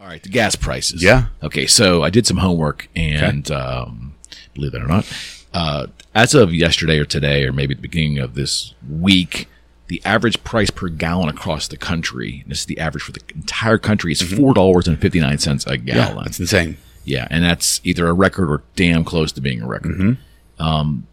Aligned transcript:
All 0.00 0.06
right, 0.06 0.22
the 0.22 0.28
gas 0.30 0.56
prices. 0.56 1.02
Yeah. 1.02 1.26
Okay, 1.42 1.66
so 1.66 2.02
I 2.02 2.10
did 2.10 2.26
some 2.26 2.38
homework, 2.38 2.88
and 2.96 3.50
um, 3.50 4.14
believe 4.54 4.74
it 4.74 4.82
or 4.82 4.86
not, 4.86 5.06
uh, 5.52 5.88
as 6.14 6.34
of 6.34 6.54
yesterday 6.54 6.98
or 6.98 7.04
today, 7.04 7.44
or 7.44 7.52
maybe 7.52 7.74
the 7.74 7.82
beginning 7.82 8.18
of 8.18 8.34
this 8.34 8.74
week, 8.88 9.46
the 9.88 10.00
average 10.04 10.42
price 10.42 10.70
per 10.70 10.88
gallon 10.88 11.28
across 11.28 11.68
the 11.68 11.76
country, 11.76 12.40
and 12.42 12.50
this 12.50 12.60
is 12.60 12.66
the 12.66 12.78
average 12.78 13.02
for 13.04 13.12
the 13.12 13.20
entire 13.34 13.76
country, 13.76 14.12
is 14.12 14.22
four 14.22 14.54
dollars 14.54 14.88
and 14.88 14.98
fifty 14.98 15.20
nine 15.20 15.36
cents 15.38 15.66
a 15.66 15.70
Mm-hmm. 15.76 15.88
Yeah, 15.88 15.94
gallon. 15.94 16.24
that's 16.24 16.40
insane. 16.40 16.78
Yeah, 17.04 17.26
and 17.30 17.44
that's 17.44 17.80
either 17.84 18.06
a 18.06 18.12
record 18.14 18.50
or 18.50 18.62
damn 18.76 19.04
close 19.04 19.32
to 19.32 19.40
being 19.42 19.60
a 19.60 19.66
record. 19.66 19.92
Mm-hmm. 19.98 20.62
Um, 20.62 21.06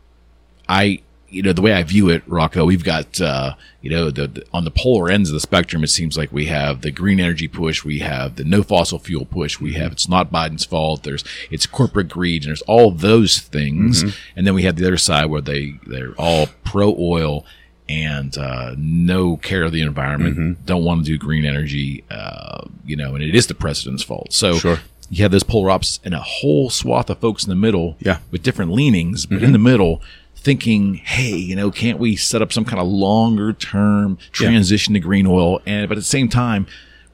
I, 0.69 1.01
you 1.29 1.41
know, 1.43 1.51
the 1.53 1.61
way 1.61 1.73
I 1.73 1.83
view 1.83 2.09
it, 2.09 2.23
Rocco, 2.25 2.65
we've 2.65 2.83
got, 2.83 3.19
uh, 3.19 3.55
you 3.81 3.89
know, 3.89 4.09
the, 4.09 4.27
the 4.27 4.45
on 4.53 4.63
the 4.63 4.71
polar 4.71 5.09
ends 5.11 5.29
of 5.29 5.33
the 5.33 5.39
spectrum. 5.41 5.83
It 5.83 5.87
seems 5.89 6.17
like 6.17 6.31
we 6.31 6.45
have 6.45 6.81
the 6.81 6.91
green 6.91 7.19
energy 7.19 7.47
push, 7.47 7.83
we 7.83 7.99
have 7.99 8.35
the 8.37 8.43
no 8.45 8.63
fossil 8.63 8.97
fuel 8.97 9.25
push, 9.25 9.59
we 9.59 9.73
have 9.73 9.91
it's 9.91 10.07
not 10.07 10.31
Biden's 10.31 10.63
fault. 10.65 11.03
There's 11.03 11.23
it's 11.51 11.65
corporate 11.65 12.07
greed, 12.07 12.43
and 12.43 12.49
there's 12.49 12.61
all 12.63 12.91
those 12.91 13.39
things, 13.39 14.03
and 14.35 14.47
then 14.47 14.53
we 14.53 14.63
have 14.63 14.77
the 14.77 14.87
other 14.87 14.97
side 14.97 15.25
where 15.25 15.41
they 15.41 15.79
they're 15.85 16.13
all 16.17 16.47
pro 16.63 16.95
oil 16.97 17.45
and 17.89 18.37
uh, 18.37 18.75
no 18.77 19.37
care 19.37 19.63
of 19.63 19.71
the 19.71 19.81
environment, 19.81 20.65
don't 20.65 20.83
want 20.83 21.05
to 21.05 21.11
do 21.11 21.17
green 21.17 21.45
energy, 21.45 22.03
uh, 22.11 22.65
you 22.85 22.95
know, 22.97 23.15
and 23.15 23.23
it 23.23 23.33
is 23.33 23.47
the 23.47 23.53
president's 23.55 24.03
fault. 24.03 24.33
So 24.33 24.55
Sure. 24.57 24.79
you 25.09 25.23
have 25.23 25.31
those 25.31 25.43
polar 25.43 25.69
opposites 25.69 26.01
and 26.03 26.13
a 26.13 26.19
whole 26.19 26.69
swath 26.69 27.09
of 27.09 27.19
folks 27.19 27.45
in 27.45 27.49
the 27.49 27.55
middle 27.55 27.95
Yeah. 28.01 28.15
Mm-hmm. 28.15 28.31
with 28.31 28.43
different 28.43 28.71
leanings, 28.73 29.25
but 29.25 29.41
in 29.41 29.53
the 29.53 29.57
middle 29.57 30.01
thinking, 30.47 30.95
hey, 30.95 31.35
you 31.35 31.57
know, 31.57 31.69
can't 31.69 31.99
we 31.99 32.15
set 32.15 32.41
up 32.41 32.53
some 32.53 32.63
kind 32.63 32.79
of 32.79 32.87
longer 32.87 33.51
term 33.51 34.17
transition 34.31 34.93
to 34.93 34.99
green 35.01 35.27
oil? 35.27 35.59
And 35.65 35.89
but 35.89 35.97
at 35.97 36.01
the 36.01 36.05
same 36.07 36.29
time, 36.29 36.65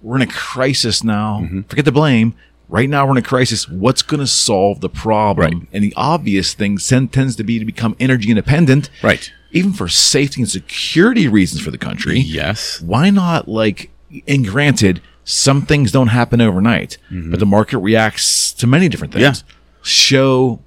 we're 0.03 0.17
in 0.17 0.21
a 0.21 0.27
crisis 0.27 1.03
now. 1.03 1.39
Mm-hmm. 1.41 1.61
Forget 1.61 1.85
the 1.85 1.91
blame. 1.91 2.35
Right 2.69 2.87
now, 2.89 3.05
we're 3.05 3.13
in 3.13 3.17
a 3.17 3.21
crisis. 3.23 3.67
What's 3.67 4.03
going 4.03 4.19
to 4.19 4.27
solve 4.27 4.81
the 4.81 4.89
problem? 4.89 5.59
Right. 5.59 5.67
And 5.73 5.83
the 5.83 5.93
obvious 5.97 6.53
thing 6.53 6.77
tends 6.77 7.35
to 7.35 7.43
be 7.43 7.57
to 7.57 7.65
become 7.65 7.95
energy 7.99 8.29
independent. 8.29 8.89
Right. 9.01 9.31
Even 9.51 9.73
for 9.73 9.87
safety 9.89 10.41
and 10.41 10.49
security 10.49 11.27
reasons 11.27 11.61
for 11.63 11.71
the 11.71 11.77
country 11.77 12.19
Yes. 12.19 12.81
why 12.81 13.09
not 13.09 13.47
like 13.47 13.89
and 14.27 14.45
granted 14.47 15.01
some 15.23 15.61
things 15.63 15.91
don't 15.91 16.09
happen 16.09 16.39
overnight 16.41 16.97
but 17.09 17.39
the 17.39 17.45
market 17.45 17.77
reacts 17.79 18.51
to 18.53 18.65
many 18.67 18.87
different 18.89 19.13
things 19.13 19.41
Mm-hmm. 19.43 19.47
Yeah. 19.49 19.83
show 19.83 20.59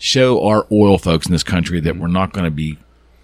show 0.00 0.44
our 0.44 0.66
oil 0.72 0.98
folks 0.98 1.26
in 1.26 1.32
this 1.32 1.44
country 1.44 1.78
that 1.78 1.96
we're 1.96 2.08
not 2.08 2.32
going 2.32 2.44
to 2.44 2.50
be 2.50 2.76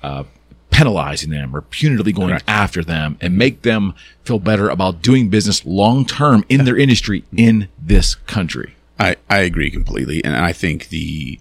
uh, 0.05 0.23
penalizing 0.71 1.31
them 1.31 1.57
or 1.57 1.63
punitively 1.63 2.15
going 2.15 2.29
Correct. 2.29 2.45
after 2.47 2.85
them 2.85 3.19
and 3.21 3.37
make 3.37 3.63
them 3.63 3.95
feel 4.23 4.39
better 4.39 4.69
about 4.69 5.03
doing 5.03 5.31
business 5.31 5.67
long 5.67 6.05
term 6.05 6.45
in 6.49 6.65
their 6.65 6.77
industry 6.77 7.25
in 7.37 7.69
this 7.83 8.15
country 8.15 8.77
I, 8.99 9.17
I 9.29 9.39
agree 9.39 9.71
completely, 9.71 10.25
and 10.25 10.37
I 10.37 10.53
think 10.53 10.89
the 10.89 11.39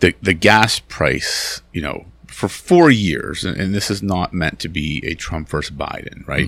the 0.00 0.14
the 0.20 0.34
gas 0.34 0.80
price, 0.80 1.62
you 1.72 1.80
know, 1.80 2.06
for 2.26 2.48
four 2.48 2.90
years, 2.90 3.44
and, 3.44 3.56
and 3.56 3.74
this 3.74 3.90
is 3.90 4.02
not 4.02 4.34
meant 4.34 4.58
to 4.60 4.68
be 4.68 5.02
a 5.04 5.14
Trump 5.14 5.48
versus 5.48 5.74
Biden, 5.74 6.26
right? 6.26 6.46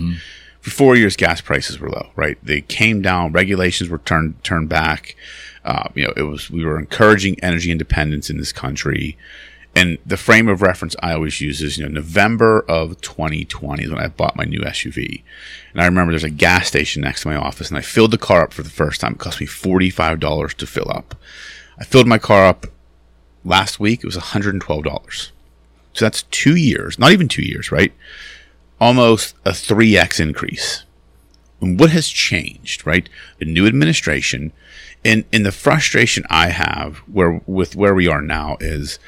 For 0.60 0.70
four 0.70 0.96
years, 0.96 1.16
gas 1.16 1.40
prices 1.40 1.78
were 1.78 1.88
low, 1.88 2.10
right? 2.16 2.38
They 2.42 2.60
came 2.60 3.00
down, 3.00 3.32
regulations 3.32 3.88
were 3.88 3.98
turned 3.98 4.42
turned 4.44 4.68
back. 4.68 5.16
Uh, 5.66 5.88
you 5.94 6.04
know, 6.04 6.12
it 6.16 6.22
was 6.22 6.50
we 6.50 6.64
were 6.64 6.78
encouraging 6.78 7.38
energy 7.42 7.70
independence 7.70 8.30
in 8.30 8.38
this 8.38 8.52
country. 8.52 9.18
And 9.74 9.98
the 10.06 10.16
frame 10.16 10.48
of 10.48 10.62
reference 10.62 10.96
I 11.02 11.12
always 11.12 11.42
use 11.42 11.60
is, 11.60 11.76
you 11.76 11.84
know, 11.84 11.92
November 11.92 12.64
of 12.66 12.98
2020 13.02 13.84
is 13.84 13.90
when 13.90 13.98
I 13.98 14.08
bought 14.08 14.34
my 14.34 14.44
new 14.44 14.60
SUV. 14.60 15.22
And 15.74 15.82
I 15.82 15.84
remember 15.84 16.12
there's 16.12 16.24
a 16.24 16.30
gas 16.30 16.66
station 16.68 17.02
next 17.02 17.22
to 17.22 17.28
my 17.28 17.36
office 17.36 17.68
and 17.68 17.76
I 17.76 17.82
filled 17.82 18.12
the 18.12 18.16
car 18.16 18.42
up 18.42 18.54
for 18.54 18.62
the 18.62 18.70
first 18.70 19.02
time. 19.02 19.12
It 19.12 19.18
cost 19.18 19.38
me 19.38 19.46
$45 19.46 20.54
to 20.54 20.66
fill 20.66 20.90
up. 20.90 21.14
I 21.78 21.84
filled 21.84 22.06
my 22.06 22.16
car 22.16 22.46
up 22.46 22.68
last 23.44 23.78
week. 23.78 24.00
It 24.00 24.06
was 24.06 24.16
$112. 24.16 25.30
So 25.92 26.04
that's 26.04 26.22
two 26.22 26.56
years, 26.56 26.98
not 26.98 27.12
even 27.12 27.28
two 27.28 27.44
years, 27.44 27.70
right? 27.70 27.92
Almost 28.80 29.34
a 29.44 29.50
3x 29.50 30.20
increase. 30.20 30.85
And 31.60 31.80
what 31.80 31.90
has 31.90 32.08
changed, 32.08 32.86
right? 32.86 33.08
The 33.38 33.44
new 33.44 33.66
administration. 33.66 34.52
And, 35.04 35.24
and 35.32 35.46
the 35.46 35.52
frustration 35.52 36.24
I 36.28 36.48
have 36.48 36.96
where 37.06 37.40
with 37.46 37.76
where 37.76 37.94
we 37.94 38.08
are 38.08 38.22
now 38.22 38.56
is 38.60 38.98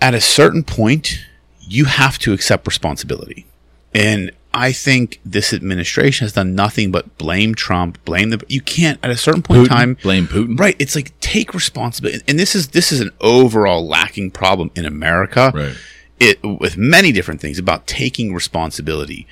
at 0.00 0.14
a 0.14 0.20
certain 0.20 0.62
point, 0.62 1.18
you 1.60 1.86
have 1.86 2.18
to 2.20 2.32
accept 2.32 2.66
responsibility. 2.66 3.46
And 3.94 4.30
I 4.54 4.72
think 4.72 5.20
this 5.24 5.52
administration 5.52 6.24
has 6.24 6.32
done 6.32 6.54
nothing 6.54 6.90
but 6.90 7.16
blame 7.18 7.54
Trump, 7.54 8.02
blame 8.04 8.30
the. 8.30 8.42
You 8.48 8.60
can't 8.60 8.98
at 9.02 9.10
a 9.10 9.16
certain 9.16 9.42
point 9.42 9.62
in 9.62 9.66
time 9.66 9.96
blame 10.02 10.26
putin 10.26 10.58
Right. 10.58 10.76
It's 10.78 10.96
like 10.96 11.18
take 11.20 11.54
responsibility. 11.54 12.22
And 12.26 12.38
this 12.38 12.54
is 12.54 12.68
this 12.68 12.90
is 12.90 13.00
an 13.00 13.10
overall 13.20 13.86
lacking 13.86 14.30
problem 14.30 14.70
in 14.74 14.84
America. 14.84 15.52
Right. 15.54 15.76
It 16.18 16.42
with 16.42 16.76
many 16.76 17.12
different 17.12 17.40
things 17.40 17.58
about 17.58 17.86
taking 17.86 18.34
responsibility. 18.34 19.26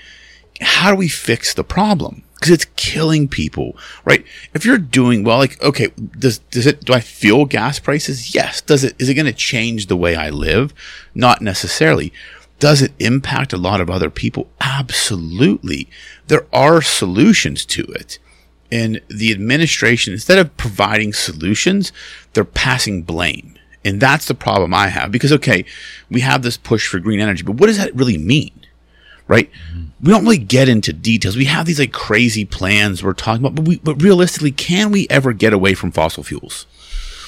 How 0.60 0.90
do 0.90 0.96
we 0.96 1.08
fix 1.08 1.54
the 1.54 1.64
problem? 1.64 2.22
Because 2.34 2.50
it's 2.50 2.66
killing 2.76 3.28
people, 3.28 3.76
right? 4.04 4.24
If 4.52 4.64
you're 4.64 4.78
doing 4.78 5.24
well, 5.24 5.38
like 5.38 5.62
okay, 5.62 5.88
does 6.18 6.38
does 6.38 6.66
it 6.66 6.84
do 6.84 6.92
I 6.92 7.00
feel 7.00 7.44
gas 7.44 7.78
prices? 7.78 8.34
Yes. 8.34 8.60
Does 8.60 8.84
it 8.84 8.94
is 8.98 9.08
it 9.08 9.14
going 9.14 9.26
to 9.26 9.32
change 9.32 9.86
the 9.86 9.96
way 9.96 10.16
I 10.16 10.30
live? 10.30 10.74
Not 11.14 11.40
necessarily. 11.40 12.12
Does 12.58 12.80
it 12.80 12.92
impact 12.98 13.52
a 13.52 13.58
lot 13.58 13.80
of 13.80 13.90
other 13.90 14.10
people? 14.10 14.48
Absolutely. 14.60 15.88
There 16.28 16.46
are 16.52 16.80
solutions 16.80 17.66
to 17.66 17.82
it. 17.82 18.18
And 18.72 19.00
the 19.08 19.30
administration, 19.30 20.12
instead 20.12 20.38
of 20.38 20.56
providing 20.56 21.12
solutions, 21.12 21.92
they're 22.32 22.44
passing 22.44 23.02
blame. 23.02 23.56
And 23.84 24.00
that's 24.00 24.26
the 24.26 24.34
problem 24.34 24.74
I 24.74 24.88
have 24.88 25.12
because, 25.12 25.32
okay, 25.32 25.64
we 26.10 26.20
have 26.22 26.42
this 26.42 26.56
push 26.56 26.88
for 26.88 26.98
green 26.98 27.20
energy, 27.20 27.44
but 27.44 27.56
what 27.56 27.68
does 27.68 27.78
that 27.78 27.94
really 27.94 28.18
mean? 28.18 28.66
Right? 29.28 29.50
Mm-hmm. 29.50 29.84
We 30.03 30.12
don't 30.12 30.25
really 30.25 30.38
get 30.38 30.69
into 30.69 30.92
details. 30.92 31.37
We 31.37 31.47
have 31.47 31.66
these 31.66 31.81
like 31.81 31.92
crazy 31.92 32.44
plans 32.44 33.03
we're 33.03 33.12
talking 33.12 33.44
about, 33.44 33.54
but 33.54 33.64
we, 33.64 33.78
but 33.78 34.00
realistically, 34.00 34.53
can 34.53 34.91
we 34.91 35.06
ever 35.09 35.32
get 35.32 35.53
away 35.53 35.75
from 35.75 35.91
fossil 35.91 36.22
fuels? 36.22 36.66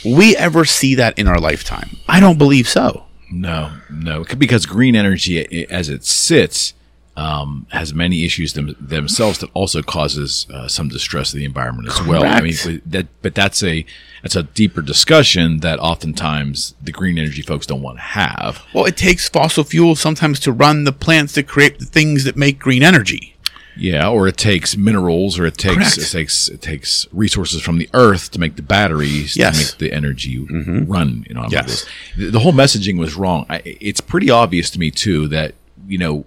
Will 0.05 0.17
we 0.17 0.37
ever 0.37 0.65
see 0.65 0.95
that 0.95 1.19
in 1.19 1.27
our 1.27 1.41
lifetime? 1.41 1.97
I 2.09 2.21
don't 2.21 2.39
believe 2.39 2.69
so. 2.69 3.05
No, 3.31 3.73
no, 3.91 4.25
because 4.37 4.65
green 4.65 4.97
energy, 4.97 5.69
as 5.71 5.89
it 5.89 6.05
sits, 6.05 6.73
um, 7.19 7.67
has 7.71 7.93
many 7.93 8.25
issues 8.25 8.53
them, 8.53 8.77
themselves 8.81 9.39
that 9.41 9.51
also 9.53 9.83
causes 9.83 10.47
uh, 10.55 10.69
some 10.69 10.89
distress 10.89 11.31
to 11.33 11.37
the 11.37 11.45
environment 11.45 11.89
as 11.89 12.01
well. 12.07 12.25
I 12.25 12.41
mean, 12.41 12.55
but 12.65 12.81
that, 12.93 13.07
but 13.23 13.35
that's 13.35 13.63
a 13.63 13.85
that's 14.23 14.37
a 14.37 14.45
deeper 14.45 14.83
discussion 14.83 15.61
that 15.61 15.79
oftentimes 15.81 16.75
the 16.81 16.93
green 16.93 17.19
energy 17.19 17.43
folks 17.43 17.67
don't 17.67 17.83
want 17.83 17.99
to 17.99 18.03
have. 18.03 18.63
Well, 18.75 18.85
it 18.85 18.97
takes 18.97 19.29
fossil 19.29 19.65
fuels 19.65 20.01
sometimes 20.01 20.39
to 20.41 20.53
run 20.53 20.85
the 20.85 20.93
plants 20.93 21.35
that 21.35 21.49
create 21.49 21.79
the 21.79 21.85
things 21.87 22.25
that 22.25 22.37
make 22.37 22.59
green 22.59 22.83
energy. 22.83 23.35
Yeah, 23.77 24.09
or 24.09 24.27
it 24.27 24.37
takes 24.37 24.77
minerals, 24.77 25.39
or 25.39 25.47
it 25.47 25.57
takes 25.57 25.75
Correct. 25.95 25.99
it 25.99 26.11
takes 26.11 26.49
it 26.49 26.61
takes 26.63 27.07
resources 27.13 27.63
from 27.63 27.79
the 27.79 27.89
earth 27.95 28.31
to 28.33 28.41
make 28.41 28.57
the 28.57 28.63
batteries 28.63 29.37
Yes. 29.37 29.55
to 29.57 29.65
make 29.65 29.79
the 29.79 29.97
energy 29.97 30.39
run. 30.87 31.25
You 31.29 31.35
know, 31.35 31.47
Yes. 31.51 31.87
the, 32.17 32.31
the 32.31 32.41
whole 32.41 32.53
messaging 32.53 32.99
was 32.99 33.15
wrong. 33.15 33.47
I, 33.49 33.63
it's 33.65 34.01
pretty 34.01 34.31
obvious 34.31 34.71
to 34.71 34.79
me 34.79 34.91
too 34.91 35.29
that 35.29 35.55
you 35.89 35.99
know. 35.99 36.25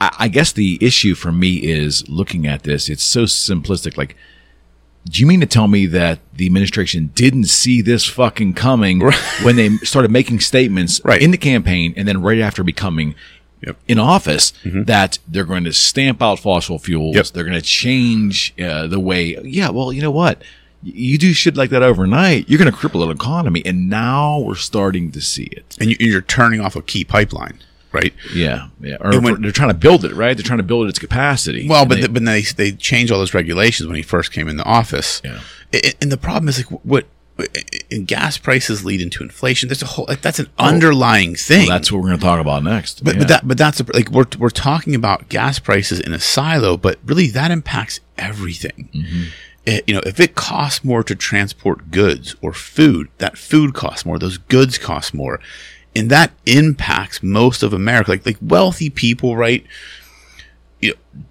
I, 0.00 0.14
I 0.20 0.28
guess 0.28 0.52
the 0.52 0.78
issue 0.80 1.14
for 1.14 1.32
me 1.32 1.56
is 1.56 2.08
looking 2.08 2.46
at 2.46 2.62
this. 2.62 2.88
It's 2.88 3.04
so 3.04 3.24
simplistic. 3.24 3.96
Like, 3.96 4.16
do 5.08 5.20
you 5.20 5.26
mean 5.26 5.40
to 5.40 5.46
tell 5.46 5.66
me 5.68 5.86
that 5.86 6.18
the 6.34 6.46
administration 6.46 7.10
didn't 7.14 7.44
see 7.44 7.80
this 7.82 8.04
fucking 8.06 8.54
coming 8.54 9.00
when 9.42 9.56
they 9.56 9.76
started 9.78 10.10
making 10.10 10.40
statements 10.40 11.00
Right. 11.04 11.22
in 11.22 11.30
the 11.30 11.38
campaign 11.38 11.94
and 11.96 12.06
then 12.06 12.20
right 12.22 12.38
after 12.40 12.62
becoming 12.62 13.14
Yep. 13.66 13.76
in 13.88 13.98
office 13.98 14.54
that 14.64 15.18
they're 15.28 15.44
going 15.44 15.64
to 15.64 15.72
stamp 15.74 16.22
out 16.22 16.38
fossil 16.38 16.78
fuels. 16.78 17.14
Yep. 17.14 17.26
They're 17.26 17.44
going 17.44 17.60
to 17.60 17.60
change 17.60 18.54
uh, 18.58 18.86
the 18.86 18.98
way. 18.98 19.36
Yeah, 19.44 19.68
well, 19.68 19.92
you 19.92 20.00
know 20.00 20.10
what? 20.10 20.40
You 20.82 21.18
do 21.18 21.34
shit 21.34 21.58
like 21.58 21.68
that 21.68 21.82
overnight, 21.82 22.48
you're 22.48 22.58
going 22.58 22.72
to 22.72 22.74
cripple 22.78 23.04
an 23.04 23.10
economy. 23.10 23.60
And 23.66 23.90
now 23.90 24.38
we're 24.38 24.54
starting 24.54 25.10
to 25.10 25.20
see 25.20 25.42
it. 25.44 25.76
And 25.78 25.90
you're 26.00 26.22
turning 26.22 26.62
off 26.62 26.74
a 26.74 26.80
key 26.80 27.04
pipeline, 27.04 27.58
right? 27.92 28.12
Yeah, 28.34 28.68
yeah. 28.80 28.96
Or 29.00 29.20
when- 29.20 29.42
they're 29.42 29.52
trying 29.52 29.70
to 29.70 29.74
build 29.74 30.04
it, 30.04 30.14
right? 30.14 30.36
They're 30.36 30.44
trying 30.44 30.58
to 30.58 30.62
build 30.64 30.88
its 30.88 30.98
capacity. 30.98 31.68
Well, 31.68 31.86
but 31.86 31.96
they- 31.96 32.02
the, 32.02 32.08
but 32.08 32.24
they 32.24 32.42
they 32.42 32.72
changed 32.72 33.12
all 33.12 33.18
those 33.18 33.34
regulations 33.34 33.86
when 33.86 33.96
he 33.96 34.02
first 34.02 34.32
came 34.32 34.48
in 34.48 34.56
the 34.56 34.64
office. 34.64 35.20
Yeah. 35.24 35.40
And 36.02 36.10
the 36.10 36.16
problem 36.16 36.48
is 36.48 36.58
like 36.58 36.80
what, 36.84 37.06
and 37.90 38.06
gas 38.06 38.36
prices 38.36 38.84
lead 38.84 39.00
into 39.00 39.22
inflation. 39.22 39.68
There's 39.68 39.82
a 39.82 39.86
whole 39.86 40.04
like 40.08 40.20
that's 40.20 40.38
an 40.38 40.48
underlying 40.58 41.34
thing. 41.36 41.68
that's 41.68 41.90
what 41.90 42.02
we're 42.02 42.08
going 42.08 42.18
to 42.20 42.24
talk 42.24 42.40
about 42.40 42.62
next. 42.64 43.02
but 43.04 43.14
Yeah. 43.14 43.18
but 43.20 43.28
that 43.28 43.48
but 43.48 43.56
that's 43.58 43.80
a, 43.80 43.86
like 43.94 44.10
we're 44.10 44.26
we're 44.38 44.50
talking 44.50 44.94
about 44.94 45.28
gas 45.28 45.58
prices 45.58 46.00
in 46.00 46.12
a 46.12 46.18
silo, 46.20 46.76
but 46.76 46.98
really 47.04 47.28
that 47.28 47.50
impacts 47.50 48.00
everything. 48.18 48.88
Mm-hmm. 48.94 49.22
It- 49.66 49.84
you 49.86 49.94
know, 49.94 50.00
if 50.04 50.18
it 50.20 50.34
costs 50.34 50.84
more 50.84 51.02
to 51.04 51.14
transport 51.14 51.90
goods 51.90 52.34
or 52.42 52.52
food, 52.52 53.08
that 53.18 53.38
food 53.38 53.72
costs 53.74 54.04
more. 54.04 54.18
Those 54.18 54.36
goods 54.38 54.76
cost 54.78 55.14
more, 55.14 55.38
and 55.94 56.10
that 56.10 56.32
impacts 56.46 57.22
most 57.22 57.62
of 57.62 57.72
America. 57.72 58.10
Like 58.10 58.26
like 58.26 58.38
wealthy 58.40 58.90
people, 58.90 59.36
right? 59.36 59.64
You 60.80 60.94
know, 60.94 61.22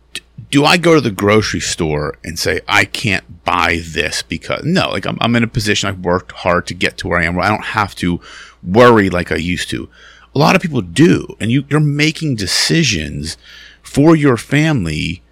do 0.52 0.66
I 0.66 0.78
go 0.78 0.96
to 0.96 1.02
the 1.02 1.12
grocery 1.12 1.60
store 1.60 2.18
and 2.24 2.38
say 2.38 2.62
I 2.68 2.86
can't 2.86 3.44
buy 3.44 3.82
this 3.84 4.24
because 4.24 4.64
no, 4.64 4.90
like 4.90 5.06
I'm, 5.06 5.18
I'm 5.22 5.36
in 5.36 5.44
a 5.44 5.48
position 5.48 5.90
I've 5.90 6.00
worked 6.00 6.32
hard 6.32 6.68
to 6.68 6.74
get 6.74 6.98
to 7.00 7.08
where 7.08 7.20
I 7.20 7.26
am 7.26 7.36
where 7.36 7.46
I 7.46 7.50
don't 7.50 7.66
have 7.66 7.96
to 7.96 8.20
worry 8.64 9.10
like 9.10 9.32
I 9.32 9.36
used 9.36 9.70
to. 9.70 9.90
A 10.36 10.40
lot 10.40 10.56
of 10.56 10.62
people 10.62 10.82
do, 10.82 11.36
and 11.40 11.52
you, 11.52 11.66
you're 11.70 11.80
making 11.80 12.36
decisions 12.36 13.38
for 13.82 14.16
your 14.16 14.38
family 14.38 15.24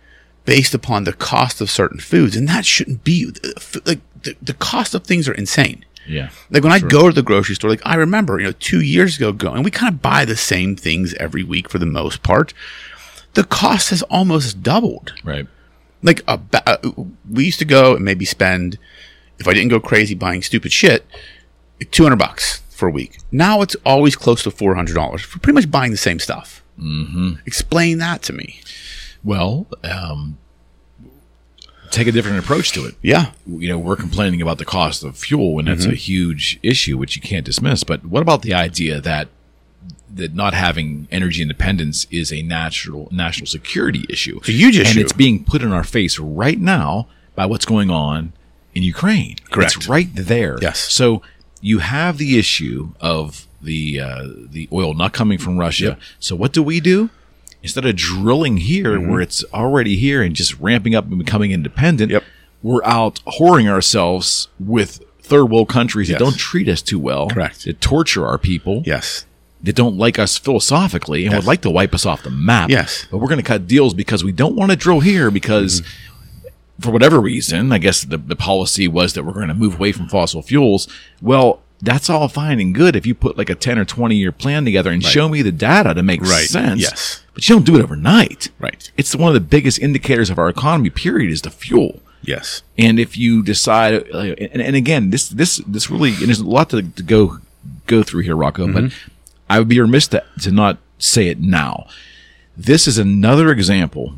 based 0.46 0.74
upon 0.74 1.04
the 1.04 1.14
cost 1.14 1.62
of 1.62 1.70
certain 1.70 2.00
foods, 2.00 2.36
and 2.36 2.48
that 2.48 2.66
shouldn't 2.66 3.04
be 3.04 3.32
uh, 3.44 3.80
like 3.86 4.00
the, 4.24 4.36
the 4.42 4.54
cost 4.54 4.96
of 4.96 5.04
things 5.04 5.28
are 5.28 5.34
insane. 5.34 5.86
Yeah. 6.08 6.30
Like 6.50 6.64
when 6.64 6.72
I 6.72 6.80
go 6.80 7.08
to 7.08 7.14
the 7.14 7.22
grocery 7.22 7.56
store, 7.56 7.70
like 7.70 7.82
I 7.86 7.96
remember, 7.96 8.40
you 8.40 8.46
know, 8.46 8.54
two 8.54 8.82
years 8.82 9.18
ago 9.18 9.32
going, 9.32 9.64
we 9.64 9.72
kind 9.72 9.94
of 9.94 10.02
buy 10.02 10.26
the 10.26 10.36
same 10.36 10.76
things 10.76 11.14
every 11.16 11.44
week 11.44 11.70
for 11.70 11.80
the 11.80 11.86
most 11.86 12.24
part. 12.24 12.54
The 13.34 13.44
cost 13.44 13.90
has 13.90 14.02
almost 14.04 14.64
doubled. 14.64 15.14
Right. 15.24 15.48
Like 16.02 16.24
a 16.28 16.38
ba- 16.38 16.68
uh, 16.68 16.92
we 17.30 17.46
used 17.46 17.60
to 17.60 17.66
go 17.66 17.96
and 17.96 18.06
maybe 18.06 18.26
spend, 18.26 18.78
if 19.40 19.48
I 19.48 19.54
didn't 19.54 19.70
go 19.70 19.80
crazy 19.80 20.16
buying 20.16 20.42
stupid 20.42 20.72
shit, 20.72 21.06
two 21.92 22.04
hundred 22.04 22.20
bucks 22.20 22.62
for 22.70 22.88
a 22.88 22.92
week. 22.92 23.20
Now 23.32 23.62
it's 23.62 23.76
always 23.86 24.16
close 24.16 24.44
to 24.44 24.52
four 24.52 24.76
hundred 24.76 24.96
dollars 24.96 25.22
for 25.24 25.40
pretty 25.40 25.56
much 25.56 25.70
buying 25.70 25.92
the 25.92 25.98
same 25.98 26.20
stuff. 26.20 26.64
Mm-hmm. 26.80 27.34
Explain 27.46 27.98
that 27.98 28.22
to 28.24 28.34
me. 28.34 28.62
Well, 29.24 29.68
um, 29.84 30.38
take 31.92 32.08
a 32.08 32.12
different 32.12 32.40
approach 32.40 32.72
to 32.74 32.86
it. 32.86 32.96
Yeah, 33.02 33.32
You 33.46 33.70
know, 33.70 33.78
we're 33.80 33.96
complaining 33.96 34.42
about 34.42 34.58
the 34.58 34.66
cost 34.66 35.04
of 35.04 35.18
fuel, 35.18 35.60
and 35.60 35.68
that's 35.68 35.84
Mm-hmm. 35.84 35.92
a 35.92 35.96
huge 35.96 36.60
issue, 36.64 36.98
which 36.98 37.16
you 37.16 37.22
can't 37.22 37.46
dismiss. 37.46 37.84
But 37.84 38.06
what 38.06 38.22
about 38.22 38.42
the 38.42 38.54
idea 38.54 39.00
that 39.02 39.28
that 40.14 40.34
not 40.34 40.54
having 40.54 41.08
energy 41.12 41.42
independence 41.42 42.08
is 42.10 42.32
a 42.34 42.42
natural 42.42 43.08
national 43.12 43.48
security 43.48 44.06
issue? 44.10 44.38
It's 44.38 44.50
a 44.50 44.54
huge 44.54 44.78
and 44.78 44.98
it's 44.98 45.14
being 45.14 45.44
put 45.44 45.62
in 45.62 45.72
our 45.72 45.84
face 45.84 46.18
right 46.20 46.60
now 46.60 47.08
by 47.36 47.46
what's 47.46 47.66
going 47.66 47.90
on 47.92 48.34
in 48.74 48.84
Ukraine. 48.84 49.36
Correct. 49.52 49.76
It's 49.76 49.88
right 49.88 50.10
there. 50.14 50.58
Yes. 50.62 50.80
So 50.80 51.22
you 51.62 51.80
have 51.80 52.18
the 52.18 52.38
issue 52.40 52.94
of 53.00 53.48
the 53.62 54.00
uh, 54.00 54.28
the 54.50 54.68
oil 54.72 54.94
not 54.94 55.14
coming 55.14 55.38
from 55.38 55.58
Russia. 55.58 55.86
Yep. 55.86 56.00
So 56.20 56.36
what 56.36 56.52
do 56.54 56.62
we 56.64 56.80
do? 56.80 57.10
Instead 57.68 57.86
of 57.86 57.96
drilling 57.98 58.58
here 58.58 58.98
Mm-hmm. 58.98 59.10
where 59.12 59.20
it's 59.20 59.44
already 59.54 59.98
here 59.98 60.22
and 60.24 60.34
just 60.34 60.58
ramping 60.60 60.96
up 60.96 61.06
and 61.10 61.18
becoming 61.18 61.52
independent, 61.52 62.10
Yep. 62.12 62.24
we're 62.64 62.84
out 62.86 63.20
whoring 63.38 63.68
ourselves 63.70 64.48
with 64.58 65.04
third 65.22 65.46
world 65.52 65.68
countries 65.68 66.08
Yes. 66.10 66.18
that 66.18 66.24
don't 66.24 66.38
treat 66.38 66.70
us 66.70 66.82
too 66.82 66.98
well. 66.98 67.28
Correct. 67.28 67.66
That 67.66 67.82
torture 67.82 68.26
our 68.26 68.38
people. 68.38 68.84
yes, 68.86 69.26
That 69.64 69.76
don't 69.76 69.98
like 69.98 70.18
us 70.18 70.38
philosophically 70.38 71.26
and 71.26 71.34
Yes. 71.34 71.42
would 71.44 71.48
like 71.48 71.62
to 71.64 71.70
wipe 71.70 71.94
us 71.94 72.06
off 72.06 72.24
the 72.24 72.30
map. 72.30 72.70
Yes. 72.70 73.06
But 73.12 73.18
we're 73.18 73.28
going 73.28 73.40
to 73.42 73.44
cut 73.44 73.68
deals 73.68 73.94
because 73.94 74.24
we 74.24 74.32
don't 74.32 74.56
want 74.56 74.72
to 74.72 74.78
drill 74.78 75.02
here 75.02 75.30
because 75.30 75.82
for 76.80 76.92
whatever 76.92 77.20
reason, 77.20 77.74
I 77.74 77.80
guess 77.80 78.04
the, 78.06 78.18
the 78.18 78.36
policy 78.38 78.88
was 78.88 79.12
that 79.14 79.24
we're 79.26 79.34
going 79.34 79.50
to 79.50 79.54
move 79.54 79.76
away 79.76 79.92
from 79.92 80.08
fossil 80.08 80.42
fuels. 80.42 80.88
Well, 81.22 81.60
that's 81.82 82.10
all 82.10 82.28
fine 82.28 82.60
and 82.60 82.74
good 82.74 82.96
if 82.96 83.06
you 83.06 83.14
put 83.14 83.38
like 83.38 83.50
a 83.50 83.56
10 83.56 83.78
or 83.78 83.86
20 83.86 84.16
year 84.16 84.32
plan 84.32 84.66
together 84.66 84.90
and 84.92 85.04
show 85.04 85.30
me 85.30 85.42
the 85.42 85.52
data 85.52 85.94
to 85.94 86.02
make 86.04 86.22
Right. 86.22 86.48
sense. 86.50 86.82
Yes. 86.82 87.22
But 87.34 87.48
you 87.48 87.56
don't 87.56 87.66
do 87.66 87.76
it 87.78 87.84
overnight. 87.84 88.50
Right. 88.60 88.90
It's 88.98 89.16
one 89.16 89.28
of 89.30 89.34
the 89.36 89.40
biggest 89.48 89.78
indicators 89.80 90.30
of 90.32 90.40
our 90.40 90.50
economy, 90.50 90.90
period, 90.90 91.30
is 91.32 91.44
the 91.44 91.52
fuel. 91.52 92.02
yes, 92.24 92.64
And 92.80 93.00
if 93.00 93.16
you 93.16 93.44
decide, 93.44 93.94
uh, 94.12 94.18
and, 94.18 94.62
and 94.62 94.76
again, 94.76 95.12
this 95.12 95.30
this 95.30 95.58
this 95.68 95.90
really, 95.92 96.10
and 96.16 96.28
there's 96.28 96.40
a 96.40 96.46
lot 96.48 96.70
to, 96.72 96.82
to 96.82 97.04
go 97.04 97.38
go 97.86 98.02
through 98.04 98.24
here, 98.24 98.36
Rocco. 98.36 98.66
But 98.74 98.84
Mm-hmm. 98.86 99.12
I 99.50 99.60
would 99.60 99.68
be 99.70 99.80
remiss 99.80 100.08
to, 100.10 100.24
to 100.42 100.52
not 100.52 100.78
say 101.00 101.28
it 101.28 101.40
now. 101.40 101.88
This 102.58 102.86
is 102.88 102.98
another 102.98 103.50
example, 103.52 104.16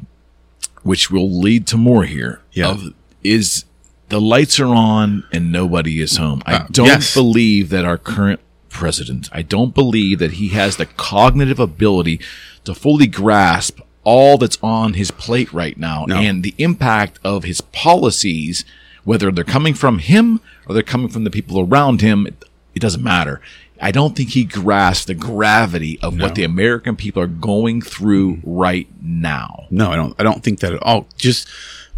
which 0.83 1.11
will 1.11 1.29
lead 1.29 1.67
to 1.67 1.77
more 1.77 2.05
here. 2.05 2.41
Yeah. 2.53 2.69
Of 2.69 2.93
is 3.23 3.65
the 4.09 4.19
lights 4.21 4.59
are 4.59 4.67
on 4.67 5.23
and 5.31 5.51
nobody 5.51 6.01
is 6.01 6.17
home. 6.17 6.41
I 6.45 6.53
Uh, 6.55 6.67
don't 6.71 6.87
yes. 6.87 7.13
believe 7.13 7.69
that 7.69 7.85
our 7.85 7.97
current 7.97 8.39
president. 8.69 9.29
I 9.31 9.41
don't 9.41 9.73
believe 9.73 10.19
that 10.19 10.33
he 10.33 10.49
has 10.49 10.77
the 10.77 10.85
cognitive 10.85 11.59
ability 11.59 12.19
to 12.65 12.75
fully 12.75 13.07
grasp 13.07 13.79
all 14.03 14.37
that's 14.37 14.57
on 14.63 14.93
his 14.93 15.11
plate 15.11 15.51
right 15.53 15.77
now 15.77 16.05
No. 16.07 16.15
and 16.17 16.41
the 16.43 16.53
impact 16.57 17.19
of 17.23 17.43
his 17.43 17.61
policies, 17.61 18.65
whether 19.03 19.31
they're 19.31 19.43
coming 19.43 19.73
from 19.73 19.99
him 19.99 20.39
or 20.67 20.73
they're 20.73 20.83
coming 20.83 21.09
from 21.09 21.23
the 21.23 21.29
people 21.31 21.59
around 21.59 22.01
him, 22.01 22.25
it, 22.27 22.45
it 22.75 22.79
doesn't 22.79 23.03
matter. 23.03 23.41
I 23.81 23.91
don't 23.91 24.15
think 24.15 24.29
he 24.31 24.43
grasps 24.43 25.05
the 25.05 25.13
gravity 25.13 25.99
of 26.01 26.19
what 26.19 26.35
the 26.35 26.43
American 26.43 26.95
people 26.97 27.21
are 27.23 27.27
going 27.27 27.81
through 27.81 28.39
right 28.43 28.87
now. 29.01 29.67
No, 29.69 29.91
I 29.91 29.95
don't. 29.95 30.13
I 30.19 30.23
don't 30.23 30.43
think 30.43 30.59
that 30.59 30.73
at 30.73 30.83
all. 30.83 31.07
Just 31.17 31.47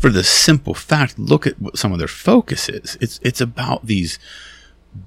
for 0.02 0.10
the 0.10 0.24
simple 0.24 0.74
fact, 0.74 1.20
look 1.20 1.46
at 1.46 1.62
what 1.62 1.78
some 1.78 1.94
of 1.94 2.00
their 2.00 2.08
focus 2.08 2.68
is. 2.68 2.98
It's 3.00 3.20
it's 3.22 3.40
about 3.40 3.86
these 3.86 4.18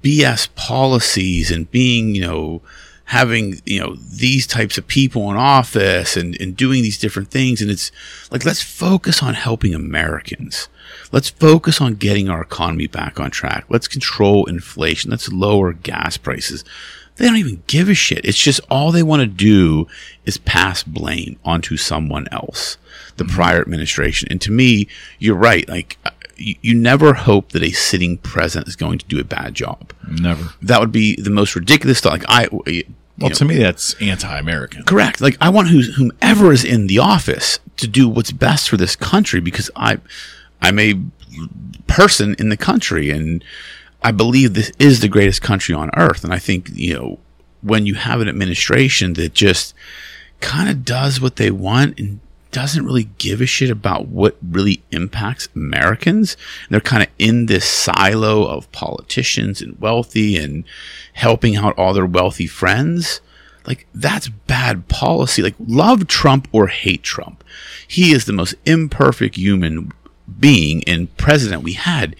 BS 0.01 0.47
policies 0.55 1.51
and 1.51 1.69
being, 1.69 2.15
you 2.15 2.21
know, 2.21 2.61
having 3.05 3.61
you 3.65 3.81
know 3.81 3.95
these 3.95 4.47
types 4.47 4.77
of 4.77 4.87
people 4.87 5.29
in 5.29 5.35
office 5.35 6.15
and 6.15 6.39
and 6.39 6.55
doing 6.55 6.81
these 6.81 6.97
different 6.97 7.29
things. 7.29 7.61
And 7.61 7.69
it's 7.69 7.91
like 8.31 8.45
let's 8.45 8.61
focus 8.61 9.21
on 9.21 9.33
helping 9.33 9.75
Americans. 9.75 10.69
Let's 11.11 11.29
focus 11.29 11.81
on 11.81 11.95
getting 11.95 12.29
our 12.29 12.41
economy 12.41 12.87
back 12.87 13.19
on 13.19 13.31
track. 13.31 13.65
Let's 13.67 13.89
control 13.89 14.45
inflation. 14.45 15.11
Let's 15.11 15.29
lower 15.29 15.73
gas 15.73 16.15
prices. 16.15 16.63
They 17.17 17.25
don't 17.25 17.37
even 17.37 17.63
give 17.67 17.87
a 17.89 17.93
shit. 17.93 18.25
It's 18.25 18.37
just 18.37 18.59
all 18.69 18.91
they 18.91 19.03
want 19.03 19.21
to 19.21 19.27
do 19.27 19.87
is 20.25 20.37
pass 20.37 20.83
blame 20.83 21.39
onto 21.45 21.77
someone 21.77 22.27
else, 22.31 22.77
the 23.17 23.25
prior 23.25 23.61
administration. 23.61 24.27
And 24.29 24.41
to 24.41 24.51
me, 24.51 24.87
you're 25.19 25.35
right. 25.35 25.67
Like, 25.69 25.97
uh, 26.05 26.09
you, 26.35 26.55
you 26.61 26.73
never 26.75 27.13
hope 27.13 27.49
that 27.53 27.63
a 27.63 27.71
sitting 27.71 28.17
president 28.17 28.67
is 28.67 28.75
going 28.75 28.97
to 28.97 29.05
do 29.05 29.19
a 29.19 29.23
bad 29.23 29.53
job. 29.53 29.93
Never. 30.09 30.53
That 30.61 30.81
would 30.81 30.91
be 30.91 31.15
the 31.15 31.29
most 31.29 31.55
ridiculous 31.55 32.01
thought. 32.01 32.11
Like, 32.11 32.25
I, 32.27 32.47
Well, 33.17 33.29
know, 33.29 33.29
to 33.29 33.45
me, 33.45 33.57
that's 33.57 33.95
anti-American. 34.01 34.83
Correct. 34.83 35.21
Like 35.21 35.37
I 35.39 35.49
want 35.49 35.69
who's, 35.69 35.95
whomever 35.95 36.51
is 36.51 36.65
in 36.65 36.87
the 36.87 36.99
office 36.99 37.59
to 37.77 37.87
do 37.87 38.09
what's 38.09 38.31
best 38.33 38.69
for 38.69 38.75
this 38.75 38.97
country 38.97 39.39
because 39.39 39.71
I, 39.75 39.99
I'm 40.61 40.79
a 40.79 40.99
person 41.87 42.35
in 42.39 42.49
the 42.49 42.57
country 42.57 43.09
and 43.09 43.43
I 44.05 44.11
believe 44.11 44.53
this 44.53 44.71
is 44.77 44.99
the 44.99 45.07
greatest 45.07 45.41
country 45.41 45.73
on 45.73 45.89
earth. 45.97 46.23
And 46.23 46.31
I 46.31 46.37
think, 46.37 46.69
you 46.71 46.93
know, 46.93 47.19
when 47.63 47.87
you 47.87 47.95
have 47.95 48.21
an 48.21 48.29
administration 48.29 49.13
that 49.13 49.33
just 49.33 49.73
kind 50.41 50.69
of 50.69 50.85
does 50.85 51.19
what 51.19 51.37
they 51.37 51.49
want 51.49 51.99
and 51.99 52.19
doesn't 52.51 52.85
really 52.85 53.09
give 53.17 53.41
a 53.41 53.47
shit 53.47 53.71
about 53.71 54.07
what 54.07 54.37
really 54.47 54.83
impacts 54.91 55.49
Americans. 55.55 56.37
And 56.63 56.75
they're 56.75 56.81
kind 56.81 57.01
of 57.01 57.09
in 57.17 57.47
this 57.47 57.67
silo 57.67 58.45
of 58.45 58.71
politicians 58.71 59.59
and 59.59 59.81
wealthy 59.81 60.37
and 60.37 60.65
helping 61.13 61.55
out 61.55 61.75
all 61.75 61.91
their 61.95 62.05
wealthy 62.05 62.45
friends. 62.45 63.21
Like 63.65 63.87
that's 63.95 64.29
bad 64.29 64.87
policy. 64.87 65.41
Like 65.41 65.55
love 65.59 66.05
Trump 66.05 66.47
or 66.51 66.67
hate 66.67 67.01
Trump. 67.01 67.43
He 67.87 68.11
is 68.11 68.25
the 68.25 68.33
most 68.33 68.53
imperfect 68.67 69.35
human 69.35 69.91
being 70.39 70.83
and 70.85 71.17
president 71.17 71.63
we 71.63 71.73
had. 71.73 72.15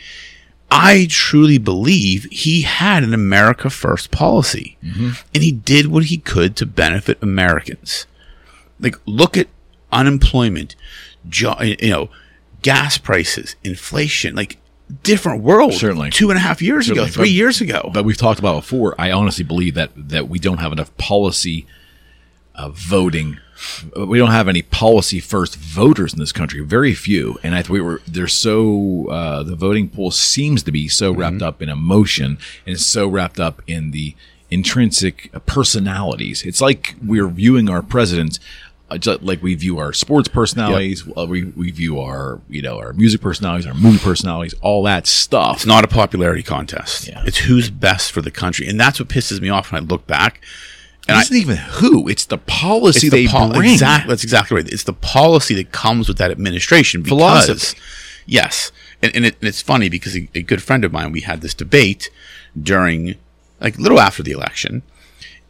I 0.72 1.08
truly 1.10 1.58
believe 1.58 2.26
he 2.32 2.64
had 2.64 3.04
an 3.04 3.14
America 3.14 3.70
first 3.70 4.12
policy 4.12 4.78
mm-hmm. 4.84 5.12
and 5.34 5.44
he 5.44 5.52
did 5.52 5.88
what 5.88 6.06
he 6.06 6.18
could 6.18 6.56
to 6.58 6.66
benefit 6.66 7.22
Americans. 7.22 8.08
Like 8.80 8.98
look 9.06 9.38
at 9.38 9.48
unemployment, 9.92 10.76
jo- 11.30 11.62
you 11.62 11.90
know, 11.90 12.10
gas 12.62 12.98
prices, 12.98 13.56
inflation, 13.64 14.36
like 14.36 14.58
different 15.04 15.44
world. 15.44 15.74
Certainly. 15.74 16.10
Two 16.12 16.30
and 16.30 16.38
a 16.38 16.42
half 16.42 16.62
years 16.62 16.88
Certainly. 16.88 17.08
ago, 17.10 17.14
three 17.14 17.30
But- 17.30 17.32
years 17.32 17.62
ago. 17.62 17.92
But 17.94 18.06
we've 18.06 18.18
talked 18.18 18.40
about 18.40 18.56
before. 18.62 18.96
I 19.00 19.12
honestly 19.12 19.44
believe 19.44 19.76
that 19.76 19.92
that 19.96 20.28
we 20.30 20.40
don't 20.40 20.60
have 20.60 20.72
enough 20.72 20.96
policy 20.98 21.66
uh, 22.58 22.70
voting. 22.70 23.40
We 23.96 24.18
don't 24.18 24.32
have 24.32 24.50
any 24.50 24.62
policy 24.62 25.20
first 25.20 25.56
voters 25.56 26.14
in 26.14 26.20
this 26.20 26.34
country. 26.34 26.60
Very 26.62 26.94
few, 26.94 27.40
and 27.42 27.56
I 27.56 27.62
think 27.62 27.70
we 27.72 27.82
were 27.82 28.02
they're 28.08 28.28
so 28.28 29.08
uh, 29.10 29.44
the 29.44 29.56
voting 29.56 29.90
pool 29.90 30.12
seems 30.12 30.62
to 30.64 30.72
be 30.72 30.88
so 30.88 31.12
wrapped 31.14 31.42
up 31.42 31.62
in 31.62 31.70
emotion 31.70 32.38
and 32.68 32.80
so 32.80 33.08
wrapped 33.08 33.40
up 33.40 33.62
in 33.66 33.92
the 33.92 34.16
intrinsic 34.52 35.32
personalities. 35.46 36.44
It's 36.44 36.62
like 36.62 36.96
we're 37.04 37.28
viewing 37.28 37.70
our 37.70 37.82
presidents. 37.82 38.40
Uh, 38.88 39.00
just 39.00 39.24
like 39.24 39.42
we 39.42 39.56
view 39.56 39.80
our 39.80 39.92
sports 39.92 40.28
personalities, 40.28 41.04
uh, 41.18 41.26
we, 41.26 41.46
we 41.46 41.72
view 41.72 42.00
our 42.00 42.40
you 42.48 42.62
know 42.62 42.78
our 42.78 42.94
music 42.94 43.20
personalities, 43.20 43.66
our 43.66 43.74
movie 43.74 43.98
personalities, 43.98 44.54
all 44.62 44.84
that 44.84 45.08
stuff. 45.08 45.56
It's 45.58 45.66
not 45.66 45.84
a 45.84 45.88
popularity 45.88 46.44
contest. 46.44 47.08
Yeah. 47.08 47.24
It's 47.26 47.38
who's 47.38 47.72
best 47.72 48.12
for 48.12 48.22
the 48.22 48.30
country. 48.30 48.68
And 48.68 48.80
that's 48.80 49.00
what 49.00 49.10
pisses 49.10 49.42
me 49.42 49.50
off 49.50 49.72
when 49.72 49.82
I 49.82 49.86
look 49.86 50.06
back. 50.06 50.40
And 51.08 51.16
It 51.16 51.20
I, 51.20 51.22
isn't 51.22 51.38
even 51.38 51.58
who; 51.58 52.08
it's 52.08 52.26
the 52.26 52.38
policy 52.38 53.08
it's 53.08 53.12
they 53.12 53.26
the 53.26 53.32
pol- 53.32 53.54
bring. 53.54 53.72
Exactly, 53.74 54.10
that's 54.10 54.24
exactly 54.24 54.56
right. 54.56 54.68
It's 54.68 54.84
the 54.84 54.94
policy 54.94 55.54
that 55.56 55.72
comes 55.72 56.08
with 56.08 56.18
that 56.18 56.32
administration. 56.32 57.02
Because, 57.04 57.46
Philosophy. 57.46 57.80
Yes. 58.26 58.72
And, 59.04 59.16
and, 59.16 59.26
it, 59.26 59.36
and 59.40 59.48
it's 59.48 59.62
funny 59.62 59.88
because 59.90 60.18
a, 60.18 60.28
a 60.34 60.42
good 60.42 60.64
friend 60.64 60.84
of 60.84 60.92
mine, 60.92 61.12
we 61.12 61.22
had 61.22 61.42
this 61.42 61.54
debate 61.54 62.10
during, 62.60 63.16
like, 63.62 63.78
a 63.78 63.82
little 63.82 64.00
after 64.00 64.24
the 64.24 64.32
election. 64.32 64.82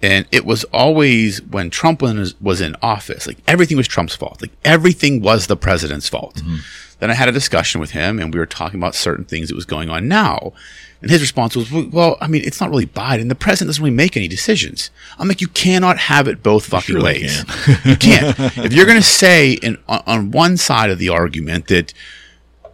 And 0.01 0.27
it 0.31 0.45
was 0.45 0.65
always 0.65 1.41
when 1.41 1.69
Trump 1.69 2.01
was, 2.01 2.39
was 2.41 2.59
in 2.59 2.75
office, 2.81 3.25
like 3.25 3.37
everything 3.47 3.77
was 3.77 3.87
Trump's 3.87 4.15
fault. 4.15 4.41
Like 4.41 4.51
everything 4.65 5.21
was 5.21 5.47
the 5.47 5.55
president's 5.55 6.09
fault. 6.09 6.35
Mm-hmm. 6.35 6.57
Then 6.99 7.11
I 7.11 7.13
had 7.13 7.27
a 7.27 7.33
discussion 7.33 7.81
with 7.81 7.91
him 7.91 8.19
and 8.19 8.33
we 8.33 8.39
were 8.39 8.45
talking 8.45 8.79
about 8.79 8.95
certain 8.95 9.25
things 9.25 9.49
that 9.49 9.55
was 9.55 9.65
going 9.65 9.89
on 9.89 10.07
now. 10.07 10.53
And 11.01 11.11
his 11.11 11.21
response 11.21 11.55
was, 11.55 11.71
well, 11.71 12.17
I 12.21 12.27
mean, 12.27 12.41
it's 12.45 12.59
not 12.59 12.69
really 12.69 12.87
Biden. 12.87 13.29
The 13.29 13.35
president 13.35 13.69
doesn't 13.69 13.83
really 13.83 13.95
make 13.95 14.15
any 14.17 14.27
decisions. 14.27 14.89
I'm 15.19 15.27
like, 15.27 15.41
you 15.41 15.47
cannot 15.49 15.97
have 15.97 16.27
it 16.27 16.41
both 16.41 16.65
fucking 16.65 17.01
ways. 17.01 17.39
you 17.85 17.95
can't. 17.99 18.35
If 18.57 18.73
you're 18.73 18.85
going 18.85 18.97
to 18.97 19.03
say 19.03 19.53
in, 19.53 19.77
on, 19.87 20.01
on 20.07 20.31
one 20.31 20.57
side 20.57 20.89
of 20.89 20.97
the 20.97 21.09
argument 21.09 21.67
that 21.67 21.93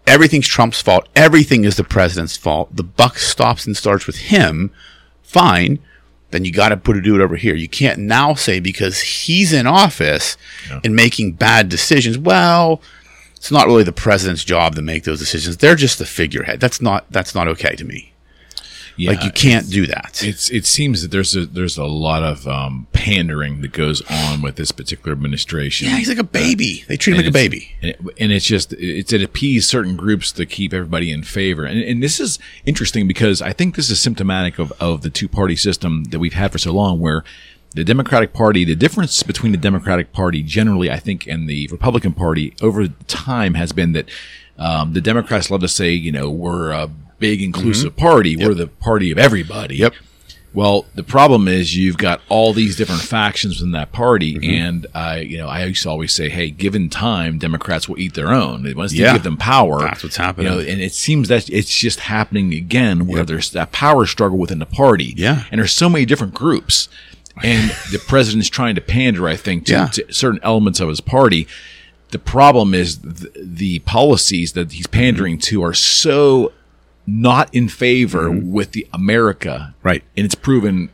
everything's 0.07 0.47
Trump's 0.47 0.81
fault, 0.81 1.09
everything 1.15 1.63
is 1.63 1.75
the 1.75 1.83
president's 1.83 2.37
fault, 2.37 2.75
the 2.75 2.83
buck 2.83 3.17
stops 3.17 3.65
and 3.65 3.75
starts 3.75 4.07
with 4.07 4.17
him, 4.17 4.71
fine. 5.23 5.79
Then 6.29 6.45
you 6.45 6.53
got 6.53 6.69
to 6.69 6.77
put 6.77 6.95
a 6.95 7.01
do 7.01 7.15
it 7.15 7.21
over 7.21 7.35
here. 7.35 7.55
You 7.55 7.67
can't 7.67 7.99
now 7.99 8.35
say 8.35 8.61
because 8.61 9.01
he's 9.01 9.51
in 9.51 9.67
office 9.67 10.37
and 10.85 10.95
making 10.95 11.33
bad 11.33 11.67
decisions. 11.67 12.17
Well, 12.17 12.81
it's 13.41 13.49
not 13.49 13.65
really 13.65 13.81
the 13.81 13.91
president's 13.91 14.43
job 14.43 14.75
to 14.75 14.83
make 14.83 15.03
those 15.03 15.17
decisions. 15.17 15.57
They're 15.57 15.73
just 15.73 15.97
the 15.97 16.05
figurehead. 16.05 16.59
That's 16.59 16.79
not 16.79 17.05
that's 17.09 17.33
not 17.33 17.47
okay 17.47 17.75
to 17.75 17.83
me. 17.83 18.13
Yeah, 18.97 19.13
like 19.13 19.23
you 19.23 19.31
can't 19.31 19.67
do 19.67 19.87
that. 19.87 20.23
It's 20.23 20.51
it 20.51 20.67
seems 20.67 21.01
that 21.01 21.09
there's 21.09 21.35
a 21.35 21.47
there's 21.47 21.75
a 21.75 21.85
lot 21.85 22.21
of 22.21 22.47
um, 22.47 22.85
pandering 22.93 23.61
that 23.61 23.71
goes 23.71 24.03
on 24.11 24.43
with 24.43 24.57
this 24.57 24.71
particular 24.71 25.11
administration. 25.11 25.87
Yeah, 25.87 25.95
he's 25.95 26.07
like 26.07 26.19
a 26.19 26.23
baby. 26.23 26.85
They 26.87 26.97
treat 26.97 27.13
him 27.13 27.17
like 27.17 27.29
a 27.29 27.31
baby. 27.31 27.71
and, 27.81 27.89
it, 27.89 27.99
and 28.19 28.31
it's 28.31 28.45
just 28.45 28.73
it's 28.73 29.11
it 29.11 29.23
appease 29.23 29.67
certain 29.67 29.95
groups 29.95 30.31
to 30.33 30.45
keep 30.45 30.71
everybody 30.71 31.11
in 31.11 31.23
favor. 31.23 31.65
And, 31.65 31.81
and 31.81 32.03
this 32.03 32.19
is 32.19 32.37
interesting 32.67 33.07
because 33.07 33.41
I 33.41 33.53
think 33.53 33.75
this 33.75 33.89
is 33.89 33.99
symptomatic 33.99 34.59
of 34.59 34.71
of 34.79 35.01
the 35.01 35.09
two 35.09 35.27
party 35.27 35.55
system 35.55 36.03
that 36.11 36.19
we've 36.19 36.33
had 36.33 36.51
for 36.51 36.59
so 36.59 36.73
long, 36.73 36.99
where 36.99 37.23
the 37.73 37.83
Democratic 37.83 38.33
Party, 38.33 38.65
the 38.65 38.75
difference 38.75 39.23
between 39.23 39.51
the 39.51 39.57
Democratic 39.57 40.11
Party 40.11 40.43
generally, 40.43 40.91
I 40.91 40.99
think, 40.99 41.25
and 41.27 41.47
the 41.47 41.67
Republican 41.71 42.13
Party 42.13 42.53
over 42.61 42.87
time 43.07 43.53
has 43.53 43.71
been 43.71 43.93
that 43.93 44.09
um, 44.57 44.93
the 44.93 45.01
Democrats 45.01 45.49
love 45.49 45.61
to 45.61 45.67
say, 45.67 45.91
you 45.91 46.11
know, 46.11 46.29
we're 46.29 46.71
a 46.71 46.87
big 47.19 47.41
inclusive 47.41 47.95
party, 47.95 48.35
we're 48.35 48.53
the 48.53 48.67
party 48.67 49.11
of 49.11 49.17
everybody. 49.17 49.77
Yep. 49.77 49.93
Well, 50.53 50.85
the 50.95 51.03
problem 51.03 51.47
is 51.47 51.77
you've 51.77 51.97
got 51.97 52.19
all 52.27 52.51
these 52.51 52.75
different 52.75 52.99
factions 53.03 53.61
in 53.61 53.71
that 53.71 53.93
party, 53.93 54.37
and 54.59 54.85
I, 54.93 55.19
you 55.19 55.37
know, 55.37 55.47
I 55.47 55.63
used 55.63 55.83
to 55.83 55.89
always 55.89 56.11
say, 56.11 56.27
"Hey, 56.27 56.49
given 56.49 56.89
time, 56.89 57.37
Democrats 57.37 57.87
will 57.87 57.97
eat 57.97 58.15
their 58.15 58.33
own. 58.33 58.69
Once 58.75 58.91
you 58.91 59.05
Yeah. 59.05 59.13
give 59.13 59.23
them 59.23 59.37
power, 59.37 59.79
That's 59.79 60.03
what's 60.03 60.17
happening. 60.17 60.51
You 60.51 60.57
know, 60.57 60.59
and 60.59 60.81
it 60.81 60.91
seems 60.93 61.29
that 61.29 61.49
it's 61.49 61.73
just 61.73 62.01
happening 62.01 62.53
again, 62.53 63.07
where 63.07 63.23
there's 63.23 63.51
that 63.51 63.71
power 63.71 64.05
struggle 64.05 64.37
within 64.37 64.59
the 64.59 64.65
party. 64.65 65.13
Yeah. 65.15 65.45
and 65.51 65.59
there's 65.59 65.71
so 65.71 65.87
many 65.87 66.05
different 66.05 66.33
groups, 66.33 66.89
and 67.43 67.71
the 67.91 67.99
president's 68.07 68.49
trying 68.49 68.75
to 68.75 68.81
pander, 68.81 69.27
I 69.27 69.35
think, 69.35 69.65
to, 69.67 69.71
Yeah. 69.73 69.85
to 69.87 70.13
certain 70.13 70.39
elements 70.43 70.79
of 70.79 70.89
his 70.89 71.01
party. 71.01 71.47
The 72.09 72.19
problem 72.19 72.73
is 72.73 72.97
th- 72.97 73.31
the 73.35 73.79
policies 73.79 74.53
that 74.53 74.71
he's 74.73 74.87
pandering 74.87 75.37
to 75.39 75.63
are 75.63 75.73
so 75.73 76.51
not 77.07 77.53
in 77.53 77.67
favor 77.69 78.29
with 78.29 78.73
the 78.73 78.87
America, 78.93 79.73
Mm-hmm. 79.73 79.87
Right. 79.87 80.03
And 80.17 80.25
it's 80.25 80.35
proven 80.35 80.89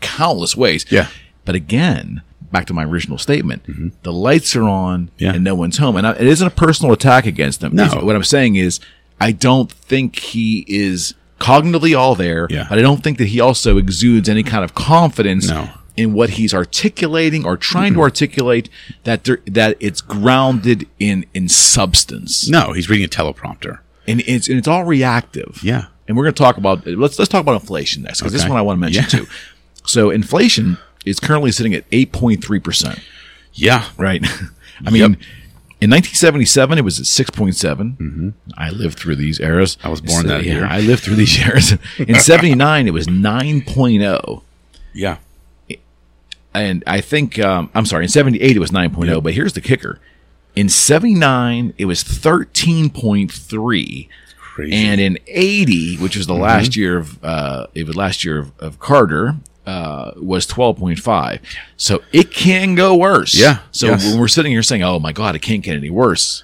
countless 0.00 0.56
ways. 0.56 0.86
Yeah. 0.90 1.08
But 1.44 1.54
again, 1.54 2.22
back 2.50 2.66
to 2.66 2.74
my 2.74 2.84
original 2.84 3.18
statement, 3.18 4.02
the 4.02 4.12
lights 4.12 4.56
are 4.56 4.64
on 4.64 5.06
Mm-hmm. 5.06 5.24
Yeah. 5.24 5.34
and 5.34 5.44
no 5.44 5.54
one's 5.54 5.76
home. 5.78 5.96
And 5.96 6.06
I, 6.06 6.12
it 6.12 6.26
isn't 6.26 6.46
a 6.46 6.50
personal 6.50 6.92
attack 6.92 7.26
against 7.26 7.62
him. 7.62 7.74
No. 7.74 7.84
It's- 7.84 8.02
What 8.02 8.16
I'm 8.16 8.24
saying 8.24 8.56
is, 8.56 8.80
I 9.20 9.32
don't 9.32 9.70
think 9.70 10.18
he 10.18 10.64
is 10.66 11.14
cognitively 11.40 11.98
all 11.98 12.14
there, 12.14 12.46
Yeah. 12.50 12.66
but 12.68 12.78
I 12.78 12.82
don't 12.82 13.02
think 13.02 13.18
that 13.18 13.28
he 13.28 13.40
also 13.40 13.78
exudes 13.78 14.28
any 14.28 14.42
kind 14.44 14.62
of 14.62 14.74
confidence 14.74 15.48
No. 15.48 15.70
in 15.96 16.12
what 16.12 16.30
he's 16.30 16.54
articulating 16.54 17.44
or 17.44 17.56
trying 17.56 17.92
to 17.92 17.96
mm-hmm. 17.96 18.02
articulate 18.02 18.68
that 19.04 19.24
there, 19.24 19.40
that 19.46 19.76
it's 19.80 20.00
grounded 20.00 20.86
in 21.00 21.24
in 21.34 21.48
substance. 21.48 22.48
No, 22.48 22.72
he's 22.72 22.88
reading 22.88 23.06
a 23.06 23.08
teleprompter. 23.08 23.78
And 24.06 24.20
it's 24.26 24.48
and 24.48 24.58
it's 24.58 24.68
all 24.68 24.84
reactive. 24.84 25.60
Yeah. 25.62 25.86
And 26.06 26.16
we're 26.16 26.24
going 26.24 26.34
to 26.34 26.42
talk 26.42 26.56
about 26.58 26.86
let's 26.86 27.18
let's 27.18 27.28
talk 27.30 27.40
about 27.40 27.60
inflation 27.60 28.02
next 28.02 28.20
because 28.20 28.32
this 28.32 28.42
is 28.42 28.44
Okay. 28.44 28.50
one 28.50 28.58
I 28.58 28.62
want 28.62 28.76
to 28.76 28.80
mention 28.80 29.02
Yeah. 29.02 29.08
too. 29.08 29.26
So 29.86 30.10
inflation 30.10 30.76
is 31.06 31.18
currently 31.18 31.50
sitting 31.52 31.72
at 31.74 31.88
8.3%, 31.90 33.00
Yeah. 33.54 33.84
right? 33.96 34.22
I 34.86 34.90
mean, 34.90 35.16
in 35.80 35.90
1977 35.90 36.78
it 36.78 36.84
was 36.84 36.98
at 36.98 37.06
6.7. 37.06 38.32
I 38.56 38.70
lived 38.70 38.98
through 38.98 39.16
these 39.16 39.40
eras. 39.40 39.76
Mm-hmm. 39.76 39.86
I 39.86 39.90
was 39.90 40.00
born 40.00 40.26
that 40.26 40.44
yeah, 40.44 40.54
year. 40.54 40.66
I 40.66 40.80
lived 40.80 41.02
through 41.02 41.16
these 41.16 41.38
eras. 41.46 41.76
In 41.98 42.14
79 42.20 42.88
it 42.88 42.92
was 42.92 43.06
9.0. 43.06 44.42
Yeah. 44.92 45.18
And 46.52 46.82
I 46.86 47.00
think 47.00 47.38
um, 47.38 47.70
I'm 47.74 47.86
sorry, 47.86 48.04
in 48.04 48.08
78 48.08 48.56
it 48.56 48.58
was 48.58 48.70
9.0, 48.70 49.22
but 49.22 49.34
here's 49.34 49.52
the 49.52 49.60
kicker. 49.60 50.00
In 50.56 50.68
79 50.68 51.74
it 51.78 51.84
was 51.84 52.02
13.3. 52.02 54.08
Crazy. 54.38 54.74
And 54.74 55.00
in 55.00 55.16
'80, 55.28 55.96
which 55.98 56.16
was 56.16 56.26
the 56.26 56.34
Mm-hmm. 56.34 56.42
last 56.42 56.76
year 56.76 56.98
of 56.98 57.22
uh, 57.24 57.66
it 57.74 57.86
was 57.86 57.94
last 57.96 58.24
year 58.24 58.38
of, 58.40 58.52
of 58.58 58.78
Carter, 58.80 59.36
uh, 59.70 60.12
was 60.16 60.46
12.5. 60.46 61.40
So 61.76 62.02
it 62.12 62.30
can 62.32 62.74
go 62.74 62.96
worse. 62.96 63.34
Yeah, 63.34 63.58
So 63.70 63.86
yes. 63.86 64.04
when 64.04 64.18
we're 64.20 64.28
sitting 64.36 64.52
here 64.52 64.62
saying, 64.62 64.82
"Oh 64.82 64.98
my 64.98 65.12
God, 65.12 65.34
it 65.36 65.42
can't 65.48 65.62
get 65.62 65.76
any 65.76 65.90
worse," 65.90 66.42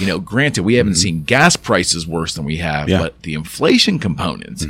you 0.00 0.06
know, 0.06 0.18
granted, 0.18 0.62
we 0.64 0.74
haven't 0.74 0.96
seen 0.96 1.24
gas 1.24 1.56
prices 1.56 2.06
worse 2.06 2.34
than 2.34 2.44
we 2.44 2.56
have, 2.58 2.82
Mm-hmm. 2.86 2.90
Yeah. 2.90 2.96
Mm-hmm. 2.96 3.04
but 3.04 3.22
the 3.22 3.34
inflation 3.34 3.98
components 3.98 4.66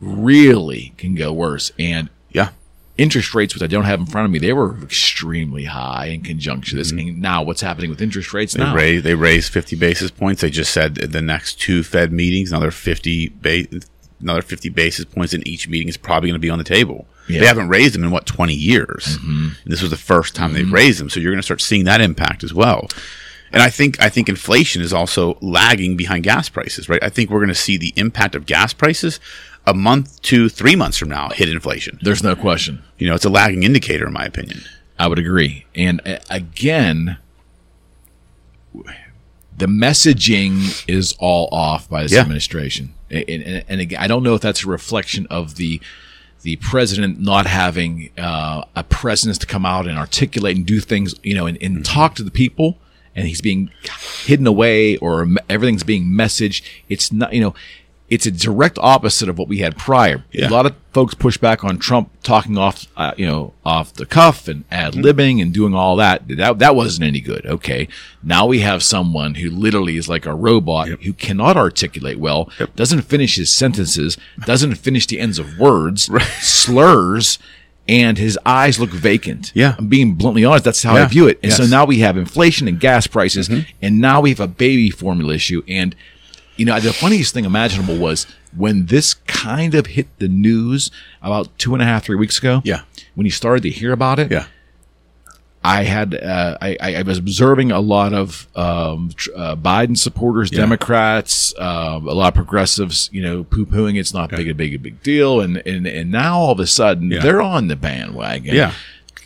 really 0.00 0.92
can 0.96 1.14
go 1.14 1.32
worse. 1.32 1.70
And 1.78 2.08
yeah. 2.30 2.50
interest 2.98 3.34
rates, 3.34 3.54
which 3.54 3.62
I 3.62 3.66
don't 3.66 3.84
have 3.84 4.00
in 4.00 4.06
front 4.06 4.24
of 4.26 4.30
me, 4.32 4.38
they 4.38 4.52
were 4.52 4.76
extremely 4.82 5.64
high 5.64 6.06
in 6.06 6.22
conjunction 6.22 6.78
with 6.78 6.86
this. 6.90 6.92
And 6.92 7.20
now, 7.20 7.42
what's 7.42 7.60
happening 7.60 7.90
with 7.90 8.02
interest 8.02 8.32
rates 8.32 8.54
Mm-hmm. 8.54 8.62
They 8.64 8.68
now? 8.70 8.76
raised 8.76 9.04
they 9.04 9.14
raised 9.14 9.52
50 9.52 9.76
basis 9.76 10.10
points. 10.10 10.40
They 10.42 10.50
just 10.50 10.72
said 10.72 10.94
the 10.96 11.22
next 11.22 11.60
two 11.60 11.82
Fed 11.82 12.12
meetings, 12.12 12.50
another 12.50 12.70
50 12.70 13.28
ba- 13.40 13.66
another 14.20 14.42
50 14.42 14.68
basis 14.70 15.04
points 15.04 15.32
in 15.34 15.46
each 15.46 15.68
meeting 15.68 15.88
is 15.88 15.96
probably 15.96 16.28
going 16.30 16.40
to 16.40 16.44
be 16.46 16.50
on 16.50 16.58
the 16.58 16.64
table. 16.64 17.06
Yeah. 17.28 17.40
They 17.40 17.46
haven't 17.46 17.68
raised 17.68 17.94
them 17.94 18.04
in 18.04 18.10
what 18.10 18.26
20 18.26 18.52
years. 18.54 19.16
And 19.22 19.54
this 19.64 19.80
was 19.82 19.90
the 19.90 19.96
first 19.96 20.34
time 20.34 20.52
they've 20.52 20.70
raised 20.70 20.98
them, 21.00 21.08
so 21.08 21.20
you're 21.20 21.32
going 21.32 21.38
to 21.38 21.42
start 21.44 21.60
seeing 21.60 21.84
that 21.84 22.00
impact 22.00 22.42
as 22.44 22.52
well. 22.52 22.88
And 23.52 23.62
I 23.62 23.68
think 23.70 24.00
I 24.02 24.08
think 24.08 24.28
inflation 24.28 24.80
is 24.82 24.92
also 24.92 25.36
lagging 25.42 25.96
behind 25.96 26.24
gas 26.24 26.48
prices, 26.48 26.88
right? 26.88 27.02
I 27.02 27.10
think 27.10 27.30
we're 27.30 27.38
going 27.40 27.48
to 27.48 27.54
see 27.54 27.76
the 27.76 27.92
impact 27.96 28.34
of 28.34 28.46
gas 28.46 28.72
prices 28.72 29.20
a 29.66 29.74
month 29.74 30.20
to 30.22 30.48
3 30.48 30.74
months 30.74 30.96
from 30.96 31.10
now 31.10 31.28
hit 31.30 31.48
inflation. 31.48 31.98
There's 32.02 32.22
no 32.22 32.34
question. 32.34 32.82
You 32.98 33.08
know, 33.08 33.14
it's 33.14 33.24
a 33.26 33.30
lagging 33.30 33.62
indicator 33.62 34.06
in 34.06 34.12
my 34.12 34.24
opinion. 34.24 34.62
I 34.98 35.06
would 35.06 35.18
agree. 35.18 35.66
And 35.74 36.00
uh, 36.06 36.18
again, 36.30 37.18
the 38.74 39.66
messaging 39.66 40.84
is 40.88 41.14
all 41.18 41.48
off 41.52 41.88
by 41.88 42.02
this 42.02 42.12
Yeah. 42.12 42.20
administration. 42.20 42.94
And, 43.10 43.24
and, 43.28 43.64
and 43.68 43.80
again, 43.80 44.00
I 44.00 44.06
don't 44.06 44.22
know 44.22 44.34
if 44.34 44.40
that's 44.40 44.64
a 44.64 44.68
reflection 44.68 45.26
of 45.28 45.56
the 45.56 45.80
the 46.42 46.56
president 46.56 47.20
not 47.20 47.46
having 47.46 48.10
uh, 48.18 48.64
a 48.76 48.84
presence 48.84 49.38
to 49.38 49.46
come 49.46 49.64
out 49.64 49.86
and 49.86 49.96
articulate 49.98 50.56
and 50.56 50.66
do 50.66 50.80
things, 50.80 51.14
you 51.22 51.34
know, 51.34 51.46
and, 51.46 51.58
and 51.62 51.76
Mm-hmm. 51.76 51.82
talk 51.82 52.14
to 52.16 52.22
the 52.22 52.30
people. 52.30 52.78
And 53.14 53.28
he's 53.28 53.42
being 53.42 53.70
hidden 54.24 54.46
away, 54.46 54.96
or 54.96 55.28
everything's 55.46 55.82
being 55.84 56.06
messaged. 56.06 56.62
It's 56.88 57.12
not, 57.12 57.34
you 57.34 57.42
know, 57.42 57.54
it's 58.12 58.26
a 58.26 58.30
direct 58.30 58.78
opposite 58.78 59.30
of 59.30 59.38
what 59.38 59.48
we 59.48 59.60
had 59.60 59.78
prior. 59.78 60.22
Yeah. 60.32 60.46
A 60.46 60.50
lot 60.50 60.66
of 60.66 60.74
folks 60.92 61.14
push 61.14 61.38
back 61.38 61.64
on 61.64 61.78
Trump 61.78 62.10
talking 62.22 62.58
off, 62.58 62.86
uh, 62.94 63.14
you 63.16 63.24
know, 63.24 63.54
off 63.64 63.94
the 63.94 64.04
cuff 64.04 64.48
and 64.48 64.64
ad 64.70 64.92
libbing 64.92 65.40
and 65.40 65.50
doing 65.50 65.74
all 65.74 65.96
that. 65.96 66.28
That 66.28 66.58
that 66.58 66.76
wasn't 66.76 67.06
any 67.06 67.20
good. 67.20 67.46
Okay, 67.46 67.88
now 68.22 68.44
we 68.44 68.58
have 68.60 68.82
someone 68.82 69.36
who 69.36 69.48
literally 69.48 69.96
is 69.96 70.10
like 70.10 70.26
a 70.26 70.34
robot 70.34 70.88
who 70.88 71.14
cannot 71.14 71.56
articulate 71.56 72.18
well, 72.18 72.50
doesn't 72.76 73.00
finish 73.02 73.36
his 73.36 73.50
sentences, 73.50 74.18
doesn't 74.44 74.74
finish 74.74 75.06
the 75.06 75.18
ends 75.18 75.38
of 75.38 75.58
words, 75.58 76.10
slurs. 76.40 77.38
And 77.88 78.16
his 78.16 78.38
eyes 78.46 78.78
look 78.78 78.90
vacant. 78.90 79.50
Yeah. 79.56 79.74
I'm 79.76 79.88
being 79.88 80.14
bluntly 80.14 80.44
honest. 80.44 80.64
That's 80.64 80.84
how 80.84 80.94
I 80.94 81.04
view 81.06 81.26
it. 81.26 81.40
And 81.42 81.52
so 81.52 81.66
now 81.66 81.84
we 81.84 81.98
have 81.98 82.16
inflation 82.16 82.68
and 82.68 82.78
gas 82.78 83.08
prices, 83.08 83.50
and 83.82 84.00
now 84.00 84.20
we 84.20 84.30
have 84.30 84.38
a 84.38 84.46
baby 84.46 84.88
formula 84.88 85.34
issue. 85.34 85.62
And 85.66 85.96
you 86.62 86.66
know, 86.66 86.78
the 86.78 86.92
funniest 86.92 87.34
thing 87.34 87.44
imaginable 87.44 87.96
was 87.98 88.24
when 88.56 88.86
this 88.86 89.14
kind 89.14 89.74
of 89.74 89.86
hit 89.86 90.06
the 90.20 90.28
news 90.28 90.92
about 91.20 91.48
two 91.58 91.72
and 91.74 91.82
a 91.82 91.84
half, 91.84 92.04
three 92.04 92.14
weeks 92.14 92.38
ago. 92.38 92.62
Yeah. 92.64 92.82
When 93.16 93.24
you 93.24 93.32
started 93.32 93.62
to 93.64 93.70
hear 93.70 93.92
about 93.92 94.20
it, 94.20 94.30
Yeah. 94.30 94.46
I 95.64 95.84
had 95.84 96.14
uh, 96.14 96.58
I, 96.60 96.76
I 96.80 97.02
was 97.02 97.18
observing 97.18 97.70
a 97.70 97.80
lot 97.80 98.12
of 98.12 98.48
um, 98.56 99.10
uh, 99.36 99.54
Biden 99.56 99.96
supporters, 99.96 100.50
Yeah. 100.52 100.58
Democrats, 100.60 101.52
um, 101.58 102.06
a 102.08 102.12
lot 102.14 102.28
of 102.28 102.34
progressives, 102.34 103.08
you 103.12 103.22
know, 103.22 103.44
poo 103.44 103.64
pooing 103.66 103.96
it's 103.98 104.12
not 104.14 104.30
big 104.30 104.48
a 104.48 104.54
big 104.54 104.74
a 104.74 104.78
big 104.78 105.02
deal, 105.02 105.40
and 105.40 105.56
and 105.66 105.86
and 105.86 106.10
now 106.10 106.38
all 106.38 106.52
of 106.52 106.60
a 106.60 106.66
sudden 106.66 107.10
Yeah. 107.12 107.20
they're 107.22 107.42
on 107.42 107.66
the 107.68 107.76
bandwagon. 107.76 108.54
Yeah. 108.54 108.72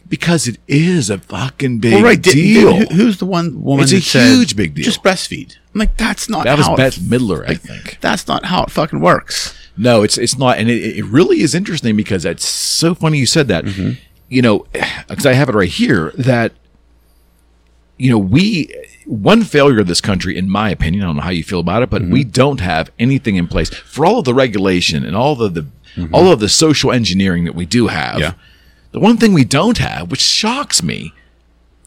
because 0.09 0.47
it 0.47 0.59
is 0.69 1.11
a 1.11 1.19
fucking 1.19 1.79
big 1.81 1.95
Well, 1.95 2.03
right, 2.05 2.23
did- 2.23 2.33
deal. 2.35 2.87
who's 2.99 3.17
the 3.19 3.27
one 3.27 3.63
woman? 3.63 3.83
It's 3.85 3.93
a 3.93 4.01
said, 4.01 4.29
huge 4.29 4.55
big 4.57 4.75
deal. 4.75 4.85
Just 4.85 5.03
breastfeed. 5.03 5.57
I'm 5.77 5.81
like, 5.81 5.97
that's 5.99 6.27
not. 6.31 6.45
that 6.45 6.57
was 6.57 6.67
how 6.67 6.73
it- 6.73 6.77
Bette 6.79 7.01
Midler, 7.03 7.45
I 7.45 7.49
like, 7.49 7.61
think. 7.61 7.99
That's 8.01 8.27
not 8.27 8.47
how 8.47 8.63
it 8.63 8.71
fucking 8.71 8.99
works. 9.01 9.55
No, 9.77 10.03
it's 10.03 10.17
it's 10.17 10.39
not, 10.39 10.57
and 10.57 10.71
it, 10.71 10.97
it 10.99 11.05
really 11.05 11.43
is 11.43 11.55
interesting 11.55 11.97
because 11.97 12.25
it's 12.25 12.49
so 12.49 12.95
funny 12.95 13.19
you 13.19 13.27
said 13.27 13.49
that. 13.49 13.67
Mm-hmm. 13.67 13.91
You 14.31 14.41
know, 14.43 14.67
because 15.09 15.27
I 15.27 15.35
have 15.35 15.51
it 15.51 15.55
right 15.55 15.69
here 15.69 16.13
that 16.17 16.53
you 17.99 18.11
know 18.11 18.19
we 18.19 18.73
one 19.05 19.45
failure 19.45 19.81
of 19.81 19.87
this 19.87 20.01
country, 20.01 20.37
in 20.39 20.49
my 20.49 20.71
opinion, 20.71 21.03
I 21.03 21.07
don't 21.09 21.17
know 21.17 21.23
how 21.23 21.29
you 21.31 21.45
feel 21.45 21.61
about 21.61 21.83
it, 21.83 21.91
but 21.91 22.01
we 22.03 22.23
Mm-hmm. 22.23 22.31
don't 22.31 22.61
have 22.61 22.91
anything 22.99 23.37
in 23.37 23.49
place 23.49 23.69
for 23.69 24.07
all 24.07 24.21
of 24.21 24.25
the 24.25 24.33
regulation 24.35 25.05
and 25.05 25.15
all 25.15 25.41
of 25.43 25.53
the 25.53 25.67
all 26.11 26.33
of 26.33 26.41
the 26.41 26.49
social 26.49 26.91
engineering 26.91 27.45
that 27.45 27.55
we 27.55 27.67
do 27.67 27.89
have. 27.89 28.13
Mm-hmm. 28.15 28.21
Yeah. 28.23 28.33
The 28.93 29.01
one 29.01 29.19
thing 29.19 29.35
we 29.35 29.45
don't 29.45 29.77
have, 29.77 30.11
which 30.11 30.21
shocks 30.23 30.83
me, 30.83 31.13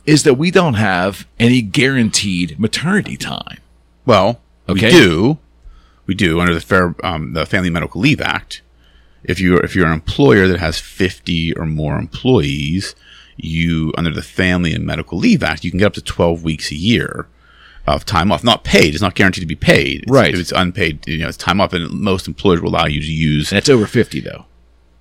is 0.05 0.21
that 0.23 0.35
we 0.35 0.51
don't 0.51 0.75
have 0.75 1.25
any 1.39 1.63
guaranteed 1.63 2.59
maternity 2.59 3.17
time. 3.17 3.57
Well, 4.05 4.39
Okay. 4.67 4.87
we 4.87 4.91
do. 4.91 5.37
We 6.05 6.15
do 6.15 6.39
under 6.39 6.53
the 6.53 6.61
Fair 6.61 6.95
um, 7.03 7.33
the 7.33 7.45
Family 7.45 7.69
Medical 7.69 8.01
Leave 8.01 8.21
Act. 8.21 8.61
If 9.23 9.39
you 9.39 9.57
if 9.57 9.75
you're 9.75 9.85
an 9.87 9.93
employer 9.93 10.47
that 10.47 10.59
has 10.59 10.79
50 10.79 11.53
or 11.55 11.65
more 11.65 11.97
employees, 11.97 12.95
you 13.37 13.93
under 13.97 14.11
the 14.11 14.21
Family 14.23 14.73
and 14.73 14.85
Medical 14.85 15.17
Leave 15.19 15.43
Act, 15.43 15.63
you 15.63 15.71
can 15.71 15.79
get 15.79 15.87
up 15.87 15.93
to 15.93 16.01
12 16.01 16.43
weeks 16.43 16.71
a 16.71 16.75
year 16.75 17.27
of 17.85 18.05
time 18.05 18.31
off. 18.31 18.43
Not 18.43 18.63
paid. 18.63 18.93
It's 18.93 19.01
not 19.01 19.15
guaranteed 19.15 19.41
to 19.41 19.47
be 19.47 19.55
paid. 19.55 20.01
It's- 20.03 20.11
Right. 20.13 20.33
If 20.33 20.39
it's 20.39 20.51
unpaid, 20.51 21.07
you 21.07 21.17
know, 21.19 21.27
it's 21.27 21.37
time 21.37 21.59
off, 21.61 21.73
and 21.73 21.89
most 21.91 22.27
employers 22.27 22.61
will 22.61 22.69
allow 22.69 22.85
you 22.85 23.01
to 23.01 23.11
use 23.11 23.51
And 23.51 23.57
it's 23.57 23.69
over 23.69 23.85
50, 23.87 24.19
though. 24.19 24.45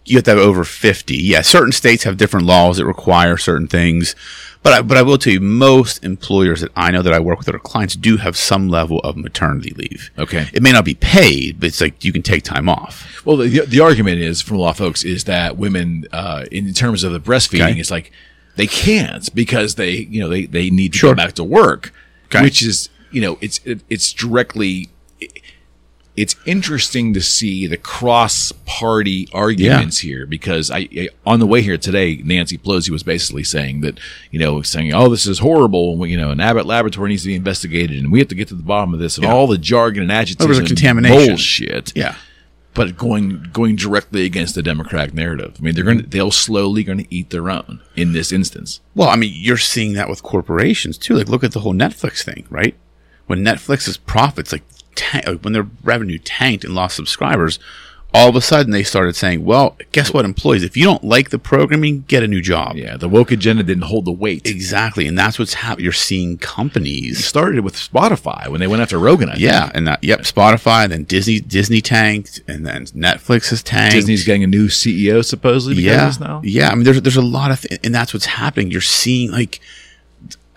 you 0.04 0.16
have 0.16 0.24
to 0.24 0.30
have 0.30 0.38
over 0.40 0.64
50. 0.64 1.16
Yeah, 1.16 1.42
certain 1.42 1.72
states 1.72 2.04
have 2.04 2.16
different 2.16 2.46
laws 2.46 2.76
that 2.78 2.86
require 2.86 3.36
certain 3.36 3.66
things. 3.66 4.14
But 4.62 4.72
I, 4.72 4.82
but 4.82 4.96
I 4.96 5.02
will 5.02 5.18
tell 5.18 5.32
you, 5.32 5.40
most 5.40 6.02
employers 6.04 6.60
that 6.62 6.70
I 6.76 6.90
know 6.90 7.00
that 7.02 7.12
I 7.12 7.20
work 7.20 7.38
with 7.38 7.46
that 7.46 7.54
are 7.54 7.58
clients 7.60 7.94
do 7.96 8.16
have 8.18 8.36
some 8.36 8.68
level 8.68 8.98
of 9.00 9.16
maternity 9.16 9.70
leave. 9.70 10.10
Okay. 10.18 10.48
It 10.52 10.62
may 10.62 10.72
not 10.72 10.84
be 10.84 10.94
paid, 10.94 11.60
but 11.60 11.68
it's 11.68 11.80
like 11.80 12.04
you 12.04 12.12
can 12.12 12.22
take 12.22 12.42
time 12.42 12.68
off. 12.68 13.24
Well, 13.24 13.36
the, 13.36 13.60
the 13.66 13.80
argument 13.80 14.18
is 14.20 14.42
from 14.42 14.56
a 14.56 14.60
lot 14.60 14.70
of 14.70 14.76
folks 14.76 15.04
is 15.04 15.24
that 15.24 15.56
women, 15.56 16.06
uh, 16.12 16.44
in 16.50 16.72
terms 16.74 17.04
of 17.04 17.12
the 17.12 17.20
breastfeeding, 17.20 17.70
Okay. 17.70 17.80
it's 17.80 17.90
like 17.90 18.10
they 18.56 18.66
can't 18.66 19.32
because 19.34 19.76
they, 19.76 19.92
you 19.92 20.20
know, 20.20 20.28
they, 20.28 20.44
they 20.46 20.70
need 20.70 20.92
to 20.92 20.98
Sure. 20.98 21.14
go 21.14 21.16
back 21.16 21.34
to 21.34 21.44
work, 21.44 21.92
Okay. 22.26 22.42
which 22.42 22.60
is, 22.60 22.90
you 23.12 23.20
know, 23.22 23.38
it's, 23.40 23.60
it, 23.64 23.80
it's 23.88 24.12
directly, 24.12 24.90
it's 26.20 26.34
interesting 26.46 27.14
to 27.14 27.20
see 27.20 27.66
the 27.66 27.76
cross 27.76 28.52
party 28.66 29.28
arguments 29.32 29.98
here 29.98 30.26
because 30.26 30.70
I, 30.70 30.88
I, 30.96 31.08
on 31.24 31.38
the 31.38 31.46
way 31.46 31.62
here 31.62 31.78
today, 31.78 32.16
Nancy 32.24 32.58
Pelosi 32.58 32.90
was 32.90 33.02
basically 33.02 33.44
saying 33.44 33.82
that, 33.82 33.98
you 34.30 34.38
know, 34.38 34.60
saying, 34.62 34.92
oh, 34.92 35.08
this 35.08 35.26
is 35.26 35.38
horrible. 35.38 36.06
You 36.06 36.16
know, 36.16 36.30
an 36.30 36.40
Abbott 36.40 36.66
laboratory 36.66 37.10
needs 37.10 37.22
to 37.22 37.28
be 37.28 37.34
investigated 37.36 37.98
and 37.98 38.10
we 38.10 38.18
have 38.18 38.28
to 38.28 38.34
get 38.34 38.48
to 38.48 38.54
the 38.54 38.62
bottom 38.62 38.92
of 38.94 39.00
this 39.00 39.16
and 39.16 39.24
Yeah. 39.24 39.32
all 39.32 39.46
the 39.46 39.58
jargon 39.58 40.02
and 40.02 40.10
adjectives. 40.12 40.38
There 40.38 40.48
was 40.48 40.58
a 40.58 40.62
and 40.62 40.68
contamination. 40.68 41.28
Bullshit 41.28 41.92
Yeah. 41.96 42.16
but 42.74 42.96
going 42.96 43.48
going 43.52 43.76
directly 43.76 44.24
against 44.24 44.54
the 44.54 44.62
Democratic 44.62 45.14
narrative. 45.14 45.54
I 45.58 45.62
mean, 45.62 45.74
they're 45.74 45.84
going 45.84 46.02
to 46.02 46.06
they'll 46.06 46.30
slowly 46.30 46.82
going 46.84 46.98
to 46.98 47.14
eat 47.14 47.30
their 47.30 47.48
own 47.48 47.80
in 47.96 48.12
this 48.12 48.32
instance. 48.32 48.80
Well, 48.94 49.08
I 49.08 49.16
mean, 49.16 49.32
you're 49.34 49.56
seeing 49.56 49.92
that 49.94 50.08
with 50.08 50.22
corporations 50.22 50.98
too. 50.98 51.14
Like, 51.14 51.28
look 51.28 51.44
at 51.44 51.52
the 51.52 51.60
whole 51.60 51.74
Netflix 51.74 52.22
thing, 52.24 52.46
right? 52.50 52.74
When 53.26 53.44
Netflix's 53.44 53.96
profits, 53.98 54.52
like, 54.52 54.62
ta- 54.98 55.22
uh, 55.26 55.34
when 55.34 55.52
their 55.52 55.66
revenue 55.82 56.18
tanked 56.18 56.64
and 56.64 56.74
lost 56.74 56.96
subscribers, 56.96 57.58
all 58.14 58.30
of 58.30 58.36
a 58.36 58.40
sudden 58.40 58.72
they 58.72 58.82
started 58.82 59.14
saying, 59.14 59.44
"Well, 59.44 59.76
guess 59.92 60.12
what, 60.14 60.24
employees? 60.24 60.62
If 60.62 60.76
you 60.76 60.84
don't 60.84 61.04
like 61.04 61.28
the 61.28 61.38
programming, 61.38 62.04
get 62.08 62.22
a 62.22 62.26
new 62.26 62.40
job." 62.40 62.76
Yeah, 62.76 62.96
the 62.96 63.08
woke 63.08 63.30
agenda 63.30 63.62
didn't 63.62 63.84
hold 63.84 64.06
the 64.06 64.12
weight. 64.12 64.46
Exactly, 64.46 65.06
and 65.06 65.18
that's 65.18 65.38
what's 65.38 65.54
happening. 65.54 65.84
You're 65.84 65.92
seeing 65.92 66.38
companies. 66.38 67.24
started 67.24 67.60
with 67.64 67.74
Spotify 67.74 68.48
when 68.48 68.60
they 68.60 68.66
went 68.66 68.80
after 68.80 68.98
Rogan. 68.98 69.28
I 69.28 69.32
think. 69.32 69.44
Yeah, 69.44 69.70
and 69.74 69.86
that, 69.86 70.02
yep, 70.02 70.20
Spotify, 70.20 70.84
and 70.84 70.92
then 70.92 71.04
Disney, 71.04 71.40
Disney 71.40 71.82
tanked, 71.82 72.40
and 72.48 72.66
then 72.66 72.86
Netflix 72.86 73.50
has 73.50 73.62
tanked. 73.62 73.94
Disney's 73.94 74.24
getting 74.24 74.44
a 74.44 74.46
new 74.48 74.68
CEO 74.68 75.22
supposedly 75.24 75.76
because 75.82 76.18
yeah, 76.18 76.26
now. 76.26 76.40
yeah. 76.42 76.70
I 76.70 76.74
mean, 76.74 76.84
there's 76.84 77.02
there's 77.02 77.16
a 77.16 77.22
lot 77.22 77.50
of, 77.50 77.60
th- 77.60 77.80
and 77.84 77.94
that's 77.94 78.14
what's 78.14 78.26
happening. 78.26 78.70
You're 78.70 78.80
seeing 78.80 79.30
like, 79.30 79.60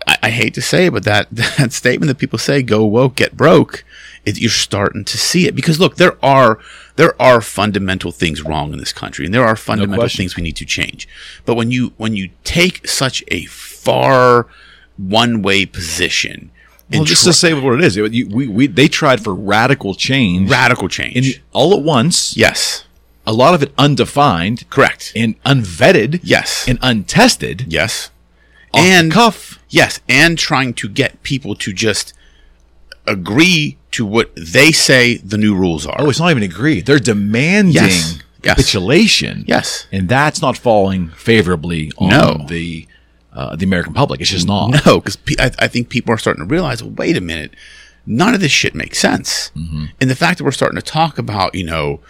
I, 0.07 0.17
I 0.23 0.29
hate 0.29 0.53
to 0.53 0.61
say 0.61 0.85
it, 0.85 0.93
but 0.93 1.03
that 1.03 1.27
that 1.31 1.73
statement 1.73 2.07
that 2.07 2.17
people 2.17 2.39
say, 2.39 2.63
"Go 2.63 2.85
woke, 2.85 3.15
get 3.15 3.35
broke," 3.35 3.83
it, 4.25 4.39
you're 4.39 4.49
starting 4.51 5.03
to 5.05 5.17
see 5.17 5.47
it 5.47 5.55
because 5.55 5.79
look, 5.79 5.95
there 5.95 6.17
are 6.23 6.59
there 6.95 7.19
are 7.21 7.41
fundamental 7.41 8.11
things 8.11 8.41
wrong 8.43 8.71
in 8.73 8.79
this 8.79 8.93
country, 8.93 9.25
and 9.25 9.33
there 9.33 9.45
are 9.45 9.55
fundamental 9.55 10.01
question. 10.03 10.17
things 10.19 10.35
we 10.35 10.43
need 10.43 10.55
to 10.57 10.65
change. 10.65 11.07
But 11.45 11.55
when 11.55 11.71
you 11.71 11.93
when 11.97 12.15
you 12.15 12.29
take 12.43 12.87
such 12.87 13.23
a 13.29 13.45
far 13.45 14.47
one 14.97 15.41
way 15.41 15.65
position, 15.65 16.51
Well, 16.91 17.03
just 17.05 17.23
try- 17.23 17.29
to 17.31 17.33
say 17.37 17.53
what 17.53 17.73
it 17.79 17.83
is, 17.83 17.95
you, 17.95 18.27
we, 18.29 18.47
we 18.47 18.67
they 18.67 18.87
tried 18.87 19.23
for 19.23 19.33
radical 19.33 19.95
change 19.95 20.49
radical 20.51 20.87
change, 20.87 21.41
all 21.53 21.73
at 21.73 21.81
once. 21.81 22.35
yes, 22.37 22.85
A 23.25 23.33
lot 23.33 23.53
of 23.55 23.63
it 23.63 23.73
undefined 23.77 24.69
correct, 24.69 25.11
and 25.15 25.41
unvetted. 25.43 26.19
yes, 26.23 26.65
and 26.67 26.77
untested. 26.83 27.65
yes, 27.67 28.11
and 28.73 29.11
cuff. 29.11 29.57
Yes, 29.69 29.99
and 30.09 30.37
trying 30.37 30.73
to 30.75 30.89
get 30.89 31.23
people 31.23 31.55
to 31.55 31.71
just 31.73 32.13
agree 33.07 33.77
to 33.91 34.05
what 34.05 34.31
they 34.35 34.71
say 34.71 35.17
the 35.17 35.37
new 35.37 35.55
rules 35.55 35.85
are. 35.85 35.95
Oh, 35.99 36.09
it's 36.09 36.19
not 36.19 36.31
even 36.31 36.43
agreed. 36.43 36.85
They're 36.85 36.99
demanding 36.99 37.73
Yes. 37.73 38.19
Capitulation. 38.41 39.43
yes. 39.47 39.85
and 39.91 40.07
that's 40.09 40.41
not 40.41 40.57
falling 40.57 41.09
favorably 41.09 41.91
on 41.97 42.09
No. 42.09 42.45
the 42.47 42.87
uh, 43.33 43.55
the 43.55 43.63
American 43.65 43.93
public. 43.93 44.19
It's 44.19 44.29
just 44.31 44.47
not. 44.47 44.85
No, 44.85 44.99
because 44.99 45.15
pe- 45.15 45.35
I, 45.39 45.51
I 45.59 45.67
think 45.69 45.87
people 45.89 46.13
are 46.13 46.17
starting 46.17 46.43
to 46.45 46.49
realize, 46.49 46.83
well, 46.83 46.91
wait 46.91 47.15
a 47.15 47.21
minute, 47.21 47.53
none 48.05 48.33
of 48.33 48.41
this 48.41 48.51
shit 48.51 48.75
makes 48.75 48.99
sense. 48.99 49.51
Mm-hmm. 49.55 49.85
And 50.01 50.09
the 50.09 50.15
fact 50.15 50.37
that 50.39 50.43
we're 50.43 50.51
starting 50.51 50.75
to 50.75 50.81
talk 50.81 51.17
about, 51.17 51.55
you 51.55 51.63
know, 51.63 52.01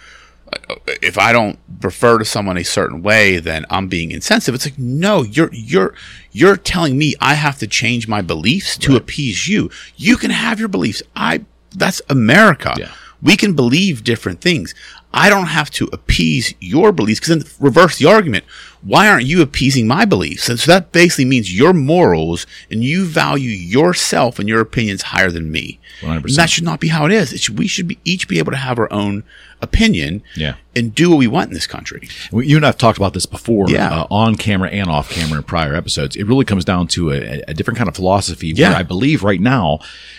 uh, 0.52 0.74
if 1.00 1.18
I 1.18 1.32
don't 1.32 1.60
refer 1.80 2.18
to 2.18 2.24
someone 2.24 2.56
a 2.58 2.64
certain 2.64 3.02
way, 3.02 3.38
then 3.38 3.64
I'm 3.70 3.86
being 3.86 4.10
insensitive. 4.10 4.54
It's 4.56 4.66
like, 4.66 4.78
no, 4.78 5.22
you're 5.22 5.50
you're 5.52 5.94
you're 6.32 6.56
telling 6.56 6.98
me 6.98 7.14
I 7.20 7.34
have 7.34 7.58
to 7.60 7.66
change 7.68 8.08
my 8.08 8.20
beliefs 8.20 8.76
to 8.78 8.96
appease 8.96 9.46
you. 9.48 9.70
You 9.96 10.16
can 10.16 10.30
have 10.32 10.58
your 10.58 10.68
beliefs. 10.68 11.02
I 11.14 11.44
that's 11.72 12.02
America. 12.08 12.74
Yeah. 12.76 12.92
We 13.20 13.36
can 13.36 13.54
believe 13.54 14.02
different 14.02 14.40
things. 14.40 14.74
I 15.14 15.28
don't 15.28 15.46
have 15.48 15.70
to 15.72 15.88
appease 15.92 16.54
your 16.60 16.90
beliefs 16.92 17.20
because 17.20 17.36
then 17.36 17.52
reverse 17.60 17.98
the 17.98 18.06
argument. 18.06 18.44
Why 18.82 19.08
aren't 19.08 19.26
you 19.26 19.42
appeasing 19.42 19.86
my 19.86 20.04
beliefs? 20.04 20.48
And 20.48 20.58
so 20.58 20.70
that 20.72 20.90
basically 20.90 21.26
means 21.26 21.56
your 21.56 21.72
morals 21.72 22.46
and 22.70 22.82
you 22.82 23.04
value 23.04 23.50
yourself 23.50 24.38
and 24.38 24.48
your 24.48 24.60
opinions 24.60 25.02
higher 25.02 25.30
than 25.30 25.52
me. 25.52 25.78
100%. 26.00 26.24
And 26.24 26.34
that 26.36 26.50
should 26.50 26.64
not 26.64 26.80
be 26.80 26.88
how 26.88 27.04
it 27.06 27.12
is. 27.12 27.32
It 27.32 27.40
should, 27.40 27.58
we 27.58 27.68
should 27.68 27.86
be, 27.86 27.98
each 28.04 28.26
be 28.26 28.38
able 28.38 28.50
to 28.52 28.58
have 28.58 28.78
our 28.78 28.92
own 28.92 29.22
opinion 29.60 30.22
Yeah. 30.34 30.54
and 30.74 30.92
do 30.94 31.10
what 31.10 31.18
we 31.18 31.28
want 31.28 31.48
in 31.48 31.54
this 31.54 31.68
country. 31.68 32.08
You 32.32 32.56
and 32.56 32.66
I've 32.66 32.78
talked 32.78 32.98
about 32.98 33.14
this 33.14 33.26
before, 33.26 33.66
Yeah. 33.68 34.00
uh, 34.00 34.06
on 34.10 34.34
camera 34.34 34.68
and 34.70 34.88
off 34.90 35.10
camera 35.10 35.38
in 35.38 35.44
prior 35.44 35.74
episodes. 35.76 36.16
It 36.16 36.24
really 36.26 36.44
comes 36.44 36.64
down 36.64 36.88
to 36.88 37.12
a, 37.12 37.42
a 37.46 37.54
different 37.54 37.78
kind 37.78 37.88
of 37.88 37.94
philosophy. 37.94 38.48
Yeah. 38.48 38.70
Where 38.70 38.78
I 38.78 38.82
believe 38.82 39.22
right 39.22 39.40
now, 39.40 39.78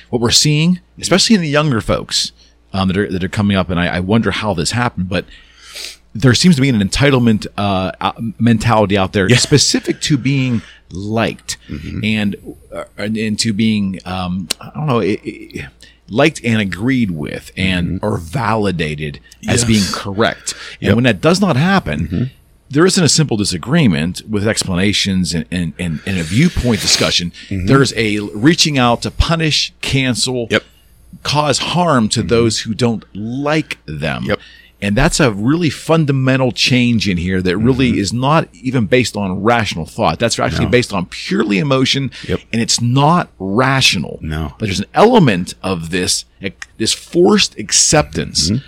what 0.10 0.22
we're 0.22 0.32
seeing, 0.32 0.80
especially 1.00 1.36
in 1.36 1.42
the 1.42 1.50
younger 1.50 1.82
folks 1.82 2.32
um, 2.74 2.88
that 2.90 2.98
are 2.98 3.12
that 3.12 3.24
are 3.24 3.30
coming 3.30 3.56
up, 3.56 3.70
and 3.70 3.80
I, 3.80 3.98
I 3.98 4.00
wonder 4.00 4.32
how 4.32 4.54
this 4.54 4.72
happened, 4.72 5.10
but 5.10 5.26
there 6.14 6.34
seems 6.36 6.56
to 6.56 6.62
be 6.62 6.70
an 6.70 6.80
entitlement 6.80 7.48
uh, 7.58 7.92
uh, 8.02 8.12
mentality 8.40 8.98
out 8.98 9.14
there, 9.14 9.30
specific 9.30 10.00
to 10.02 10.18
being 10.18 10.62
liked 10.92 11.58
and 12.04 12.36
uh, 12.72 12.86
and 12.98 13.18
and 13.18 13.40
to 13.40 13.54
being 13.54 14.00
um, 14.06 14.48
I 14.62 14.72
don't 14.76 14.88
know. 14.88 15.00
It, 15.00 15.20
it, 15.24 15.66
liked 16.10 16.44
and 16.44 16.60
agreed 16.60 17.10
with 17.12 17.50
and 17.56 17.98
or 18.04 18.18
validated 18.18 19.22
as 19.48 19.64
being 19.64 19.84
correct 19.94 20.54
and 20.82 20.88
Yep. 20.90 20.96
when 20.96 21.04
that 21.06 21.22
does 21.22 21.40
not 21.40 21.56
happen 21.56 22.30
there 22.70 22.86
isn't 22.86 23.04
a 23.04 23.10
simple 23.10 23.38
disagreement 23.38 24.22
with 24.28 24.48
explanations 24.48 25.34
and, 25.34 25.46
and, 25.52 25.74
and, 25.78 26.02
and 26.06 26.18
a 26.18 26.24
viewpoint 26.24 26.82
discussion. 26.82 27.32
There's 27.50 27.94
a 27.96 28.20
reaching 28.20 28.80
out 28.80 29.04
to 29.04 29.12
punish, 29.12 29.74
cancel, 29.82 30.48
Yep. 30.50 30.64
Cause 31.22 31.60
harm 31.60 32.10
to 32.10 32.20
mm-hmm. 32.20 32.30
those 32.30 32.62
who 32.62 32.74
don't 32.74 33.06
like 33.16 33.78
them. 33.86 34.24
Yep. 34.26 34.40
And 34.82 34.98
that's 34.98 35.22
a 35.22 35.32
really 35.32 35.70
fundamental 35.70 36.52
change 36.52 37.08
in 37.08 37.16
here 37.16 37.42
that 37.42 37.58
really 37.58 37.92
mm-hmm. 37.92 38.00
is 38.00 38.12
not 38.12 38.50
even 38.54 38.86
based 38.86 39.16
on 39.16 39.42
rational 39.42 39.86
thought. 39.86 40.20
That's 40.20 40.38
actually 40.38 40.66
No. 40.66 40.72
based 40.72 40.92
on 40.92 41.06
purely 41.06 41.60
emotion 41.60 42.12
Yep. 42.28 42.42
and 42.52 42.62
it's 42.62 42.82
not 42.82 43.30
rational. 43.40 44.20
No. 44.22 44.56
But 44.60 44.66
there's 44.66 44.82
an 44.82 44.88
element 44.94 45.54
of 45.64 45.92
this, 45.92 46.26
this 46.78 46.92
forced 46.92 47.58
acceptance, 47.58 48.50
mm-hmm. 48.50 48.66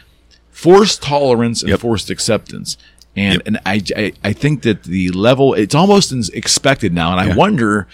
forced 0.51 1.03
tolerance 1.03 1.61
and 1.61 1.71
Yep. 1.71 1.81
forced 1.81 2.09
acceptance. 2.09 2.77
And, 3.17 3.41
and 3.45 3.59
I, 3.65 3.81
I, 3.95 4.13
I 4.23 4.33
think 4.33 4.61
that 4.63 4.83
the 4.83 5.09
level, 5.11 5.53
it's 5.53 5.75
almost 5.75 6.13
expected 6.33 6.93
now. 6.93 7.17
And 7.17 7.31
I 7.31 7.35
wonder, 7.35 7.87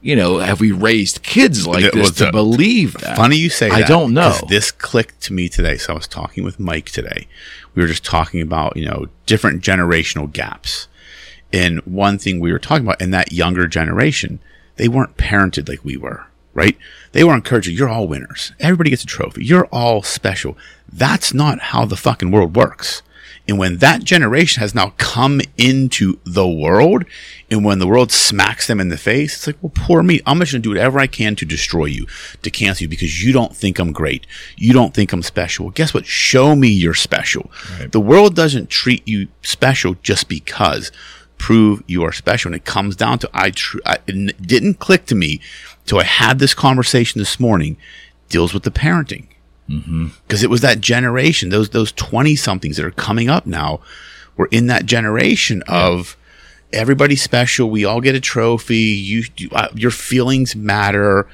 you 0.00 0.14
know, 0.14 0.38
have 0.38 0.60
we 0.60 0.70
raised 0.72 1.22
kids 1.22 1.66
like 1.66 1.84
It 1.84 1.92
this 1.94 2.12
to 2.12 2.28
a- 2.28 2.32
believe 2.32 2.94
that? 2.98 3.16
Funny 3.16 3.36
you 3.36 3.50
say 3.50 3.68
I 3.70 3.80
that. 3.80 3.88
don't 3.88 4.14
know. 4.14 4.36
This 4.48 4.70
clicked 4.70 5.20
to 5.22 5.32
me 5.32 5.48
today. 5.48 5.76
So 5.76 5.92
I 5.92 5.96
was 5.96 6.06
talking 6.06 6.44
with 6.44 6.60
Mike 6.60 6.86
today. 6.90 7.26
We 7.74 7.82
were 7.82 7.88
just 7.88 8.04
talking 8.04 8.40
about, 8.40 8.76
you 8.76 8.86
know, 8.86 9.06
different 9.26 9.62
generational 9.62 10.30
gaps. 10.32 10.88
And 11.52 11.80
one 11.80 12.18
thing 12.18 12.40
we 12.40 12.52
were 12.52 12.58
talking 12.58 12.86
about 12.86 13.00
in 13.00 13.10
that 13.12 13.32
younger 13.32 13.66
generation, 13.66 14.38
they 14.76 14.86
weren't 14.88 15.16
parented 15.16 15.68
like 15.68 15.84
we 15.84 15.96
were, 15.96 16.26
right? 16.54 16.76
They 17.12 17.24
were 17.24 17.34
encouraged, 17.34 17.68
you're 17.68 17.88
all 17.88 18.06
winners. 18.06 18.52
Everybody 18.60 18.90
gets 18.90 19.02
a 19.02 19.06
trophy. 19.06 19.44
You're 19.44 19.66
all 19.66 20.02
special. 20.02 20.56
That's 20.92 21.32
not 21.34 21.58
how 21.60 21.84
the 21.86 21.96
fucking 21.96 22.30
world 22.30 22.54
works. 22.54 23.02
And 23.48 23.58
when 23.58 23.78
that 23.78 24.04
generation 24.04 24.60
has 24.60 24.74
now 24.74 24.92
come 24.98 25.40
into 25.56 26.18
the 26.24 26.46
world, 26.46 27.04
and 27.50 27.64
when 27.64 27.78
the 27.78 27.86
world 27.86 28.12
smacks 28.12 28.66
them 28.66 28.78
in 28.78 28.90
the 28.90 28.98
face, 28.98 29.36
it's 29.36 29.46
like, 29.46 29.56
well, 29.62 29.72
poor 29.74 30.02
me. 30.02 30.20
I'm 30.26 30.38
just 30.40 30.52
going 30.52 30.62
to 30.62 30.66
do 30.66 30.70
whatever 30.70 30.98
I 30.98 31.06
can 31.06 31.34
to 31.36 31.46
destroy 31.46 31.86
you, 31.86 32.06
to 32.42 32.50
cancel 32.50 32.84
you, 32.84 32.88
because 32.88 33.24
you 33.24 33.32
don't 33.32 33.56
think 33.56 33.78
I'm 33.78 33.92
great. 33.92 34.26
You 34.56 34.74
don't 34.74 34.92
think 34.92 35.12
I'm 35.12 35.22
special. 35.22 35.66
Well, 35.66 35.72
guess 35.72 35.94
what? 35.94 36.04
Show 36.04 36.54
me 36.54 36.68
you're 36.68 36.92
special. 36.94 37.50
Right. 37.78 37.90
The 37.90 38.00
world 38.00 38.36
doesn't 38.36 38.68
treat 38.68 39.06
you 39.08 39.28
special 39.42 39.94
just 40.02 40.28
because. 40.28 40.92
Prove 41.38 41.82
you 41.86 42.02
are 42.02 42.12
special. 42.12 42.48
And 42.48 42.56
it 42.56 42.64
comes 42.66 42.96
down 42.96 43.18
to 43.20 43.30
I, 43.32 43.50
tr- 43.50 43.78
I 43.86 43.98
it 44.06 44.42
didn't 44.42 44.80
click 44.80 45.06
to 45.06 45.14
me 45.14 45.40
till 45.86 46.00
I 46.00 46.04
had 46.04 46.40
this 46.40 46.52
conversation 46.52 47.18
this 47.18 47.40
morning. 47.40 47.78
Deals 48.28 48.52
with 48.52 48.64
the 48.64 48.70
parenting 48.70 49.28
mm-hmm. 49.70 50.08
because 50.26 50.42
it 50.42 50.50
was 50.50 50.60
that 50.60 50.80
generation 50.82 51.48
those 51.48 51.70
those 51.70 51.92
20 51.92 52.36
somethings 52.36 52.76
that 52.76 52.84
are 52.84 52.90
coming 52.90 53.30
up 53.30 53.46
now 53.46 53.80
were 54.36 54.48
in 54.50 54.66
that 54.66 54.84
generation 54.84 55.62
of 55.66 56.17
everybody's 56.72 57.22
special. 57.22 57.70
We 57.70 57.84
all 57.84 58.00
get 58.00 58.14
a 58.14 58.20
trophy. 58.20 58.76
You, 58.76 59.24
you 59.36 59.48
uh, 59.52 59.68
your 59.74 59.90
feelings 59.90 60.54
matter. 60.54 61.26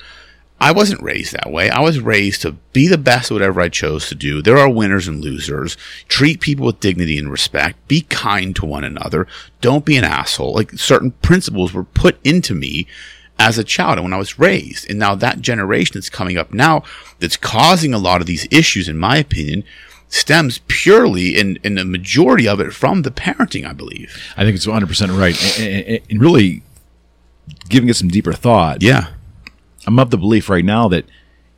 I 0.60 0.72
wasn't 0.72 1.02
raised 1.02 1.32
that 1.32 1.50
way. 1.50 1.68
I 1.68 1.80
was 1.80 2.00
raised 2.00 2.42
to 2.42 2.52
be 2.72 2.86
the 2.86 2.96
best 2.96 3.30
at 3.30 3.34
whatever 3.34 3.60
i 3.60 3.68
chose 3.68 4.08
to 4.08 4.14
do. 4.14 4.40
There 4.40 4.56
are 4.56 4.70
winners 4.70 5.08
and 5.08 5.20
losers. 5.20 5.76
Treat 6.08 6.40
people 6.40 6.64
with 6.66 6.80
dignity 6.80 7.18
and 7.18 7.30
respect. 7.30 7.86
Be 7.88 8.02
kind 8.02 8.54
to 8.56 8.64
one 8.64 8.84
another. 8.84 9.26
Don't 9.60 9.84
be 9.84 9.96
an 9.96 10.04
asshole. 10.04 10.54
Like 10.54 10.72
certain 10.72 11.10
principles 11.10 11.72
were 11.72 11.84
put 11.84 12.18
into 12.24 12.54
me 12.54 12.86
as 13.38 13.58
a 13.58 13.64
child 13.64 13.98
and 13.98 14.04
when 14.04 14.12
I 14.12 14.18
was 14.18 14.38
raised. 14.38 14.88
And 14.88 14.98
now 14.98 15.14
that 15.16 15.40
generation 15.40 15.94
that's 15.94 16.08
coming 16.08 16.38
up 16.38 16.54
now 16.54 16.84
that's 17.18 17.36
causing 17.36 17.92
a 17.92 17.98
lot 17.98 18.20
of 18.20 18.26
these 18.26 18.48
issues, 18.50 18.88
in 18.88 18.96
my 18.96 19.16
opinion, 19.16 19.64
stems 20.14 20.60
purely 20.68 21.36
in, 21.36 21.58
in 21.64 21.74
the 21.74 21.84
majority 21.84 22.46
of 22.46 22.60
it 22.60 22.72
from 22.72 23.02
the 23.02 23.10
parenting, 23.10 23.66
I 23.68 23.72
believe. 23.72 24.16
I 24.36 24.44
think 24.44 24.54
it's 24.56 24.66
100 24.66 24.86
percent 24.86 25.12
right, 25.12 25.58
and, 25.60 25.84
and, 25.86 26.00
and 26.08 26.20
really 26.20 26.62
giving 27.68 27.88
it 27.88 27.96
some 27.96 28.08
deeper 28.08 28.32
thought. 28.32 28.82
Yeah. 28.82 29.08
I'm 29.86 29.98
of 29.98 30.10
the 30.10 30.16
belief 30.16 30.48
right 30.48 30.64
now 30.64 30.88
that 30.88 31.04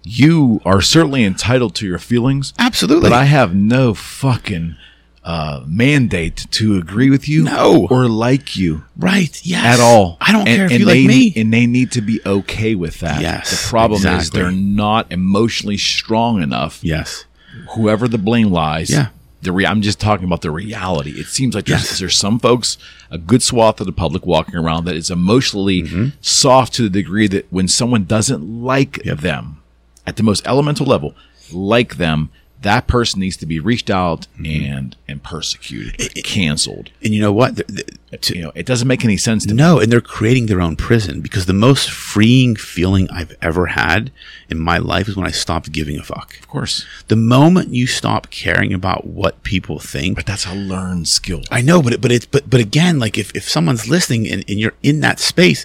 you 0.03 0.61
are 0.65 0.81
certainly 0.81 1.23
entitled 1.25 1.75
to 1.77 1.87
your 1.87 1.99
feelings, 1.99 2.53
Absolutely. 2.59 3.09
but 3.11 3.13
I 3.13 3.25
have 3.25 3.55
no 3.55 3.95
fucking 3.95 4.77
uh, 5.23 5.63
mandate 5.67 6.47
to 6.53 6.77
agree 6.77 7.11
with 7.11 7.29
you, 7.29 7.45
No. 7.45 7.87
or 7.91 8.09
like 8.09 8.57
you 8.57 8.85
right. 8.97 9.41
Yes. 9.45 9.79
at 9.79 9.81
all. 9.81 10.17
I 10.21 10.33
don't 10.33 10.47
And- 10.49 10.57
care 10.57 10.67
if 10.67 10.71
and 10.73 10.81
you 10.81 10.87
they, 10.87 11.01
like 11.03 11.09
me. 11.09 11.33
and 11.37 11.53
they 11.53 11.67
need 11.67 11.93
to 11.93 12.01
be 12.01 12.21
okay 12.25 12.75
with 12.75 13.01
that. 13.01 13.21
Yes, 13.21 13.51
the 13.65 13.69
problem 13.69 14.05
is 14.07 14.31
they're 14.31 14.51
not 14.53 15.11
emotionally 15.13 15.79
strong 15.79 16.43
enough. 16.43 16.81
yes. 16.83 17.25
Whoever 17.75 18.09
the 18.09 18.19
blame 18.19 18.51
lies. 18.51 18.91
Yeah. 18.91 19.09
The 19.43 19.53
re- 19.53 19.67
I'm 19.67 19.83
just 19.83 20.01
talking 20.01 20.25
about 20.25 20.43
the 20.43 20.51
reality. 20.51 21.11
It 21.21 21.27
seems 21.27 21.55
like 21.55 21.67
there's, 21.67 21.83
Yes. 21.83 21.99
there's 22.01 22.17
some 22.17 22.39
folks, 22.39 22.79
a 23.11 23.19
good 23.19 23.43
swath 23.43 23.81
of 23.81 23.87
the 23.87 23.93
public 23.93 24.27
walking 24.27 24.57
around 24.57 24.87
that 24.87 24.97
is 24.97 25.11
emotionally 25.11 25.83
Mm-hmm. 25.83 26.09
soft 26.21 26.73
to 26.75 26.83
the 26.83 26.89
degree 26.91 27.29
that 27.29 27.47
when 27.51 27.69
someone 27.69 28.05
doesn't 28.05 28.63
like 28.65 29.03
them 29.05 29.59
at 30.07 30.17
the 30.17 30.23
most 30.23 30.47
elemental 30.47 30.87
level, 30.87 31.15
like 31.53 31.97
them, 31.97 32.31
that 32.67 32.87
person 32.87 33.21
needs 33.21 33.37
to 33.39 33.47
be 33.47 33.59
reached 33.61 33.91
out 33.91 34.27
Mm-hmm. 34.39 34.73
and 34.73 34.97
and 35.09 35.23
persecuted, 35.23 35.97
canceled. 36.25 36.91
And 37.03 37.15
you 37.15 37.21
know 37.21 37.33
what? 37.33 37.57
The- 37.57 37.65
the- 38.11 38.17
to- 38.19 38.37
You 38.37 38.43
know, 38.45 38.53
it 38.55 38.67
doesn't 38.67 38.89
make 38.89 39.05
any 39.05 39.17
sense 39.17 39.45
to 39.47 39.51
me. 39.55 39.57
No, 39.57 39.79
and 39.81 39.91
they're 39.91 40.01
creating 40.01 40.47
their 40.47 40.61
own 40.61 40.77
prison 40.77 41.21
because 41.21 41.47
the 41.47 41.53
most 41.69 41.91
freeing 41.91 42.57
feeling 42.57 43.09
I've 43.11 43.35
ever 43.43 43.67
had 43.67 44.11
in 44.51 44.59
my 44.59 44.79
life 44.79 45.09
is 45.09 45.17
when 45.17 45.27
I 45.27 45.31
stopped 45.33 45.73
giving 45.73 45.99
a 45.99 46.03
fuck. 46.03 46.39
Of 46.41 46.49
course, 46.49 46.85
The 47.09 47.17
moment 47.17 47.75
you 47.75 47.87
stop 47.87 48.31
caring 48.31 48.73
about 48.73 49.07
what 49.07 49.43
people 49.43 49.79
think, 49.79 50.17
but 50.17 50.27
that's 50.27 50.47
a 50.47 50.55
learned 50.55 51.09
skill. 51.09 51.43
I 51.51 51.61
know, 51.63 51.83
but 51.83 51.93
it, 51.95 52.01
but 52.01 52.13
it's 52.13 52.27
but 52.27 52.49
but 52.51 52.61
again, 52.61 52.99
like 52.99 53.17
if, 53.19 53.35
if 53.35 53.49
someone's 53.49 53.89
listening 53.89 54.29
and, 54.33 54.45
and 54.49 54.59
you're 54.61 54.75
in 54.83 55.01
that 55.01 55.19
space, 55.21 55.65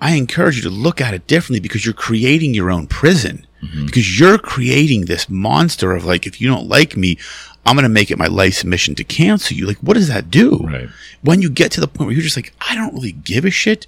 I 0.00 0.14
encourage 0.14 0.56
you 0.56 0.62
to 0.62 0.70
look 0.70 1.00
at 1.00 1.14
it 1.14 1.26
differently 1.26 1.60
because 1.60 1.84
you're 1.84 1.94
creating 2.08 2.52
your 2.54 2.70
own 2.70 2.86
prison. 2.86 3.46
Mm-hmm. 3.66 3.86
Because 3.86 4.18
you're 4.18 4.38
creating 4.38 5.04
this 5.06 5.28
monster 5.28 5.92
of 5.92 6.04
like, 6.04 6.26
if 6.26 6.40
you 6.40 6.48
don't 6.48 6.68
like 6.68 6.96
me, 6.96 7.18
I'm 7.64 7.74
gonna 7.74 7.88
make 7.88 8.10
it 8.10 8.18
my 8.18 8.28
life's 8.28 8.64
mission 8.64 8.94
to 8.94 9.04
cancel 9.04 9.56
you. 9.56 9.66
Like, 9.66 9.78
what 9.78 9.94
does 9.94 10.08
that 10.08 10.30
do? 10.30 10.58
Right. 10.58 10.88
When 11.22 11.42
you 11.42 11.50
get 11.50 11.72
to 11.72 11.80
the 11.80 11.88
point 11.88 12.06
where 12.06 12.14
you're 12.14 12.22
just 12.22 12.36
like, 12.36 12.54
I 12.68 12.74
don't 12.74 12.94
really 12.94 13.12
give 13.12 13.44
a 13.44 13.50
shit. 13.50 13.86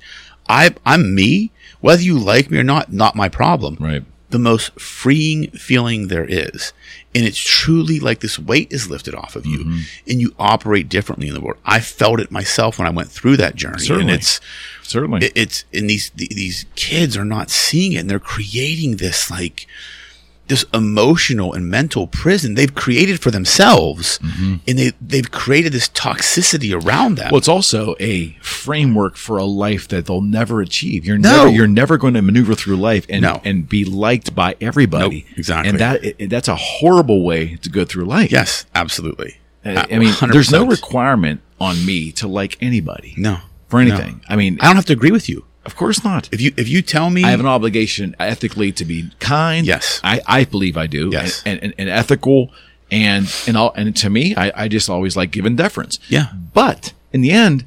I 0.49 0.75
I'm 0.85 1.15
me. 1.15 1.53
Whether 1.81 2.03
you 2.03 2.19
like 2.19 2.51
me 2.51 2.59
or 2.59 2.65
not, 2.65 2.93
not 2.93 3.15
my 3.15 3.29
problem 3.29 3.77
Right. 3.79 4.05
The 4.31 4.39
most 4.39 4.79
freeing 4.79 5.51
feeling 5.53 6.09
there 6.09 6.27
is. 6.27 6.73
And 7.15 7.25
it's 7.25 7.39
truly 7.39 7.99
like 7.99 8.21
this 8.21 8.39
weight 8.39 8.71
is 8.71 8.91
lifted 8.91 9.15
off 9.15 9.35
of 9.37 9.47
you 9.47 9.61
Mm-hmm. 9.61 9.79
and 10.11 10.21
you 10.21 10.35
operate 10.39 10.89
differently 10.91 11.29
in 11.29 11.35
the 11.35 11.41
world. 11.41 11.59
I 11.65 11.81
felt 11.81 12.21
it 12.21 12.31
myself 12.31 12.79
when 12.79 12.87
I 12.87 12.91
went 12.91 13.09
through 13.11 13.39
that 13.39 13.55
journey. 13.57 13.79
Certainly. 13.81 14.13
And 14.13 14.21
it's, 14.21 14.41
Certainly. 14.83 15.27
it- 15.27 15.33
it's, 15.35 15.65
and 15.73 15.89
these, 15.89 16.11
the- 16.11 16.29
these 16.29 16.67
kids 16.75 17.17
are 17.17 17.25
not 17.25 17.51
seeing 17.51 17.93
it 17.93 17.99
and 18.01 18.11
they're 18.11 18.19
creating 18.19 18.97
this 18.97 19.31
like, 19.31 19.67
this 20.49 20.65
emotional 20.75 21.53
and 21.53 21.69
mental 21.71 22.07
prison 22.07 22.55
they've 22.55 22.75
created 22.75 23.21
for 23.21 23.31
themselves 23.31 24.19
and 24.67 24.79
they, 24.79 24.93
they've 25.01 25.31
created 25.31 25.73
this 25.73 25.89
toxicity 25.91 26.73
around 26.75 27.17
them. 27.17 27.27
Mm-hmm. 27.27 27.33
Well, 27.35 27.39
it's 27.39 27.49
also 27.49 27.95
a 28.01 28.31
framework 28.41 29.17
for 29.17 29.37
a 29.39 29.45
life 29.45 29.89
that 29.89 30.07
they'll 30.07 30.21
never 30.21 30.61
achieve. 30.61 31.05
You're 31.05 31.19
No. 31.19 31.37
never 31.45 31.49
you're 31.51 31.67
never 31.67 31.99
going 31.99 32.15
to 32.15 32.23
maneuver 32.23 32.55
through 32.55 32.77
life 32.77 33.07
and 33.09 33.23
No. 33.23 33.41
and 33.45 33.69
be 33.69 33.85
liked 33.85 34.35
by 34.35 34.57
everybody. 34.61 35.25
Nope, 35.29 35.39
exactly. 35.39 35.69
And 35.71 35.79
that 35.81 36.05
it, 36.05 36.31
that's 36.31 36.49
a 36.49 36.57
horrible 36.57 37.23
way 37.25 37.57
to 37.57 37.69
go 37.69 37.85
through 37.85 38.05
life. 38.07 38.33
yes, 38.33 38.65
absolutely. 38.75 39.37
I, 39.65 39.87
I 39.91 39.99
mean, 39.99 40.15
there's 40.31 40.51
no 40.51 40.65
requirement 40.67 41.41
on 41.61 41.85
me 41.85 42.11
to 42.13 42.29
like 42.29 42.57
anybody. 42.63 43.13
no 43.19 43.39
For 43.69 43.81
anything. 43.81 44.23
I 44.29 44.37
mean, 44.37 44.57
I 44.61 44.67
don't 44.67 44.77
have 44.77 44.87
to 44.87 44.93
agree 44.95 45.11
with 45.11 45.29
you. 45.29 45.45
Of 45.69 45.77
course 45.77 46.03
not. 46.03 46.31
If 46.33 46.41
you, 46.41 46.51
if 46.57 46.67
you 46.67 46.81
tell 46.81 47.11
me, 47.11 47.23
I 47.25 47.31
have 47.31 47.41
an 47.41 47.47
obligation 47.47 48.17
ethically 48.19 48.73
to 48.73 48.85
be 48.87 49.11
kind. 49.21 49.67
Yes. 49.67 50.01
I, 50.03 50.21
I 50.27 50.45
believe 50.45 50.79
I 50.79 50.87
do. 50.87 51.11
Yes. 51.13 51.43
And, 51.45 51.63
and, 51.63 51.75
and 51.77 51.89
ethical. 51.91 52.51
And, 52.91 53.31
and, 53.47 53.55
all, 53.55 53.73
and 53.77 53.95
to 53.97 54.09
me, 54.09 54.35
I, 54.35 54.65
I 54.65 54.69
just 54.69 54.89
always 54.89 55.15
like 55.15 55.31
giving 55.31 55.57
deference. 55.57 55.99
Yeah. 56.09 56.33
But 56.55 56.95
in 57.13 57.21
the 57.21 57.33
end, 57.33 57.67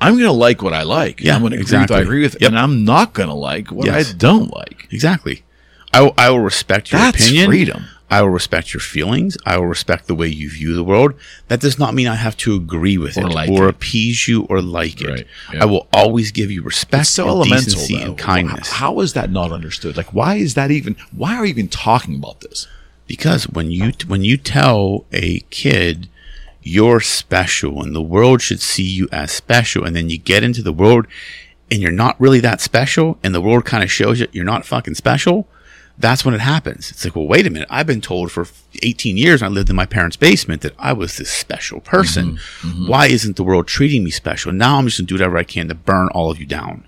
I'm 0.00 0.14
going 0.14 0.24
to 0.24 0.32
like 0.32 0.60
what 0.60 0.72
I 0.72 0.82
like. 0.82 1.20
Yeah, 1.20 1.36
I'm 1.36 1.40
going 1.42 1.52
to 1.52 1.58
agree 1.58 1.62
exactly. 1.62 1.94
with 1.94 2.00
I 2.00 2.02
agree 2.02 2.22
with. 2.22 2.36
Yep. 2.40 2.48
And 2.48 2.58
I'm 2.58 2.84
not 2.84 3.12
going 3.12 3.28
to 3.28 3.34
like 3.34 3.70
what 3.70 3.86
Yes. 3.86 4.10
I 4.10 4.16
don't 4.16 4.52
like. 4.52 4.88
Exactly. 4.90 5.44
I 5.92 6.02
will, 6.02 6.14
I 6.18 6.30
will 6.30 6.40
respect 6.40 6.90
your 6.90 7.00
That's 7.00 7.24
opinion. 7.24 7.46
freedom. 7.46 7.84
I 8.08 8.22
will 8.22 8.28
respect 8.30 8.72
your 8.72 8.80
feelings. 8.80 9.36
I 9.44 9.56
will 9.58 9.66
respect 9.66 10.06
the 10.06 10.14
way 10.14 10.28
you 10.28 10.48
view 10.48 10.74
the 10.74 10.84
world. 10.84 11.14
That 11.48 11.60
does 11.60 11.76
not 11.78 11.92
mean 11.92 12.06
I 12.06 12.14
have 12.14 12.36
to 12.38 12.54
agree 12.54 12.96
with 12.98 13.16
Or 13.18 13.22
it 13.26 13.32
like 13.32 13.50
or 13.50 13.64
it. 13.64 13.70
appease 13.70 14.28
you 14.28 14.42
or 14.44 14.62
like 14.62 15.00
it. 15.00 15.08
Right. 15.10 15.26
Yeah. 15.52 15.62
I 15.62 15.64
will 15.66 15.88
always 15.92 16.30
give 16.30 16.50
you 16.50 16.62
respect, 16.62 17.00
It's 17.02 17.10
so 17.10 17.24
and 17.24 17.30
elemental, 17.32 17.64
decency, 17.64 17.96
though. 17.98 18.04
and 18.04 18.18
kindness. 18.18 18.70
How- 18.70 18.94
How 18.94 19.00
is 19.00 19.12
that 19.14 19.30
not 19.32 19.50
understood? 19.50 19.96
Like, 19.96 20.14
why 20.14 20.36
is 20.36 20.54
that 20.54 20.70
even, 20.70 20.94
why 21.10 21.34
are 21.36 21.44
you 21.44 21.50
even 21.50 21.66
talking 21.68 22.14
about 22.14 22.40
this? 22.42 22.68
Because 23.08 23.44
when 23.48 23.70
you 23.70 23.92
when 24.08 24.22
you 24.24 24.36
tell 24.36 25.04
a 25.12 25.40
kid 25.50 26.08
you're 26.62 27.00
special 27.00 27.80
and 27.82 27.94
the 27.94 28.02
world 28.02 28.42
should 28.42 28.60
see 28.60 28.82
you 28.82 29.08
as 29.12 29.30
special, 29.30 29.84
and 29.84 29.94
then 29.94 30.10
you 30.10 30.18
get 30.18 30.42
into 30.42 30.62
the 30.62 30.72
world 30.72 31.06
and 31.70 31.80
you're 31.80 31.92
not 31.92 32.20
really 32.20 32.40
that 32.40 32.60
special, 32.60 33.18
and 33.22 33.32
the 33.34 33.40
world 33.40 33.64
kind 33.64 33.84
of 33.84 33.90
shows 33.92 34.18
you 34.20 34.26
you're 34.32 34.44
not 34.44 34.64
fucking 34.66 34.94
special. 34.94 35.48
That's 35.98 36.24
when 36.24 36.34
it 36.34 36.40
happens. 36.40 36.90
It's 36.90 37.04
like, 37.04 37.16
well, 37.16 37.26
wait 37.26 37.46
a 37.46 37.50
minute. 37.50 37.68
I've 37.70 37.86
been 37.86 38.02
told 38.02 38.30
for 38.30 38.46
18 38.82 39.16
years 39.16 39.42
I 39.42 39.48
lived 39.48 39.70
in 39.70 39.76
my 39.76 39.86
parents' 39.86 40.16
basement 40.16 40.62
that 40.62 40.74
I 40.78 40.92
was 40.92 41.16
this 41.16 41.30
special 41.30 41.80
person. 41.80 42.32
Mm-hmm. 42.32 42.68
Mm-hmm. 42.68 42.88
Why 42.88 43.06
isn't 43.06 43.36
the 43.36 43.44
world 43.44 43.66
treating 43.66 44.04
me 44.04 44.10
special? 44.10 44.52
Now 44.52 44.76
I'm 44.76 44.84
just 44.86 44.98
gonna 44.98 45.06
do 45.06 45.14
whatever 45.14 45.38
I 45.38 45.44
can 45.44 45.68
to 45.68 45.74
burn 45.74 46.08
all 46.08 46.30
of 46.30 46.38
you 46.38 46.46
down. 46.46 46.86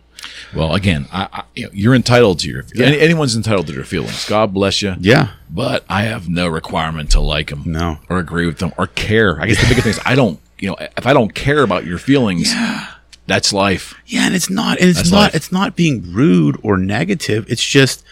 Well, 0.54 0.74
again, 0.74 1.06
I, 1.12 1.28
I, 1.32 1.44
you 1.54 1.64
know, 1.64 1.70
you're 1.72 1.94
entitled 1.94 2.40
to 2.40 2.48
your, 2.48 2.64
any, 2.78 3.00
anyone's 3.00 3.36
entitled 3.36 3.66
to 3.68 3.72
their 3.72 3.84
feelings. 3.84 4.28
God 4.28 4.52
bless 4.52 4.82
you. 4.82 4.94
Yeah. 4.98 5.30
But 5.50 5.84
I 5.88 6.02
have 6.02 6.28
no 6.28 6.48
requirement 6.48 7.10
to 7.12 7.20
like 7.20 7.50
them. 7.50 7.62
No. 7.66 7.98
Or 8.08 8.18
agree 8.18 8.46
with 8.46 8.58
them 8.58 8.72
or 8.78 8.88
care. 8.88 9.40
I 9.40 9.46
guess 9.46 9.60
the 9.60 9.68
biggest 9.68 9.84
thing 9.84 9.90
is 9.90 10.00
I 10.04 10.14
don't, 10.14 10.40
you 10.58 10.68
know, 10.70 10.76
if 10.96 11.06
I 11.06 11.12
don't 11.12 11.34
care 11.34 11.62
about 11.62 11.84
your 11.86 11.98
feelings, 11.98 12.52
yeah. 12.52 12.94
that's 13.26 13.52
life. 13.52 13.94
Yeah, 14.06 14.26
and 14.26 14.34
it's 14.34 14.50
not, 14.50 14.80
and 14.80 14.88
it's 14.88 14.98
That's 14.98 15.10
not, 15.10 15.18
life. 15.18 15.34
it's 15.34 15.52
not 15.52 15.76
being 15.76 16.12
rude 16.12 16.58
or 16.62 16.76
negative. 16.76 17.46
It's 17.48 17.64
just, 17.64 18.04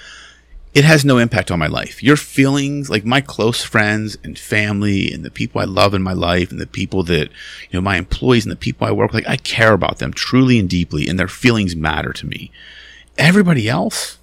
it 0.76 0.84
has 0.84 1.06
no 1.06 1.16
impact 1.16 1.50
on 1.50 1.58
my 1.58 1.66
life. 1.68 2.02
Your 2.02 2.16
feelings, 2.18 2.90
like 2.90 3.02
my 3.02 3.22
close 3.22 3.62
friends 3.64 4.18
and 4.22 4.38
family 4.38 5.10
and 5.10 5.24
the 5.24 5.30
people 5.30 5.58
I 5.58 5.64
love 5.64 5.94
in 5.94 6.02
my 6.02 6.12
life 6.12 6.50
and 6.50 6.60
the 6.60 6.66
people 6.66 7.02
that, 7.04 7.28
you 7.70 7.72
know, 7.72 7.80
my 7.80 7.96
employees 7.96 8.44
and 8.44 8.52
the 8.52 8.56
people 8.56 8.86
I 8.86 8.92
work 8.92 9.12
with, 9.12 9.24
like 9.24 9.32
I 9.32 9.38
care 9.38 9.72
about 9.72 9.98
them 10.00 10.12
truly 10.12 10.58
and 10.58 10.68
deeply 10.68 11.08
and 11.08 11.18
their 11.18 11.28
feelings 11.28 11.74
matter 11.74 12.12
to 12.12 12.26
me. 12.26 12.50
Everybody 13.16 13.70
else, 13.70 14.18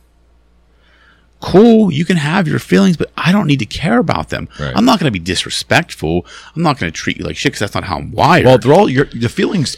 cool, 1.39 1.91
you 1.91 2.05
can 2.05 2.17
have 2.17 2.47
your 2.47 2.59
feelings, 2.59 2.97
but 2.97 3.11
I 3.17 3.31
don't 3.31 3.47
need 3.47 3.57
to 3.59 3.65
care 3.65 3.97
about 3.97 4.29
them. 4.29 4.47
Right. 4.59 4.73
I'm 4.75 4.85
not 4.85 4.99
going 4.99 5.11
to 5.11 5.19
be 5.19 5.25
disrespectful. 5.25 6.23
I'm 6.55 6.61
not 6.61 6.77
going 6.77 6.91
to 6.91 6.95
treat 6.95 7.17
you 7.17 7.25
like 7.25 7.35
shit 7.35 7.53
because 7.53 7.61
that's 7.61 7.73
not 7.73 7.85
how 7.85 7.97
I'm 7.97 8.11
wired. 8.11 8.45
Well, 8.45 8.59
they're 8.59 8.73
all 8.73 8.87
your 8.87 9.05
the 9.05 9.27
feelings. 9.27 9.75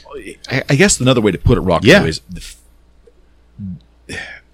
I, 0.51 0.61
I 0.69 0.75
guess 0.75 0.99
another 0.99 1.21
way 1.21 1.31
to 1.31 1.37
put 1.37 1.57
it, 1.57 1.61
Rocco, 1.61 1.87
Yeah. 1.87 2.03
is 2.03 2.19
the, 2.29 2.43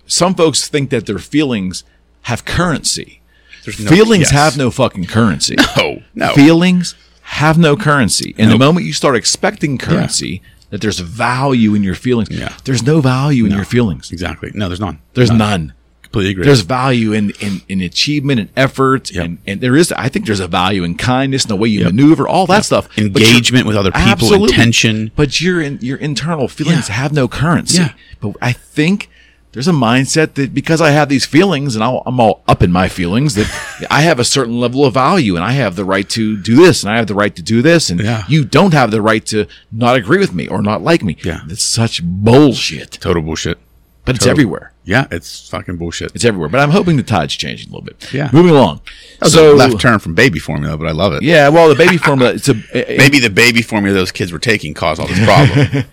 some 0.06 0.36
folks 0.36 0.68
think 0.70 0.92
that 0.92 1.08
their 1.08 1.18
feelings 1.18 1.84
have 2.24 2.46
currency. 2.46 3.22
No- 3.66 3.74
feelings 3.90 4.22
yes. 4.24 4.32
have 4.32 4.58
no 4.58 4.72
fucking 4.72 5.06
currency. 5.06 5.56
No, 5.78 6.02
no. 6.16 6.34
Feelings 6.34 6.96
have 7.24 7.58
no 7.58 7.76
currency. 7.78 8.36
And 8.38 8.52
the 8.52 8.58
moment 8.58 8.86
you 8.86 8.94
start 8.94 9.16
expecting 9.16 9.78
currency, 9.78 10.42
that 10.70 10.82
there's 10.82 11.00
value 11.00 11.74
in 11.76 11.84
your 11.84 11.96
feelings, 11.96 12.30
Yeah. 12.30 12.54
there's 12.66 12.84
no 12.84 13.02
value 13.02 13.46
in 13.46 13.52
your 13.52 13.66
feelings. 13.66 14.12
Exactly. 14.12 14.52
No, 14.54 14.68
there's 14.68 14.80
none. 14.80 15.00
There's 15.14 15.32
none. 15.32 15.74
Completely 16.02 16.32
agree. 16.32 16.46
There's 16.46 16.62
value 16.62 17.14
in, 17.14 17.32
in, 17.40 17.62
in 17.70 17.82
achievement 17.82 18.40
and 18.42 18.50
effort. 18.58 19.12
Yep. 19.12 19.26
And, 19.26 19.38
and 19.48 19.62
there 19.62 19.78
is, 19.78 19.94
I 19.94 20.10
think 20.10 20.26
there's 20.26 20.42
a 20.42 20.48
value 20.48 20.84
in 20.84 20.96
kindness 20.98 21.44
and 21.44 21.52
the 21.52 21.56
way 21.56 21.70
you 21.70 21.86
maneuver, 21.86 22.28
all 22.28 22.46
that 22.48 22.66
stuff. 22.66 22.90
Engagement 22.98 23.66
with 23.66 23.78
other 23.78 23.92
people, 23.92 24.08
Absolutely. 24.10 24.50
intention. 24.50 25.12
But 25.16 25.40
your 25.40 25.62
in, 25.62 25.80
your 25.82 25.98
internal 25.98 26.48
feelings 26.50 26.90
Yeah. 26.90 26.96
have 26.96 27.14
no 27.14 27.28
currency. 27.30 27.78
Yeah. 27.78 27.94
But 28.20 28.36
I 28.42 28.52
think 28.52 29.10
there's 29.54 29.68
a 29.68 29.72
mindset 29.74 30.36
that 30.36 30.54
because 30.54 30.80
I 30.82 30.92
have 30.92 31.10
these 31.10 31.26
feelings 31.26 31.76
and 31.76 31.84
I'll, 31.84 32.04
I'm 32.06 32.20
all 32.20 32.42
up 32.48 32.64
in 32.64 32.72
my 32.72 32.88
feelings 32.88 33.36
that 33.36 33.86
I 33.92 34.02
have 34.02 34.20
a 34.20 34.24
certain 34.24 34.60
level 34.60 34.86
of 34.86 34.94
value 34.94 35.36
and 35.36 35.44
I 35.44 35.52
have 35.52 35.76
the 35.76 35.86
right 35.86 36.08
to 36.12 36.38
do 36.42 36.56
this 36.56 36.84
and 36.84 36.92
I 36.94 36.98
have 36.98 37.08
the 37.08 37.16
right 37.16 37.36
to 37.36 37.42
do 37.42 37.62
this 37.62 37.90
and 37.90 38.00
Yeah. 38.00 38.24
you 38.28 38.46
don't 38.46 38.74
have 38.74 38.92
the 38.92 39.02
right 39.02 39.26
to 39.28 39.48
not 39.72 39.96
agree 39.96 40.20
with 40.20 40.34
me 40.34 40.48
or 40.48 40.62
not 40.62 40.82
like 40.82 41.04
me. 41.04 41.18
Yeah. 41.24 41.42
It's 41.50 41.64
such 41.64 42.02
bullshit. 42.04 42.92
Total 43.02 43.22
bullshit. 43.22 43.58
But 44.04 44.16
it's 44.16 44.26
everywhere. 44.26 44.72
Yeah, 44.84 45.08
it's 45.12 45.48
fucking 45.50 45.78
bullshit. 45.78 46.16
It's 46.16 46.26
everywhere. 46.26 46.50
But 46.50 46.60
I'm 46.60 46.72
hoping 46.72 46.98
the 46.98 47.04
tide's 47.04 47.36
changing 47.36 47.70
a 47.70 47.72
little 47.72 47.86
bit. 47.86 48.12
Yeah. 48.12 48.32
Moving 48.34 48.52
along. 48.52 48.82
So 49.28 49.54
left 49.54 49.80
turn 49.80 50.00
from 50.00 50.16
baby 50.16 50.40
formula, 50.40 50.76
but 50.76 50.88
I 50.88 50.92
love 50.92 51.14
it. 51.14 51.22
Yeah. 51.22 51.50
Well, 51.50 51.70
the 51.70 51.76
baby 51.76 51.98
formula. 51.98 52.34
It's 52.34 52.50
a. 52.50 52.56
Maybe 52.74 53.20
the 53.20 53.30
baby 53.30 53.62
formula 53.62 53.96
those 53.96 54.12
kids 54.12 54.32
were 54.32 54.40
taking 54.40 54.74
caused 54.74 55.00
all 55.00 55.08
this 55.08 55.24
problem. 55.24 55.86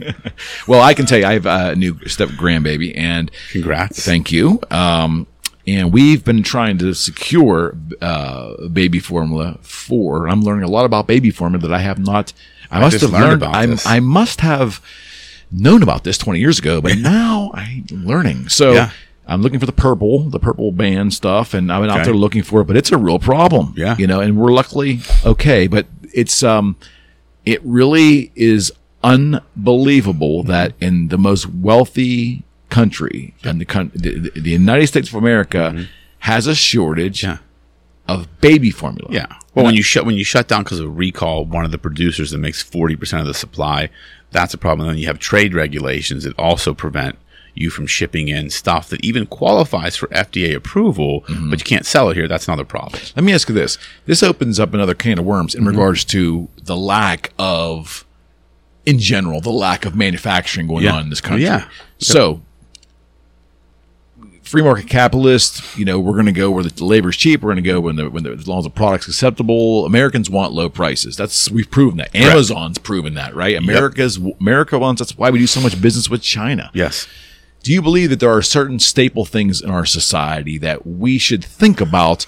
well, 0.67 0.81
I 0.81 0.95
can 0.95 1.05
tell 1.05 1.19
you, 1.19 1.27
I 1.27 1.35
have 1.35 1.47
a 1.47 1.77
new 1.77 1.99
step 2.09 2.31
grandbaby, 2.31 2.97
and 2.97 3.31
Congrats. 3.53 4.05
Thank 4.05 4.33
you. 4.33 4.61
Um, 4.71 5.27
and 5.67 5.93
we've 5.93 6.25
been 6.25 6.43
trying 6.43 6.79
to 6.79 6.95
secure 6.95 7.77
uh, 8.01 8.69
baby 8.69 9.01
formula 9.01 9.59
for. 9.61 10.29
I'm 10.29 10.41
learning 10.41 10.65
a 10.65 10.69
lot 10.69 10.87
about 10.87 11.07
baby 11.07 11.31
formula 11.31 11.69
that 11.69 11.75
I 11.75 11.81
have 11.81 11.99
not. 11.99 12.33
I, 12.71 12.81
must 12.81 13.03
have 13.03 13.11
learned 13.11 13.43
learned. 13.43 13.43
about. 13.43 13.87
I 13.87 14.01
must 14.01 14.41
have 14.41 14.83
known 15.51 15.83
about 15.83 16.05
this 16.05 16.19
20 16.19 16.39
years 16.41 16.59
ago, 16.59 16.81
but 16.81 16.99
now 16.99 17.51
I'm 17.55 17.85
learning. 17.91 18.49
So. 18.49 18.73
Yeah. 18.73 18.91
I'm 19.31 19.43
looking 19.43 19.61
for 19.61 19.67
the 19.67 19.73
purple, 19.73 20.31
the 20.31 20.39
purple 20.39 20.73
band 20.73 21.13
stuff, 21.13 21.53
and 21.53 21.71
I've 21.71 21.83
been 21.83 21.91
out 21.91 22.03
there 22.07 22.15
looking 22.15 22.43
for 22.43 22.63
it, 22.63 22.65
but 22.65 22.79
it's 22.79 22.91
a 22.93 22.97
real 22.97 23.19
problem. 23.19 23.75
Yeah. 23.77 23.95
You 23.99 24.07
know, 24.07 24.21
and 24.21 24.39
we're 24.39 24.53
luckily 24.53 25.01
okay, 25.23 25.67
but 25.67 25.87
it's, 26.15 26.43
um, 26.43 26.77
it 27.45 27.61
really 27.63 28.33
is 28.35 28.73
unbelievable 29.05 30.43
that 30.45 30.73
in 30.81 31.09
the 31.09 31.19
most 31.19 31.47
wealthy 31.47 32.43
country 32.71 33.35
and 33.45 33.61
the, 33.61 33.65
coun- 33.65 33.91
the 33.95 34.31
the 34.35 34.51
United 34.51 34.87
States 34.87 35.09
of 35.09 35.15
America 35.15 35.87
has 36.21 36.47
a 36.47 36.55
shortage 36.55 37.23
Yeah. 37.23 37.39
of 38.07 38.29
baby 38.41 38.71
formula. 38.71 39.09
Yeah. 39.13 39.27
Well, 39.55 39.65
when 39.67 39.75
you 39.75 39.83
shut 39.83 40.07
when 40.07 40.15
you 40.17 40.25
shut 40.25 40.49
down 40.49 40.63
because 40.63 40.81
of 40.81 40.87
a 40.87 40.91
recall, 40.91 41.45
one 41.45 41.65
of 41.65 41.71
the 41.71 41.79
producers 41.79 42.31
that 42.31 42.39
makes 42.39 42.63
forty 42.63 42.97
percent 42.97 43.21
of 43.21 43.27
the 43.27 43.35
supply, 43.35 43.91
that's 44.31 44.55
a 44.55 44.59
problem. 44.59 44.89
And 44.89 44.97
then 44.97 45.01
you 45.01 45.07
have 45.09 45.19
trade 45.19 45.55
regulations 45.55 46.25
that 46.25 46.39
also 46.39 46.75
prevent 46.75 47.19
you 47.55 47.71
from 47.71 47.87
shipping 47.89 48.29
in 48.29 48.51
stuff 48.51 48.89
that 48.89 49.05
even 49.05 49.27
qualifies 49.27 49.97
for 49.97 50.07
FDA 50.09 50.55
approval, 50.55 51.25
but 51.51 51.59
you 51.59 51.65
can't 51.65 51.85
sell 51.87 52.09
it 52.09 52.15
here. 52.17 52.29
That's 52.29 52.47
another 52.47 52.65
problem. 52.65 53.03
Let 53.17 53.25
me 53.25 53.33
ask 53.33 53.49
you 53.49 53.55
this: 53.55 53.79
This 54.07 54.23
opens 54.23 54.61
up 54.61 54.73
another 54.75 54.95
can 54.95 55.19
of 55.19 55.25
worms 55.25 55.55
Mm-hmm. 55.55 55.67
in 55.67 55.69
regards 55.69 56.05
to 56.07 56.49
the 56.63 56.77
lack 56.77 57.33
of, 57.39 58.07
in 58.87 58.99
general, 59.01 59.41
the 59.41 59.51
lack 59.51 59.85
of 59.85 59.97
manufacturing 59.97 60.69
going 60.69 60.85
Yeah. 60.85 60.93
on 60.95 61.05
in 61.05 61.11
this 61.11 61.21
country. 61.21 61.45
Yeah. 61.45 61.69
So, 61.99 62.43
free 64.49 64.63
market 64.63 64.89
capitalist, 64.89 65.77
you 65.77 65.85
know, 65.85 66.01
we're 66.01 66.15
going 66.15 66.27
to 66.27 66.33
go 66.33 66.51
where 66.51 66.65
the 66.65 66.85
labor's 66.85 67.17
cheap. 67.17 67.43
We're 67.43 67.53
going 67.53 67.63
to 67.63 67.71
go 67.71 67.81
when 67.81 67.97
the 67.97 68.09
when 68.11 68.23
the, 68.25 68.33
as 68.33 68.49
long 68.49 68.59
as 68.59 68.65
the 68.65 68.71
product's 68.71 69.07
acceptable. 69.09 69.85
Americans 69.87 70.29
want 70.31 70.53
low 70.53 70.69
prices. 70.69 71.17
That's 71.17 71.51
we've 71.51 71.71
proven 71.71 71.99
that. 71.99 72.15
Amazon's 72.15 72.79
proven 72.79 73.15
that, 73.15 73.35
right? 73.35 73.55
America's 73.57 74.17
America 74.41 74.79
wants. 74.79 75.01
That's 75.01 75.17
why 75.17 75.31
we 75.31 75.39
do 75.39 75.47
so 75.47 75.61
much 75.61 75.81
business 75.81 76.09
with 76.11 76.23
China. 76.23 76.71
Yes. 76.75 77.07
Do 77.63 77.73
you 77.73 77.83
believe 77.83 78.11
that 78.11 78.21
there 78.21 78.31
are 78.33 78.41
certain 78.43 78.79
staple 78.79 79.25
things 79.25 79.61
in 79.61 79.69
our 79.71 79.85
society 79.85 80.59
that 80.59 80.87
we 80.87 81.19
should 81.19 81.45
think 81.45 81.81
about 81.81 82.25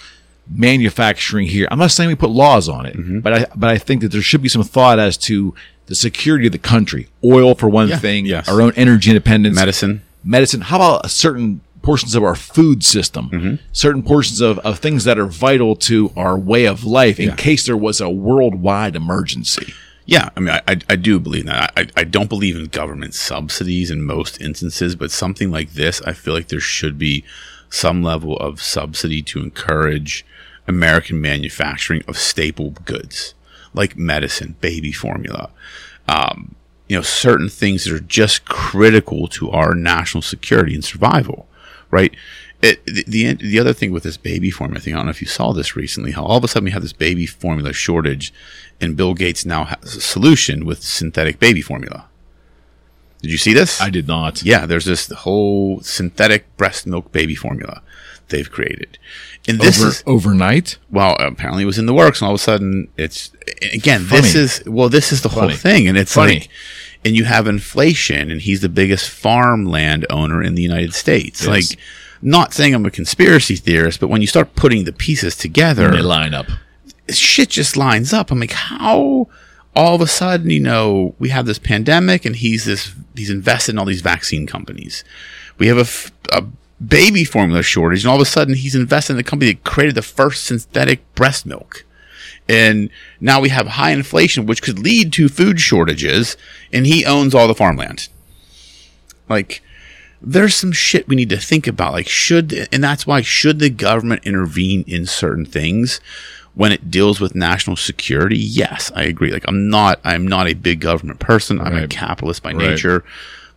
manufacturing 0.53 1.47
here? 1.47 1.69
I'm 1.71 1.79
not 1.79 1.91
saying 1.91 2.09
we 2.09 2.15
put 2.17 2.31
laws 2.31 2.69
on 2.69 2.87
it, 2.87 2.97
Mm-hmm. 2.97 3.21
but 3.21 3.33
I 3.33 3.47
but 3.55 3.71
I 3.71 3.79
think 3.79 4.03
that 4.03 4.09
there 4.13 4.23
should 4.23 4.43
be 4.43 4.49
some 4.49 4.63
thought 4.65 4.99
as 4.99 5.17
to 5.19 5.55
the 5.87 5.95
security 5.95 6.47
of 6.47 6.53
the 6.53 6.59
country. 6.59 7.09
Oil 7.25 7.55
for 7.55 7.69
one 7.69 7.89
Yeah, 7.89 7.99
thing, 7.99 8.27
yes. 8.27 8.49
our 8.49 8.61
own 8.61 8.73
energy 8.77 9.11
independence, 9.11 9.57
Medicine. 9.57 10.03
medicine. 10.23 10.61
How 10.63 10.77
about 10.77 11.07
a 11.07 11.09
certain 11.09 11.61
portions 11.83 12.15
of 12.15 12.23
our 12.23 12.35
food 12.35 12.85
system, 12.85 13.31
Mm-hmm. 13.31 13.55
certain 13.73 14.03
portions 14.03 14.41
of, 14.41 14.59
of 14.61 14.79
things 14.79 15.05
that 15.05 15.19
are 15.19 15.27
vital 15.27 15.75
to 15.77 16.13
our 16.17 16.39
way 16.39 16.67
of 16.67 16.85
life 16.85 17.19
in 17.21 17.37
case 17.37 17.67
there 17.67 17.77
was 17.77 18.01
a 18.01 18.11
worldwide 18.11 18.97
emergency? 18.97 19.73
Yeah, 20.07 20.31
I 20.37 20.41
mean, 20.41 20.51
I, 20.51 20.61
I, 20.67 20.77
I 20.89 20.97
do 20.97 21.21
believe 21.21 21.47
that. 21.47 21.73
I, 21.77 21.87
I 21.97 22.05
don't 22.05 22.29
believe 22.29 22.57
in 22.57 22.67
government 22.67 23.15
subsidies 23.15 23.91
in 23.91 24.03
most 24.03 24.41
instances, 24.41 24.97
but 24.97 25.11
something 25.11 25.51
like 25.51 25.75
this, 25.75 26.03
I 26.03 26.13
feel 26.15 26.35
like 26.35 26.49
there 26.49 26.59
should 26.61 26.99
be 26.99 27.25
some 27.69 28.03
level 28.03 28.37
of 28.39 28.61
subsidy 28.61 29.23
to 29.23 29.41
encourage 29.41 30.27
American 30.67 31.21
manufacturing 31.21 32.03
of 32.09 32.17
staple 32.19 32.71
goods 32.71 33.35
like 33.73 33.97
medicine, 33.97 34.57
baby 34.61 34.91
formula, 34.91 35.51
um, 36.09 36.57
you 36.89 36.97
know, 36.97 37.03
certain 37.03 37.49
things 37.49 37.85
that 37.85 37.95
are 37.95 38.01
just 38.01 38.45
critical 38.47 39.29
to 39.29 39.49
our 39.51 39.75
national 39.77 40.23
security 40.23 40.75
and 40.75 40.85
survival, 40.85 41.47
right? 41.91 42.15
It, 42.63 42.85
the, 42.85 43.05
the 43.09 43.33
the 43.35 43.59
other 43.59 43.73
thing 43.73 43.91
with 43.91 44.03
this 44.03 44.19
baby 44.19 44.51
formula 44.51 44.81
thing, 44.81 44.93
I 44.95 44.99
don't 44.99 45.07
know 45.07 45.11
if 45.11 45.23
you 45.23 45.27
saw 45.29 45.53
this 45.53 45.77
recently, 45.77 46.13
how 46.13 46.25
all 46.25 46.37
of 46.37 46.45
a 46.45 46.49
sudden 46.49 46.65
we 46.67 46.71
have 46.73 46.83
this 46.83 46.93
baby 46.93 47.25
formula 47.27 47.73
shortage, 47.73 48.35
and 48.81 48.97
Bill 48.97 49.15
Gates 49.15 49.47
now 49.47 49.65
has 49.65 49.97
a 49.97 50.01
solution 50.01 50.67
with 50.67 50.83
synthetic 50.83 51.39
baby 51.41 51.63
formula. 51.63 52.07
Did 53.23 53.31
you 53.33 53.39
see 53.39 53.53
this? 53.55 53.81
I 53.81 53.91
did 53.91 54.07
not. 54.07 54.43
yeah, 54.43 54.67
there's 54.67 54.85
this 54.87 55.11
whole 55.11 55.81
synthetic 55.81 56.55
breast 56.57 56.87
milk 56.87 57.13
baby 57.13 57.35
formula 57.35 57.83
they've 58.29 58.51
created, 58.51 58.99
and 59.49 59.59
this 59.59 59.81
Over, 59.81 59.89
is 59.89 60.05
overnight. 60.07 60.77
well, 60.91 61.17
apparently 61.19 61.63
it 61.63 61.67
was 61.67 61.79
in 61.79 61.87
the 61.87 61.95
works, 61.95 62.21
and 62.21 62.27
all 62.29 62.35
of 62.35 62.41
a 62.41 62.45
sudden 62.45 62.89
it's 62.99 63.31
again. 63.73 64.07
This 64.09 64.35
is 64.35 64.63
well, 64.67 64.91
this 64.91 65.13
is 65.13 65.23
the 65.23 65.31
Funny. 65.31 65.49
whole 65.49 65.57
thing, 65.57 65.89
and 65.89 65.97
it's 65.97 66.13
Funny. 66.15 66.41
like, 66.41 66.49
and 67.05 67.17
you 67.17 67.25
have 67.25 67.47
inflation, 67.47 68.31
and 68.31 68.41
he's 68.41 68.61
the 68.61 68.69
biggest 68.69 69.09
farmland 69.11 70.07
owner 70.11 70.43
in 70.43 70.55
the 70.55 70.63
United 70.63 70.95
States. 70.95 71.45
Yes. 71.45 71.49
Like, 71.49 71.79
not 72.23 72.53
saying 72.53 72.75
I'm 72.75 72.85
a 72.85 72.91
conspiracy 72.91 73.57
theorist, 73.57 74.01
but 74.01 74.09
when 74.09 74.21
you 74.21 74.27
start 74.27 74.55
putting 74.55 74.85
the 74.85 74.93
pieces 74.93 75.35
together, 75.37 75.87
and 75.87 75.95
They 75.97 76.03
line 76.03 76.35
up. 76.35 76.47
shit 77.09 77.49
just 77.49 77.77
lines 77.77 78.13
up. 78.13 78.31
I'm 78.31 78.39
like, 78.41 78.53
how 78.53 79.29
all 79.75 79.95
of 79.95 80.01
a 80.03 80.07
sudden, 80.07 80.51
you 80.51 80.61
know, 80.61 81.15
we 81.19 81.31
have 81.31 81.47
this 81.47 81.59
pandemic 81.59 82.25
and 82.27 82.37
he's 82.37 82.65
this, 82.67 82.93
he's 83.15 83.31
invested 83.31 83.73
in 83.73 83.79
all 83.79 83.85
these 83.87 84.03
vaccine 84.03 84.47
companies. 84.47 85.03
We 85.59 85.69
have 85.69 85.79
a, 85.79 85.83
f- 85.83 86.11
a 86.33 86.45
baby 86.85 87.25
formula 87.25 87.63
shortage 87.63 88.03
and 88.05 88.11
all 88.11 88.17
of 88.17 88.23
a 88.23 88.27
sudden 88.27 88.55
he's 88.55 88.75
invested 88.75 89.13
in 89.15 89.17
the 89.19 89.23
company 89.23 89.53
that 89.53 89.63
created 89.65 89.95
the 89.95 90.03
first 90.03 90.45
synthetic 90.45 91.01
breast 91.15 91.47
milk. 91.47 91.85
And 92.51 92.91
now 93.21 93.41
we 93.41 93.49
have 93.51 93.67
high 93.69 93.93
inflation, 93.93 94.45
which 94.47 94.63
could 94.63 94.79
lead 94.79 95.13
to 95.15 95.29
food 95.29 95.61
shortages 95.61 96.37
and 96.73 96.87
he 96.87 97.05
owns 97.05 97.35
all 97.35 97.47
the 97.47 97.55
farmland. 97.55 98.09
Like, 99.29 99.63
there's 100.21 100.55
some 100.55 100.73
shit 100.73 101.07
we 101.09 101.17
need 101.17 101.31
to 101.31 101.37
think 101.39 101.67
about. 101.67 101.93
Like, 101.93 102.09
should, 102.09 102.69
and 102.73 102.83
that's 102.83 103.07
why, 103.07 103.21
should 103.23 103.59
the 103.61 103.71
government 103.71 104.23
intervene 104.25 104.85
in 104.87 105.07
certain 105.07 105.47
things 105.47 106.01
when 106.55 106.73
it 106.73 106.91
deals 106.91 107.21
with 107.21 107.35
national 107.37 107.77
security? 107.77 108.37
Yes, 108.37 108.91
I 108.97 109.05
agree. 109.05 109.31
Like, 109.31 109.45
I'm 109.47 109.71
not, 109.71 110.01
I'm 110.03 110.27
not 110.27 110.49
a 110.49 110.55
big 110.55 110.81
government 110.81 111.21
person. 111.21 111.61
I'm 111.61 111.77
a 111.77 111.87
capitalist 111.89 112.43
by 112.43 112.53
Right. 112.53 112.71
nature, 112.71 113.05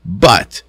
but 0.06 0.62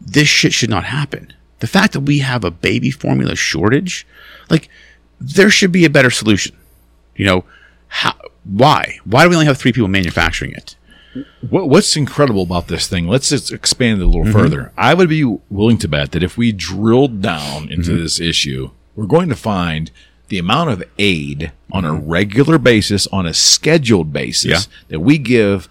this 0.00 0.28
shit 0.28 0.52
should 0.52 0.70
not 0.70 0.84
happen. 0.84 1.32
The 1.60 1.66
fact 1.68 1.92
that 1.92 2.00
we 2.00 2.18
have 2.18 2.44
a 2.44 2.50
baby 2.50 2.90
formula 2.90 3.36
shortage, 3.36 4.06
like, 4.50 4.68
there 5.20 5.50
should 5.50 5.72
be 5.72 5.84
a 5.84 5.90
better 5.90 6.10
solution. 6.10 6.54
You 7.18 7.26
know, 7.26 7.44
how, 7.88 8.14
why? 8.44 8.98
Why 9.04 9.24
do 9.24 9.28
we 9.28 9.36
only 9.36 9.46
have 9.46 9.58
three 9.58 9.72
people 9.72 9.88
manufacturing 9.88 10.52
it? 10.52 10.76
What, 11.50 11.68
what's 11.68 11.96
incredible 11.96 12.42
about 12.42 12.68
this 12.68 12.86
thing? 12.86 13.06
Let's 13.08 13.28
just 13.28 13.52
expand 13.52 14.00
it 14.00 14.04
a 14.04 14.06
little 14.06 14.22
Mm-hmm. 14.24 14.32
further. 14.32 14.72
I 14.78 14.94
would 14.94 15.08
be 15.10 15.24
willing 15.50 15.78
to 15.78 15.88
bet 15.88 16.12
that 16.12 16.22
if 16.22 16.38
we 16.38 16.52
drilled 16.52 17.20
down 17.20 17.68
into 17.70 17.90
Mm-hmm. 17.90 18.02
this 18.02 18.20
issue, 18.20 18.70
we're 18.94 19.06
going 19.06 19.28
to 19.28 19.36
find 19.36 19.90
the 20.28 20.38
amount 20.38 20.70
of 20.70 20.82
aid 20.98 21.52
on 21.72 21.84
a 21.84 21.92
Mm-hmm. 21.92 22.08
regular 22.08 22.58
basis, 22.58 23.06
on 23.08 23.26
a 23.26 23.34
scheduled 23.34 24.12
basis, 24.12 24.44
Yeah. 24.50 24.60
that 24.88 25.00
we 25.00 25.18
give 25.18 25.68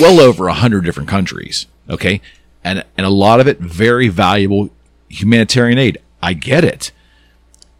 well 0.00 0.20
over 0.20 0.48
a 0.48 0.54
hundred 0.54 0.84
different 0.84 1.08
countries. 1.08 1.66
Okay, 1.88 2.20
and 2.64 2.84
and 2.98 3.06
a 3.06 3.10
lot 3.10 3.40
of 3.40 3.46
it 3.46 3.58
very 3.60 4.08
valuable 4.08 4.68
humanitarian 5.08 5.78
aid. 5.78 5.98
I 6.20 6.32
get 6.34 6.64
it. 6.64 6.90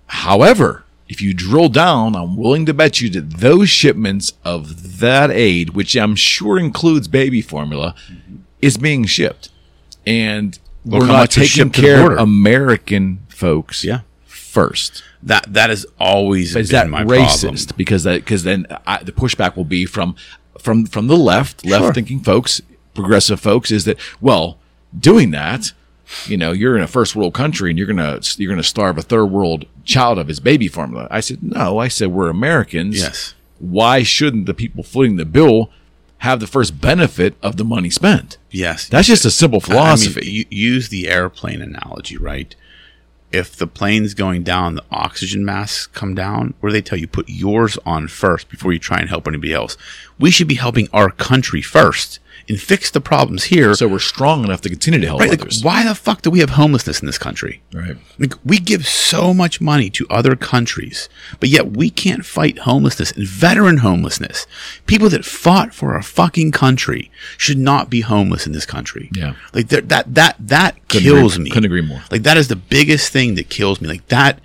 However, 0.07 0.85
if 1.09 1.21
you 1.23 1.33
drill 1.35 1.69
down, 1.69 2.14
I'm 2.16 2.37
willing 2.37 2.66
to 2.66 2.75
bet 2.75 3.01
you 3.01 3.09
that 3.11 3.31
those 3.38 3.69
shipments 3.69 4.33
of 4.45 4.99
that 4.99 5.31
aid, 5.31 5.71
which 5.71 5.95
I'm 5.97 6.16
sure 6.16 6.59
includes 6.59 7.07
baby 7.09 7.40
formula, 7.42 7.95
is 8.61 8.77
being 8.77 9.05
shipped. 9.05 9.51
And 10.07 10.59
Look 10.85 11.01
we're 11.03 11.07
not 11.09 11.31
taking 11.31 11.49
shipped 11.49 11.75
to 11.77 11.81
the 11.81 11.87
care 11.87 12.12
of. 12.12 12.19
American 12.19 13.21
folks 13.29 13.85
Yeah. 13.85 14.01
first. 14.25 15.03
That 15.23 15.53
that 15.53 15.71
has 15.71 15.85
always 15.99 16.55
Is 16.55 16.71
been 16.71 16.75
that 16.77 16.90
my 16.90 17.05
racist? 17.05 17.40
problem. 17.42 17.77
Because 17.77 18.03
that 18.05 18.14
because 18.16 18.45
then 18.45 18.66
I, 18.87 19.03
the 19.03 19.12
pushback 19.12 19.57
will 19.57 19.64
be 19.64 19.85
from 19.87 20.14
from 20.61 20.87
from 20.87 21.07
the 21.09 21.16
left, 21.16 21.64
left 21.66 21.95
thinking 21.95 22.21
folks, 22.21 22.61
progressive 22.95 23.40
folks, 23.40 23.71
is 23.73 23.85
that 23.87 23.99
well, 24.21 24.59
doing 24.99 25.31
that, 25.33 25.73
you 26.27 26.37
know, 26.37 26.53
you're 26.53 26.77
in 26.77 26.83
a 26.83 26.88
first 26.88 27.16
world 27.16 27.35
country 27.35 27.71
and 27.71 27.79
you're 27.79 27.87
gonna 27.87 28.21
you're 28.37 28.51
gonna 28.51 28.62
starve 28.62 28.99
a 28.99 29.03
third 29.03 29.27
world 29.27 29.64
child 29.85 30.19
of 30.19 30.29
his 30.29 30.40
baby 30.40 30.69
formula. 30.69 31.09
I 31.11 31.21
said 31.21 31.42
no. 31.42 31.79
I 31.79 31.88
said 31.88 32.09
we're 32.09 32.29
Americans. 32.29 33.01
Yes. 33.01 33.35
Why 33.59 34.03
shouldn't 34.03 34.47
the 34.47 34.55
people 34.55 34.83
footing 34.83 35.16
the 35.16 35.25
bill 35.25 35.71
have 36.19 36.40
the 36.40 36.47
first 36.47 36.81
benefit 36.81 37.35
of 37.42 37.57
the 37.57 37.64
money 37.64 37.90
spent? 37.90 38.38
Yes. 38.51 38.88
That's 38.88 39.09
just 39.09 39.25
a 39.25 39.31
simple 39.31 39.61
philosophy. 39.61 40.21
I 40.21 40.25
mean, 40.25 40.45
use 40.51 40.88
the 40.88 41.09
airplane 41.09 41.61
analogy, 41.61 42.16
right? 42.16 42.55
If 43.33 43.57
the 43.57 43.66
plane's 43.66 44.14
going 44.14 44.45
down, 44.45 44.77
the 44.77 44.85
oxygen 44.90 45.45
masks 45.45 45.87
come 45.88 46.14
down. 46.14 46.55
Where 46.61 46.73
they 46.73 46.81
tell 46.81 46.99
you 46.99 47.09
put 47.09 47.29
yours 47.29 47.77
on 47.85 48.09
first 48.09 48.49
before 48.49 48.73
you 48.73 48.79
try 48.79 48.99
and 48.99 49.09
help 49.09 49.27
anybody 49.27 49.53
else? 49.53 49.77
We 50.19 50.31
should 50.31 50.49
be 50.49 50.55
helping 50.55 50.88
our 50.92 51.11
country 51.11 51.61
first 51.61 52.21
and 52.48 52.61
fix 52.61 52.90
the 52.90 53.00
problems 53.00 53.44
here. 53.44 53.74
so 53.74 53.88
we're 53.88 53.98
strong 53.98 54.44
enough 54.44 54.61
to 54.61 54.68
continue 54.68 55.00
to 55.00 55.06
help 55.06 55.20
right? 55.20 55.30
Like, 55.30 55.40
others. 55.42 55.64
why 55.64 55.85
the 55.85 55.94
fuck 55.94 56.22
do 56.22 56.30
we 56.30 56.38
have 56.40 56.50
homelessness 56.50 57.00
in 57.00 57.06
this 57.06 57.18
country? 57.18 57.61
right. 57.72 57.96
Like 58.18 58.35
we 58.44 58.59
give 58.59 58.87
so 58.87 59.35
much 59.35 59.61
money 59.61 59.90
to 59.90 60.06
other 60.09 60.37
countries, 60.37 61.09
but 61.40 61.48
yet 61.48 61.72
we 61.76 61.90
can't 61.90 62.24
fight 62.24 62.61
homelessness 62.61 63.11
and 63.12 63.26
veteran 63.26 63.78
homelessness. 63.78 64.46
People 64.87 65.09
that 65.11 65.24
fought 65.24 65.74
for 65.74 65.94
our 65.94 66.02
fucking 66.02 66.52
country 66.52 67.11
should 67.37 67.59
not 67.59 67.90
be 67.90 68.00
homeless 68.02 68.46
in 68.46 68.52
this 68.52 68.64
country. 68.66 69.11
Yeah. 69.14 69.35
Like 69.52 69.68
that 69.68 69.88
that 69.88 70.37
that 70.46 70.88
Couldn't 70.88 71.02
kills 71.12 71.35
agree- 71.35 71.44
me. 71.44 71.50
couldn't 71.50 71.66
agree 71.66 71.82
more. 71.82 72.02
Like 72.11 72.22
that 72.22 72.37
is 72.37 72.48
the 72.48 72.56
biggest 72.56 73.12
thing 73.12 73.35
that 73.35 73.48
kills 73.50 73.80
me. 73.80 73.88
Like 73.88 74.06
that 74.09 74.40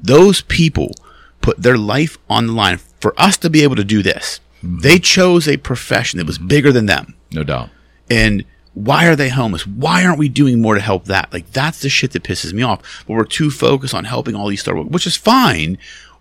those 0.00 0.40
people 0.42 0.94
put 1.42 1.58
their 1.62 1.76
life 1.78 2.18
on 2.30 2.46
the 2.46 2.52
line 2.52 2.78
for 3.00 3.14
us 3.20 3.36
to 3.38 3.50
be 3.50 3.62
able 3.62 3.76
to 3.76 3.84
do 3.84 4.02
this. 4.02 4.40
Mm-hmm. 4.64 4.78
They 4.80 4.98
chose 4.98 5.46
a 5.48 5.56
profession 5.56 6.18
that 6.18 6.26
was 6.26 6.38
bigger 6.38 6.72
than 6.72 6.86
them. 6.86 7.14
No 7.34 7.44
doubt. 7.44 7.70
And 8.10 8.44
why 8.74 9.06
are 9.06 9.16
they 9.16 9.28
homeless? 9.28 9.66
Why 9.66 10.04
aren't 10.04 10.18
we 10.18 10.28
doing 10.28 10.60
more 10.62 10.74
to 10.74 10.80
help 10.80 11.04
that? 11.06 11.32
Like 11.32 11.52
that's 11.52 11.80
the 11.80 11.88
shit 11.88 12.12
that 12.12 12.22
pisses 12.24 12.52
me 12.52 12.62
off. 12.62 13.04
But 13.06 13.14
we're 13.14 13.24
too 13.24 13.50
focused 13.50 13.94
on 13.94 14.04
helping 14.04 14.34
all 14.34 14.48
these 14.48 14.66
world, 14.66 14.92
which 14.92 15.06
is 15.06 15.16
fine 15.16 15.76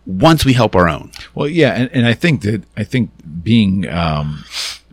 once 0.06 0.44
we 0.46 0.54
help 0.54 0.76
our 0.76 0.90
own. 0.90 1.12
Well, 1.36 1.48
yeah, 1.48 1.74
and, 1.74 1.90
and 1.94 2.06
I 2.08 2.14
think 2.14 2.42
that 2.42 2.64
I 2.76 2.84
think 2.84 3.12
being 3.44 3.88
um, 3.88 4.44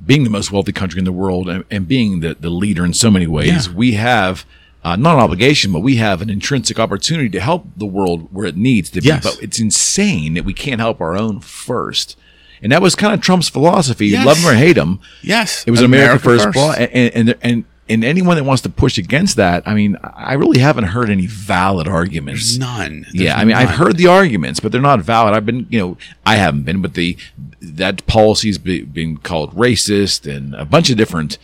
being 0.04 0.24
the 0.24 0.30
most 0.30 0.52
wealthy 0.52 0.72
country 0.72 0.98
in 0.98 1.04
the 1.04 1.12
world 1.12 1.48
and, 1.48 1.64
and 1.70 1.88
being 1.88 2.20
the, 2.20 2.34
the 2.34 2.50
leader 2.50 2.84
in 2.84 2.94
so 2.94 3.10
many 3.10 3.26
ways, 3.26 3.66
Yeah. 3.68 3.74
we 3.74 3.92
have 3.92 4.44
uh, 4.84 4.94
not 4.96 5.14
an 5.16 5.20
obligation, 5.24 5.72
but 5.72 5.80
we 5.80 5.96
have 5.96 6.22
an 6.22 6.30
intrinsic 6.30 6.78
opportunity 6.78 7.28
to 7.30 7.40
help 7.40 7.66
the 7.76 7.84
world 7.86 8.32
where 8.32 8.46
it 8.46 8.56
needs 8.56 8.88
to 8.90 9.00
be. 9.00 9.08
Yes. 9.08 9.24
But 9.24 9.42
it's 9.42 9.58
insane 9.58 10.34
that 10.34 10.44
we 10.44 10.54
can't 10.54 10.80
help 10.80 11.00
our 11.00 11.16
own 11.16 11.40
first. 11.40 12.16
And 12.62 12.72
that 12.72 12.82
was 12.82 12.94
kind 12.94 13.14
of 13.14 13.20
Trump's 13.20 13.48
philosophy. 13.48 14.08
Yes. 14.08 14.26
Love 14.26 14.38
him 14.38 14.46
or 14.50 14.54
hate 14.54 14.76
him, 14.76 15.00
Yes, 15.22 15.64
it 15.66 15.70
was 15.70 15.80
America, 15.80 16.18
first. 16.24 16.52
blah, 16.52 16.72
And, 16.72 17.14
and 17.14 17.34
and 17.42 17.64
and 17.90 18.04
anyone 18.04 18.36
that 18.36 18.44
wants 18.44 18.60
to 18.62 18.68
push 18.68 18.98
against 18.98 19.36
that, 19.36 19.62
I 19.66 19.72
mean, 19.72 19.96
I 20.02 20.34
really 20.34 20.58
haven't 20.58 20.84
heard 20.84 21.08
any 21.08 21.26
valid 21.26 21.88
arguments. 21.88 22.58
None. 22.58 23.02
There's 23.12 23.14
Yeah, 23.14 23.38
I 23.38 23.46
mean, 23.46 23.56
I've 23.56 23.70
heard 23.70 23.96
the 23.96 24.08
arguments, 24.08 24.60
but 24.60 24.72
they're 24.72 24.80
not 24.82 25.00
valid. 25.00 25.32
I've 25.34 25.46
been, 25.46 25.66
you 25.70 25.78
know, 25.78 25.96
I 26.26 26.34
haven't 26.36 26.64
been, 26.64 26.82
but 26.82 26.92
the 26.92 27.16
that 27.62 28.06
policy's 28.06 28.58
be, 28.58 28.82
been 28.82 29.16
called 29.16 29.54
racist 29.54 30.30
and 30.30 30.54
a 30.54 30.66
bunch 30.66 30.90
of 30.90 30.98
different 30.98 31.38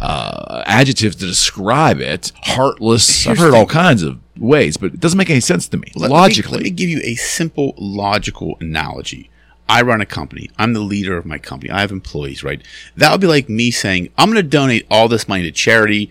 uh, 0.00 0.62
adjectives 0.66 1.16
to 1.16 1.26
describe 1.26 1.98
it. 2.00 2.30
Heartless. 2.42 3.26
I've 3.26 3.38
heard 3.38 3.54
all 3.54 3.66
kinds 3.66 4.02
of 4.04 4.18
ways, 4.38 4.76
but 4.76 4.94
it 4.94 5.00
doesn't 5.00 5.18
make 5.18 5.30
any 5.30 5.40
sense 5.40 5.66
to 5.68 5.76
me 5.76 5.88
Let- 5.96 6.02
let 6.02 6.08
me- 6.10 6.14
logically. 6.14 6.52
let 6.58 6.62
me 6.62 6.70
give 6.70 6.88
you 6.88 7.00
a 7.02 7.16
simple 7.16 7.74
logical 7.76 8.56
analogy. 8.60 9.30
I 9.68 9.82
run 9.82 10.00
a 10.00 10.06
company. 10.06 10.50
I'm 10.58 10.72
the 10.72 10.80
leader 10.80 11.16
of 11.16 11.26
my 11.26 11.38
company. 11.38 11.70
I 11.70 11.80
have 11.80 11.92
employees, 11.92 12.42
right? 12.42 12.62
That 12.96 13.12
would 13.12 13.20
be 13.20 13.26
like 13.26 13.48
me 13.48 13.70
saying, 13.70 14.08
I'm 14.16 14.30
going 14.30 14.42
to 14.42 14.48
donate 14.48 14.86
all 14.90 15.08
this 15.08 15.28
money 15.28 15.42
to 15.42 15.52
charity 15.52 16.10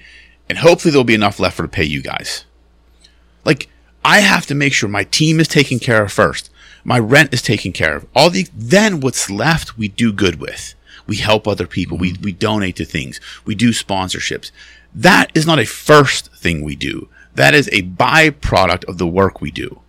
and 0.49 0.59
hopefully 0.59 0.91
there'll 0.91 1.03
be 1.03 1.13
enough 1.13 1.39
left 1.39 1.57
for 1.57 1.63
to 1.63 1.69
pay 1.69 1.83
you 1.83 2.01
guys. 2.01 2.45
Like, 3.43 3.69
I 4.03 4.19
have 4.19 4.45
to 4.47 4.55
make 4.55 4.73
sure 4.73 4.87
my 4.89 5.03
team 5.03 5.39
is 5.39 5.47
taken 5.47 5.79
care 5.79 6.03
of 6.03 6.11
first. 6.11 6.49
My 6.83 6.99
rent 6.99 7.33
is 7.33 7.41
taken 7.41 7.73
care 7.73 7.97
of. 7.97 8.05
All 8.15 8.29
the, 8.29 8.47
then 8.53 9.01
what's 9.01 9.29
left 9.29 9.77
we 9.77 9.87
do 9.89 10.13
good 10.13 10.39
with. 10.39 10.73
We 11.05 11.17
help 11.17 11.47
other 11.47 11.67
people. 11.67 11.97
We, 11.97 12.13
mm-hmm. 12.13 12.23
we 12.23 12.31
donate 12.31 12.75
to 12.77 12.85
things. 12.85 13.19
We 13.45 13.55
do 13.55 13.69
sponsorships. 13.69 14.51
That 14.93 15.31
is 15.35 15.45
not 15.45 15.59
a 15.59 15.65
first 15.65 16.33
thing 16.33 16.63
we 16.63 16.75
do. 16.75 17.09
That 17.35 17.53
is 17.53 17.67
a 17.71 17.83
byproduct 17.83 18.85
of 18.85 18.97
the 18.97 19.07
work 19.07 19.41
we 19.41 19.51
do. 19.51 19.81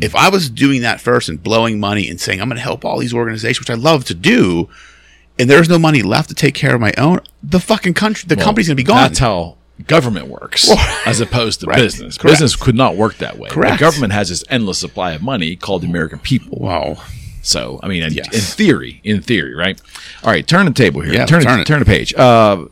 If 0.00 0.14
I 0.14 0.28
was 0.28 0.48
doing 0.50 0.82
that 0.82 1.00
first 1.00 1.28
and 1.28 1.42
blowing 1.42 1.78
money 1.80 2.08
and 2.08 2.20
saying, 2.20 2.40
I'm 2.40 2.48
going 2.48 2.56
to 2.56 2.62
help 2.62 2.84
all 2.84 2.98
these 2.98 3.14
organizations, 3.14 3.60
which 3.60 3.70
I 3.70 3.74
love 3.80 4.04
to 4.06 4.14
do, 4.14 4.68
and 5.38 5.48
there's 5.50 5.68
no 5.68 5.78
money 5.78 6.02
left 6.02 6.28
to 6.30 6.34
take 6.34 6.54
care 6.54 6.74
of 6.74 6.80
my 6.80 6.92
own, 6.98 7.20
the 7.42 7.60
fucking 7.60 7.94
country, 7.94 8.26
the 8.28 8.36
company's 8.36 8.68
going 8.68 8.76
to 8.76 8.82
be 8.82 8.86
gone. 8.86 8.96
That's 9.02 9.18
how 9.18 9.56
government 9.86 10.28
works, 10.28 10.70
as 11.06 11.20
opposed 11.20 11.60
to 11.60 11.66
Right. 11.68 11.76
business. 11.78 12.16
Correct. 12.16 12.32
Business 12.32 12.56
could 12.56 12.74
not 12.74 12.96
work 12.96 13.18
that 13.18 13.38
way. 13.38 13.50
Correct. 13.50 13.78
The 13.78 13.80
government 13.84 14.12
has 14.14 14.28
this 14.30 14.42
endless 14.48 14.78
supply 14.78 15.12
of 15.12 15.22
money 15.22 15.54
called 15.56 15.82
the 15.82 15.86
American 15.88 16.18
people. 16.18 16.58
wow. 16.58 16.96
So, 17.42 17.78
I 17.82 17.86
mean, 17.88 18.02
in, 18.02 18.12
Yes. 18.12 18.34
in 18.34 18.40
theory, 18.40 19.00
in 19.04 19.22
theory, 19.22 19.54
right? 19.54 19.80
All 20.24 20.30
right, 20.30 20.44
turn 20.44 20.66
the 20.66 20.72
table 20.72 21.02
here. 21.02 21.12
Yeah, 21.14 21.26
turn, 21.26 21.42
turn 21.42 21.58
it, 21.60 21.62
it. 21.62 21.66
turn 21.68 21.78
the 21.78 21.84
page. 21.84 22.12
Uh, 22.14 22.64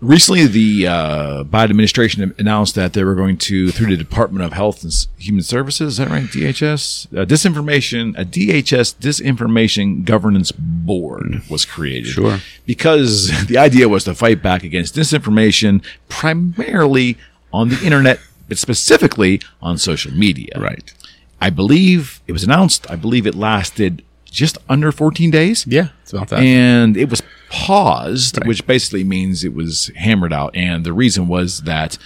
recently, 0.00 0.46
the 0.46 0.86
uh, 0.86 1.44
Biden 1.44 1.70
administration 1.70 2.34
announced 2.38 2.74
that 2.74 2.92
they 2.92 3.04
were 3.04 3.14
going 3.14 3.36
to, 3.38 3.70
through 3.70 3.88
the 3.88 3.96
Department 3.96 4.44
of 4.44 4.52
Health 4.52 4.82
and 4.82 4.92
Human 5.18 5.42
Services, 5.42 5.92
is 5.92 5.96
that 5.98 6.08
right? 6.08 6.24
DHS, 6.24 7.06
uh, 7.16 7.24
disinformation, 7.24 8.18
a 8.18 8.24
DHS 8.24 8.96
disinformation 8.96 10.04
governance 10.04 10.52
board 10.52 11.42
was 11.48 11.64
created. 11.64 12.08
Sure. 12.08 12.38
Because 12.66 13.46
the 13.46 13.58
idea 13.58 13.88
was 13.88 14.04
to 14.04 14.14
fight 14.14 14.42
back 14.42 14.64
against 14.64 14.94
disinformation, 14.94 15.84
primarily 16.08 17.16
on 17.52 17.68
the 17.68 17.84
internet, 17.84 18.20
but 18.48 18.58
specifically 18.58 19.40
on 19.62 19.78
social 19.78 20.12
media. 20.12 20.52
Right. 20.56 20.92
I 21.40 21.50
believe 21.50 22.20
it 22.26 22.32
was 22.32 22.44
announced. 22.44 22.90
I 22.90 22.96
believe 22.96 23.26
it 23.26 23.34
lasted 23.34 24.02
just 24.30 24.58
under 24.68 24.92
14 24.92 25.30
days. 25.30 25.66
Yeah, 25.66 25.88
it's 26.02 26.12
about 26.12 26.28
that. 26.28 26.40
And 26.40 26.96
it 26.96 27.10
was 27.10 27.22
paused, 27.50 28.44
which 28.46 28.66
basically 28.66 29.04
means 29.04 29.44
it 29.44 29.52
was 29.54 29.90
hammered 29.96 30.32
out. 30.32 30.54
And 30.56 30.84
the 30.84 30.92
reason 30.92 31.28
was 31.28 31.62
that 31.62 31.98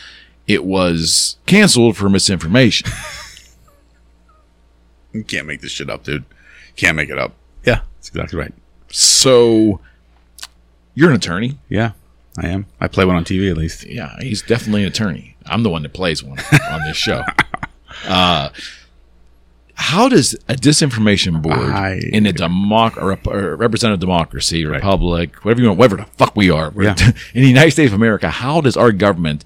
it 0.46 0.64
was 0.64 1.37
canceled 1.46 1.96
for 1.96 2.09
misinformation. 2.09 2.90
you 5.12 5.22
can't 5.22 5.46
make 5.46 5.61
this 5.61 5.70
shit 5.70 5.88
up, 5.88 6.02
dude. 6.02 6.24
Can't 6.76 6.96
make 6.96 7.11
it 7.11 7.18
up. 7.18 7.35
Yeah, 7.64 7.80
that's 7.96 8.09
exactly 8.09 8.38
right. 8.38 8.52
so 8.88 9.80
you're 10.94 11.11
an 11.11 11.16
attorney. 11.16 11.59
Yeah, 11.68 11.92
I 12.38 12.48
am. 12.48 12.66
I 12.80 12.88
play 12.88 13.04
one 13.04 13.16
on 13.16 13.24
TV 13.24 13.50
at 13.50 13.57
least. 13.57 13.85
Yeah, 13.87 14.16
he's 14.20 14.42
definitely 14.42 14.83
an 14.83 14.88
attorney. 14.88 15.37
I'm 15.46 15.62
the 15.62 15.70
one 15.70 15.83
that 15.83 15.92
plays 15.92 16.22
one 16.22 16.38
on 16.70 16.85
this 16.85 16.96
show. 16.96 17.22
Uh, 18.09 18.50
how 19.76 20.08
does 20.08 20.34
a 20.48 20.54
disinformation 20.54 21.42
board 21.42 21.58
I- 21.58 22.00
in 22.12 22.26
a 22.26 22.32
democ 22.32 22.96
or 22.96 23.12
a, 23.12 23.56
representative 23.56 24.00
democracy, 24.00 24.64
republic, 24.64 25.44
whatever 25.44 25.60
you 25.62 25.66
want, 25.68 25.78
whatever 25.78 25.96
the 26.02 26.08
fuck 26.16 26.37
we 26.37 26.50
are, 26.50 26.72
Yeah. 26.80 26.94
in 27.34 27.42
the 27.42 27.48
United 27.48 27.72
States 27.72 27.90
of 27.92 27.94
America, 27.96 28.30
how 28.30 28.60
does 28.60 28.76
our 28.76 28.92
government 28.92 29.44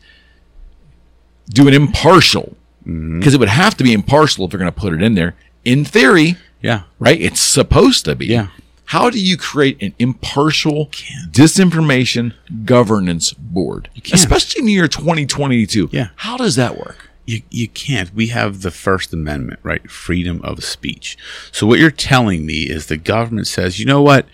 do 1.49 1.67
an 1.69 1.75
impartial? 1.75 2.57
Mm-hmm. 2.87 3.19
Because 3.21 3.35
it 3.35 3.41
would 3.41 3.49
have 3.49 3.77
to 3.79 3.85
be 3.85 3.93
impartial 3.93 4.45
if 4.45 4.51
they're 4.51 4.59
going 4.61 4.73
to 4.73 4.79
put 4.81 4.93
it 4.95 5.03
in 5.03 5.15
there. 5.15 5.35
In 5.65 5.85
theory, 5.85 6.37
Yeah. 6.63 6.83
right? 6.99 7.21
It's 7.21 7.41
supposed 7.41 8.05
to 8.07 8.15
be. 8.15 8.27
Yeah. 8.27 8.49
How 8.87 9.11
do 9.11 9.21
you 9.21 9.37
create 9.37 9.83
an 9.83 9.93
impartial 9.99 10.87
disinformation 11.31 12.33
governance 12.65 13.33
board, 13.35 13.91
especially 14.13 14.61
in 14.61 14.67
the 14.67 14.73
year 14.73 14.89
2022? 14.89 15.91
Yeah. 15.93 16.09
How 16.17 16.39
does 16.39 16.57
that 16.57 16.79
work? 16.79 17.08
You, 17.29 17.43
you 17.51 17.69
can't. 17.69 18.15
We 18.15 18.29
have 18.29 18.63
the 18.63 18.71
First 18.71 19.13
Amendment, 19.13 19.61
right? 19.63 19.91
Freedom 19.91 20.41
of 20.43 20.65
speech. 20.65 21.19
So 21.53 21.67
what 21.67 21.79
you're 21.79 21.91
telling 21.91 22.47
me 22.47 22.63
is 22.63 22.87
the 22.87 22.97
government 22.97 23.47
says, 23.47 23.79
you 23.79 23.85
know 23.85 24.01
what? 24.01 24.25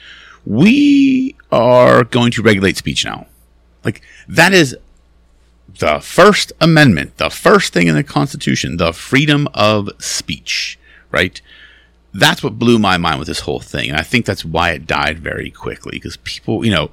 We 0.47 1.35
are 1.51 2.05
going 2.05 2.31
to 2.31 2.43
regulate 2.43 2.77
speech 2.77 3.05
now. 3.05 3.27
Like 3.85 4.01
that 4.29 4.53
is 4.53 4.77
the 5.81 5.99
First 5.99 6.53
Amendment, 6.61 7.17
the 7.17 7.31
first 7.31 7.73
thing 7.73 7.89
in 7.89 7.97
the 7.97 8.05
Constitution, 8.05 8.77
the 8.77 8.93
freedom 8.93 9.49
of 9.55 9.91
speech, 9.99 10.79
right? 11.11 11.41
That's 12.13 12.45
what 12.45 12.61
blew 12.61 12.79
my 12.79 12.97
mind 12.97 13.19
with 13.19 13.27
this 13.27 13.41
whole 13.41 13.59
thing. 13.59 13.89
And 13.89 13.99
I 13.99 14.05
think 14.05 14.25
that's 14.25 14.45
why 14.45 14.71
it 14.71 14.87
died 14.87 15.19
very 15.19 15.51
quickly 15.51 15.97
because 15.97 16.17
people, 16.19 16.65
you 16.65 16.71
know, 16.71 16.93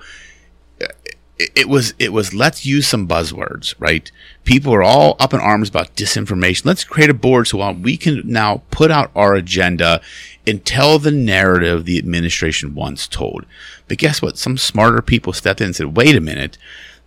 it, 1.55 1.69
was 1.69 1.93
it 1.99 2.13
was 2.13 2.33
let's 2.33 2.65
use 2.65 2.87
some 2.87 3.07
buzzwords, 3.07 3.73
right? 3.79 4.11
People 4.43 4.73
are 4.73 4.83
all 4.83 5.15
up 5.19 5.33
in 5.33 5.39
arms 5.39 5.69
about 5.69 5.95
disinformation. 5.95 6.65
Let's 6.65 6.83
create 6.83 7.09
a 7.09 7.15
board 7.15 7.47
so 7.47 7.71
we 7.71 7.97
can 7.97 8.21
now 8.25 8.63
put 8.71 8.91
out 8.91 9.11
our 9.15 9.35
agenda 9.35 10.01
and 10.45 10.65
tell 10.65 10.99
the 10.99 11.11
narrative 11.11 11.85
the 11.85 11.97
administration 11.97 12.75
once 12.75 13.07
told. 13.07 13.45
But 13.87 13.97
guess 13.97 14.21
what? 14.21 14.37
Some 14.37 14.57
smarter 14.57 15.01
people 15.01 15.33
stepped 15.33 15.61
in 15.61 15.67
and 15.67 15.75
said, 15.75 15.95
"Wait 15.95 16.15
a 16.15 16.21
minute." 16.21 16.57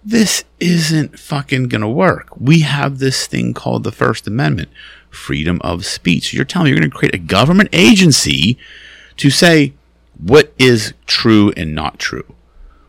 This 0.07 0.45
isn't 0.61 1.18
fucking 1.18 1.68
gonna 1.68 1.89
work. 1.89 2.28
We 2.39 2.61
have 2.61 2.99
this 2.99 3.26
thing 3.26 3.55
called 3.55 3.85
the 3.85 3.93
First 3.93 4.26
Amendment, 4.26 4.68
freedom 5.09 5.61
of 5.62 5.87
speech. 5.87 6.35
You're 6.35 6.45
telling 6.45 6.66
me 6.66 6.70
you're 6.72 6.80
gonna 6.80 6.91
create 6.91 7.14
a 7.14 7.18
government 7.18 7.70
agency 7.72 8.59
to 9.16 9.30
say 9.30 9.72
what 10.18 10.53
is 10.59 10.93
true 11.07 11.53
and 11.57 11.74
not 11.74 11.99
true. 11.99 12.24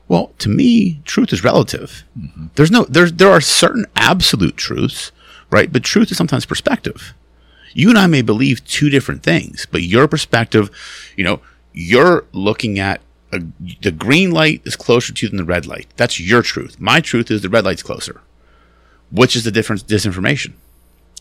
Well, 0.07 0.33
to 0.39 0.49
me, 0.49 1.01
truth 1.05 1.33
is 1.33 1.43
relative. 1.43 2.03
Mm-hmm. 2.17 2.47
There's 2.55 2.71
no 2.71 2.83
there's 2.85 3.13
there 3.13 3.31
are 3.31 3.41
certain 3.41 3.85
absolute 3.95 4.57
truths, 4.57 5.11
right? 5.49 5.71
But 5.71 5.83
truth 5.83 6.11
is 6.11 6.17
sometimes 6.17 6.45
perspective. 6.45 7.13
You 7.73 7.89
and 7.89 7.97
I 7.97 8.07
may 8.07 8.21
believe 8.21 8.63
two 8.65 8.89
different 8.89 9.23
things, 9.23 9.67
but 9.69 9.83
your 9.83 10.07
perspective, 10.07 10.69
you 11.17 11.23
know, 11.23 11.41
you're 11.73 12.25
looking 12.31 12.79
at 12.79 13.01
a, 13.33 13.41
the 13.81 13.91
green 13.91 14.31
light 14.31 14.61
is 14.63 14.75
closer 14.75 15.13
to 15.13 15.25
you 15.25 15.29
than 15.29 15.37
the 15.37 15.43
red 15.43 15.65
light. 15.65 15.87
That's 15.97 16.19
your 16.19 16.41
truth. 16.41 16.79
My 16.79 17.01
truth 17.01 17.29
is 17.29 17.41
the 17.41 17.49
red 17.49 17.65
light's 17.65 17.83
closer. 17.83 18.21
Which 19.11 19.35
is 19.35 19.43
the 19.43 19.51
difference? 19.51 19.83
Disinformation. 19.83 20.53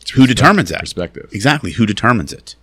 It's 0.01 0.13
Who 0.13 0.27
determines 0.27 0.69
that? 0.71 0.81
Perspective. 0.81 1.31
Exactly. 1.33 1.73
Who 1.73 1.87
determines 1.87 2.33
it? 2.33 2.55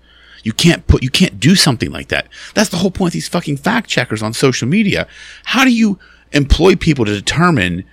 You 0.43 0.53
can't 0.53 0.85
put, 0.87 1.03
you 1.03 1.09
can't 1.09 1.39
do 1.39 1.55
something 1.55 1.91
like 1.91 2.07
that. 2.09 2.27
That's 2.53 2.69
the 2.69 2.77
whole 2.77 2.91
point 2.91 3.09
of 3.09 3.13
these 3.13 3.27
fucking 3.27 3.57
fact 3.57 3.89
checkers 3.89 4.23
on 4.23 4.33
social 4.33 4.67
media. 4.67 5.07
How 5.45 5.63
do 5.63 5.71
you 5.71 5.99
employ 6.31 6.75
people 6.75 7.05
to 7.05 7.13
determine 7.13 7.83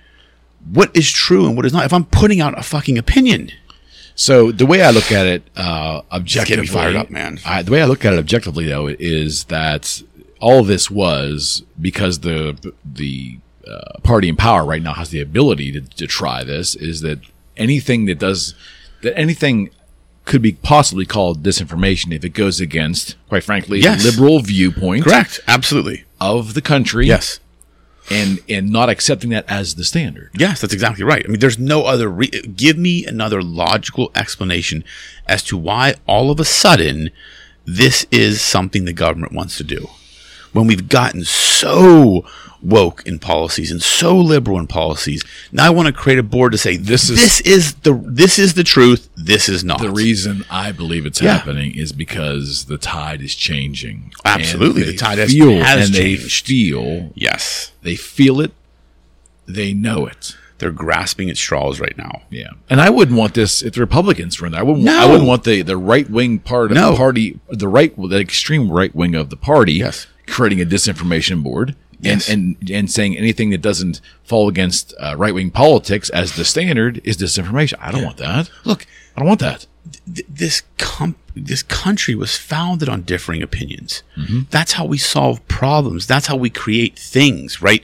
what 0.71 0.95
is 0.95 1.11
true 1.11 1.45
and 1.47 1.55
what 1.55 1.65
is 1.65 1.73
not 1.73 1.85
if 1.85 1.93
I'm 1.93 2.05
putting 2.05 2.41
out 2.41 2.57
a 2.57 2.63
fucking 2.63 2.97
opinion? 2.97 3.51
So 4.15 4.51
the 4.51 4.65
way 4.65 4.81
I 4.81 4.91
look 4.91 5.11
at 5.11 5.25
it, 5.25 5.43
uh, 5.55 6.01
objectively, 6.11 6.65
Get 6.65 6.73
me 6.73 6.79
fired 6.79 6.95
up, 6.95 7.09
man. 7.09 7.39
I, 7.45 7.61
the 7.61 7.71
way 7.71 7.81
I 7.81 7.85
look 7.85 8.03
at 8.03 8.13
it 8.13 8.19
objectively, 8.19 8.65
though, 8.67 8.87
is 8.87 9.45
that 9.45 10.03
all 10.41 10.63
this 10.63 10.91
was 10.91 11.63
because 11.79 12.19
the 12.19 12.73
the 12.83 13.37
uh, 13.65 13.99
party 14.03 14.27
in 14.27 14.35
power 14.35 14.65
right 14.65 14.81
now 14.81 14.93
has 14.93 15.09
the 15.11 15.21
ability 15.21 15.71
to, 15.71 15.81
to 15.81 16.05
try 16.05 16.43
this. 16.43 16.75
Is 16.75 16.99
that 17.01 17.19
anything 17.55 18.07
that 18.07 18.19
does 18.19 18.55
that 19.03 19.17
anything 19.17 19.69
could 20.29 20.41
be 20.41 20.53
possibly 20.53 21.05
called 21.05 21.43
disinformation 21.43 22.13
if 22.13 22.23
it 22.23 22.29
goes 22.29 22.61
against, 22.61 23.15
quite 23.27 23.43
frankly, 23.43 23.81
Yes. 23.81 24.05
liberal 24.05 24.39
viewpoint 24.39 25.03
Correct. 25.03 25.41
Absolutely. 25.47 26.05
of 26.21 26.53
the 26.53 26.61
country. 26.61 27.07
Yes. 27.07 27.39
and 28.11 28.39
and 28.49 28.71
not 28.71 28.89
accepting 28.89 29.29
that 29.31 29.45
as 29.47 29.75
the 29.75 29.83
standard. 29.83 30.31
Yes, 30.35 30.61
that's 30.61 30.73
exactly 30.73 31.03
right. 31.03 31.23
I 31.23 31.27
mean, 31.29 31.39
there's 31.39 31.59
no 31.59 31.83
other. 31.83 32.07
Re- 32.09 32.29
give 32.55 32.75
me 32.77 33.05
another 33.05 33.43
logical 33.43 34.09
explanation 34.15 34.83
as 35.27 35.43
to 35.43 35.55
why 35.57 35.93
all 36.07 36.31
of 36.31 36.39
a 36.39 36.45
sudden 36.45 37.11
this 37.65 38.07
is 38.09 38.41
something 38.41 38.85
the 38.85 38.93
government 38.93 39.33
wants 39.33 39.57
to 39.57 39.63
do. 39.63 39.89
When 40.53 40.67
we've 40.67 40.89
gotten 40.89 41.23
so 41.25 42.25
woke 42.61 43.01
in 43.05 43.19
policies 43.19 43.71
and 43.71 43.81
so 43.81 44.17
liberal 44.17 44.59
in 44.59 44.67
policies, 44.67 45.23
now 45.51 45.65
I 45.65 45.69
want 45.69 45.87
to 45.87 45.93
create 45.93 46.19
a 46.19 46.23
board 46.23 46.51
to 46.51 46.57
say 46.57 46.75
This 46.75 47.07
this 47.07 47.39
is- 47.39 47.41
is 47.41 47.41
this 47.41 47.57
is 47.67 47.73
the 47.75 48.01
this 48.05 48.39
is 48.39 48.53
the 48.55 48.63
truth. 48.63 49.09
This 49.15 49.47
is 49.47 49.63
not 49.63 49.79
The 49.79 49.89
reason 49.91 50.43
I 50.49 50.71
believe 50.71 51.05
it's 51.05 51.21
Yeah. 51.21 51.33
happening 51.37 51.75
is 51.75 51.91
because 51.93 52.65
the 52.65 52.77
tide 52.77 53.21
is 53.21 53.35
changing. 53.35 54.11
Absolutely, 54.25 54.83
the 54.83 54.95
tide 54.95 55.19
has- 55.19 55.31
feel, 55.31 55.61
has 55.63 55.87
and 55.87 55.95
they 55.95 56.15
feel 56.17 57.11
Yes, 57.15 57.71
they 57.83 57.95
feel 57.95 58.41
it, 58.41 58.51
they 59.47 59.73
know 59.73 60.05
it. 60.07 60.35
they're 60.57 60.71
grasping 60.71 61.29
at 61.29 61.37
straws 61.37 61.79
right 61.79 61.97
now. 61.97 62.23
Yeah, 62.29 62.49
and 62.69 62.81
I 62.81 62.89
wouldn't 62.89 63.17
want 63.17 63.33
this 63.35 63.61
if 63.61 63.73
the 63.75 63.79
Republicans 63.79 64.41
were 64.41 64.47
in 64.47 64.51
there. 64.51 64.59
I 64.59 64.63
wouldn't. 64.63 64.87
I 64.89 65.05
wouldn't 65.05 65.27
want 65.27 65.45
the 65.45 65.61
the 65.61 65.77
right 65.77 66.09
wing 66.09 66.39
part 66.39 66.71
of 66.71 66.75
No. 66.75 66.91
the 66.91 66.97
party, 66.97 67.39
the 67.49 67.67
right, 67.69 67.93
the 67.97 68.19
extreme 68.19 68.69
right 68.69 68.93
wing 68.93 69.15
of 69.15 69.29
the 69.29 69.37
party, 69.37 69.73
Yes. 69.75 70.07
Creating 70.29 70.61
a 70.61 70.65
disinformation 70.65 71.43
board. 71.43 71.75
Yes. 72.01 72.29
And, 72.29 72.55
and 72.61 72.69
and 72.71 72.91
saying 72.91 73.17
anything 73.17 73.49
that 73.49 73.61
doesn't 73.61 73.99
fall 74.23 74.47
against 74.47 74.93
uh, 74.99 75.15
right 75.17 75.33
wing 75.33 75.51
politics 75.51 76.09
as 76.11 76.37
the 76.37 76.45
standard 76.45 77.01
is 77.03 77.17
disinformation. 77.17 77.73
I 77.81 77.91
don't 77.91 78.05
want 78.05 78.17
that. 78.17 78.49
Look, 78.63 78.85
I 79.17 79.19
don't 79.19 79.27
want 79.27 79.41
that. 79.41 79.67
th- 80.05 80.25
this 80.29 80.61
com- 80.77 81.17
this 81.35 81.61
country 81.63 82.15
was 82.15 82.37
founded 82.37 82.87
on 82.89 83.01
differing 83.01 83.41
opinions. 83.43 84.03
Mm-hmm. 84.17 84.41
That's 84.49 84.73
how 84.73 84.85
we 84.85 84.97
solve 84.97 85.45
problems. 85.49 86.07
That's 86.07 86.27
how 86.27 86.37
we 86.37 86.49
create 86.49 86.97
things, 86.97 87.61
right? 87.61 87.83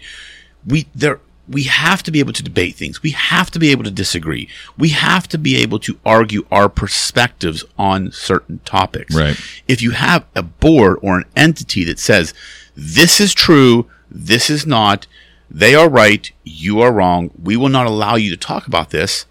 We 0.66 0.88
there 0.96 1.20
we 1.48 1.64
have 1.64 2.02
to 2.04 2.12
be 2.12 2.20
able 2.20 2.34
to 2.34 2.44
debate 2.44 2.76
things. 2.76 3.04
We 3.04 3.12
have 3.12 3.52
to 3.52 3.60
be 3.60 3.70
able 3.70 3.84
to 3.84 3.92
disagree. 3.92 4.50
We 4.78 4.90
have 4.90 5.28
to 5.30 5.38
be 5.38 5.58
able 5.58 5.80
to 5.80 6.00
argue 6.06 6.46
our 6.52 6.70
perspectives 6.70 7.64
on 7.78 8.12
certain 8.12 8.60
topics. 8.66 9.16
Right. 9.16 9.40
If 9.68 9.82
you 9.82 9.92
have 9.92 10.26
a 10.36 10.44
board 10.44 10.98
or 11.02 11.18
an 11.18 11.26
entity 11.36 11.84
that 11.86 12.00
says 12.00 12.34
this 12.76 13.20
is 13.20 13.34
true, 13.34 13.90
this 14.10 14.50
is 14.50 14.66
not, 14.66 15.08
they 15.50 15.76
are 15.76 15.90
right, 15.90 16.32
you 16.44 16.82
are 16.82 16.92
wrong, 16.92 17.32
we 17.42 17.56
will 17.56 17.70
not 17.70 17.86
allow 17.86 18.16
you 18.16 18.30
to 18.32 18.38
talk 18.38 18.66
about 18.68 18.90
this. 18.90 19.26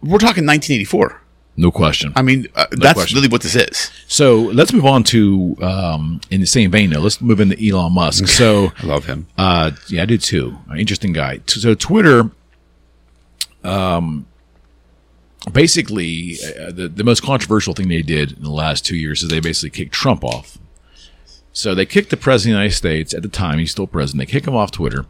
We're 0.00 0.18
talking 0.18 0.46
1984. 0.46 1.20
No 1.56 1.70
question. 1.70 2.12
I 2.16 2.22
mean, 2.22 2.48
uh, 2.56 2.66
that's 2.72 2.94
question. 2.94 3.16
really 3.16 3.28
what 3.28 3.42
this 3.42 3.54
is. 3.54 3.90
So 4.08 4.40
let's 4.40 4.72
move 4.72 4.84
on 4.84 5.04
to 5.04 5.56
um, 5.62 6.20
in 6.30 6.40
the 6.40 6.46
same 6.46 6.70
vein. 6.70 6.90
Though, 6.90 7.00
let's 7.00 7.20
move 7.20 7.38
into 7.40 7.56
Elon 7.64 7.92
Musk. 7.92 8.26
So, 8.26 8.72
I 8.82 8.86
love 8.86 9.04
him. 9.04 9.28
uh, 9.38 9.70
yeah, 9.88 10.02
I 10.02 10.06
do 10.06 10.18
too. 10.18 10.58
Interesting 10.76 11.12
guy. 11.12 11.40
So 11.46 11.74
Twitter, 11.74 12.30
um, 13.62 14.26
basically, 15.52 16.36
uh, 16.60 16.72
the 16.72 16.88
the 16.88 17.04
most 17.04 17.22
controversial 17.22 17.72
thing 17.72 17.88
they 17.88 18.02
did 18.02 18.32
in 18.32 18.42
the 18.42 18.50
last 18.50 18.84
two 18.84 18.96
years 18.96 19.22
is 19.22 19.28
they 19.28 19.40
basically 19.40 19.70
kicked 19.70 19.92
Trump 19.92 20.24
off. 20.24 20.58
So 21.52 21.72
they 21.72 21.86
kicked 21.86 22.10
the 22.10 22.16
president 22.16 22.54
of 22.54 22.58
the 22.58 22.62
United 22.64 22.76
States 22.76 23.14
at 23.14 23.22
the 23.22 23.28
time; 23.28 23.60
he's 23.60 23.70
still 23.70 23.86
president. 23.86 24.26
They 24.26 24.32
kick 24.32 24.48
him 24.48 24.56
off 24.56 24.72
Twitter. 24.72 25.06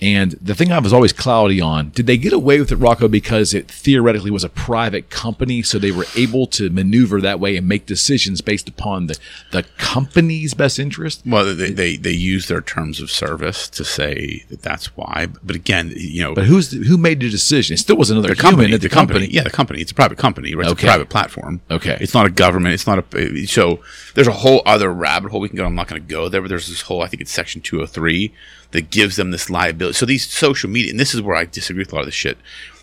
And 0.00 0.32
the 0.40 0.54
thing 0.54 0.70
I 0.70 0.78
was 0.78 0.92
always 0.92 1.12
cloudy 1.12 1.60
on, 1.60 1.90
did 1.90 2.06
they 2.06 2.16
get 2.16 2.32
away 2.32 2.60
with 2.60 2.70
it, 2.70 2.76
Rocco, 2.76 3.08
because 3.08 3.52
it 3.52 3.68
theoretically 3.70 4.30
was 4.30 4.44
a 4.44 4.48
private 4.48 5.10
company, 5.10 5.62
so 5.62 5.78
they 5.78 5.90
were 5.90 6.06
able 6.16 6.46
to 6.48 6.70
maneuver 6.70 7.20
that 7.20 7.40
way 7.40 7.56
and 7.56 7.66
make 7.66 7.84
decisions 7.86 8.40
based 8.40 8.68
upon 8.68 9.08
the, 9.08 9.18
the 9.50 9.64
company's 9.76 10.54
best 10.54 10.78
interest? 10.78 11.22
Well, 11.26 11.54
they, 11.54 11.72
they 11.72 11.96
they 11.96 12.12
use 12.12 12.46
their 12.48 12.60
terms 12.60 13.00
of 13.00 13.10
service 13.10 13.68
to 13.70 13.84
say 13.84 14.44
that 14.50 14.62
that's 14.62 14.96
why. 14.96 15.26
But 15.42 15.56
again, 15.56 15.92
you 15.96 16.22
know, 16.22 16.34
But 16.34 16.44
who's 16.44 16.70
the, 16.70 16.78
who 16.86 16.96
made 16.96 17.20
the 17.20 17.28
decision? 17.30 17.74
It 17.74 17.78
still 17.78 17.96
was 17.96 18.10
another 18.10 18.28
the 18.28 18.36
company, 18.36 18.72
at 18.72 18.80
the 18.80 18.88
company, 18.88 19.26
yeah, 19.26 19.42
the 19.42 19.50
company. 19.50 19.80
It's 19.80 19.92
a 19.92 19.94
private 19.96 20.18
company, 20.18 20.54
right? 20.54 20.64
It's 20.66 20.72
Okay. 20.72 20.86
a 20.86 20.90
private 20.90 21.08
platform. 21.08 21.60
Okay. 21.70 21.98
it's 22.00 22.14
not 22.14 22.26
a 22.26 22.30
government. 22.30 22.74
It's 22.74 22.86
not 22.86 23.04
a. 23.14 23.46
So 23.46 23.80
there's 24.14 24.28
a 24.28 24.32
whole 24.32 24.62
other 24.64 24.92
rabbit 24.92 25.30
hole 25.30 25.40
we 25.40 25.48
can 25.48 25.56
go. 25.56 25.64
I'm 25.64 25.74
not 25.74 25.88
going 25.88 26.00
to 26.00 26.08
go 26.08 26.28
there, 26.28 26.40
but 26.40 26.48
there's 26.48 26.68
this 26.68 26.82
whole. 26.82 27.02
I 27.02 27.08
think 27.08 27.20
it's 27.20 27.32
Section 27.32 27.60
203 27.62 28.32
that 28.70 28.90
gives 28.90 29.16
them 29.16 29.30
this 29.30 29.48
liability. 29.48 29.96
So 29.96 30.06
these 30.06 30.28
social 30.28 30.68
media, 30.70 30.90
and 30.90 31.00
this 31.00 31.14
is 31.14 31.22
where 31.22 31.36
I 31.36 31.44
disagree 31.44 31.82
with 31.82 31.92
a 31.92 31.96
lot 31.96 32.00
of 32.02 32.06
this 32.06 32.14
shit. 32.14 32.38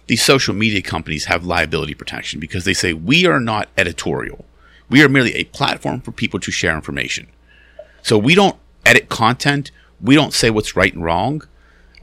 These 0.08 0.24
social 0.24 0.54
media 0.54 0.82
companies 0.82 1.26
have 1.26 1.46
liability 1.46 1.96
protection 1.96 2.40
because 2.40 2.64
they 2.66 2.74
say 2.74 2.94
we 2.94 3.26
are 3.26 3.40
not 3.40 3.70
editorial. 3.78 4.46
We 4.90 5.04
are 5.04 5.10
merely 5.10 5.34
a 5.36 5.46
platform 5.46 6.02
for 6.02 6.12
people 6.12 6.40
to 6.40 6.52
share 6.52 6.76
information. 6.76 7.28
So 8.04 8.18
we 8.18 8.36
don't 8.36 8.58
edit 8.86 9.10
content. 9.10 9.72
We 10.00 10.14
don't 10.14 10.34
say 10.34 10.52
what's 10.52 10.76
right 10.76 10.94
and 10.94 11.04
wrong. 11.04 11.42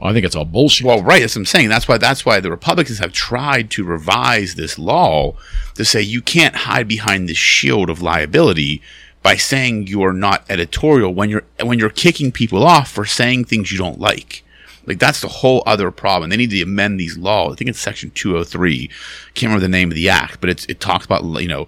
Well, 0.01 0.09
I 0.09 0.13
think 0.13 0.25
it's 0.25 0.35
all 0.35 0.43
bullshit. 0.43 0.85
Well, 0.85 1.01
right. 1.01 1.21
That's 1.21 1.35
what 1.35 1.41
I'm 1.41 1.45
saying. 1.45 1.69
That's 1.69 1.87
why. 1.87 1.97
That's 1.97 2.25
why 2.25 2.41
the 2.41 2.51
Republicans 2.51 2.99
have 2.99 3.13
tried 3.13 3.71
to 3.71 3.85
revise 3.85 4.55
this 4.55 4.77
law 4.77 5.37
to 5.75 5.85
say 5.85 6.01
you 6.01 6.21
can't 6.21 6.55
hide 6.55 6.89
behind 6.89 7.29
this 7.29 7.37
shield 7.37 7.89
of 7.89 8.01
liability 8.01 8.81
by 9.23 9.35
saying 9.35 9.87
you 9.87 10.03
are 10.03 10.13
not 10.13 10.45
editorial 10.49 11.13
when 11.13 11.29
you're 11.29 11.45
when 11.61 11.79
you're 11.79 11.89
kicking 11.89 12.31
people 12.31 12.63
off 12.63 12.91
for 12.91 13.05
saying 13.05 13.45
things 13.45 13.71
you 13.71 13.77
don't 13.77 13.99
like. 13.99 14.43
Like 14.85 14.99
that's 14.99 15.21
the 15.21 15.29
whole 15.29 15.63
other 15.65 15.89
problem. 15.91 16.29
They 16.29 16.37
need 16.37 16.49
to 16.49 16.61
amend 16.61 16.99
these 16.99 17.17
laws. 17.17 17.53
I 17.53 17.55
think 17.55 17.69
it's 17.69 17.79
section 17.79 18.11
203. 18.11 18.89
Can't 19.33 19.49
remember 19.49 19.61
the 19.61 19.69
name 19.69 19.89
of 19.89 19.95
the 19.95 20.09
act, 20.09 20.41
but 20.41 20.49
it's 20.49 20.65
it 20.65 20.79
talks 20.79 21.05
about 21.05 21.23
you 21.41 21.47
know 21.47 21.67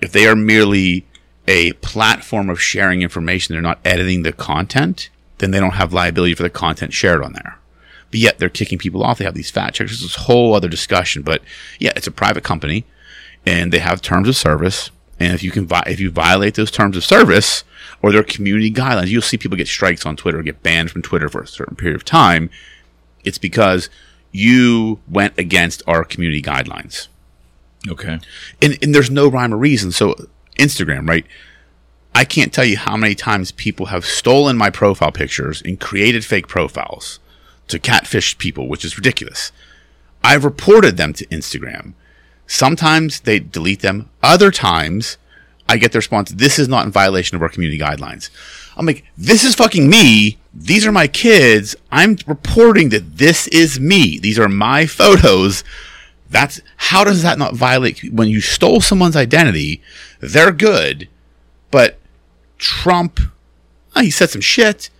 if 0.00 0.12
they 0.12 0.26
are 0.26 0.36
merely 0.36 1.06
a 1.48 1.72
platform 1.74 2.50
of 2.50 2.60
sharing 2.60 3.02
information, 3.02 3.54
they're 3.54 3.62
not 3.62 3.78
editing 3.84 4.22
the 4.22 4.32
content, 4.32 5.10
then 5.38 5.50
they 5.50 5.60
don't 5.60 5.72
have 5.72 5.92
liability 5.92 6.34
for 6.34 6.42
the 6.42 6.50
content 6.50 6.92
shared 6.92 7.22
on 7.22 7.32
there. 7.32 7.58
But 8.10 8.20
yet 8.20 8.38
they're 8.38 8.48
kicking 8.48 8.78
people 8.78 9.02
off. 9.02 9.18
They 9.18 9.24
have 9.24 9.34
these 9.34 9.50
fact. 9.50 9.80
It's 9.80 10.02
this 10.02 10.14
whole 10.14 10.54
other 10.54 10.68
discussion. 10.68 11.22
But 11.22 11.42
yeah, 11.78 11.92
it's 11.96 12.06
a 12.06 12.12
private 12.12 12.44
company 12.44 12.84
and 13.46 13.72
they 13.72 13.78
have 13.78 14.00
terms 14.00 14.28
of 14.28 14.36
service. 14.36 14.90
And 15.20 15.32
if 15.32 15.42
you 15.42 15.50
can, 15.50 15.66
vi- 15.66 15.84
if 15.86 16.00
you 16.00 16.10
violate 16.10 16.54
those 16.54 16.70
terms 16.70 16.96
of 16.96 17.04
service 17.04 17.64
or 18.02 18.12
their 18.12 18.24
community 18.24 18.70
guidelines, 18.70 19.08
you'll 19.08 19.22
see 19.22 19.38
people 19.38 19.56
get 19.56 19.68
strikes 19.68 20.04
on 20.04 20.16
Twitter, 20.16 20.42
get 20.42 20.62
banned 20.62 20.90
from 20.90 21.02
Twitter 21.02 21.28
for 21.28 21.42
a 21.42 21.46
certain 21.46 21.76
period 21.76 21.96
of 21.96 22.04
time. 22.04 22.50
It's 23.24 23.38
because 23.38 23.88
you 24.32 25.00
went 25.08 25.38
against 25.38 25.82
our 25.86 26.04
community 26.04 26.42
guidelines 26.42 27.08
okay. 27.88 28.18
and, 28.62 28.78
and 28.82 28.94
there's 28.94 29.10
no 29.10 29.28
rhyme 29.28 29.52
or 29.52 29.56
reason. 29.56 29.92
So 29.92 30.14
Instagram, 30.58 31.08
right? 31.08 31.26
I 32.14 32.24
can't 32.24 32.52
tell 32.52 32.64
you 32.64 32.76
how 32.76 32.96
many 32.96 33.14
times 33.14 33.52
people 33.52 33.86
have 33.86 34.04
stolen 34.04 34.56
my 34.56 34.70
profile 34.70 35.12
pictures 35.12 35.60
and 35.62 35.80
created 35.80 36.24
fake 36.24 36.46
profiles 36.46 37.18
to 37.68 37.78
catfish 37.78 38.38
people, 38.38 38.68
which 38.68 38.84
is 38.84 38.96
ridiculous. 38.96 39.50
I've 40.22 40.44
reported 40.44 40.96
them 40.96 41.12
to 41.14 41.26
Instagram. 41.26 41.94
Sometimes 42.46 43.20
they 43.20 43.38
delete 43.38 43.80
them. 43.80 44.10
Other 44.22 44.50
times 44.50 45.16
I 45.68 45.76
get 45.76 45.92
the 45.92 45.98
response, 45.98 46.30
this 46.30 46.58
is 46.58 46.68
not 46.68 46.84
in 46.84 46.92
violation 46.92 47.36
of 47.36 47.42
our 47.42 47.48
community 47.48 47.78
guidelines. 47.78 48.30
I'm 48.76 48.86
like, 48.86 49.04
this 49.16 49.44
is 49.44 49.54
fucking 49.54 49.88
me. 49.88 50.38
These 50.52 50.86
are 50.86 50.92
my 50.92 51.06
kids. 51.06 51.74
I'm 51.90 52.18
reporting 52.26 52.90
that 52.90 53.18
this 53.18 53.46
is 53.48 53.80
me. 53.80 54.18
These 54.18 54.38
are 54.38 54.48
my 54.48 54.86
photos. 54.86 55.64
That's 56.28 56.60
how 56.76 57.04
does 57.04 57.22
that 57.22 57.38
not 57.38 57.54
violate 57.54 58.12
when 58.12 58.28
you 58.28 58.40
stole 58.40 58.80
someone's 58.80 59.16
identity? 59.16 59.80
They're 60.20 60.52
good, 60.52 61.08
but 61.70 61.98
Trump, 62.58 63.20
oh, 63.94 64.00
he 64.00 64.10
said 64.10 64.30
some 64.30 64.40
shit, 64.40 64.90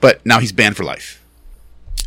but 0.00 0.24
now 0.24 0.38
he's 0.38 0.52
banned 0.52 0.76
for 0.76 0.84
life. 0.84 1.22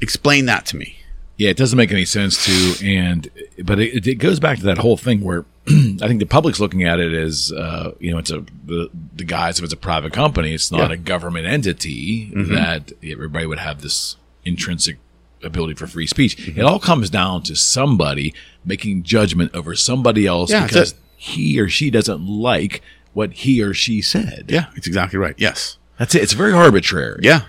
Explain 0.02 0.46
that 0.46 0.66
to 0.68 0.78
me. 0.78 0.99
Yeah, 1.40 1.50
it 1.52 1.58
doesn't 1.58 1.78
make 1.78 1.92
any 1.94 2.04
sense 2.04 2.46
to, 2.46 2.86
and 2.86 3.30
but 3.64 3.80
it, 3.80 4.06
it 4.06 4.16
goes 4.16 4.42
back 4.42 4.58
to 4.60 4.66
that 4.66 4.78
whole 4.78 4.98
thing 4.98 5.22
where 5.22 5.46
I 5.68 6.06
think 6.08 6.20
the 6.20 6.26
public's 6.26 6.60
looking 6.60 6.84
at 6.84 7.00
it 7.00 7.14
as 7.14 7.52
uh, 7.54 7.94
you 8.00 8.12
know 8.12 8.18
it's 8.18 8.30
a 8.30 8.44
the, 8.66 8.90
the 9.16 9.24
guys 9.24 9.58
if 9.58 9.64
it's 9.64 9.72
a 9.74 9.78
private 9.78 10.12
company, 10.12 10.54
it's 10.54 10.70
not 10.70 10.90
Yeah. 10.90 10.96
a 10.96 10.98
government 10.98 11.48
entity 11.48 12.30
that 12.36 12.92
everybody 13.02 13.46
would 13.46 13.60
have 13.60 13.82
this 13.82 14.18
intrinsic 14.44 14.98
ability 15.42 15.76
for 15.76 15.88
free 15.88 16.08
speech. 16.08 16.50
It 16.50 16.62
all 16.62 16.80
comes 16.80 17.10
down 17.10 17.44
to 17.44 17.56
somebody 17.56 18.34
making 18.66 19.04
judgment 19.04 19.56
over 19.56 19.74
somebody 19.76 20.28
else 20.28 20.52
Yeah, 20.52 20.68
because 20.68 20.94
he 21.16 21.58
or 21.62 21.70
she 21.70 21.90
doesn't 21.90 22.20
like 22.28 22.82
what 23.14 23.32
he 23.32 23.64
or 23.64 23.74
she 23.74 24.02
said. 24.02 24.48
Yeah, 24.50 24.66
it's 24.76 24.88
exactly 24.88 25.18
right. 25.18 25.36
Yes. 25.38 25.78
That's 25.98 26.14
it. 26.16 26.22
It's 26.24 26.34
very 26.34 26.52
arbitrary. 26.52 27.22
Yeah. 27.24 27.44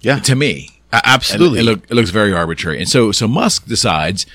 Yeah. 0.00 0.18
To 0.20 0.34
me. 0.34 0.70
And 0.92 1.02
absolutely. 1.04 1.60
It, 1.60 1.64
look, 1.64 1.84
it 1.90 1.94
looks 1.94 2.10
very 2.10 2.32
arbitrary. 2.32 2.78
And 2.78 2.88
so, 2.88 3.12
so 3.12 3.28
Musk 3.28 3.66
decides. 3.66 4.26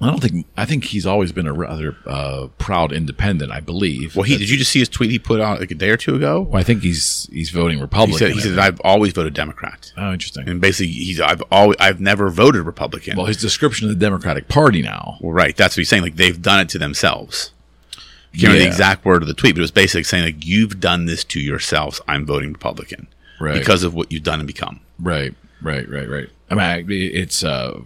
I 0.00 0.06
don't 0.10 0.20
think. 0.20 0.46
I 0.56 0.64
think 0.64 0.86
he's 0.86 1.06
always 1.06 1.30
been 1.30 1.46
a 1.46 1.52
rather 1.52 1.96
uh, 2.06 2.48
proud 2.58 2.90
independent. 2.92 3.52
I 3.52 3.60
believe. 3.60 4.16
well, 4.16 4.24
he 4.24 4.36
did 4.36 4.50
you 4.50 4.56
just 4.56 4.72
see 4.72 4.80
his 4.80 4.88
tweet 4.88 5.12
he 5.12 5.18
put 5.20 5.40
out 5.40 5.60
like 5.60 5.70
a 5.70 5.76
day 5.76 5.90
or 5.90 5.96
two 5.96 6.16
ago? 6.16 6.40
Well, 6.40 6.58
I 6.60 6.64
think 6.64 6.82
he's 6.82 7.28
he's 7.30 7.50
voting 7.50 7.76
He 7.76 7.82
Republican. 7.82 8.18
said 8.18 8.32
he 8.32 8.40
said 8.40 8.58
I've 8.58 8.80
always 8.80 9.12
voted 9.12 9.32
Democrat. 9.32 9.92
oh, 9.96 10.12
interesting. 10.12 10.48
And 10.48 10.60
basically 10.60 10.92
he's 10.92 11.20
I've 11.20 11.40
always 11.52 11.76
I've 11.78 12.00
never 12.00 12.30
voted 12.30 12.62
Republican. 12.66 13.16
Well, 13.16 13.26
his 13.26 13.36
description 13.36 13.88
of 13.88 13.96
the 13.96 14.04
Democratic 14.04 14.48
Party 14.48 14.82
now. 14.82 15.18
Well, 15.20 15.32
right. 15.32 15.56
That's 15.56 15.76
what 15.76 15.82
he's 15.82 15.88
saying. 15.88 16.02
Like 16.02 16.16
they've 16.16 16.42
done 16.42 16.58
it 16.58 16.68
to 16.70 16.78
themselves. 16.78 17.52
I 17.94 17.98
can't 18.38 18.42
remember 18.44 18.58
the 18.64 18.66
exact 18.66 19.04
word 19.04 19.22
of 19.22 19.28
the 19.28 19.34
tweet, 19.34 19.54
but 19.54 19.60
it 19.60 19.62
was 19.62 19.70
basically 19.70 20.02
saying 20.02 20.24
like 20.24 20.44
you've 20.44 20.80
done 20.80 21.04
this 21.06 21.22
to 21.24 21.38
yourselves. 21.40 22.00
I'm 22.08 22.26
voting 22.26 22.52
Republican 22.52 23.06
Right. 23.38 23.56
because 23.56 23.84
of 23.84 23.94
what 23.94 24.10
you've 24.10 24.24
done 24.24 24.40
and 24.40 24.46
become. 24.48 24.80
Right, 24.98 25.32
right, 25.62 25.88
right, 25.88 26.08
right. 26.08 26.28
I 26.50 26.82
mean, 26.82 27.10
it's 27.14 27.42
uh, 27.44 27.80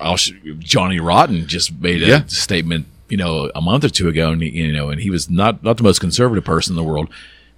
I'll 0.00 0.16
sh- 0.16 0.32
Johnny 0.58 1.00
Rotten 1.00 1.46
just 1.46 1.72
made 1.80 2.02
a 2.02 2.06
Yeah. 2.06 2.24
statement, 2.26 2.86
you 3.08 3.16
know, 3.16 3.50
a 3.54 3.60
month 3.60 3.84
or 3.84 3.88
two 3.88 4.08
ago, 4.08 4.30
and 4.32 4.42
he, 4.42 4.50
you 4.50 4.72
know, 4.72 4.90
and 4.90 5.00
he 5.00 5.10
was 5.10 5.30
not 5.30 5.62
not 5.62 5.76
the 5.78 5.82
most 5.82 6.00
conservative 6.00 6.44
person 6.44 6.72
in 6.72 6.76
the 6.76 6.82
world, 6.90 7.08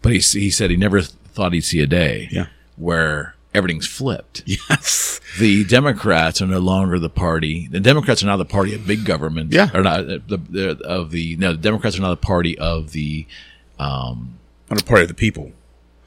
but 0.03 0.13
he 0.13 0.19
he 0.19 0.51
said 0.51 0.71
he 0.71 0.77
never 0.77 1.01
thought 1.03 1.53
he'd 1.53 1.63
see 1.63 1.81
a 1.81 1.87
day, 1.87 2.29
Yeah. 2.31 2.47
where 2.77 3.35
everything's 3.55 3.87
flipped. 3.87 4.43
Yes. 4.47 5.21
The 5.39 5.65
Democrats 5.65 6.41
are 6.41 6.47
no 6.47 6.61
longer 6.61 6.99
the 7.01 7.09
party. 7.11 7.67
The 7.69 7.81
Democrats 7.81 8.23
are 8.23 8.27
now 8.27 8.37
the 8.37 8.45
party 8.45 8.73
of 8.73 8.87
big 8.87 9.05
government. 9.05 9.53
Yeah. 9.53 9.71
or 9.75 9.83
not 9.83 10.01
uh, 10.01 10.19
the, 10.29 10.37
the 10.49 10.81
of 10.85 11.11
the 11.11 11.35
no. 11.37 11.53
The 11.53 11.59
Democrats 11.59 11.99
are 11.99 12.03
now 12.03 12.11
the 12.11 12.17
party 12.17 12.57
of 12.59 12.93
the. 12.93 13.27
I'm 13.81 14.37
a 14.71 14.77
part 14.77 15.03
of 15.03 15.09
the 15.09 15.15
people. 15.15 15.53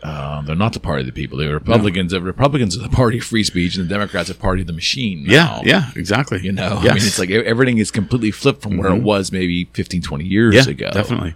Um, 0.04 0.46
they're 0.46 0.56
not 0.56 0.74
the 0.74 0.80
party 0.80 1.02
of 1.02 1.08
the 1.08 1.12
people. 1.12 1.38
The 1.40 1.52
Republicans. 1.52 2.12
The 2.12 2.22
Republicans 2.22 2.78
are 2.78 2.82
the 2.82 2.90
party 2.90 3.18
of 3.18 3.24
free 3.24 3.44
speech, 3.44 3.76
and 3.76 3.86
the 3.86 3.90
Democrats 3.94 4.30
are 4.30 4.36
party 4.36 4.62
of 4.62 4.68
the 4.68 4.74
machine. 4.74 5.24
Yeah. 5.26 5.44
now. 5.44 5.62
Yeah. 5.66 5.92
Exactly. 5.96 6.40
You 6.42 6.52
know, 6.52 6.70
Yes. 6.70 6.78
Mm-hmm. 6.78 6.88
I 6.90 6.94
mean, 6.94 7.04
it's 7.08 7.20
like 7.20 7.30
everything 7.32 7.78
is 7.80 7.90
completely 7.92 8.32
flipped 8.32 8.62
from 8.62 8.78
where 8.78 8.94
it 8.94 9.02
was 9.02 9.32
maybe 9.32 9.66
15, 9.74 10.02
20 10.02 10.24
years 10.26 10.54
yeah, 10.56 10.68
ago. 10.70 10.92
definitely. 10.92 11.34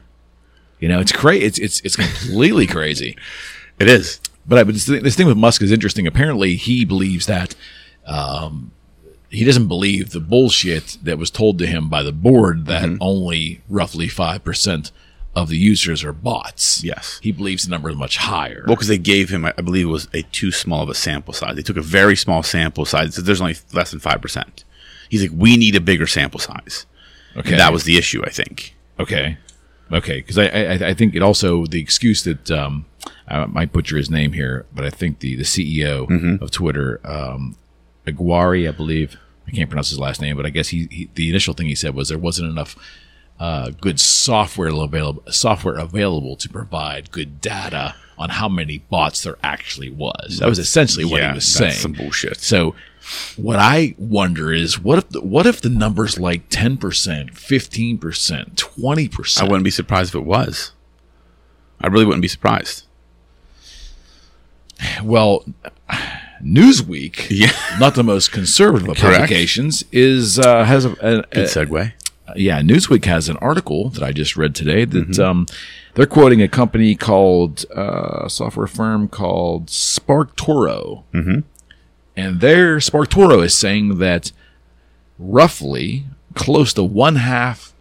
You 0.80 0.88
know, 0.90 1.00
it's 1.00 1.12
crazy. 1.12 1.46
It's, 1.46 1.60
it's, 1.60 1.80
it's 1.82 1.96
completely 1.96 2.68
crazy. 2.68 3.18
It 3.80 3.88
is. 3.90 4.20
But, 4.48 4.60
I, 4.60 4.64
but 4.64 4.74
this, 4.74 4.86
this 4.86 5.16
thing 5.16 5.28
with 5.28 5.38
Musk 5.38 5.62
is 5.62 5.72
interesting. 5.72 6.06
Apparently, 6.08 6.56
he 6.56 6.86
believes 6.86 7.26
that 7.28 7.56
um, 8.06 8.72
he 9.30 9.44
doesn't 9.44 9.68
believe 9.68 10.12
the 10.12 10.20
bullshit 10.20 10.98
that 11.04 11.18
was 11.18 11.30
told 11.32 11.58
to 11.60 11.68
him 11.68 11.90
by 11.90 12.04
the 12.04 12.12
board 12.12 12.66
that 12.68 12.84
Mm-hmm. 12.84 12.98
only 13.02 13.62
roughly 13.70 14.08
5% 14.08 14.92
of 15.36 15.50
the 15.50 15.58
users 15.58 16.04
are 16.04 16.14
bots. 16.14 16.84
Yes. 16.84 17.20
He 17.24 17.32
believes 17.32 17.64
the 17.64 17.72
number 17.72 17.90
is 17.90 17.96
much 17.96 18.18
higher. 18.18 18.64
Well, 18.68 18.76
because 18.76 18.90
they 18.90 18.98
gave 18.98 19.30
him, 19.30 19.46
I 19.46 19.52
believe, 19.52 19.86
it 19.86 19.90
was 19.90 20.08
a 20.14 20.24
too 20.24 20.52
small 20.52 20.84
of 20.84 20.90
a 20.90 20.94
sample 20.94 21.34
size. 21.34 21.56
They 21.56 21.62
took 21.62 21.78
a 21.78 21.82
very 21.82 22.16
small 22.16 22.44
sample 22.44 22.86
size. 22.86 23.16
Said 23.16 23.26
there's 23.26 23.42
only 23.42 23.56
less 23.74 23.92
than 23.92 24.00
five 24.00 24.22
percent. 24.22 24.66
He's 25.10 25.22
like, 25.22 25.32
we 25.34 25.58
need 25.58 25.76
a 25.76 25.82
bigger 25.82 26.08
sample 26.08 26.40
size. 26.40 26.86
okay. 27.36 27.52
And 27.52 27.60
that 27.60 27.74
was 27.74 27.84
the 27.84 27.98
issue, 27.98 28.24
I 28.26 28.30
think. 28.30 28.76
Okay. 29.00 29.38
Okay. 29.92 30.18
Because 30.18 30.38
I, 30.38 30.46
I, 30.46 30.72
I 30.90 30.94
think 30.94 31.16
it 31.16 31.22
also, 31.22 31.66
the 31.66 31.82
excuse 31.82 32.24
that, 32.24 32.50
um, 32.52 32.86
I 33.28 33.46
might 33.46 33.72
butcher 33.74 33.98
his 33.98 34.10
name 34.10 34.34
here, 34.34 34.66
but 34.74 34.86
I 34.86 34.90
think 34.90 35.20
the, 35.20 35.36
the 35.36 35.44
CEO 35.44 36.42
of 36.42 36.52
Twitter, 36.52 37.00
um, 37.06 37.56
Aguari, 38.06 38.68
I 38.68 38.72
believe, 38.72 39.18
I 39.48 39.52
can't 39.52 39.70
pronounce 39.70 39.90
his 39.90 40.00
last 40.00 40.22
name, 40.22 40.38
but 40.38 40.46
I 40.46 40.50
guess 40.50 40.70
he, 40.70 40.88
he 40.92 41.10
the 41.16 41.30
initial 41.30 41.54
thing 41.54 41.68
he 41.68 41.76
said 41.76 41.96
was 41.96 42.10
there 42.10 42.18
wasn't 42.18 42.50
enough, 42.50 42.76
uh, 43.42 43.72
good 43.82 44.00
software 44.00 44.68
available, 44.70 45.24
software 45.32 45.76
available 45.76 46.36
to 46.36 46.48
provide 46.48 47.12
good 47.12 47.42
data 47.42 47.96
on 48.18 48.30
how 48.30 48.48
many 48.48 48.78
bots 48.90 49.24
there 49.24 49.38
actually 49.42 49.90
was. 49.90 50.38
That 50.40 50.48
was 50.48 50.60
essentially 50.60 51.06
what 51.06 51.22
Yeah, 51.22 51.30
he 51.32 51.36
was 51.36 51.46
that's 51.56 51.76
saying. 51.76 51.82
some 51.82 51.94
bullshit. 51.94 52.38
So 52.40 52.76
what 53.36 53.58
I 53.58 53.96
wonder 53.98 54.54
is 54.54 54.80
what 54.80 55.00
if 55.00 55.10
the, 55.10 55.22
what 55.22 55.48
if 55.48 55.60
the 55.60 55.70
numbers 55.70 56.20
like 56.20 56.50
10%, 56.50 56.78
15%, 56.78 58.00
20%? 58.00 59.42
I 59.42 59.44
wouldn't 59.44 59.64
be 59.64 59.72
surprised 59.72 60.10
if 60.10 60.16
it 60.22 60.26
was. 60.26 60.72
I 61.82 61.88
really 61.88 62.06
wouldn't 62.06 62.22
be 62.22 62.28
surprised. 62.28 62.86
Well, 65.04 65.46
Newsweek, 66.44 67.28
Yeah. 67.30 67.52
not 67.80 67.96
the 67.96 68.04
most 68.04 68.32
conservative 68.32 68.88
of 68.88 68.98
publications, 68.98 69.84
is 69.92 70.40
uh, 70.40 70.64
has 70.64 70.86
a, 70.86 70.90
a, 71.02 71.20
a 71.20 71.22
Good 71.24 71.48
segue. 71.48 71.94
Yeah. 72.36 72.62
Newsweek 72.62 73.06
has 73.06 73.30
an 73.30 73.38
article 73.38 73.90
that 73.90 74.04
I 74.04 74.12
just 74.12 74.36
read 74.38 74.54
today 74.56 74.86
that 74.86 75.10
Mm-hmm. 75.10 75.22
um, 75.22 75.46
they're 75.96 76.06
quoting 76.06 76.42
a 76.42 76.48
company 76.48 76.96
called 76.96 77.66
uh, 77.76 78.22
a 78.26 78.30
software 78.30 78.68
firm 78.68 79.08
called 79.08 79.68
SparkToro, 79.68 81.04
mm-hmm. 81.14 81.40
and 82.16 82.40
their 82.42 82.78
SparkToro 82.78 83.44
is 83.44 83.54
saying 83.56 83.98
that 84.00 84.32
roughly 85.20 86.06
close 86.34 86.74
to 86.74 86.84
one 86.84 87.18
half 87.18 87.74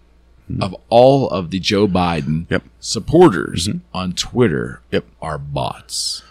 of 0.61 0.74
all 0.88 1.28
of 1.30 1.51
the 1.51 1.61
Joe 1.61 1.86
Biden 1.86 2.46
Mm-hmm. 2.46 2.53
Yep. 2.53 2.62
Mm-hmm. 2.62 2.68
supporters 2.80 3.68
on 3.94 4.12
Twitter 4.14 4.82
Yep. 4.90 5.05
are 5.22 5.38
bots. 5.38 6.24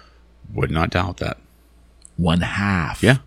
Would 0.53 0.71
not 0.71 0.89
doubt 0.89 1.17
that. 1.17 1.37
One 2.17 2.41
half. 2.41 3.01
Yeah. 3.01 3.19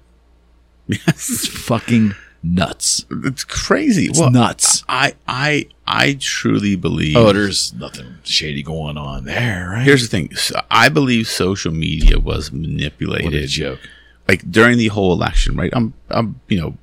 It's 0.88 1.06
Yes. 1.06 1.46
fucking 1.46 2.14
nuts. 2.42 3.04
It's 3.10 3.44
crazy. 3.44 4.06
It's 4.06 4.18
Well, 4.18 4.30
nuts. 4.30 4.84
I 4.88 5.14
I 5.28 5.66
I 5.86 6.16
truly 6.20 6.76
believe 6.76 7.16
Oh, 7.16 7.32
there's 7.32 7.72
nothing 7.74 8.16
shady 8.24 8.62
going 8.62 8.96
on 8.96 9.24
there, 9.24 9.70
right? 9.70 9.84
Here's 9.84 10.02
the 10.02 10.08
thing. 10.08 10.34
So 10.34 10.60
I 10.70 10.88
believe 10.88 11.28
social 11.28 11.72
media 11.72 12.18
was 12.18 12.50
manipulated. 12.52 13.24
what 13.26 13.34
a 13.34 13.46
joke. 13.46 13.80
Like 14.28 14.50
during 14.50 14.78
the 14.78 14.88
whole 14.88 15.12
election, 15.12 15.56
right? 15.56 15.70
I'm 15.72 15.94
I'm 16.10 16.40
you 16.48 16.60
know 16.60 16.76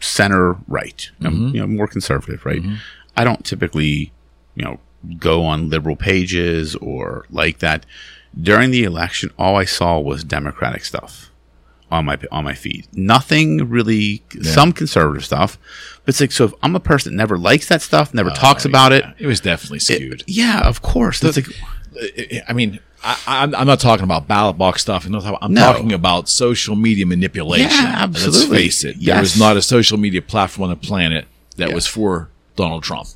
center 0.00 0.56
right. 0.68 1.10
I'm 1.20 1.34
Mm-hmm. 1.34 1.54
you 1.54 1.60
know 1.60 1.66
more 1.66 1.86
conservative, 1.86 2.44
right? 2.46 2.62
I 3.16 3.24
don't 3.24 3.44
typically 3.44 4.12
you 4.54 4.64
know 4.64 4.78
go 5.18 5.44
on 5.44 5.70
liberal 5.70 5.96
pages 5.96 6.76
or 6.76 7.26
like 7.30 7.58
that. 7.60 7.86
During 8.40 8.70
the 8.70 8.84
election, 8.84 9.30
all 9.38 9.56
I 9.56 9.64
saw 9.64 9.98
was 9.98 10.22
Democratic 10.22 10.84
stuff 10.84 11.29
on 11.90 12.04
my 12.04 12.18
on 12.30 12.44
my 12.44 12.54
feed. 12.54 12.86
Nothing 12.92 13.68
really. 13.68 14.22
Some 14.42 14.72
conservative 14.72 15.24
stuff, 15.24 15.58
but 16.04 16.10
it's 16.10 16.20
like 16.20 16.32
so. 16.32 16.44
If 16.46 16.54
I'm 16.62 16.76
a 16.76 16.80
person 16.80 17.12
that 17.12 17.16
never 17.16 17.36
likes 17.38 17.68
that 17.68 17.82
stuff, 17.82 18.14
never 18.14 18.30
talks 18.30 18.64
about 18.64 18.92
it. 18.92 19.04
It 19.18 19.26
was 19.26 19.40
definitely 19.40 19.80
skewed. 19.80 20.24
Yeah, 20.26 20.60
of 20.60 20.82
course. 20.82 21.20
That's 21.20 21.36
like 21.36 21.46
I 22.48 22.52
mean, 22.52 22.78
I, 23.02 23.18
I'm, 23.26 23.54
I'm 23.54 23.66
not 23.66 23.80
talking 23.80 24.04
about 24.04 24.28
ballot 24.28 24.56
box 24.56 24.82
stuff. 24.82 25.04
I'm, 25.06 25.12
not 25.12 25.22
talking, 25.22 25.38
I'm 25.42 25.52
No. 25.54 25.72
talking 25.72 25.92
about 25.92 26.28
social 26.28 26.76
media 26.76 27.04
manipulation. 27.06 27.68
Yeah, 27.70 28.06
Let's 28.08 28.44
face 28.44 28.84
it. 28.84 28.96
There 29.04 29.18
was 29.20 29.38
not 29.38 29.56
a 29.56 29.62
social 29.62 29.98
media 29.98 30.22
platform 30.22 30.70
on 30.70 30.78
the 30.78 30.86
planet 30.86 31.26
that 31.56 31.70
Yeah. 31.70 31.74
was 31.74 31.86
for 31.86 32.28
Donald 32.56 32.84
Trump 32.84 33.08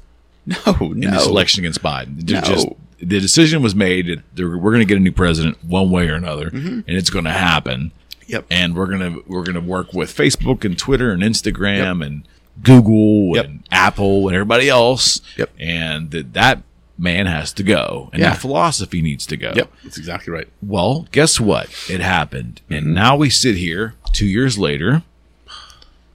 no, 0.47 0.57
in 0.81 1.01
this 1.01 1.27
election 1.27 1.61
against 1.64 1.83
Biden. 1.83 2.29
No. 2.31 2.41
Just 2.41 2.68
the 2.99 3.20
decision 3.20 3.62
was 3.62 3.75
made 3.75 4.22
that 4.35 4.43
we're 4.43 4.59
going 4.59 4.81
to 4.81 4.85
get 4.85 4.97
a 4.97 5.01
new 5.01 5.12
president 5.12 5.62
one 5.64 5.91
way 5.91 6.09
or 6.09 6.14
another, 6.14 6.51
Mm-hmm. 6.51 6.81
and 6.87 6.97
it's 6.97 7.11
going 7.11 7.25
to 7.27 7.33
happen. 7.33 7.93
Yep. 8.27 8.47
And 8.51 8.75
we're 8.77 8.87
gonna 8.87 9.18
we're 9.27 9.45
gonna 9.45 9.61
work 9.61 9.93
with 9.93 10.14
Facebook 10.14 10.64
and 10.64 10.79
Twitter 10.79 11.11
and 11.12 11.22
Instagram 11.22 12.05
and 12.05 12.27
Google 12.62 13.37
Yep. 13.37 13.45
and 13.45 13.62
Apple 13.70 14.29
and 14.29 14.35
everybody 14.35 14.68
else. 14.68 15.20
Yep. 15.37 15.51
And 15.59 16.11
that 16.12 16.33
that 16.35 16.62
man 16.97 17.27
has 17.27 17.53
to 17.53 17.62
go, 17.62 18.09
and 18.12 18.22
Yeah. 18.22 18.31
that 18.31 18.39
philosophy 18.41 19.03
needs 19.03 19.27
to 19.27 19.37
go. 19.37 19.53
Yep, 19.57 19.72
that's 19.83 19.99
exactly 19.99 20.33
right. 20.33 20.49
Well, 20.62 21.09
guess 21.11 21.41
what? 21.41 21.68
It 21.91 22.01
happened. 22.01 22.61
And 22.70 22.87
mm-hmm. 22.87 22.95
now 22.95 23.16
we 23.16 23.31
sit 23.31 23.57
here 23.57 23.95
two 24.12 24.27
years 24.27 24.59
later, 24.59 25.03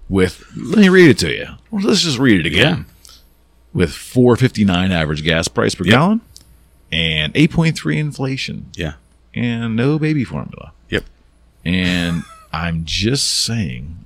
with 0.08 0.46
let 0.56 0.80
me 0.80 0.90
read 0.90 1.10
it 1.10 1.18
to 1.20 1.32
you. 1.34 1.48
Well, 1.70 1.84
let's 1.84 2.02
just 2.02 2.18
read 2.18 2.40
it 2.40 2.46
again. 2.46 2.86
With 3.74 3.92
4.59 3.92 4.90
average 4.90 5.24
gas 5.24 5.48
price 5.48 5.76
per 5.76 5.84
gallon 5.84 6.22
and 6.92 7.34
8.3 7.36 7.98
inflation 7.98 8.72
Yeah. 8.76 8.94
and 9.36 9.76
no 9.76 10.00
baby 10.00 10.24
formula. 10.24 10.72
Yep. 10.90 11.04
And 11.70 12.24
I'm 12.52 12.84
just 12.86 13.46
saying, 13.46 14.06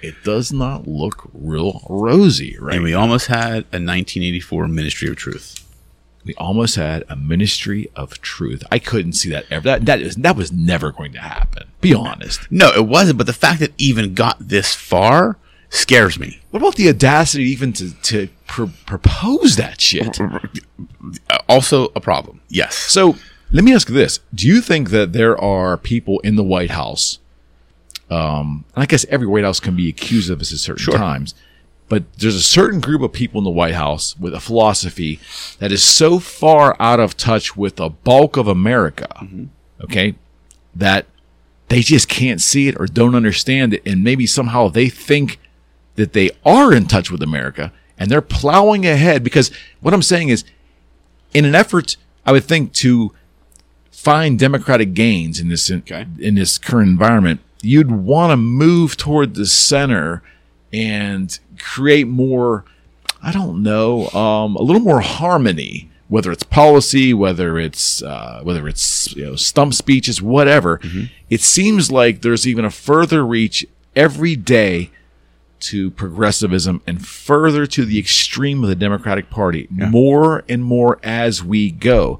it 0.00 0.14
does 0.24 0.52
not 0.52 0.88
look 0.88 1.28
real 1.32 1.82
rosy 1.88 2.56
right 2.58 2.74
And 2.76 2.82
we 2.84 2.94
almost 2.94 3.26
had 3.26 3.64
a 3.70 3.78
1984 3.78 4.66
Ministry 4.68 5.08
of 5.08 5.16
Truth. 5.16 5.64
we 6.24 6.34
almost 6.36 6.76
had 6.76 7.04
a 7.08 7.16
ministry 7.16 7.88
of 7.94 8.20
truth. 8.22 8.62
I 8.72 8.78
couldn't 8.78 9.12
see 9.12 9.28
that 9.30 9.44
ever. 9.50 9.64
That 9.64 9.86
that 9.86 10.00
is 10.00 10.16
that 10.16 10.36
was 10.36 10.50
never 10.52 10.90
going 10.92 11.12
to 11.12 11.20
happen. 11.20 11.64
Be 11.80 11.92
honest. 11.94 12.50
No, 12.50 12.70
it 12.72 12.86
wasn't. 12.86 13.18
But 13.18 13.26
the 13.26 13.32
fact 13.32 13.60
that 13.60 13.72
even 13.76 14.14
got 14.14 14.36
this 14.40 14.74
far 14.74 15.36
scares 15.68 16.18
me. 16.18 16.40
What 16.50 16.60
about 16.60 16.76
the 16.76 16.88
audacity 16.88 17.44
even 17.44 17.72
to 17.74 17.92
to 18.10 18.28
pr- 18.46 18.64
propose 18.86 19.56
that 19.56 19.80
shit? 19.80 20.18
Also 21.48 21.86
a 21.96 22.00
problem. 22.00 22.40
Yes. 22.48 22.74
So 22.76 23.16
let 23.52 23.64
me 23.64 23.74
ask 23.74 23.88
this: 23.88 24.20
Do 24.34 24.46
you 24.46 24.60
think 24.60 24.90
that 24.90 25.12
there 25.12 25.38
are 25.40 25.76
people 25.76 26.20
in 26.20 26.36
the 26.36 26.42
White 26.44 26.70
House? 26.70 27.18
Um, 28.10 28.64
and 28.74 28.82
I 28.82 28.86
guess 28.86 29.06
every 29.08 29.26
White 29.26 29.44
House 29.44 29.60
can 29.60 29.74
be 29.76 29.88
accused 29.88 30.30
of 30.30 30.38
this 30.38 30.52
at 30.52 30.58
certain 30.58 30.82
Sure. 30.84 30.98
times, 30.98 31.34
but 31.88 32.04
there's 32.18 32.34
a 32.34 32.42
certain 32.42 32.80
group 32.80 33.00
of 33.02 33.12
people 33.12 33.38
in 33.38 33.44
the 33.44 33.50
White 33.50 33.74
House 33.74 34.18
with 34.18 34.34
a 34.34 34.40
philosophy 34.40 35.18
that 35.60 35.72
is 35.72 35.82
so 35.82 36.18
far 36.18 36.76
out 36.78 37.00
of 37.00 37.16
touch 37.16 37.56
with 37.56 37.76
the 37.76 37.88
bulk 37.88 38.36
of 38.36 38.48
America, 38.48 39.26
okay, 39.82 40.14
that 40.74 41.06
they 41.68 41.80
just 41.80 42.08
can't 42.08 42.40
see 42.42 42.68
it 42.68 42.76
or 42.78 42.86
don't 42.86 43.14
understand 43.14 43.72
it, 43.72 43.82
and 43.86 44.04
maybe 44.04 44.26
somehow 44.26 44.68
they 44.68 44.90
think 44.90 45.38
that 45.94 46.12
they 46.12 46.30
are 46.44 46.72
in 46.72 46.86
touch 46.86 47.10
with 47.10 47.22
America 47.22 47.72
and 47.98 48.10
they're 48.10 48.20
plowing 48.20 48.84
ahead 48.86 49.22
because 49.22 49.50
what 49.80 49.94
I'm 49.94 50.02
saying 50.02 50.28
is 50.28 50.44
in 51.32 51.44
an 51.46 51.54
effort, 51.54 51.96
I 52.26 52.32
would 52.32 52.44
think 52.44 52.72
to 52.74 53.12
find 53.92 54.38
democratic 54.38 54.94
gains 54.94 55.38
in 55.38 55.48
this 55.48 55.70
in, 55.70 55.84
in 56.18 56.34
this 56.34 56.58
current 56.58 56.88
environment, 56.88 57.40
you'd 57.62 57.92
want 57.92 58.32
to 58.32 58.36
move 58.36 58.96
toward 58.96 59.34
the 59.34 59.46
center 59.46 60.22
and 60.72 61.38
create 61.58 62.08
more. 62.08 62.64
I 63.22 63.30
don't 63.30 63.62
know, 63.62 64.08
um, 64.08 64.56
a 64.56 64.62
little 64.62 64.82
more 64.82 65.00
harmony. 65.00 65.88
Whether 66.08 66.30
it's 66.30 66.42
policy, 66.42 67.14
whether 67.14 67.58
it's 67.58 68.02
uh, 68.02 68.40
whether 68.42 68.68
it's 68.68 69.14
you 69.16 69.24
know 69.24 69.36
stump 69.36 69.72
speeches, 69.72 70.20
whatever, 70.20 70.78
it 71.30 71.40
seems 71.40 71.90
like 71.90 72.20
there's 72.20 72.46
even 72.46 72.64
a 72.66 72.70
further 72.70 73.24
reach 73.24 73.64
every 73.96 74.36
day 74.36 74.90
to 75.60 75.90
progressivism 75.92 76.82
and 76.86 77.06
further 77.06 77.66
to 77.66 77.84
the 77.86 77.98
extreme 77.98 78.62
of 78.62 78.68
the 78.68 78.74
Democratic 78.74 79.30
Party 79.30 79.68
more 79.70 80.44
and 80.50 80.64
more 80.64 80.98
as 81.02 81.42
we 81.42 81.70
go. 81.70 82.18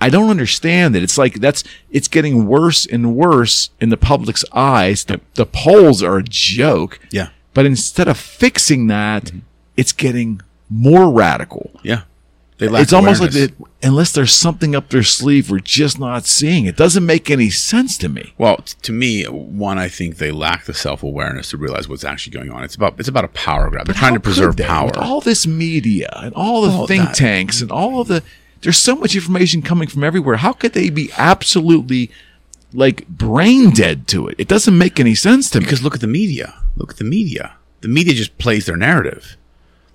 I 0.00 0.08
don't 0.08 0.30
understand 0.30 0.96
it. 0.96 1.02
It's 1.02 1.18
like 1.18 1.34
that's 1.34 1.62
it's 1.90 2.08
getting 2.08 2.46
worse 2.46 2.86
and 2.86 3.14
worse 3.14 3.70
in 3.80 3.90
the 3.90 3.96
public's 3.96 4.44
eyes. 4.52 5.04
The, 5.04 5.20
the 5.34 5.46
polls 5.46 6.02
are 6.02 6.18
a 6.18 6.22
joke. 6.22 6.98
Yeah. 7.10 7.30
But 7.52 7.66
instead 7.66 8.08
of 8.08 8.16
fixing 8.16 8.86
that, 8.86 9.24
mm-hmm. 9.24 9.38
it's 9.76 9.92
getting 9.92 10.40
more 10.68 11.10
radical. 11.10 11.70
Yeah. 11.82 12.02
They 12.58 12.68
lack 12.68 12.82
It's 12.82 12.92
almost 12.92 13.20
like 13.22 13.30
awareness. 13.30 13.56
that 13.56 13.68
unless 13.82 14.12
there's 14.12 14.34
something 14.34 14.74
up 14.76 14.90
their 14.90 15.02
sleeve 15.02 15.50
we're 15.50 15.60
just 15.60 15.98
not 15.98 16.26
seeing. 16.26 16.66
It 16.66 16.76
doesn't 16.76 17.06
make 17.06 17.30
any 17.30 17.48
sense 17.48 17.96
to 17.98 18.08
me. 18.08 18.34
Well, 18.36 18.58
t- 18.58 18.74
to 18.82 18.92
me, 18.92 19.24
one, 19.24 19.78
I 19.78 19.88
think 19.88 20.18
they 20.18 20.30
lack 20.30 20.66
the 20.66 20.74
self 20.74 21.02
awareness 21.02 21.50
to 21.50 21.56
realize 21.56 21.88
what's 21.88 22.04
actually 22.04 22.32
going 22.32 22.50
on. 22.50 22.62
It's 22.62 22.74
about 22.74 23.00
it's 23.00 23.08
about 23.08 23.24
a 23.24 23.28
power 23.28 23.70
grab. 23.70 23.86
They're 23.86 23.94
trying 23.94 24.14
to 24.14 24.20
preserve 24.20 24.56
they? 24.56 24.64
power. 24.64 24.86
With 24.88 24.98
all 24.98 25.22
this 25.22 25.46
media 25.46 26.10
and 26.16 26.34
all 26.34 26.60
the 26.60 26.68
Well, 26.68 26.86
think 26.86 27.12
tanks 27.12 27.62
and 27.62 27.72
all 27.72 28.02
of 28.02 28.08
the 28.08 28.22
there's 28.62 28.78
so 28.78 28.94
much 28.96 29.14
information 29.14 29.62
coming 29.62 29.88
from 29.88 30.04
everywhere. 30.04 30.36
How 30.36 30.52
could 30.52 30.72
they 30.74 30.90
be 30.90 31.10
absolutely 31.16 32.10
like 32.72 33.06
brain 33.08 33.70
dead 33.70 34.06
to 34.08 34.28
it? 34.28 34.36
It 34.38 34.48
doesn't 34.48 34.76
make 34.76 35.00
any 35.00 35.14
sense 35.14 35.50
to 35.50 35.58
me. 35.60 35.64
because 35.64 35.82
look 35.82 35.94
at 35.94 36.00
the 36.00 36.06
media. 36.06 36.54
Look 36.76 36.90
at 36.92 36.96
the 36.98 37.04
media. 37.04 37.54
The 37.80 37.88
media 37.88 38.14
just 38.14 38.36
plays 38.38 38.66
their 38.66 38.76
narrative. 38.76 39.36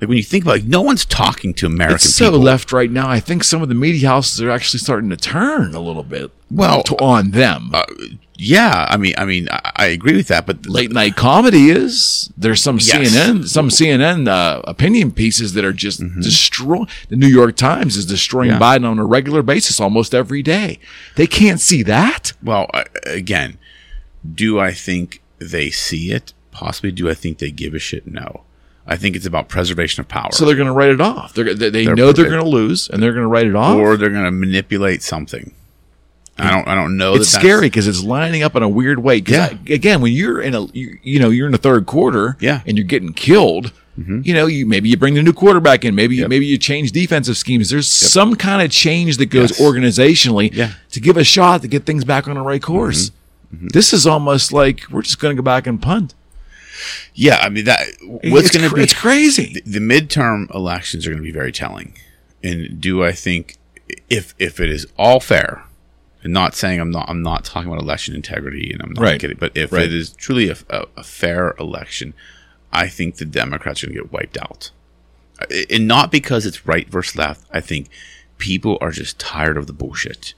Like 0.02 0.10
when 0.10 0.18
you 0.18 0.24
think 0.24 0.44
about 0.44 0.58
it, 0.58 0.66
no 0.68 0.82
one's 0.82 1.06
talking 1.06 1.54
to 1.56 1.66
American 1.68 1.96
it's 1.96 2.14
so 2.16 2.26
people. 2.32 2.40
left 2.42 2.74
right 2.74 2.92
now. 2.92 3.08
I 3.08 3.20
think 3.22 3.44
some 3.44 3.62
of 3.62 3.70
the 3.70 3.76
media 3.76 4.10
houses 4.10 4.42
are 4.42 4.50
actually 4.50 4.80
starting 4.80 5.10
to 5.12 5.16
turn 5.18 5.74
a 5.74 5.80
little 5.80 6.04
bit 6.04 6.32
Well, 6.52 6.84
to, 6.84 6.96
on 6.98 7.32
them. 7.32 7.70
Uh, 7.74 7.86
yeah, 8.38 8.86
I 8.90 8.98
mean, 8.98 9.14
I 9.18 9.26
mean, 9.26 9.48
I, 9.50 9.72
I 9.76 9.86
agree 9.88 10.16
with 10.16 10.28
that, 10.28 10.46
but 10.46 10.66
Late 10.66 10.92
night 10.92 11.16
comedy 11.16 11.70
is 11.70 12.32
there's 12.38 12.62
some 12.62 12.78
Yes. 12.78 13.12
CNN 13.16 13.48
some 13.48 13.70
CNN 13.70 14.28
uh, 14.28 14.62
opinion 14.66 15.12
pieces 15.12 15.54
that 15.54 15.64
are 15.66 15.74
just 15.74 16.00
destroy. 16.22 16.86
The 17.10 17.16
New 17.16 17.28
York 17.28 17.56
Times 17.56 17.96
is 17.98 18.06
destroying 18.06 18.52
Mm-hmm. 18.52 18.62
Yeah. 18.62 18.78
Biden 18.78 18.86
on 18.90 19.00
a 19.00 19.06
regular 19.06 19.42
basis 19.42 19.80
almost 19.80 20.14
every 20.14 20.42
day. 20.44 20.80
They 21.16 21.28
can't 21.28 21.60
see 21.60 21.82
that. 21.84 22.34
Well, 22.44 22.70
again, 23.06 23.58
do 24.34 24.60
I 24.60 24.72
think 24.74 25.22
they 25.40 25.70
see 25.70 26.12
it? 26.12 26.34
Possibly. 26.52 26.92
Do 26.92 27.10
I 27.10 27.14
think 27.14 27.38
they 27.40 27.52
give 27.52 27.74
a 27.74 27.80
shit? 27.80 28.08
No. 28.08 28.42
I 28.88 28.96
think 28.98 29.16
it's 29.16 29.26
about 29.26 29.50
preservation 29.50 30.02
of 30.02 30.08
power. 30.08 30.32
So 30.32 30.46
they're 30.46 30.56
going 30.56 30.68
to 30.68 30.74
write 30.74 30.92
it 30.92 31.02
off. 31.02 31.34
They're, 31.34 31.54
they 31.56 31.70
they 31.70 31.86
They're 31.86 31.96
know 31.96 32.12
they're 32.12 32.30
going 32.30 32.44
to 32.44 32.48
lose, 32.50 32.88
and 32.88 33.02
they're 33.02 33.14
going 33.14 33.24
to 33.24 33.28
write 33.28 33.48
it 33.48 33.56
off. 33.56 33.76
or 33.78 33.98
they're 33.98 34.12
going 34.12 34.26
to 34.26 34.32
manipulate 34.32 35.02
something. 35.02 35.54
I 36.38 36.52
don't. 36.52 36.68
I 36.68 36.76
don't 36.76 36.98
know. 36.98 37.14
it's 37.16 37.32
that 37.32 37.40
scary 37.40 37.68
because 37.68 37.88
it's 37.88 38.04
lining 38.04 38.44
up 38.44 38.56
in 38.56 38.64
a 38.64 38.68
weird 38.70 39.00
way. 39.00 39.18
Yeah. 39.26 39.50
I- 39.52 39.74
again, 39.74 40.02
when 40.02 40.12
you're 40.14 40.42
in 40.42 40.54
a 40.54 40.66
you, 40.74 40.98
you 41.02 41.20
know 41.20 41.30
you're 41.30 41.46
in 41.46 41.52
the 41.54 41.58
third 41.58 41.86
quarter, 41.86 42.36
Yeah. 42.42 42.58
Mm-hmm. 42.60 42.70
and 42.70 42.78
you're 42.78 42.88
getting 42.88 43.14
killed. 43.14 43.72
You 43.98 44.34
know, 44.34 44.46
you 44.46 44.66
maybe 44.66 44.90
you 44.90 44.98
bring 44.98 45.14
the 45.14 45.24
new 45.24 45.32
quarterback 45.32 45.86
in. 45.86 45.96
Maybe 45.96 46.28
maybe 46.28 46.46
you 46.46 46.58
change 46.58 46.92
defensive 46.92 47.38
schemes. 47.38 47.70
There's 47.70 47.88
some 47.90 48.36
kind 48.36 48.62
of 48.62 48.70
change 48.70 49.16
that 49.18 49.28
goes 49.28 49.52
Yes. 49.52 49.62
organizationally 49.62 50.54
Yeah. 50.54 50.72
to 50.92 51.00
give 51.00 51.16
a 51.16 51.24
shot 51.24 51.62
to 51.62 51.70
get 51.70 51.86
things 51.86 52.04
back 52.04 52.28
on 52.28 52.34
the 52.36 52.42
right 52.42 52.62
course. 52.62 53.12
Mm-hmm. 53.56 53.68
This 53.70 53.94
is 53.94 54.06
almost 54.06 54.52
like 54.52 54.84
we're 54.92 55.02
just 55.04 55.20
going 55.20 55.34
to 55.34 55.42
go 55.42 55.46
back 55.46 55.66
and 55.66 55.82
punt. 55.82 56.14
Yeah, 57.14 57.38
I 57.38 57.48
mean 57.48 57.64
that. 57.66 57.88
What's 58.26 58.52
going 58.52 58.68
to 58.70 58.76
be? 58.76 58.84
It's 58.84 58.94
crazy. 58.94 59.62
the 59.66 59.80
midterm 59.80 60.54
elections 60.54 61.08
are 61.08 61.12
going 61.12 61.24
to 61.24 61.24
be 61.24 61.32
very 61.32 61.54
telling. 61.54 61.98
And 62.44 62.82
do 62.82 63.02
I 63.02 63.14
think 63.14 63.56
if 64.10 64.36
if 64.38 64.60
it 64.60 64.70
is 64.70 64.88
all 64.98 65.22
fair, 65.22 65.64
and 66.26 66.34
not 66.34 66.56
saying 66.56 66.82
I'm 66.82 66.92
not 66.92 67.08
I'm 67.10 67.22
not 67.22 67.46
talking 67.46 67.72
about 67.72 67.82
election 67.82 68.14
integrity, 68.16 68.72
and 68.74 68.82
I'm 68.82 68.92
not 68.94 69.02
Right. 69.02 69.22
kidding, 69.22 69.38
but 69.40 69.56
if 69.56 69.72
Right. 69.72 69.84
it 69.86 69.94
is 69.94 70.10
truly 70.10 70.50
a, 70.50 70.58
a, 70.70 70.86
a 70.98 71.04
fair 71.04 71.56
election, 71.60 72.14
I 72.74 72.88
think 72.90 73.16
the 73.18 73.26
Democrats 73.26 73.82
are 73.84 73.88
going 73.88 73.96
to 73.98 74.04
get 74.04 74.12
wiped 74.12 74.38
out, 74.38 74.72
and 75.72 75.88
not 75.88 76.12
because 76.12 76.46
it's 76.46 76.66
right 76.66 76.90
versus 76.90 77.16
left. 77.16 77.46
I 77.54 77.62
think 77.62 77.88
people 78.40 78.78
are 78.82 78.92
just 78.92 79.20
tired 79.20 79.56
of 79.56 79.68
the 79.68 79.74
bullshit, 79.74 80.34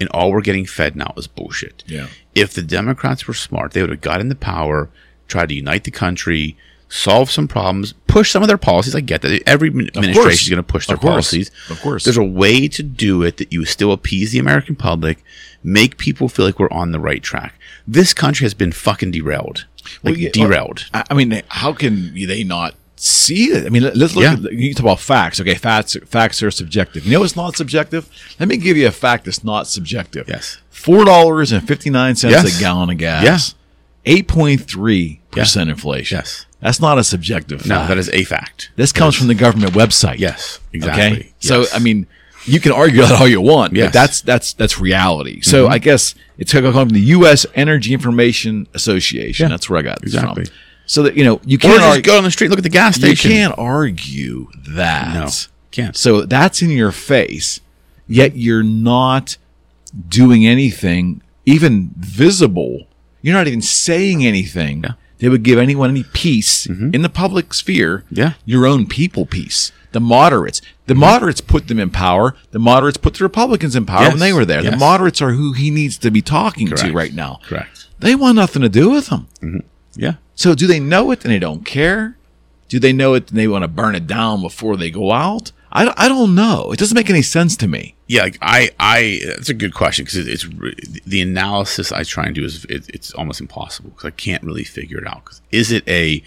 and 0.00 0.08
all 0.10 0.32
we're 0.32 0.40
getting 0.42 0.66
fed 0.66 0.96
now 0.96 1.14
is 1.16 1.26
bullshit. 1.28 1.84
Yeah. 1.86 2.08
If 2.34 2.52
the 2.52 2.62
Democrats 2.62 3.26
were 3.26 3.34
smart, 3.34 3.72
they 3.72 3.80
would 3.80 3.90
have 3.90 4.00
got 4.00 4.26
the 4.28 4.34
power, 4.34 4.90
tried 5.28 5.48
to 5.50 5.54
unite 5.54 5.84
the 5.84 5.90
country, 5.90 6.56
solve 6.88 7.30
some 7.30 7.46
problems, 7.48 7.92
push 8.06 8.30
some 8.30 8.42
of 8.42 8.48
their 8.48 8.58
policies. 8.58 8.94
I 8.94 9.00
get 9.00 9.22
that 9.22 9.42
every 9.46 9.68
administration 9.68 10.30
is 10.44 10.48
going 10.48 10.56
to 10.56 10.62
push 10.62 10.86
their 10.86 10.96
Of 10.96 11.02
policies. 11.02 11.50
Of 11.70 11.80
course. 11.80 12.04
there's 12.04 12.16
a 12.16 12.24
way 12.24 12.66
to 12.68 12.82
do 12.82 13.22
it 13.22 13.36
that 13.36 13.52
you 13.52 13.64
still 13.64 13.92
appease 13.92 14.32
the 14.32 14.38
American 14.38 14.74
public, 14.76 15.22
make 15.62 15.98
people 15.98 16.28
feel 16.28 16.46
like 16.46 16.58
we're 16.58 16.70
on 16.70 16.92
the 16.92 17.00
right 17.00 17.22
track. 17.22 17.54
This 17.86 18.14
country 18.14 18.44
has 18.44 18.54
been 18.54 18.72
fucking 18.72 19.10
derailed, 19.10 19.66
like 20.02 20.14
Well, 20.14 20.16
yeah, 20.18 20.30
derailed. 20.32 20.86
I 20.94 21.04
I 21.10 21.14
mean, 21.14 21.42
how 21.48 21.72
can 21.72 22.14
they 22.14 22.44
not 22.44 22.74
see 22.96 23.44
it? 23.52 23.64
I 23.66 23.68
mean, 23.68 23.82
let- 23.82 23.96
let's 23.96 24.14
look 24.16 24.24
Yeah. 24.24 24.32
at 24.32 24.52
you 24.52 24.72
talk 24.74 24.82
about 24.84 25.00
facts. 25.00 25.40
Okay, 25.40 25.54
facts 25.54 25.96
facts 26.06 26.42
are 26.42 26.50
subjective. 26.50 27.04
You 27.04 27.12
know 27.12 27.20
what's 27.20 27.36
not 27.36 27.56
subjective? 27.56 28.08
Let 28.40 28.48
me 28.48 28.56
give 28.56 28.76
you 28.76 28.86
a 28.86 28.90
fact 28.90 29.24
that's 29.26 29.44
not 29.44 29.66
subjective. 29.68 30.26
Yes. 30.28 30.58
Four 30.70 31.04
dollars 31.04 31.52
and 31.52 31.66
fifty 31.66 31.90
nine 31.90 32.16
cents 32.16 32.32
Yes. 32.32 32.56
a 32.56 32.60
gallon 32.60 32.90
of 32.90 32.96
gas. 32.98 33.22
Yes, 33.24 33.54
Eight 34.06 34.26
point 34.26 34.62
three 34.62 35.20
percent 35.30 35.68
inflation. 35.70 36.16
Yes. 36.18 36.46
That's 36.60 36.80
not 36.80 36.98
a 36.98 37.04
subjective 37.04 37.60
fact. 37.60 37.68
No, 37.68 37.86
that 37.86 37.98
is 37.98 38.08
a 38.10 38.24
fact. 38.24 38.70
this 38.76 38.90
comes 38.92 39.14
from 39.14 39.28
the 39.28 39.34
government 39.34 39.72
website. 39.74 40.18
Yes, 40.18 40.58
exactly. 40.72 41.04
Okay. 41.20 41.32
So 41.40 41.64
I 41.72 41.78
mean, 41.78 42.06
you 42.46 42.58
can 42.60 42.72
argue 42.72 43.02
that 43.02 43.20
all 43.20 43.28
you 43.28 43.40
want, 43.40 43.74
Yes. 43.74 43.84
Mm-hmm. 43.84 43.86
but 43.88 43.92
that's 43.92 44.20
that's 44.22 44.52
that's 44.54 44.78
reality. 44.80 45.40
So 45.42 45.68
I 45.68 45.78
guess 45.78 46.14
it's 46.36 46.52
going 46.52 46.64
to 46.64 46.72
come 46.72 46.88
from 46.88 46.94
the 46.94 47.00
U.S. 47.00 47.46
Energy 47.54 47.92
Information 47.94 48.66
Association. 48.74 49.44
Yeah, 49.44 49.50
that's 49.50 49.68
where 49.70 49.78
I 49.78 49.82
got 49.82 50.00
this 50.02 50.14
exactly. 50.14 50.46
from. 50.46 50.54
So 50.86 51.02
that 51.02 51.16
you 51.16 51.24
know 51.24 51.40
you 51.44 51.58
can't 51.58 51.74
just 51.74 51.86
argue, 51.86 52.02
go 52.02 52.16
on 52.18 52.24
the 52.24 52.30
street, 52.30 52.48
look 52.48 52.58
at 52.58 52.62
the 52.64 52.70
gas 52.70 52.96
station. 52.96 53.30
you 53.30 53.36
can't 53.36 53.58
argue 53.58 54.48
that. 54.68 55.14
No, 55.14 55.28
can't. 55.70 55.96
So 55.96 56.22
that's 56.22 56.62
in 56.62 56.70
your 56.70 56.92
face, 56.92 57.60
yet 58.06 58.36
you're 58.36 58.62
not 58.64 59.36
doing 60.08 60.46
anything 60.46 61.20
even 61.46 61.90
visible. 61.96 62.86
You're 63.22 63.34
not 63.34 63.46
even 63.48 63.62
saying 63.62 64.24
anything 64.24 64.82
Yeah. 64.84 64.92
That 65.18 65.30
would 65.30 65.42
give 65.42 65.58
anyone 65.58 65.90
any 65.90 66.04
peace 66.04 66.66
in 66.66 67.02
the 67.02 67.08
public 67.08 67.52
sphere. 67.54 67.98
Mm-hmm. 68.06 68.14
Yeah. 68.14 68.32
Your 68.44 68.66
own 68.66 68.86
people 68.86 69.26
peace. 69.26 69.72
The 69.92 70.00
moderates. 70.00 70.60
The 70.86 70.94
moderates 70.94 71.40
put 71.40 71.68
them 71.68 71.78
in 71.78 71.90
power. 71.90 72.36
The 72.50 72.58
moderates 72.58 72.98
put 72.98 73.14
the 73.14 73.24
Republicans 73.24 73.74
in 73.74 73.86
power 73.86 74.08
when 74.08 74.18
they 74.18 74.32
were 74.32 74.44
there. 74.44 74.62
The 74.62 74.76
moderates 74.76 75.22
are 75.22 75.32
who 75.32 75.52
he 75.52 75.70
needs 75.70 75.96
to 75.98 76.10
be 76.10 76.22
talking 76.22 76.68
to 76.68 76.92
right 76.92 77.14
now. 77.14 77.40
Correct. 77.44 77.88
They 77.98 78.14
want 78.14 78.36
nothing 78.36 78.62
to 78.62 78.68
do 78.68 78.90
with 78.90 79.08
them. 79.08 79.28
Yeah. 79.94 80.14
So 80.34 80.54
do 80.54 80.66
they 80.66 80.78
know 80.78 81.10
it 81.10 81.24
and 81.24 81.32
they 81.32 81.38
don't 81.38 81.64
care? 81.64 82.16
Do 82.68 82.78
they 82.78 82.92
know 82.92 83.14
it 83.14 83.30
and 83.30 83.38
they 83.38 83.48
want 83.48 83.64
to 83.64 83.68
burn 83.68 83.94
it 83.94 84.06
down 84.06 84.42
before 84.42 84.76
they 84.76 84.90
go 84.90 85.10
out? 85.10 85.52
I, 85.70 85.92
I 85.96 86.08
don't 86.08 86.34
know. 86.34 86.72
It 86.72 86.78
doesn't 86.78 86.94
make 86.94 87.10
any 87.10 87.22
sense 87.22 87.56
to 87.58 87.68
me. 87.68 87.94
Yeah, 88.06 88.28
I, 88.40 88.70
I, 88.80 89.20
that's 89.26 89.48
a 89.48 89.54
good 89.54 89.74
question 89.74 90.04
because 90.04 90.26
it's 90.26 90.46
the 91.04 91.20
analysis 91.20 91.92
I 91.92 92.04
try 92.04 92.24
and 92.24 92.34
do 92.34 92.44
is 92.44 92.64
it, 92.66 92.88
it's 92.88 93.12
almost 93.12 93.40
impossible 93.40 93.90
because 93.90 94.06
I 94.06 94.10
can't 94.12 94.42
really 94.42 94.64
figure 94.64 94.98
it 94.98 95.06
out. 95.06 95.24
Cause 95.26 95.42
is 95.50 95.70
it 95.70 95.86
a 95.88 96.22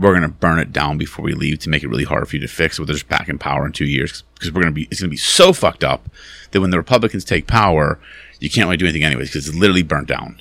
we're 0.00 0.18
to 0.18 0.28
burn 0.28 0.58
it 0.58 0.72
down 0.72 0.96
before 0.96 1.22
we 1.22 1.34
leave 1.34 1.58
to 1.58 1.68
make 1.68 1.82
it 1.82 1.88
really 1.88 2.04
hard 2.04 2.26
for 2.26 2.36
you 2.36 2.40
to 2.40 2.48
fix, 2.48 2.78
they're 2.78 2.86
just 2.86 3.08
back 3.08 3.28
in 3.28 3.38
power 3.38 3.66
in 3.66 3.72
two 3.72 3.84
years 3.84 4.24
because 4.34 4.50
we're 4.50 4.62
to 4.62 4.70
be 4.70 4.88
it's 4.90 5.00
to 5.00 5.08
be 5.08 5.16
so 5.16 5.52
fucked 5.52 5.84
up 5.84 6.08
that 6.50 6.60
when 6.60 6.70
the 6.70 6.78
Republicans 6.78 7.24
take 7.24 7.46
power, 7.46 8.00
you 8.40 8.48
can't 8.48 8.66
really 8.66 8.78
do 8.78 8.86
anything 8.86 9.04
anyways 9.04 9.28
because 9.28 9.46
it's 9.46 9.56
literally 9.56 9.82
burnt 9.82 10.08
down. 10.08 10.40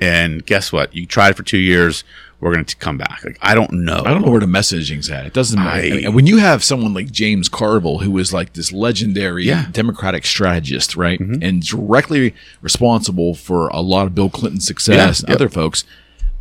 And 0.00 0.46
guess 0.46 0.72
what? 0.72 0.94
You 0.94 1.06
tried 1.06 1.36
for 1.36 1.42
two 1.42 1.58
years, 1.58 2.04
we're 2.40 2.52
going 2.54 2.64
to 2.64 2.76
come 2.76 2.96
back. 2.98 3.22
Like 3.24 3.38
I 3.42 3.54
don't 3.54 3.70
know. 3.72 4.02
I 4.04 4.10
don't 4.12 4.22
know 4.24 4.30
where 4.30 4.40
the 4.40 4.46
messaging's 4.46 5.10
at. 5.10 5.26
It 5.26 5.32
doesn't 5.34 5.58
matter. 5.58 5.82
I- 5.82 6.00
And 6.04 6.14
when 6.14 6.26
you 6.26 6.38
have 6.38 6.64
someone 6.64 6.94
like 6.94 7.10
James 7.10 7.48
Carville, 7.48 7.98
who 7.98 8.16
is 8.18 8.32
like 8.32 8.54
this 8.54 8.72
legendary 8.72 9.44
Yeah. 9.44 9.62
Mm-hmm. 9.62 9.72
Democratic 9.72 10.24
strategist, 10.26 10.96
right, 10.96 11.20
and 11.20 11.62
directly 11.62 12.34
responsible 12.62 13.34
for 13.34 13.68
a 13.68 13.80
lot 13.80 14.06
of 14.06 14.14
Bill 14.14 14.30
Clinton's 14.30 14.66
success 14.66 14.96
Yeah, 14.96 15.08
and 15.26 15.28
yep. 15.28 15.36
other 15.36 15.48
folks, 15.48 15.84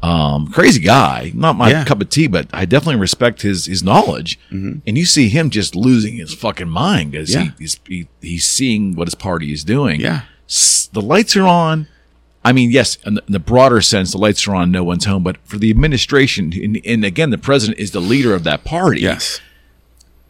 um, 0.01 0.47
crazy 0.47 0.79
guy, 0.79 1.31
not 1.35 1.57
my 1.57 1.71
Yeah. 1.71 1.83
cup 1.83 1.99
of 2.01 2.09
tea, 2.09 2.27
but 2.27 2.47
I 2.53 2.63
definitely 2.63 3.01
respect 3.01 3.41
his 3.41 3.65
his 3.65 3.83
knowledge. 3.83 4.39
And 4.49 4.81
you 4.85 5.05
see 5.05 5.27
him 5.27 5.49
just 5.49 5.75
losing 5.75 6.15
his 6.15 6.33
fucking 6.33 6.69
mind 6.69 7.11
because 7.11 7.29
Mm-hmm. 7.31 7.43
He, 7.43 7.51
he's 7.59 7.79
he, 7.85 8.07
he's 8.21 8.47
seeing 8.47 8.95
what 8.95 9.07
his 9.07 9.15
party 9.15 9.51
is 9.51 9.63
doing. 9.65 9.99
Yeah. 9.99 10.21
S- 10.47 10.89
the 10.93 11.01
lights 11.01 11.35
are 11.35 11.45
on. 11.45 11.87
I 12.43 12.53
mean, 12.53 12.71
yes, 12.71 12.97
in 13.05 13.15
the, 13.15 13.23
in 13.27 13.33
the 13.33 13.39
broader 13.39 13.81
sense, 13.81 14.11
the 14.11 14.17
lights 14.17 14.47
are 14.47 14.55
on, 14.55 14.71
no 14.71 14.83
one's 14.83 15.05
home. 15.05 15.23
But 15.23 15.37
for 15.43 15.57
the 15.57 15.69
administration, 15.69 16.53
and, 16.53 16.79
and 16.85 17.03
again, 17.03 17.31
the 17.31 17.37
president 17.37 17.79
is 17.79 17.91
the 17.91 17.99
leader 17.99 18.33
of 18.33 18.43
that 18.45 18.63
party. 18.63 19.01
Yes. 19.01 19.41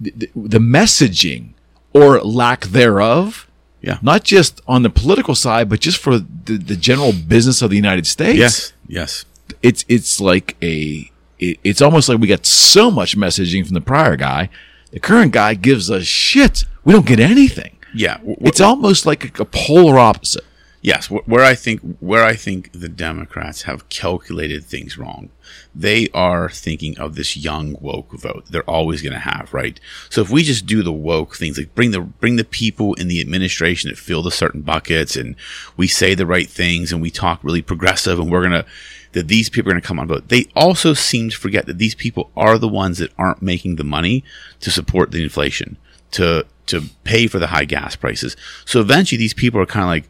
The, 0.01 0.29
the 0.35 0.57
messaging 0.59 1.53
or 1.93 2.19
lack 2.21 2.65
thereof, 2.65 3.47
Yeah. 3.81 3.99
not 4.01 4.23
just 4.23 4.59
on 4.67 4.81
the 4.83 4.89
political 4.89 5.35
side, 5.35 5.69
but 5.69 5.79
just 5.81 5.97
for 5.97 6.17
the, 6.19 6.57
the 6.57 6.75
general 6.75 7.11
business 7.13 7.61
of 7.61 7.69
the 7.69 7.75
United 7.75 8.07
States. 8.07 8.37
Yes. 8.39 8.73
Yes. 8.87 9.25
It's, 9.61 9.85
it's 9.87 10.19
like 10.19 10.55
a, 10.63 11.11
it, 11.37 11.59
it's 11.63 11.81
almost 11.81 12.09
like 12.09 12.19
we 12.19 12.27
got 12.27 12.45
so 12.45 12.89
much 12.89 13.15
messaging 13.17 13.65
from 13.65 13.73
the 13.75 13.81
prior 13.81 14.15
guy. 14.15 14.49
The 14.91 14.99
current 14.99 15.31
guy 15.31 15.53
gives 15.53 15.91
us 15.91 16.05
shit. 16.05 16.63
We 16.83 16.93
don't 16.93 17.05
get 17.05 17.19
anything. 17.19 17.75
Yeah. 17.93 18.17
It's 18.23 18.61
almost 18.61 19.05
like 19.05 19.37
a, 19.39 19.43
a 19.43 19.45
polar 19.45 19.99
opposite. 19.99 20.43
Yes, 20.81 21.07
where 21.07 21.43
I 21.43 21.55
think 21.55 21.81
where 21.99 22.23
I 22.23 22.35
think 22.35 22.71
the 22.71 22.87
Democrats 22.87 23.63
have 23.63 23.89
calculated 23.89 24.63
things 24.63 24.97
wrong. 24.97 25.29
They 25.75 26.07
are 26.13 26.49
thinking 26.49 26.97
of 26.97 27.15
this 27.15 27.35
young 27.35 27.75
woke 27.81 28.13
vote. 28.13 28.45
They're 28.49 28.69
always 28.69 29.01
going 29.01 29.13
to 29.13 29.19
have, 29.19 29.53
right? 29.53 29.77
So 30.09 30.21
if 30.21 30.29
we 30.29 30.41
just 30.41 30.65
do 30.65 30.81
the 30.81 30.93
woke 30.93 31.35
things, 31.35 31.57
like 31.57 31.75
bring 31.75 31.91
the 31.91 31.99
bring 31.99 32.37
the 32.37 32.45
people 32.45 32.93
in 32.93 33.09
the 33.09 33.19
administration 33.19 33.89
that 33.89 33.97
fill 33.97 34.23
the 34.23 34.31
certain 34.31 34.61
buckets, 34.61 35.17
and 35.17 35.35
we 35.75 35.87
say 35.87 36.13
the 36.13 36.25
right 36.25 36.49
things, 36.49 36.93
and 36.93 37.01
we 37.01 37.11
talk 37.11 37.43
really 37.43 37.61
progressive, 37.61 38.17
and 38.17 38.31
we're 38.31 38.43
gonna 38.43 38.65
that 39.11 39.27
these 39.27 39.49
people 39.49 39.69
are 39.69 39.73
going 39.73 39.81
to 39.81 39.87
come 39.87 39.99
on 39.99 40.07
vote. 40.07 40.29
They 40.29 40.47
also 40.55 40.93
seem 40.93 41.29
to 41.29 41.37
forget 41.37 41.65
that 41.65 41.77
these 41.77 41.95
people 41.95 42.31
are 42.37 42.57
the 42.57 42.67
ones 42.67 42.99
that 42.99 43.11
aren't 43.17 43.41
making 43.41 43.75
the 43.75 43.83
money 43.83 44.23
to 44.59 44.71
support 44.71 45.11
the 45.11 45.23
inflation, 45.23 45.77
to 46.11 46.45
to 46.67 46.83
pay 47.03 47.27
for 47.27 47.39
the 47.39 47.47
high 47.47 47.65
gas 47.65 47.95
prices. 47.95 48.37
So 48.65 48.79
eventually, 48.79 49.17
these 49.17 49.33
people 49.33 49.59
are 49.59 49.65
kind 49.65 49.83
of 49.83 49.89
like, 49.89 50.09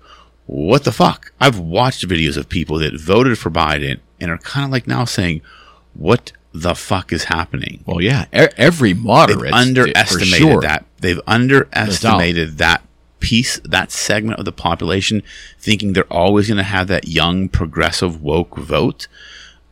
what 0.50 0.84
the 0.84 0.92
fuck? 0.92 1.32
I've 1.40 1.60
watched 1.60 2.08
videos 2.08 2.36
of 2.36 2.50
people 2.50 2.80
that 2.80 3.00
voted 3.00 3.38
for 3.38 3.52
Biden 3.52 4.00
and 4.20 4.32
are 4.32 4.40
kind 4.40 4.66
of 4.66 4.72
like 4.72 4.88
now 4.88 5.06
saying, 5.06 5.42
what 5.94 6.32
the 6.54 6.74
fuck 6.74 7.14
is 7.14 7.26
happening? 7.26 7.84
Well, 7.86 8.02
yeah, 8.02 8.26
every 8.34 8.96
moderate 8.96 9.42
They've 9.42 9.54
underestimated 9.54 10.38
sure. 10.40 10.62
that. 10.62 10.86
They've 11.02 11.22
underestimated 11.28 12.58
that 12.58 12.82
piece, 13.20 13.60
that 13.60 13.92
segment 13.92 14.40
of 14.40 14.46
the 14.46 14.52
population, 14.52 15.22
thinking 15.60 15.94
they're 15.94 16.12
always 16.12 16.48
going 16.48 16.58
to 16.58 16.64
have 16.64 16.88
that 16.88 17.08
young, 17.08 17.48
progressive, 17.48 18.20
woke 18.20 18.58
vote. 18.58 19.08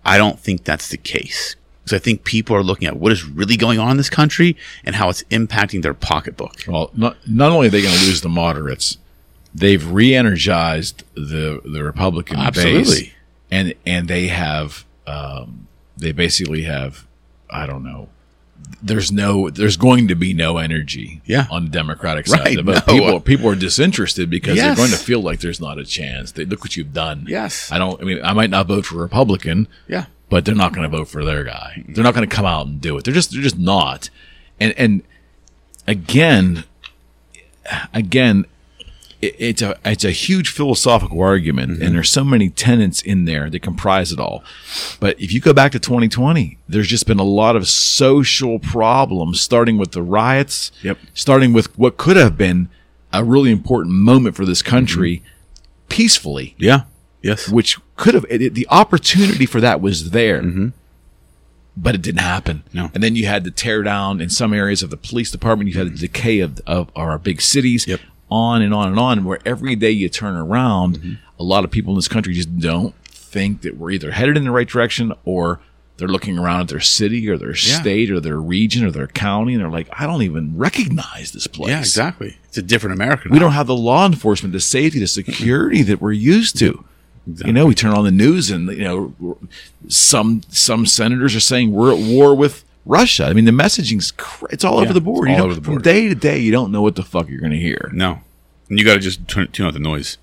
I 0.05 0.19
don't 0.19 0.39
think 0.39 0.63
that's 0.63 0.89
the 0.89 0.97
case. 0.97 1.55
Because 1.84 1.93
I 1.95 1.99
think 1.99 2.23
people 2.23 2.55
are 2.55 2.61
looking 2.61 2.88
at 2.88 2.97
what 2.97 3.11
is 3.11 3.25
really 3.25 3.57
going 3.57 3.80
on 3.80 3.89
in 3.89 3.97
this 3.97 4.11
country 4.11 4.55
and 4.84 4.93
how 4.95 5.09
it's 5.09 5.23
impacting 5.32 5.82
their 5.82 5.95
pocketbook. 5.95 6.65
Well, 6.67 6.91
not, 6.93 7.17
not 7.28 7.51
only 7.51 7.67
are 7.67 7.71
they 7.71 7.82
going 7.82 7.95
to 7.95 8.05
lose 8.05 8.21
the 8.21 8.30
moderates, 8.30 8.99
they've 9.58 9.86
re-energized 9.91 11.03
the 11.16 11.62
the 11.66 11.84
Republican 11.84 12.38
base, 12.53 13.10
and 13.51 13.74
and 13.86 14.08
they 14.08 14.28
have 14.28 14.86
um, 15.08 15.68
they 15.97 16.12
basically 16.12 16.64
have 16.64 17.05
I 17.49 17.66
don't 17.66 17.84
know. 17.84 18.10
There's 18.82 19.12
no, 19.12 19.49
there's 19.49 19.78
going 19.78 20.08
to 20.10 20.16
be 20.16 20.34
no 20.34 20.58
energy 20.58 21.22
Yeah. 21.26 21.47
on 21.49 21.66
the 21.66 21.72
Democratic 21.72 22.28
side. 22.28 22.39
Right, 22.58 22.66
But 22.66 22.86
no. 22.88 22.93
people, 22.93 23.20
people 23.22 23.49
are 23.49 23.55
disinterested 23.55 24.30
because 24.30 24.55
Yes. 24.58 24.66
they're 24.66 24.86
going 24.88 24.91
to 24.97 25.03
feel 25.03 25.22
like 25.22 25.39
there's 25.39 25.62
not 25.62 25.80
a 25.80 25.86
chance. 25.86 26.32
They 26.34 26.43
look 26.45 26.62
what 26.64 26.76
you've 26.76 26.93
done. 26.93 27.26
Yes. 27.28 27.72
I 27.72 27.78
don't. 27.78 27.99
I 28.01 28.03
mean, 28.03 28.20
I 28.24 28.34
might 28.34 28.49
not 28.49 28.68
vote 28.68 28.86
for 28.86 28.95
Republican, 28.97 29.68
Yeah. 29.88 30.05
but 30.30 30.43
they're 30.45 30.53
not 30.55 30.74
going 30.74 30.89
to 30.89 30.95
vote 30.95 31.08
for 31.08 31.24
their 31.24 31.43
guy. 31.43 31.84
They're 31.88 32.03
not 32.03 32.14
going 32.14 32.28
to 32.30 32.36
come 32.36 32.45
out 32.45 32.68
and 32.68 32.82
do 32.82 32.97
it. 32.97 33.03
They're 33.05 33.14
just 33.14 33.32
they're 33.32 33.41
just 33.41 33.58
not. 33.60 34.10
And 34.60 34.74
and 34.78 35.03
again, 35.88 36.66
again, 37.93 38.45
it, 39.22 39.36
it's 39.39 39.61
a 39.61 39.78
it's 39.86 40.03
a 40.03 40.11
huge 40.11 40.49
philosophical 40.49 41.22
argument, 41.22 41.72
and 41.72 41.80
mm-hmm. 41.82 41.93
there's 41.93 42.09
so 42.09 42.24
many 42.24 42.49
tenets 42.49 43.01
in 43.01 43.26
there 43.26 43.49
that 43.49 43.61
comprise 43.61 44.11
it 44.11 44.20
all. 44.20 44.43
But 44.99 45.20
if 45.20 45.32
you 45.32 45.39
go 45.39 45.53
back 45.53 45.72
to 45.74 45.80
2020, 45.80 46.57
there's 46.68 46.88
just 46.88 47.07
been 47.07 47.20
a 47.20 47.24
lot 47.24 47.55
of 47.55 47.68
social 47.68 48.59
problems, 48.59 49.41
starting 49.41 49.78
with 49.78 49.91
the 49.91 50.03
riots, 50.03 50.72
Yep. 50.84 50.97
starting 51.13 51.53
with 51.53 51.78
what 51.78 51.97
could 51.97 52.18
have 52.18 52.38
been 52.38 52.70
a 53.13 53.24
really 53.24 53.51
important 53.51 53.95
moment 53.95 54.36
for 54.36 54.45
this 54.45 54.61
country, 54.61 55.18
mm-hmm. 55.18 55.88
peacefully 55.89 56.55
Yeah. 56.57 56.82
Yes. 57.22 57.49
which 57.49 57.78
could 57.95 58.13
have 58.13 58.26
it, 58.30 58.41
it- 58.41 58.53
the 58.53 58.68
opportunity 58.70 59.45
for 59.45 59.59
that 59.61 59.82
was 59.82 60.11
there 60.11 60.41
mm-hmm. 60.41 60.68
but 61.76 61.95
it 61.95 62.01
didn't 62.01 62.22
happen 62.22 62.63
No. 62.74 62.91
and 62.93 63.01
then 63.03 63.15
you 63.15 63.26
had 63.26 63.43
the 63.43 63.51
tear 63.51 63.82
down 63.82 64.22
in 64.22 64.30
some 64.30 64.53
areas 64.53 64.84
of 64.84 64.91
the 64.91 64.97
police 64.97 65.32
department 65.32 65.70
you 65.70 65.78
had 65.78 65.93
the 65.93 65.97
decay 65.97 66.39
of, 66.41 66.61
of 66.68 66.89
our 66.95 67.18
big 67.18 67.41
cities 67.41 67.88
Yep. 67.88 68.01
On 68.30 68.61
and 68.61 68.73
on 68.73 68.89
and 68.89 68.99
on 68.99 69.23
where 69.23 69.39
every 69.45 69.75
day 69.75 69.91
you 69.91 70.09
turn 70.09 70.36
around 70.36 70.97
Mm-hmm. 70.99 71.13
a 71.39 71.43
lot 71.43 71.63
of 71.63 71.71
people 71.71 71.93
in 71.93 71.97
this 71.97 72.07
country 72.07 72.34
just 72.34 72.57
don't 72.59 72.93
think 73.05 73.61
that 73.61 73.78
we're 73.78 73.91
either 73.91 74.11
headed 74.11 74.36
in 74.38 74.43
the 74.43 74.51
right 74.51 74.67
direction 74.67 75.13
or 75.25 75.59
they're 75.97 76.07
looking 76.07 76.38
around 76.38 76.61
at 76.61 76.67
their 76.67 76.80
city 76.80 77.28
or 77.30 77.38
their 77.38 77.49
Yeah. 77.55 77.80
state 77.82 78.11
or 78.11 78.19
their 78.19 78.39
region 78.39 78.84
or 78.86 78.91
their 78.91 79.07
county 79.07 79.53
and 79.53 79.61
they're 79.61 79.69
like 79.69 79.88
i 79.97 80.05
don't 80.05 80.21
even 80.23 80.57
recognize 80.57 81.32
this 81.32 81.47
place 81.47 81.69
Yeah, 81.69 81.80
exactly. 81.80 82.38
It's 82.45 82.57
a 82.57 82.61
different 82.61 82.93
America. 82.95 83.30
we 83.32 83.39
don't 83.39 83.51
have 83.53 83.67
the 83.67 83.75
law 83.75 84.05
enforcement, 84.05 84.51
the 84.53 84.59
safety, 84.59 84.99
the 84.99 85.07
security 85.07 85.82
that 85.84 86.01
we're 86.01 86.11
used 86.11 86.57
to. 86.59 86.84
You 87.45 87.51
know, 87.51 87.65
we 87.65 87.75
turn 87.75 87.91
on 87.91 88.05
the 88.05 88.11
news 88.11 88.49
and 88.49 88.69
you 88.69 88.84
know 88.86 89.38
some 89.89 90.41
some 90.49 90.86
senators 90.86 91.36
are 91.36 91.39
saying 91.41 91.71
we're 91.71 91.91
at 91.93 91.99
war 91.99 92.34
with 92.36 92.63
Russia. 92.88 93.25
I 93.25 93.33
mean, 93.33 93.45
the 93.45 93.51
messaging's 93.51 94.11
cr- 94.11 94.47
it's 94.49 94.63
all 94.63 94.79
over 94.79 94.93
the 94.93 95.01
board. 95.01 95.29
all 95.29 95.38
know, 95.38 95.43
over 95.45 95.53
the 95.53 95.61
board. 95.61 95.75
from 95.75 95.83
day 95.83 96.07
to 96.07 96.15
day, 96.15 96.39
you 96.39 96.51
don't 96.51 96.71
know 96.71 96.81
what 96.81 96.95
the 96.95 97.03
fuck 97.03 97.29
you're 97.29 97.39
going 97.39 97.51
to 97.51 97.59
hear. 97.59 97.91
No. 97.93 98.21
And 98.69 98.79
you 98.79 98.85
got 98.85 98.95
to 98.95 98.99
just 98.99 99.27
turn, 99.27 99.47
tune 99.51 99.67
out 99.67 99.73
the 99.73 99.79
noise. 99.79 100.17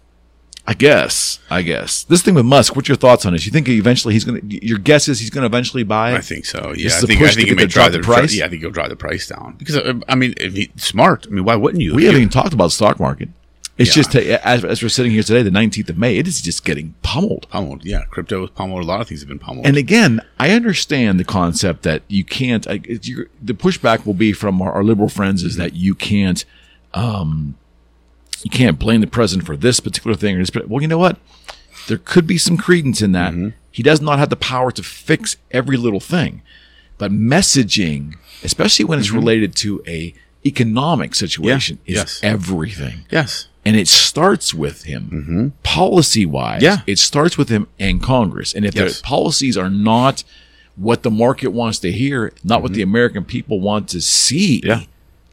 I 0.66 0.72
guess. 0.72 1.40
I 1.50 1.60
guess 1.60 2.04
this 2.04 2.22
thing 2.22 2.34
with 2.34 2.46
Musk. 2.46 2.74
What's 2.74 2.88
your 2.88 2.96
thoughts 2.96 3.26
on 3.26 3.34
this? 3.34 3.44
You 3.44 3.52
think 3.52 3.68
eventually 3.68 4.14
he's 4.14 4.24
going 4.24 4.48
to? 4.48 4.66
Your 4.66 4.78
guess 4.78 5.08
is 5.08 5.20
he's 5.20 5.28
going 5.28 5.42
to 5.42 5.46
eventually 5.46 5.82
buy 5.82 6.12
it. 6.12 6.16
I 6.16 6.20
think 6.20 6.46
so. 6.46 6.72
Yeah, 6.74 6.88
I 6.88 7.00
think, 7.00 7.20
I 7.20 7.30
think 7.32 7.48
it 7.48 7.54
may 7.54 7.66
drive 7.66 7.92
the 7.92 8.00
price? 8.00 8.34
Yeah, 8.34 8.46
I 8.46 8.48
think 8.48 8.62
he'll 8.62 8.70
drive 8.70 8.88
the 8.88 8.96
price 8.96 9.26
down 9.26 9.56
because 9.58 9.76
uh, 9.76 10.00
I 10.08 10.14
mean, 10.14 10.32
if 10.38 10.54
he's 10.54 10.70
smart. 10.76 11.26
I 11.28 11.34
mean, 11.34 11.44
why 11.44 11.54
wouldn't 11.56 11.82
you? 11.82 11.94
we 11.94 12.04
haven't 12.04 12.22
even 12.22 12.30
talked 12.30 12.54
about 12.54 12.64
the 12.64 12.70
stock 12.70 12.98
market. 12.98 13.28
It's 13.76 13.88
Yeah. 13.96 14.02
just 14.02 14.14
as, 14.14 14.64
as 14.64 14.82
we're 14.82 14.88
sitting 14.88 15.10
here 15.10 15.24
today, 15.24 15.42
the 15.42 15.50
19th 15.50 15.88
of 15.88 15.98
May, 15.98 16.16
it 16.16 16.28
is 16.28 16.40
just 16.40 16.64
getting 16.64 16.94
pummeled. 17.02 17.48
pummeled. 17.50 17.84
Yeah, 17.84 18.04
crypto 18.08 18.40
was 18.42 18.50
pummeled. 18.50 18.82
A 18.82 18.86
lot 18.86 19.00
of 19.00 19.08
things 19.08 19.20
have 19.20 19.28
been 19.28 19.38
pummeled. 19.40 19.66
And 19.66 19.76
again, 19.76 20.20
I 20.38 20.50
understand 20.50 21.18
the 21.18 21.24
concept 21.24 21.82
that 21.82 22.02
you 22.06 22.22
can't. 22.22 22.68
I- 22.68 22.80
it's 22.84 23.08
your- 23.08 23.26
The 23.42 23.54
pushback 23.54 24.06
will 24.06 24.14
be 24.14 24.32
from 24.32 24.62
our, 24.62 24.72
our 24.72 24.84
liberal 24.84 25.08
friends 25.08 25.42
is 25.42 25.56
that 25.56 25.74
you 25.74 25.94
can't, 25.96 26.44
um, 26.92 27.56
you 28.44 28.50
can't 28.50 28.78
blame 28.78 29.00
the 29.00 29.06
president 29.08 29.44
for 29.46 29.56
this 29.56 29.80
particular 29.80 30.14
thing 30.16 30.36
or 30.36 30.38
this. 30.38 30.50
Well, 30.54 30.80
you 30.82 30.88
know 30.88 30.98
what? 30.98 31.18
There 31.88 31.98
could 31.98 32.26
be 32.28 32.38
some 32.38 32.56
credence 32.56 33.02
in 33.02 33.10
that. 33.12 33.32
Mm-hmm. 33.32 33.48
He 33.72 33.82
does 33.82 34.00
not 34.00 34.20
have 34.20 34.30
the 34.30 34.36
power 34.36 34.70
to 34.70 34.82
fix 34.84 35.36
every 35.50 35.76
little 35.76 35.98
thing, 36.00 36.42
but 36.96 37.10
messaging, 37.10 38.14
especially 38.44 38.84
when 38.84 39.00
it's 39.00 39.10
related 39.10 39.56
to 39.56 39.82
a 39.86 40.14
economic 40.46 41.14
situation, 41.16 41.78
is 41.86 41.96
Mm-hmm. 41.98 42.06
Yes. 42.06 42.20
everything 42.22 43.04
yes, 43.10 43.48
and 43.66 43.76
it 43.76 43.88
starts 43.88 44.52
with 44.54 44.84
him 44.84 45.52
policy 45.62 46.26
wise 46.26 46.62
Yeah. 46.62 46.78
it 46.86 46.98
starts 46.98 47.36
with 47.38 47.48
him 47.48 47.66
and 47.78 48.02
congress 48.02 48.54
and 48.54 48.64
if 48.64 48.74
Yes. 48.74 48.98
the 48.98 49.02
policies 49.04 49.56
are 49.56 49.70
not 49.70 50.24
what 50.76 51.02
the 51.02 51.10
market 51.10 51.48
wants 51.48 51.78
to 51.80 51.92
hear 51.92 52.32
not 52.42 52.62
what 52.62 52.72
the 52.72 52.82
american 52.82 53.24
people 53.24 53.60
want 53.60 53.88
to 53.90 54.00
see 54.00 54.60
Mm-hmm. 54.60 54.68
Yeah. 54.68 54.80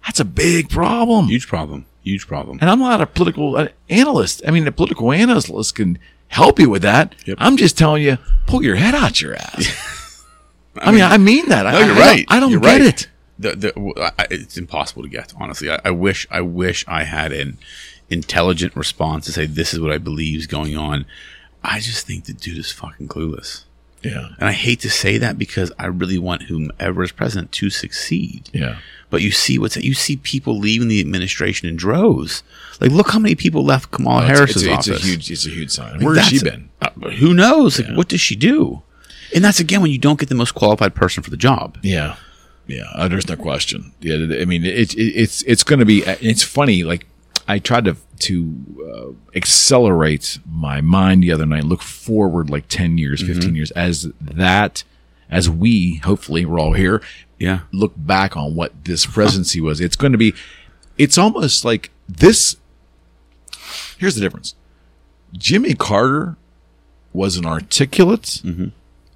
that's 0.05 0.19
a 0.19 0.25
big 0.25 0.69
problem 0.69 1.25
huge 1.27 1.47
problem. 1.47 1.85
Huge 2.03 2.25
problem. 2.27 2.57
and 2.61 2.69
i'm 2.69 2.79
not 2.79 3.01
a 3.01 3.05
political 3.07 3.55
uh, 3.57 3.67
analyst 3.89 4.41
i 4.47 4.51
mean 4.51 4.65
a 4.67 4.71
political 4.71 5.11
analyst 5.11 5.75
can 5.75 5.99
help 6.29 6.59
you 6.59 6.69
with 6.69 6.81
that 6.83 7.13
Yep. 7.25 7.37
i'm 7.39 7.57
just 7.57 7.77
telling 7.77 8.01
you 8.03 8.17
pull 8.47 8.63
your 8.63 8.75
head 8.75 8.95
out 8.95 9.21
your 9.21 9.35
ass 9.35 9.77
I, 10.77 10.91
mean, 10.91 11.01
I 11.03 11.17
mean 11.17 11.49
that. 11.49 11.63
No, 11.63 11.69
I, 11.69 11.85
you're 11.85 11.95
I 11.95 11.99
right. 11.99 12.25
Don't, 12.27 12.37
I 12.37 12.39
don't 12.39 12.51
You're 12.51 12.59
get 12.61 12.79
right. 12.79 12.81
it. 12.81 13.09
The, 13.37 13.55
the, 13.57 14.13
it's 14.31 14.55
impossible 14.57 15.03
to 15.03 15.09
get. 15.09 15.33
Honestly, 15.37 15.69
I, 15.69 15.81
I 15.83 15.91
wish 15.91 16.25
I 16.31 16.39
wish 16.39 16.85
I 16.87 17.03
had 17.03 17.33
an 17.33 17.57
intelligent 18.11 18.75
response 18.75 19.25
to 19.25 19.31
say 19.31 19.45
this 19.45 19.73
is 19.73 19.79
what 19.79 19.91
I 19.91 19.97
believe 19.97 20.39
is 20.39 20.47
going 20.47 20.77
on. 20.77 21.05
I 21.63 21.79
just 21.79 22.05
think 22.05 22.25
the 22.25 22.33
dude 22.33 22.57
is 22.57 22.71
fucking 22.71 23.07
clueless, 23.07 23.63
Yeah. 24.03 24.29
and 24.39 24.49
I 24.49 24.51
hate 24.51 24.79
to 24.81 24.89
say 24.89 25.17
that 25.19 25.37
because 25.37 25.71
I 25.77 25.85
really 25.87 26.17
want 26.17 26.43
whomever 26.43 27.03
is 27.03 27.11
president 27.11 27.51
to 27.53 27.69
succeed. 27.69 28.49
Yeah. 28.53 28.77
But 29.11 29.21
you 29.21 29.31
see 29.31 29.59
what's 29.59 29.75
you 29.77 29.93
see 29.93 30.15
people 30.17 30.57
leaving 30.57 30.87
the 30.87 30.99
administration 31.01 31.67
in 31.67 31.75
droves. 31.75 32.43
Like, 32.79 32.91
look 32.91 33.11
how 33.11 33.19
many 33.19 33.35
people 33.35 33.63
left 33.63 33.91
Kamala 33.91 34.23
It's- 34.23 34.37
Harris's 34.37 34.63
it's, 34.63 34.87
it's 34.87 34.89
office. 34.89 35.03
a 35.03 35.05
huge, 35.07 35.29
it's 35.31 35.45
a 35.45 35.49
huge 35.49 35.69
sign. 35.69 35.93
Like, 35.97 36.01
Where 36.05 36.15
has 36.15 36.25
she 36.27 36.39
been? 36.43 36.69
uh, 36.81 36.89
who 37.19 37.33
knows? 37.33 37.79
Like, 37.79 37.95
what 37.97 38.07
does 38.07 38.21
she 38.21 38.35
do? 38.35 38.81
And 39.35 39.43
that's 39.43 39.59
again 39.59 39.81
when 39.81 39.91
you 39.91 39.97
don't 39.99 40.19
get 40.19 40.29
the 40.29 40.35
most 40.35 40.53
qualified 40.55 40.95
person 40.95 41.21
for 41.23 41.29
the 41.29 41.37
job. 41.37 41.77
Yeah, 41.83 42.15
yeah. 42.67 42.89
Uh, 42.95 43.07
there's 43.07 43.27
no 43.29 43.35
question. 43.35 43.91
Yeah, 44.01 44.15
I 44.41 44.45
mean, 44.45 44.65
it's 44.65 44.93
it, 44.95 45.03
it's 45.03 45.41
it's 45.43 45.63
going 45.63 45.79
to 45.79 45.85
be. 45.85 46.01
It's 46.05 46.41
funny. 46.43 46.83
Like 46.83 47.05
I 47.51 47.59
tried 47.59 47.85
to 47.85 47.97
to 48.19 48.55
uh, 48.93 49.35
accelerate 49.35 50.39
my 50.49 50.79
mind 50.81 51.23
the 51.23 51.31
other 51.31 51.45
night, 51.45 51.63
look 51.63 51.81
forward 51.81 52.49
like 52.49 52.67
ten 52.67 52.97
years, 52.97 53.21
15 53.21 53.55
years, 53.55 53.71
as 53.71 54.11
that, 54.21 54.83
as 55.29 55.49
we 55.49 55.95
hopefully 55.95 56.45
we're 56.45 56.59
all 56.59 56.73
here. 56.73 57.01
Yeah. 57.39 57.61
Look 57.71 57.93
back 57.97 58.37
on 58.37 58.55
what 58.55 58.85
this 58.85 59.05
presidency 59.05 59.59
was. 59.59 59.81
It's 59.81 59.95
going 59.95 60.11
to 60.11 60.17
be. 60.17 60.33
It's 60.97 61.17
almost 61.17 61.65
like 61.65 61.89
this. 62.07 62.55
Here's 63.97 64.15
the 64.15 64.21
difference. 64.21 64.55
Jimmy 65.33 65.73
Carter 65.73 66.35
was 67.13 67.37
an 67.37 67.45
articulate, 67.45 68.41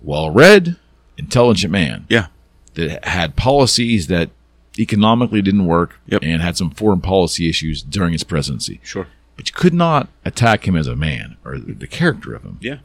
well 0.02 0.30
read, 0.30 0.78
intelligent 1.18 1.72
man 1.72 2.06
Yeah. 2.10 2.28
that 2.74 3.06
had 3.06 3.36
policies 3.36 4.08
that 4.08 4.30
economically 4.78 5.42
didn't 5.42 5.66
work 5.66 6.00
Yep. 6.08 6.22
and 6.24 6.42
had 6.42 6.58
some 6.58 6.70
foreign 6.70 7.02
policy 7.02 7.50
issues 7.50 7.82
during 7.82 8.12
his 8.12 8.24
presidency. 8.24 8.80
Sure. 8.84 9.08
But 9.36 9.50
you 9.50 9.54
could 9.54 9.74
not 9.74 10.10
attack 10.24 10.68
him 10.68 10.76
as 10.76 10.88
a 10.88 10.96
man 10.96 11.38
or 11.44 11.58
the 11.58 11.88
character 11.88 12.34
of 12.34 12.44
him. 12.44 12.58
Yeah. 12.62 12.78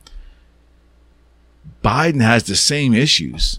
Biden 1.84 2.20
has 2.22 2.44
the 2.44 2.56
same 2.56 2.94
issues 2.94 3.58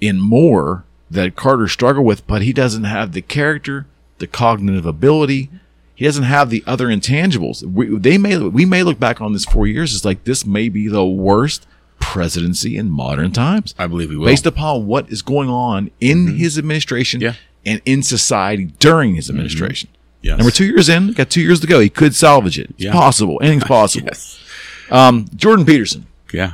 in 0.00 0.20
more 0.20 0.84
that 1.10 1.36
Carter 1.36 1.68
struggled 1.68 2.06
with, 2.06 2.26
but 2.26 2.42
he 2.42 2.52
doesn't 2.52 2.84
have 2.84 3.12
the 3.12 3.22
character, 3.22 3.86
the 4.18 4.26
cognitive 4.26 4.86
ability. 4.86 5.50
He 5.94 6.04
doesn't 6.04 6.24
have 6.24 6.50
the 6.50 6.64
other 6.66 6.88
intangibles. 6.88 7.62
We, 7.62 7.96
they 7.96 8.18
may 8.18 8.36
we 8.38 8.64
may 8.64 8.82
look 8.82 8.98
back 8.98 9.20
on 9.20 9.32
this 9.32 9.44
four 9.44 9.66
years 9.66 9.94
as 9.94 10.04
like 10.04 10.24
this 10.24 10.44
may 10.44 10.68
be 10.68 10.88
the 10.88 11.04
worst 11.06 11.66
presidency 12.00 12.76
in 12.76 12.90
modern 12.90 13.30
times. 13.30 13.74
I 13.78 13.86
believe 13.86 14.10
we 14.10 14.16
will. 14.16 14.26
based 14.26 14.46
upon 14.46 14.86
what 14.86 15.08
is 15.10 15.22
going 15.22 15.48
on 15.48 15.90
in 16.00 16.26
mm-hmm. 16.26 16.36
his 16.36 16.58
administration 16.58 17.20
Yeah. 17.20 17.34
And 17.66 17.80
in 17.84 18.02
society 18.02 18.66
during 18.78 19.14
his 19.14 19.28
administration. 19.30 19.88
Yes. 20.22 20.36
And 20.38 20.44
we're 20.44 20.50
two 20.50 20.64
years 20.66 20.88
in, 20.88 21.12
got 21.12 21.28
two 21.30 21.42
years 21.42 21.60
to 21.60 21.66
go. 21.66 21.80
He 21.80 21.90
could 21.90 22.14
salvage 22.14 22.58
it. 22.58 22.70
It's 22.70 22.84
Yeah. 22.84 22.92
possible. 22.92 23.38
Anything's 23.42 23.64
possible. 23.78 24.06
Yes. 24.06 24.40
Um, 24.90 25.26
Jordan 25.36 25.64
Peterson. 25.66 26.06
Yeah. 26.32 26.52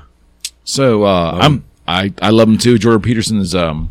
So 0.65 1.05
uh, 1.05 1.39
I'm 1.41 1.65
I 1.87 2.13
I 2.21 2.31
love 2.31 2.49
him 2.49 2.59
too. 2.59 2.79
Jordan 2.79 3.03
Peterson 3.03 3.39
is 3.39 3.55
um 3.55 3.91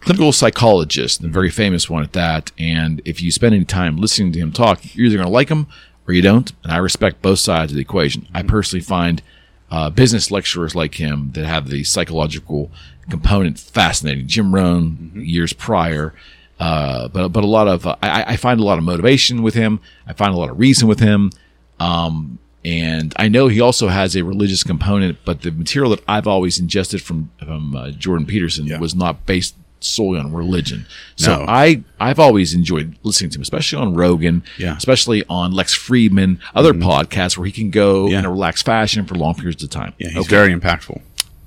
clinical 0.00 0.32
psychologist 0.32 1.20
and 1.20 1.30
a 1.30 1.32
very 1.32 1.50
famous 1.50 1.88
one 1.88 2.02
at 2.02 2.12
that. 2.12 2.50
And 2.58 3.00
if 3.04 3.22
you 3.22 3.30
spend 3.30 3.54
any 3.54 3.64
time 3.64 3.96
listening 3.98 4.32
to 4.32 4.38
him 4.40 4.50
talk, 4.52 4.94
you're 4.96 5.06
either 5.06 5.16
going 5.16 5.26
to 5.28 5.32
like 5.32 5.48
him 5.48 5.68
or 6.08 6.14
you 6.14 6.22
don't. 6.22 6.50
And 6.64 6.72
I 6.72 6.78
respect 6.78 7.22
both 7.22 7.38
sides 7.38 7.70
of 7.70 7.76
the 7.76 7.82
equation. 7.82 8.26
I 8.34 8.42
personally 8.42 8.82
find 8.82 9.22
uh, 9.70 9.90
business 9.90 10.30
lecturers 10.32 10.74
like 10.74 10.96
him 10.96 11.30
that 11.34 11.44
have 11.46 11.68
the 11.68 11.84
psychological 11.84 12.70
component 13.10 13.58
fascinating. 13.58 14.26
Jim 14.26 14.54
Rohn 14.54 15.12
years 15.14 15.52
prior. 15.52 16.14
Uh, 16.60 17.08
but 17.08 17.28
but 17.28 17.42
a 17.42 17.46
lot 17.46 17.66
of 17.66 17.86
uh, 17.86 17.96
I, 18.02 18.24
I 18.34 18.36
find 18.36 18.60
a 18.60 18.62
lot 18.62 18.78
of 18.78 18.84
motivation 18.84 19.42
with 19.42 19.54
him. 19.54 19.80
I 20.06 20.12
find 20.12 20.32
a 20.32 20.36
lot 20.36 20.48
of 20.50 20.58
reason 20.58 20.86
with 20.86 21.00
him. 21.00 21.32
Um, 21.80 22.38
and 22.64 23.12
I 23.16 23.26
know 23.28 23.48
he 23.48 23.60
also 23.60 23.88
has 23.88 24.14
a 24.14 24.22
religious 24.22 24.62
component, 24.62 25.18
but 25.24 25.42
the 25.42 25.50
material 25.50 25.90
that 25.90 26.04
I've 26.06 26.28
always 26.28 26.60
ingested 26.60 27.02
from 27.02 27.30
from 27.44 27.74
uh, 27.74 27.90
Jordan 27.90 28.26
Peterson 28.26 28.66
Yeah. 28.66 28.78
was 28.78 28.94
not 28.94 29.26
based 29.26 29.56
solely 29.80 30.20
on 30.20 30.32
religion. 30.32 30.86
So 31.16 31.38
No. 31.40 31.46
I 31.48 31.82
I've 31.98 32.20
always 32.20 32.54
enjoyed 32.54 32.94
listening 33.02 33.30
to 33.30 33.38
him, 33.38 33.42
especially 33.42 33.82
on 33.82 33.94
Rogan, 33.94 34.44
Yeah. 34.58 34.68
Mm-hmm. 34.68 34.76
especially 34.78 35.24
on 35.28 35.50
Lex 35.50 35.76
Fridman, 35.76 36.38
other 36.54 36.72
podcasts 36.72 37.36
where 37.36 37.46
he 37.46 37.50
can 37.52 37.70
go 37.70 38.06
Yeah. 38.08 38.20
in 38.20 38.24
a 38.24 38.30
relaxed 38.30 38.64
fashion 38.64 39.04
for 39.06 39.16
long 39.16 39.34
periods 39.34 39.64
of 39.64 39.70
time. 39.70 39.94
Yeah. 39.98 40.10
He's 40.10 40.28
very 40.28 40.54
impactful. 40.54 41.00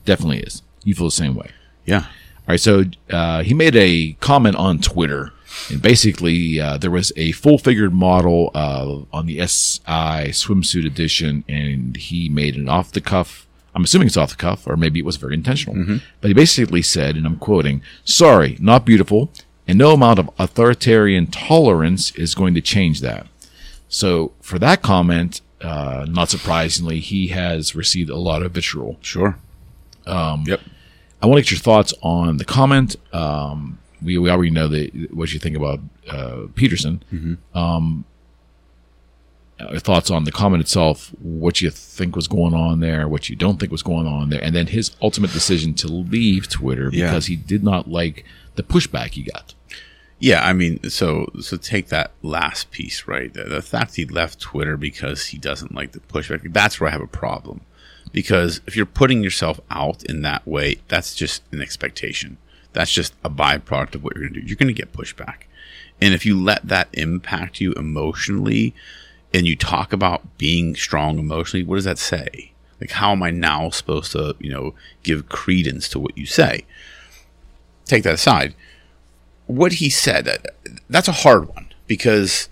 definitely 0.04 0.40
is. 0.40 0.62
You 0.86 0.96
feel 0.96 1.08
the 1.08 1.12
same 1.12 1.36
way. 1.36 1.52
Yeah. 1.86 2.06
All 2.48 2.54
right, 2.54 2.60
so 2.60 2.84
uh, 3.10 3.42
he 3.44 3.54
made 3.54 3.76
a 3.76 4.14
comment 4.22 4.56
on 4.56 4.80
Twitter, 4.80 5.34
and 5.70 5.82
basically 5.82 6.60
uh, 6.60 6.78
there 6.78 6.92
was 6.92 7.12
a 7.18 7.32
full-figured 7.34 7.92
model 7.94 8.52
uh, 8.54 9.00
on 9.12 9.26
the 9.26 9.40
SI 9.48 10.30
swimsuit 10.32 10.86
edition, 10.86 11.44
and 11.50 11.98
he 11.98 12.30
made 12.30 12.56
an 12.56 12.70
off-the-cuff. 12.70 13.48
I'm 13.74 13.84
assuming 13.84 14.08
it's 14.08 14.16
off 14.16 14.30
the 14.30 14.36
cuff, 14.38 14.68
or 14.68 14.78
maybe 14.78 15.00
it 15.00 15.06
was 15.06 15.18
very 15.18 15.34
intentional. 15.34 15.98
But 16.22 16.28
he 16.30 16.34
basically 16.34 16.82
said, 16.84 17.16
and 17.18 17.26
I'm 17.26 17.38
quoting: 17.38 17.82
"Sorry, 18.06 18.58
not 18.62 18.86
beautiful, 18.86 19.32
and 19.68 19.78
no 19.78 19.92
amount 19.94 20.20
of 20.20 20.30
authoritarian 20.40 21.28
tolerance 21.28 22.12
is 22.12 22.36
going 22.36 22.54
to 22.54 22.62
change 22.62 23.02
that." 23.02 23.28
So 23.90 24.32
for 24.40 24.60
that 24.60 24.82
comment, 24.82 25.42
uh, 25.62 26.06
not 26.08 26.30
surprisingly, 26.30 27.00
he 27.00 27.28
has 27.30 27.76
received 27.76 28.10
a 28.10 28.18
lot 28.18 28.44
of 28.44 28.52
vitriol. 28.54 28.98
Sure. 29.02 29.38
Um, 30.06 30.44
yep. 30.48 30.62
I 31.22 31.28
want 31.28 31.38
to 31.38 31.42
get 31.44 31.52
your 31.52 31.60
thoughts 31.60 31.94
on 32.02 32.38
the 32.38 32.46
comment. 32.46 32.96
Um, 33.14 33.80
we, 34.02 34.18
we 34.18 34.30
already 34.30 34.52
know 34.52 34.68
that 34.68 35.10
what 35.14 35.34
you 35.34 35.40
think 35.40 35.56
about 35.56 35.80
uh, 36.10 36.48
Peterson. 36.56 37.42
Um, 37.54 38.06
uh, 39.60 39.80
thoughts 39.80 40.12
on 40.12 40.26
the 40.26 40.32
comment 40.34 40.62
itself, 40.62 41.14
what 41.22 41.62
you 41.62 41.70
think 41.72 42.14
was 42.16 42.28
going 42.28 42.54
on 42.54 42.82
there, 42.82 43.08
what 43.08 43.30
you 43.30 43.36
don't 43.38 43.58
think 43.58 43.72
was 43.72 43.82
going 43.84 44.06
on 44.06 44.30
there, 44.30 44.44
and 44.44 44.54
then 44.54 44.68
his 44.68 44.92
ultimate 45.02 45.32
decision 45.32 45.74
to 45.74 45.88
leave 45.88 46.50
Twitter 46.50 46.90
Yeah. 46.92 47.06
because 47.08 47.28
he 47.28 47.38
did 47.38 47.64
not 47.64 47.88
like 47.90 48.26
the 48.56 48.64
pushback 48.64 49.12
he 49.12 49.24
got. 49.24 49.54
Yeah, 50.20 50.46
I 50.46 50.52
mean, 50.54 50.90
so 50.90 51.30
so 51.42 51.56
take 51.58 51.88
that 51.88 52.12
last 52.22 52.72
piece, 52.72 53.08
right? 53.08 53.34
The, 53.34 53.46
the 53.46 53.62
fact 53.62 53.96
he 53.96 54.06
left 54.06 54.40
Twitter 54.40 54.76
because 54.78 55.28
he 55.28 55.38
doesn't 55.38 55.74
like 55.74 55.94
the 55.94 56.00
pushback. 56.02 56.52
That's 56.54 56.80
where 56.80 56.90
I 56.90 56.92
have 56.92 57.02
a 57.02 57.08
problem. 57.08 57.62
Because 58.16 58.62
if 58.66 58.78
you're 58.78 58.86
putting 58.86 59.22
yourself 59.22 59.60
out 59.70 60.02
in 60.06 60.22
that 60.22 60.48
way, 60.48 60.78
that's 60.88 61.14
just 61.14 61.44
an 61.52 61.62
expectation. 61.62 62.38
That's 62.72 62.92
just 62.92 63.14
a 63.26 63.30
byproduct 63.30 63.96
of 63.96 64.06
what 64.06 64.16
you're 64.16 64.24
going 64.24 64.36
to 64.36 64.40
do. 64.40 64.48
You're 64.48 64.56
going 64.56 64.74
to 64.74 64.74
get 64.74 64.94
pushback. 64.94 65.44
And 66.00 66.14
if 66.14 66.26
you 66.26 66.42
let 66.42 66.66
that 66.68 66.88
impact 66.94 67.60
you 67.60 67.74
emotionally 67.74 68.74
and 69.34 69.46
you 69.46 69.58
talk 69.58 69.92
about 69.92 70.38
being 70.38 70.76
strong 70.76 71.20
emotionally, 71.20 71.66
what 71.66 71.76
does 71.76 71.84
that 71.84 71.98
say? 71.98 72.54
Like, 72.80 72.92
how 72.92 73.12
am 73.12 73.22
I 73.22 73.32
now 73.32 73.70
supposed 73.70 74.14
to, 74.14 74.38
you 74.40 74.50
know, 74.50 74.76
give 75.04 75.28
credence 75.28 75.90
to 75.90 76.00
what 76.00 76.18
you 76.18 76.26
say? 76.26 76.66
Take 77.86 78.04
that 78.04 78.14
aside 78.14 78.56
what 79.48 79.74
he 79.74 79.90
said 79.90 80.26
that 80.26 80.56
that's 80.90 81.08
a 81.08 81.14
hard 81.14 81.48
one 81.50 81.68
because 81.88 82.50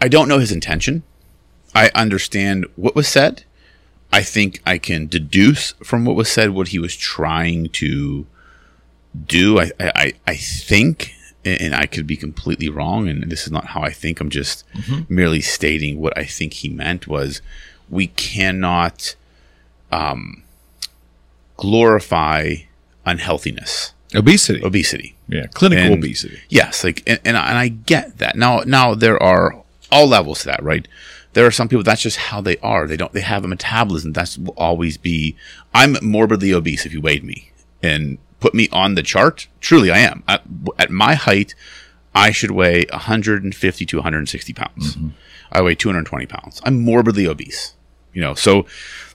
I 0.00 0.08
don't 0.08 0.28
know 0.28 0.38
his 0.38 0.52
intention. 0.52 1.02
I 1.74 1.90
understand 1.94 2.66
what 2.76 2.94
was 2.94 3.08
said. 3.08 3.44
I 4.12 4.22
think 4.22 4.60
I 4.64 4.78
can 4.78 5.06
deduce 5.08 5.72
from 5.82 6.04
what 6.04 6.16
was 6.16 6.28
said 6.30 6.50
what 6.50 6.68
he 6.68 6.78
was 6.78 6.96
trying 6.96 7.68
to 7.70 8.26
do. 9.26 9.58
I 9.60 9.70
I, 9.80 10.12
I 10.26 10.36
think, 10.36 11.12
and 11.44 11.74
I 11.74 11.86
could 11.86 12.06
be 12.06 12.16
completely 12.16 12.68
wrong, 12.68 13.08
and 13.08 13.30
this 13.30 13.44
is 13.46 13.52
not 13.52 13.66
how 13.66 13.82
I 13.82 13.90
think. 13.90 14.20
I'm 14.20 14.30
just 14.30 14.64
merely 15.08 15.40
stating 15.40 16.00
what 16.00 16.16
I 16.16 16.24
think 16.24 16.54
he 16.54 16.68
meant 16.68 17.06
was 17.06 17.42
we 17.90 18.06
cannot 18.08 19.16
um, 19.92 20.42
glorify 21.56 22.54
unhealthiness, 23.04 23.92
Obesity. 24.14 24.62
obesity. 24.64 25.14
yeah, 25.28 25.46
clinical 25.48 25.84
And- 25.92 25.94
obesity. 26.04 26.40
Yes, 26.48 26.84
like 26.84 27.02
and, 27.06 27.20
and 27.24 27.36
I 27.36 27.48
and 27.50 27.58
I 27.58 27.68
get 27.68 28.18
that. 28.18 28.36
Now 28.36 28.60
now 28.66 28.94
there 28.94 29.20
are 29.22 29.62
all 29.92 30.06
levels 30.06 30.40
to 30.40 30.46
that, 30.46 30.62
right? 30.62 30.86
There 31.36 31.44
are 31.44 31.50
some 31.50 31.68
people 31.68 31.82
that's 31.82 32.00
just 32.00 32.16
how 32.16 32.40
they 32.40 32.56
are. 32.58 32.86
They 32.86 32.96
don't 32.96 33.12
they 33.12 33.20
have 33.20 33.44
a 33.44 33.48
metabolism. 33.48 34.14
That's 34.14 34.38
will 34.38 34.54
always 34.56 34.96
be 34.96 35.36
I'm 35.74 35.98
morbidly 36.00 36.54
obese 36.54 36.86
if 36.86 36.94
you 36.94 37.02
weighed 37.02 37.24
me 37.24 37.50
and 37.82 38.16
put 38.40 38.54
me 38.54 38.70
on 38.72 38.94
the 38.94 39.02
chart. 39.02 39.46
Truly 39.60 39.90
I 39.90 39.98
am. 39.98 40.22
At, 40.26 40.44
at 40.78 40.90
my 40.90 41.12
height, 41.12 41.54
I 42.14 42.30
should 42.30 42.52
weigh 42.52 42.86
150 42.90 43.84
to 43.84 43.96
160 43.98 44.52
pounds. 44.54 44.96
Mm-hmm. 44.96 45.08
I 45.52 45.60
weigh 45.60 45.74
220 45.74 46.24
pounds. 46.24 46.62
I'm 46.64 46.80
morbidly 46.80 47.26
obese. 47.26 47.74
You 48.14 48.22
know, 48.22 48.34
so 48.34 48.64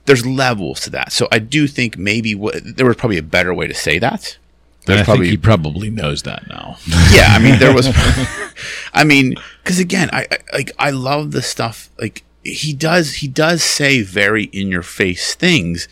there's 0.05 0.24
levels 0.24 0.82
to 0.82 0.91
that. 0.91 1.11
So 1.11 1.28
I 1.32 1.39
do 1.39 1.65
think 1.65 1.97
maybe 1.97 2.36
what, 2.36 2.53
there 2.63 2.86
was 2.86 2.97
probably 2.97 3.17
a 3.17 3.24
better 3.24 3.51
way 3.51 3.65
to 3.65 3.74
say 3.74 3.97
that. 3.97 4.38
There's 4.86 5.01
I 5.01 5.13
think 5.13 5.25
he 5.25 5.38
probably 5.38 5.89
knows 5.89 6.23
that 6.23 6.47
now. 6.47 6.77
yeah 7.11 7.27
i 7.29 7.39
mean 7.39 7.59
there 7.59 7.73
was 7.73 7.88
i 8.93 9.03
mean 9.03 9.36
because 9.63 9.79
again 9.79 10.09
I, 10.11 10.27
I 10.32 10.38
like 10.53 10.71
i 10.79 10.89
love 10.89 11.32
the 11.32 11.41
stuff 11.41 11.89
like 11.99 12.23
he 12.43 12.73
does 12.73 13.15
he 13.15 13.27
does 13.27 13.63
say 13.63 14.01
very 14.01 14.45
in 14.45 14.67
your 14.69 14.82
face 14.82 15.36
things 15.36 15.88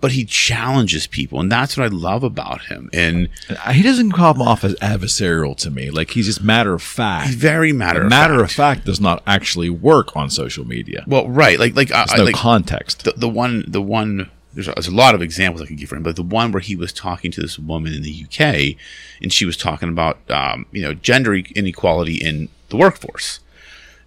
but 0.00 0.12
he 0.12 0.24
challenges 0.24 1.06
people, 1.06 1.40
and 1.40 1.50
that's 1.50 1.76
what 1.76 1.84
I 1.84 1.88
love 1.88 2.22
about 2.22 2.66
him. 2.66 2.90
And 2.92 3.28
uh, 3.48 3.72
He 3.72 3.82
doesn't 3.82 4.12
come 4.12 4.42
off 4.42 4.62
as 4.62 4.74
adversarial 4.76 5.56
to 5.56 5.70
me. 5.70 5.90
Like 5.90 6.10
he's 6.10 6.26
just 6.26 6.42
matter 6.42 6.74
of 6.74 6.82
fact. 6.82 7.26
he's 7.26 7.36
very 7.36 7.72
matter 7.72 8.02
of 8.02 8.10
matter 8.10 8.38
fact. 8.40 8.50
of 8.50 8.52
fact 8.52 8.84
does 8.84 9.00
not 9.00 9.22
actually 9.26 9.70
work 9.70 10.14
on 10.16 10.30
social 10.30 10.66
media. 10.66 11.04
Well, 11.06 11.28
right, 11.28 11.58
like 11.58 11.74
like 11.74 11.90
I, 11.92 12.04
There's 12.06 12.18
no 12.18 12.24
like 12.24 12.34
context. 12.34 13.04
the 13.04 13.12
the 13.16 13.28
one 13.28 13.64
the 13.66 13.82
one. 13.82 14.30
There's 14.56 14.68
a, 14.68 14.72
there's 14.72 14.88
a 14.88 14.94
lot 14.94 15.14
of 15.14 15.20
examples 15.20 15.62
I 15.62 15.66
could 15.66 15.76
give 15.76 15.90
for 15.90 15.96
him, 15.96 16.02
but 16.02 16.16
the 16.16 16.22
one 16.22 16.50
where 16.50 16.60
he 16.60 16.74
was 16.74 16.92
talking 16.92 17.30
to 17.30 17.40
this 17.42 17.58
woman 17.58 17.92
in 17.92 18.02
the 18.02 18.24
UK, 18.24 18.76
and 19.22 19.30
she 19.32 19.44
was 19.44 19.56
talking 19.56 19.90
about 19.90 20.18
um, 20.30 20.64
you 20.72 20.80
know 20.82 20.94
gender 20.94 21.34
inequality 21.34 22.16
in 22.16 22.48
the 22.70 22.76
workforce, 22.78 23.40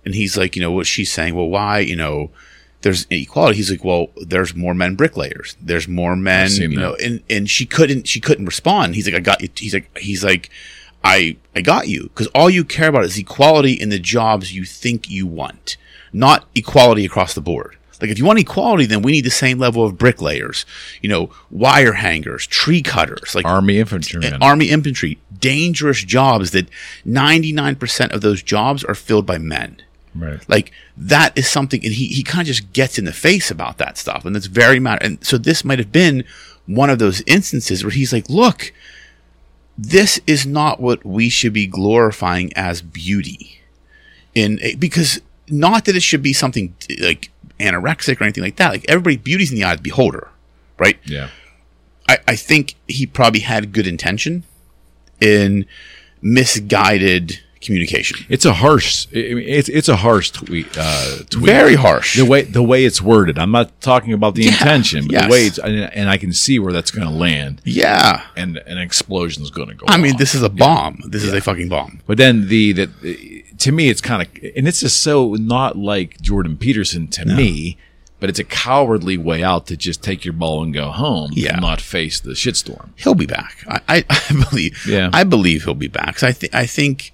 and 0.04 0.16
he's 0.16 0.36
like, 0.36 0.56
you 0.56 0.62
know, 0.62 0.72
what 0.72 0.88
she's 0.88 1.12
saying, 1.12 1.36
well, 1.36 1.47
why, 1.47 1.80
you 1.80 1.95
know, 1.95 2.32
there's 2.82 3.06
inequality. 3.10 3.58
He's 3.58 3.70
like, 3.70 3.84
well, 3.84 4.08
there's 4.18 4.56
more 4.56 4.74
men 4.74 4.95
bricklayers. 4.95 5.56
There's 5.62 5.88
more 5.88 6.16
men, 6.16 6.50
you 6.52 6.70
know, 6.70 6.95
that. 6.95 7.06
and 7.06 7.24
and 7.30 7.50
she 7.50 7.66
couldn't 7.66 8.08
she 8.08 8.20
couldn't 8.20 8.45
respond. 8.45 8.95
He's 8.95 9.06
like, 9.06 9.16
I 9.16 9.20
got 9.20 9.41
you. 9.41 9.50
He's 9.56 9.74
like, 9.74 9.97
he's 9.97 10.24
like, 10.24 10.50
I 11.04 11.38
I 11.56 11.62
got 11.62 11.88
you 11.88 12.04
because 12.04 12.28
all 12.28 12.50
you 12.50 12.64
care 12.64 12.89
about 12.89 13.06
is 13.06 13.18
equality 13.18 13.74
in 13.74 13.89
the 13.89 14.00
jobs 14.00 14.54
you 14.54 14.66
think 14.66 15.10
you 15.10 15.28
want, 15.28 15.78
not 16.14 16.47
equality 16.56 17.06
across 17.06 17.34
the 17.34 17.41
board. 17.41 17.78
Like 18.02 18.12
if 18.12 18.18
you 18.18 18.26
want 18.26 18.39
equality, 18.39 18.86
then 18.86 19.02
we 19.02 19.12
need 19.12 19.26
the 19.26 19.32
same 19.32 19.60
level 19.60 19.84
of 19.84 19.97
bricklayers, 19.97 20.66
you 21.02 21.10
know, 21.10 21.32
wire 21.52 21.93
hangers, 21.93 22.47
tree 22.47 22.82
cutters, 22.82 23.36
like 23.36 23.45
Army 23.45 23.80
infantryman. 23.80 24.34
and 24.34 24.43
eh, 24.43 24.45
army 24.45 24.70
infantry, 24.70 25.20
dangerous 25.39 26.04
jobs 26.04 26.52
that 26.52 26.70
99% 27.06 28.14
of 28.14 28.22
those 28.22 28.41
jobs 28.41 28.84
are 28.84 28.95
filled 28.95 29.26
by 29.26 29.38
men. 29.38 29.82
right. 30.16 30.47
Like 30.47 30.72
that 30.95 31.38
is 31.38 31.50
something, 31.50 31.84
and 31.84 31.93
he, 31.93 32.08
he 32.08 32.24
kind 32.24 32.41
of 32.41 32.47
just 32.47 32.72
gets 32.74 32.97
in 32.97 33.06
the 33.06 33.14
face 33.14 33.52
about 33.52 33.78
that 33.78 33.97
stuff. 33.97 34.26
And 34.26 34.36
that's 34.36 34.47
very 34.47 34.80
matter. 34.80 35.04
And 35.04 35.24
so 35.26 35.38
this 35.38 35.66
might 35.66 35.80
have 35.80 35.91
been 35.91 36.24
one 36.66 36.89
of 36.89 37.00
those 37.00 37.22
instances 37.26 37.84
where 37.84 37.91
he's 37.91 38.14
like, 38.14 38.30
look, 38.30 38.72
this 39.78 40.20
is 40.28 40.45
not 40.45 40.80
what 40.80 41.06
we 41.06 41.30
should 41.30 41.54
be 41.54 41.66
glorifying 41.66 42.52
as 42.56 42.82
beauty 42.82 43.62
in 44.36 44.60
a, 44.62 44.76
because 44.76 45.22
not 45.47 45.86
that 45.86 45.95
it 45.95 46.04
should 46.04 46.22
be 46.22 46.34
something 46.34 46.76
like 47.02 47.32
anorexic 47.60 48.20
or 48.20 48.24
anything 48.24 48.43
like 48.43 48.55
that. 48.57 48.70
Like 48.72 48.86
everybody, 48.88 49.18
beauty's 49.18 49.51
in 49.51 49.57
the 49.57 49.64
eye 49.64 49.72
of 49.74 49.78
the 49.78 49.84
beholder, 49.84 50.30
right? 50.78 50.97
Yeah. 51.05 51.30
I, 52.07 52.18
I 52.28 52.36
think 52.36 52.76
he 52.88 53.05
probably 53.05 53.41
had 53.41 53.72
good 53.72 53.86
intention 53.88 54.43
in 55.22 55.66
misguided 56.22 57.39
communication. 57.62 58.26
It's 58.30 58.45
a 58.45 58.53
harsh. 58.53 59.07
It's 59.12 59.70
it's 59.70 59.89
a 59.89 59.97
harsh 59.97 60.32
tweet. 60.32 60.68
Uh, 60.78 61.18
tweet. 61.30 61.45
Very 61.45 61.76
harsh. 61.76 62.18
the 62.18 62.26
way 62.26 62.43
the 62.43 62.64
way 62.64 62.86
it's 62.86 63.01
worded. 63.01 63.38
I'm 63.38 63.51
not 63.51 63.80
talking 63.82 64.14
about 64.14 64.36
the 64.36 64.43
Yeah, 64.43 64.51
intention, 64.51 65.05
but 65.05 65.12
yes. 65.14 65.24
the 65.26 65.30
way 65.32 65.45
it's 65.45 65.60
and, 65.60 65.76
and 65.78 66.10
I 66.10 66.18
can 66.18 66.34
see 66.34 66.57
where 66.60 66.72
that's 66.74 66.91
going 66.91 67.07
to 67.07 67.14
land, 67.14 67.62
yeah. 67.66 68.24
and 68.36 68.57
an 68.57 68.78
explosion 68.78 69.43
is 69.43 69.51
going 69.51 69.68
to 69.70 69.76
go. 69.76 69.86
I 69.89 69.97
mean, 69.97 70.18
this 70.18 70.34
is 70.36 70.41
a 70.41 70.49
bomb. 70.49 71.01
This 71.05 71.24
is 71.24 71.34
a 71.34 71.41
fucking 71.41 71.70
bomb. 71.70 72.01
But 72.07 72.18
then 72.18 72.47
the 72.47 72.72
the 72.74 73.45
to 73.60 73.72
me, 73.72 73.89
it's 73.89 74.01
kind 74.01 74.22
of 74.22 74.28
and 74.55 74.68
it's 74.68 74.80
just 74.82 75.01
so 75.03 75.34
not 75.36 75.78
like 75.78 76.20
Jordan 76.22 76.57
Peterson 76.57 77.07
to 77.10 77.26
me. 77.26 77.78
But 78.22 78.30
it's 78.30 78.38
a 78.39 78.43
cowardly 78.43 79.18
way 79.18 79.45
out 79.45 79.66
to 79.68 79.78
just 79.78 80.03
take 80.03 80.26
your 80.26 80.34
ball 80.34 80.62
and 80.62 80.74
go 80.74 80.89
home 80.91 81.30
Yeah. 81.36 81.53
and 81.53 81.62
not 81.62 81.80
face 81.80 82.20
the 82.20 82.32
shitstorm. 82.32 82.89
He'll 82.97 83.16
be 83.16 83.26
back. 83.26 83.64
I, 83.66 83.80
I, 83.88 84.05
I 84.10 84.43
believe. 84.49 84.86
Yeah. 84.86 85.10
I 85.14 85.24
believe 85.24 85.64
he'll 85.64 85.74
be 85.74 85.88
back. 85.88 86.22
I 86.22 86.34
think. 86.34 86.53
I 86.53 86.66
think. 86.66 87.14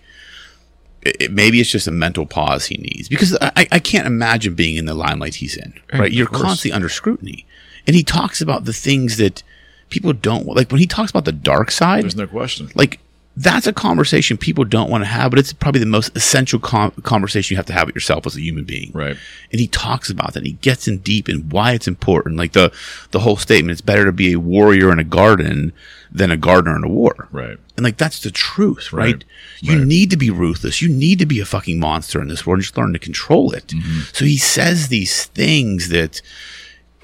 It, 1.03 1.31
maybe 1.31 1.59
it's 1.61 1.69
just 1.69 1.85
a 1.87 1.91
mental 1.91 2.25
pause 2.25 2.65
he 2.65 2.77
needs 2.77 3.07
because 3.07 3.37
I, 3.39 3.67
I 3.71 3.77
can't 3.77 4.07
imagine 4.07 4.55
being 4.55 4.75
in 4.77 4.85
the 4.85 4.95
limelight 4.95 5.35
he's 5.35 5.55
in. 5.55 5.75
Right, 5.93 6.07
of 6.07 6.13
you're 6.13 6.25
constantly 6.25 6.71
under 6.71 6.89
scrutiny, 6.89 7.45
and 7.85 7.95
he 7.95 8.01
talks 8.01 8.41
about 8.41 8.65
the 8.65 8.73
things 8.73 9.17
that 9.17 9.43
people 9.91 10.11
don't 10.13 10.47
like. 10.47 10.71
When 10.71 10.79
he 10.79 10.87
talks 10.87 11.11
about 11.11 11.25
the 11.25 11.31
dark 11.31 11.69
side, 11.69 12.01
There's 12.01 12.15
no 12.15 12.25
question. 12.25 12.71
like 12.73 12.99
that's 13.37 13.67
a 13.67 13.73
conversation 13.73 14.37
people 14.37 14.63
don't 14.63 14.89
want 14.89 15.03
to 15.03 15.07
have, 15.09 15.29
but 15.29 15.39
it's 15.39 15.51
probably 15.51 15.79
the 15.79 15.85
most 15.85 16.15
essential 16.15 16.57
com- 16.59 16.91
conversation 17.03 17.53
you 17.53 17.57
have 17.57 17.65
to 17.65 17.73
have 17.73 17.87
with 17.87 17.95
yourself 17.95 18.25
as 18.25 18.35
a 18.37 18.41
human 18.41 18.63
being. 18.63 18.91
Right. 18.93 19.17
And 19.51 19.59
he 19.59 19.67
talks 19.67 20.09
about 20.09 20.33
that. 20.33 20.45
He 20.45 20.53
gets 20.53 20.87
in 20.87 20.99
deep 20.99 21.27
and 21.27 21.51
why 21.51 21.73
it's 21.73 21.87
important. 21.87 22.37
Like 22.37 22.53
the 22.53 22.71
the 23.11 23.19
whole 23.19 23.35
statement, 23.35 23.71
it's 23.73 23.81
better 23.81 24.05
to 24.05 24.11
be 24.13 24.31
a 24.33 24.39
warrior 24.39 24.89
in 24.91 24.99
a 24.99 25.03
garden 25.03 25.73
than 26.11 26.31
a 26.31 26.37
gardener 26.37 26.77
in 26.77 26.85
a 26.85 26.89
war. 26.89 27.27
Right. 27.31 27.57
And 27.75 27.83
like 27.83 27.97
that's 27.97 28.21
the 28.21 28.31
truth, 28.31 28.93
right? 28.93 29.15
Right. 29.15 29.23
You 29.59 29.77
Right. 29.79 29.87
need 29.87 30.09
to 30.11 30.17
be 30.17 30.29
ruthless. 30.29 30.81
You 30.81 30.87
need 30.87 31.19
to 31.19 31.25
be 31.25 31.41
a 31.41 31.45
fucking 31.45 31.77
monster 31.77 32.21
in 32.21 32.29
this 32.29 32.45
world 32.45 32.59
and 32.59 32.63
just 32.63 32.77
learn 32.77 32.93
to 32.93 32.99
control 32.99 33.51
it. 33.51 33.67
Mm-hmm. 33.67 33.99
So 34.13 34.23
he 34.23 34.37
says 34.37 34.87
these 34.87 35.25
things 35.25 35.89
that 35.89 36.21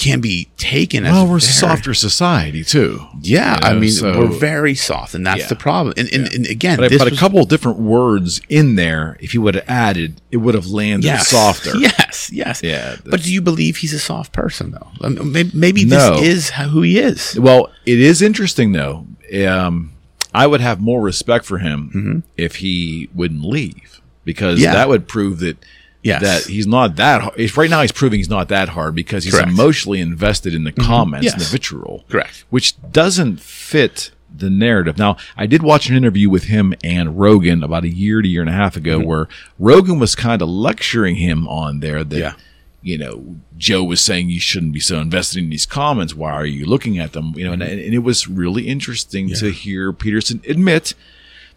can 0.01 0.19
be 0.19 0.49
taken 0.57 1.05
as 1.05 1.13
Well, 1.13 1.27
we're 1.27 1.37
a 1.37 1.41
softer 1.41 1.93
society 1.93 2.63
too. 2.63 3.05
Yeah, 3.21 3.53
You 3.61 3.69
I 3.69 3.79
mean, 3.79 3.91
so- 3.91 4.17
we're 4.19 4.27
very 4.39 4.73
soft, 4.75 5.13
and 5.13 5.25
that's 5.25 5.41
Yeah. 5.41 5.47
the 5.47 5.55
problem. 5.55 5.93
And, 5.97 6.09
and, 6.11 6.33
and 6.33 6.47
again, 6.47 6.77
But, 6.77 6.91
but 6.97 7.07
a 7.07 7.15
couple 7.15 7.39
of 7.39 7.47
different 7.47 7.77
words 7.79 8.41
in 8.49 8.75
there, 8.75 9.15
if 9.19 9.33
you 9.33 9.41
would 9.43 9.55
have 9.55 9.63
added, 9.69 10.19
it 10.31 10.37
would 10.37 10.55
have 10.55 10.67
landed 10.67 11.05
yes, 11.05 11.27
softer. 11.29 11.71
Yes, 11.79 12.29
yes. 12.33 12.61
Yeah, 12.63 12.95
But 13.05 13.21
do 13.23 13.31
you 13.31 13.41
believe 13.41 13.77
he's 13.77 13.93
a 13.93 13.99
soft 13.99 14.33
person, 14.33 14.71
though? 14.71 14.87
I 15.01 15.09
mean, 15.09 15.31
maybe, 15.31 15.51
maybe 15.53 15.85
No. 15.85 16.17
this 16.19 16.27
is 16.27 16.49
who 16.49 16.81
he 16.81 16.97
is. 16.99 17.39
Well, 17.39 17.71
it 17.85 17.99
is 17.99 18.21
interesting 18.21 18.71
though. 18.71 19.05
Um, 19.47 19.91
I 20.33 20.47
would 20.47 20.61
have 20.61 20.81
more 20.81 21.01
respect 21.01 21.45
for 21.45 21.59
him 21.59 22.23
if 22.37 22.55
he 22.57 23.09
wouldn't 23.13 23.43
leave 23.45 24.01
because 24.25 24.55
Mm-hmm. 24.59 24.63
Yeah. 24.65 24.73
that 24.73 24.89
would 24.89 25.07
prove 25.07 25.39
that 25.39 25.57
Yes. 26.03 26.21
that 26.21 26.51
he's 26.51 26.65
not 26.65 26.95
that 26.95 27.21
hard. 27.21 27.39
If 27.39 27.57
right 27.57 27.69
now 27.69 27.81
he's 27.81 27.91
proving 27.91 28.19
he's 28.19 28.29
not 28.29 28.47
that 28.49 28.69
hard 28.69 28.95
because 28.95 29.23
he's 29.23 29.33
Correct. 29.33 29.49
Mm-hmm. 29.49 29.59
emotionally 29.59 30.01
invested 30.01 30.55
in 30.55 30.63
the 30.63 30.71
comments 30.71 31.31
and 31.31 31.39
the 31.39 31.45
vitriol. 31.45 32.03
Correct. 32.09 32.43
Which 32.49 32.73
doesn't 32.91 33.39
fit 33.39 34.09
the 34.35 34.49
narrative. 34.49 34.97
Now, 34.97 35.17
I 35.37 35.45
did 35.45 35.61
watch 35.61 35.89
an 35.89 35.95
interview 35.95 36.29
with 36.29 36.45
him 36.45 36.73
and 36.83 37.19
Rogan 37.19 37.63
about 37.63 37.83
a 37.83 37.89
year 37.89 38.21
to 38.21 38.27
year 38.27 38.41
and 38.41 38.49
a 38.49 38.53
half 38.53 38.75
ago 38.75 38.97
Mm-hmm. 38.99 39.07
where 39.07 39.27
Rogan 39.59 39.99
was 39.99 40.15
kind 40.15 40.41
of 40.41 40.49
lecturing 40.49 41.17
him 41.17 41.47
on 41.47 41.81
there 41.81 42.03
that 42.03 42.17
Yeah. 42.17 42.33
you 42.81 42.97
know, 42.97 43.35
Joe 43.57 43.83
was 43.83 44.01
saying 44.01 44.29
you 44.29 44.39
shouldn't 44.39 44.73
be 44.73 44.79
so 44.79 44.99
invested 44.99 45.43
in 45.43 45.49
these 45.51 45.65
comments. 45.67 46.15
Why 46.15 46.31
are 46.31 46.45
you 46.47 46.65
looking 46.65 46.97
at 46.97 47.11
them? 47.13 47.33
You 47.35 47.43
know, 47.45 47.51
and, 47.53 47.61
and 47.61 47.93
it 47.93 47.99
was 47.99 48.27
really 48.27 48.67
interesting 48.67 49.29
to 49.33 49.51
hear 49.51 49.93
Peterson 49.93 50.41
admit 50.47 50.95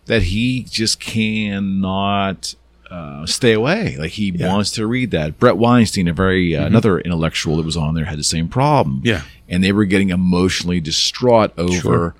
that 0.07 0.25
he 0.25 0.65
just 0.65 1.01
cannot 1.01 2.55
uh, 2.95 3.27
stay 3.27 3.53
away. 3.53 3.97
Like 3.99 4.13
he 4.13 4.31
wants 4.33 4.71
to 4.73 4.87
read 4.87 5.11
that. 5.11 5.39
Bret 5.39 5.57
Weinstein, 5.57 6.09
a 6.09 6.13
very 6.13 6.55
uh, 6.57 6.67
another 6.67 7.01
intellectual 7.01 7.57
that 7.57 7.67
was 7.67 7.77
on 7.77 7.95
there, 7.95 8.05
had 8.05 8.19
the 8.19 8.25
same 8.25 8.49
problem. 8.49 9.01
Yeah. 9.05 9.23
and 9.49 9.63
they 9.63 9.73
were 9.73 9.85
getting 9.85 10.11
emotionally 10.11 10.81
distraught 10.81 11.53
over, 11.59 11.73
Sure. 11.73 12.15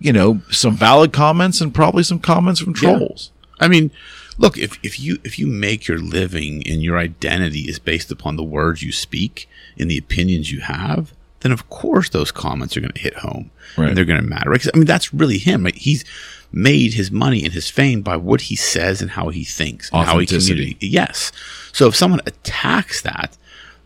you 0.00 0.12
know, 0.12 0.40
some 0.50 0.76
valid 0.76 1.12
comments 1.12 1.60
and 1.60 1.72
probably 1.74 2.02
some 2.02 2.18
comments 2.18 2.60
from 2.60 2.74
Yeah. 2.74 2.96
trolls. 2.96 3.30
I 3.60 3.68
mean, 3.68 3.90
look 4.36 4.56
if, 4.58 4.78
if 4.82 5.00
you 5.00 5.18
if 5.24 5.38
you 5.38 5.46
make 5.46 5.88
your 5.88 5.98
living 5.98 6.62
and 6.66 6.82
your 6.82 6.96
identity 6.98 7.60
is 7.62 7.78
based 7.78 8.10
upon 8.12 8.36
the 8.36 8.42
words 8.44 8.82
you 8.82 8.92
speak 8.92 9.48
and 9.78 9.90
the 9.90 9.98
opinions 9.98 10.52
you 10.52 10.60
have, 10.60 11.12
then 11.40 11.52
of 11.52 11.68
course 11.70 12.08
those 12.10 12.30
comments 12.32 12.76
are 12.76 12.80
going 12.80 12.92
to 12.92 13.00
hit 13.00 13.16
home 13.18 13.50
Right. 13.76 13.88
and 13.88 13.96
they're 13.96 14.04
going 14.04 14.20
to 14.22 14.26
matter. 14.28 14.50
Right? 14.50 14.60
'Cause, 14.60 14.70
I 14.74 14.76
mean, 14.76 14.86
that's 14.86 15.12
really 15.14 15.38
him. 15.38 15.64
Right? 15.64 15.74
He's 15.76 16.04
made 16.52 16.94
his 16.94 17.10
money 17.10 17.44
and 17.44 17.52
his 17.52 17.68
fame 17.70 18.02
by 18.02 18.16
what 18.16 18.42
he 18.42 18.56
says 18.56 19.02
and 19.02 19.10
how 19.12 19.28
he 19.28 19.44
thinks 19.44 19.90
and 19.92 20.06
how 20.06 20.18
he 20.18 20.26
communicates. 20.26 20.82
Yes. 20.82 21.32
So 21.72 21.88
if 21.88 21.96
someone 21.96 22.20
attacks 22.26 23.02
that, 23.02 23.36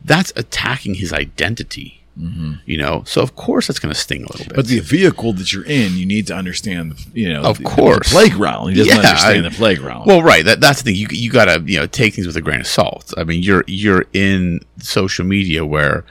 that's 0.05 0.33
attacking 0.37 0.95
his 0.95 1.13
identity. 1.13 1.99
You 2.67 2.77
know, 2.77 3.05
so 3.07 3.23
of 3.23 3.37
course 3.37 3.67
that's 3.69 3.79
going 3.79 3.93
to 3.95 3.99
sting 3.99 4.25
a 4.25 4.27
little 4.31 4.39
bit. 4.45 4.49
Mm-hmm. 4.49 4.57
But 4.57 4.67
the 4.67 4.81
vehicle 4.81 5.33
that 5.33 5.51
you're 5.51 5.65
in, 5.65 5.97
you 5.97 6.05
need 6.05 6.27
to 6.27 6.35
understand, 6.37 6.95
you 7.15 7.33
know, 7.33 7.41
Of 7.43 7.57
the- 7.57 7.65
course. 7.65 8.11
the 8.11 8.15
playground. 8.17 8.69
He 8.69 8.75
doesn't 8.77 8.93
Yeah, 8.95 9.09
understand 9.09 9.47
I- 9.47 9.49
the 9.49 9.55
playground. 9.57 10.07
Well, 10.07 10.23
right. 10.23 10.45
That 10.45 10.61
that's 10.61 10.83
the 10.83 10.91
thing. 10.93 11.01
You 11.01 11.07
you 11.11 11.31
gotta 11.31 11.63
you 11.65 11.79
know 11.79 11.87
take 11.87 12.13
things 12.15 12.27
with 12.27 12.37
a 12.37 12.43
grain 12.43 12.61
of 12.61 12.67
salt. 12.67 13.15
I 13.17 13.25
mean, 13.25 13.43
you're 13.43 13.65
you're 13.67 14.05
in 14.13 14.61
social 14.79 15.25
media 15.25 15.65
where 15.65 16.05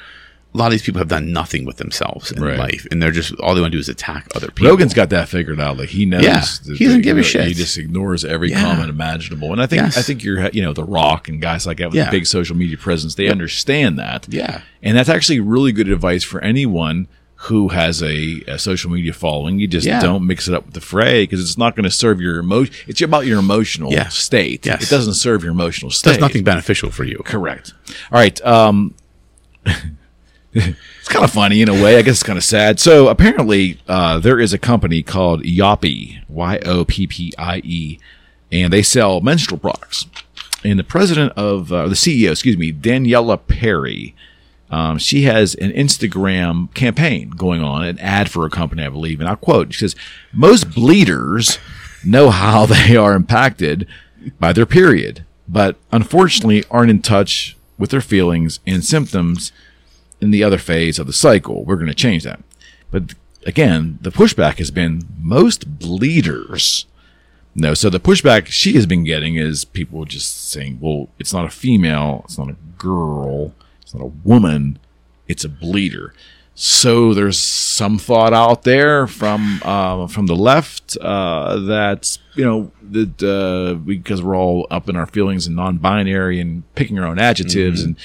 a 0.53 0.57
lot 0.57 0.65
of 0.65 0.71
these 0.73 0.81
people 0.81 0.99
have 0.99 1.07
done 1.07 1.31
nothing 1.31 1.63
with 1.65 1.77
themselves 1.77 2.31
in 2.31 2.43
Right. 2.43 2.57
life, 2.59 2.85
and 2.91 3.01
they're 3.01 3.11
just 3.11 3.33
all 3.39 3.55
they 3.55 3.61
want 3.61 3.71
to 3.71 3.77
do 3.77 3.79
is 3.79 3.87
attack 3.87 4.27
other 4.35 4.47
people. 4.47 4.67
Rogan's 4.69 4.93
got 4.93 5.09
that 5.11 5.29
figured 5.29 5.59
out. 5.61 5.77
Like 5.77 5.89
he 5.89 6.05
knows. 6.05 6.23
Yeah, 6.23 6.43
he 6.75 6.85
doesn't 6.85 7.01
give 7.03 7.17
a 7.17 7.23
shit. 7.23 7.47
He 7.47 7.53
just 7.53 7.77
ignores 7.77 8.25
every 8.25 8.49
Yeah. 8.49 8.61
comment 8.61 8.89
imaginable. 8.89 9.51
And 9.53 9.61
I 9.61 9.65
think 9.65 9.81
Yes. 9.83 9.97
I 9.97 10.01
think 10.01 10.23
you're 10.23 10.49
you 10.49 10.61
know 10.61 10.73
the 10.73 10.83
Rock 10.83 11.29
and 11.29 11.41
guys 11.41 11.65
like 11.65 11.77
that 11.77 11.87
with 11.87 11.95
Yeah. 11.95 12.09
big 12.09 12.25
social 12.27 12.55
media 12.57 12.77
presence. 12.77 13.15
They 13.15 13.29
understand 13.29 13.97
that. 13.99 14.27
Yeah. 14.29 14.61
and 14.83 14.97
that's 14.97 15.09
actually 15.09 15.39
really 15.39 15.71
good 15.71 15.87
advice 15.89 16.23
for 16.23 16.41
anyone 16.43 17.07
who 17.45 17.69
has 17.69 18.03
a, 18.03 18.43
a 18.47 18.59
social 18.59 18.91
media 18.91 19.13
following. 19.13 19.57
You 19.59 19.67
just 19.67 19.87
Yeah. 19.87 19.99
don't 19.99 20.27
mix 20.27 20.47
it 20.47 20.53
up 20.53 20.65
with 20.65 20.73
the 20.75 20.81
fray 20.81 21.23
because 21.23 21.39
it's 21.41 21.57
not 21.57 21.75
going 21.75 21.85
to 21.85 21.89
serve 21.91 22.19
your 22.21 22.37
emotion. 22.39 22.73
It's 22.87 23.01
about 23.01 23.25
your 23.25 23.39
emotional 23.39 23.91
Yeah. 23.91 24.09
state. 24.09 24.65
Yes. 24.65 24.83
It 24.83 24.89
doesn't 24.89 25.13
serve 25.15 25.41
your 25.43 25.51
emotional 25.51 25.89
state. 25.91 26.11
That's 26.11 26.21
nothing 26.21 26.43
beneficial 26.43 26.91
for 26.91 27.03
you. 27.03 27.21
Correct. 27.25 27.73
All 28.11 28.19
right. 28.19 28.39
Um, 28.45 28.93
it's 30.53 31.07
kind 31.07 31.23
of 31.23 31.31
funny 31.31 31.61
in 31.61 31.69
a 31.69 31.73
way. 31.73 31.97
I 31.97 32.01
guess 32.01 32.15
it's 32.15 32.23
kind 32.23 32.37
of 32.37 32.43
sad. 32.43 32.79
So 32.79 33.07
apparently, 33.07 33.79
uh, 33.87 34.19
there 34.19 34.39
is 34.39 34.53
a 34.53 34.57
company 34.57 35.01
called 35.01 35.43
Yoppie, 35.43 36.21
Y 36.27 36.59
O 36.65 36.85
P 36.85 37.07
P 37.07 37.33
I 37.37 37.61
E, 37.63 37.99
and 38.51 38.71
they 38.73 38.83
sell 38.83 39.21
menstrual 39.21 39.59
products. 39.59 40.07
And 40.63 40.77
the 40.77 40.83
president 40.83 41.33
of 41.35 41.71
uh, 41.71 41.87
the 41.87 41.95
CEO, 41.95 42.31
excuse 42.31 42.57
me, 42.57 42.71
Daniella 42.71 43.37
Perry, 43.37 44.13
Um, 44.69 44.99
she 44.99 45.23
has 45.23 45.55
an 45.55 45.71
Instagram 45.71 46.73
campaign 46.73 47.31
going 47.31 47.61
on, 47.61 47.83
an 47.83 47.99
ad 47.99 48.29
for 48.29 48.45
a 48.45 48.49
company, 48.49 48.83
I 48.83 48.89
believe. 48.89 49.19
And 49.19 49.27
I'll 49.27 49.35
quote, 49.35 49.73
she 49.73 49.79
says, 49.79 49.95
most 50.31 50.73
bleeders 50.73 51.59
know 52.05 52.29
how 52.29 52.65
they 52.65 52.95
are 52.95 53.13
impacted 53.13 53.87
by 54.39 54.53
their 54.53 54.65
period, 54.65 55.25
but 55.47 55.75
unfortunately 55.91 56.63
aren't 56.71 56.91
in 56.91 57.01
touch 57.01 57.57
with 57.77 57.89
their 57.89 58.01
feelings 58.01 58.59
and 58.65 58.85
symptoms 58.85 59.51
in 60.21 60.31
the 60.31 60.43
other 60.43 60.57
phase 60.57 60.99
of 60.99 61.07
the 61.07 61.13
cycle. 61.13 61.65
We're 61.65 61.75
going 61.75 61.87
to 61.87 61.93
change 61.93 62.23
that. 62.23 62.41
But 62.91 63.15
again, 63.45 63.99
the 64.01 64.11
pushback 64.11 64.57
has 64.59 64.71
been 64.71 65.07
most 65.19 65.79
bleeders. 65.79 66.85
No, 67.53 67.73
so 67.73 67.89
the 67.89 67.99
pushback 67.99 68.47
she 68.47 68.73
has 68.73 68.85
been 68.85 69.03
getting 69.03 69.35
is 69.35 69.65
people 69.65 70.05
just 70.05 70.49
saying, 70.49 70.79
well, 70.79 71.09
it's 71.19 71.33
not 71.33 71.45
a 71.45 71.49
female, 71.49 72.21
it's 72.25 72.37
not 72.37 72.49
a 72.49 72.55
girl, 72.77 73.53
it's 73.81 73.93
not 73.93 74.03
a 74.03 74.11
woman, 74.23 74.79
it's 75.27 75.43
a 75.43 75.49
bleeder. 75.49 76.13
So 76.53 77.13
there's 77.13 77.39
some 77.39 77.97
thought 77.97 78.33
out 78.33 78.63
there 78.63 79.07
from 79.07 79.61
uh, 79.63 80.07
from 80.07 80.27
the 80.27 80.35
left 80.35 80.97
uh, 81.01 81.57
that 81.61 82.17
you 82.35 82.45
know 82.45 82.71
that 82.91 83.23
uh, 83.23 83.75
because 83.75 84.21
we're 84.21 84.37
all 84.37 84.67
up 84.69 84.87
in 84.87 84.95
our 84.95 85.05
feelings 85.07 85.47
and 85.47 85.55
non-binary 85.55 86.39
and 86.39 86.63
picking 86.75 86.99
our 86.99 87.05
own 87.05 87.19
adjectives 87.19 87.81
and 87.83 87.95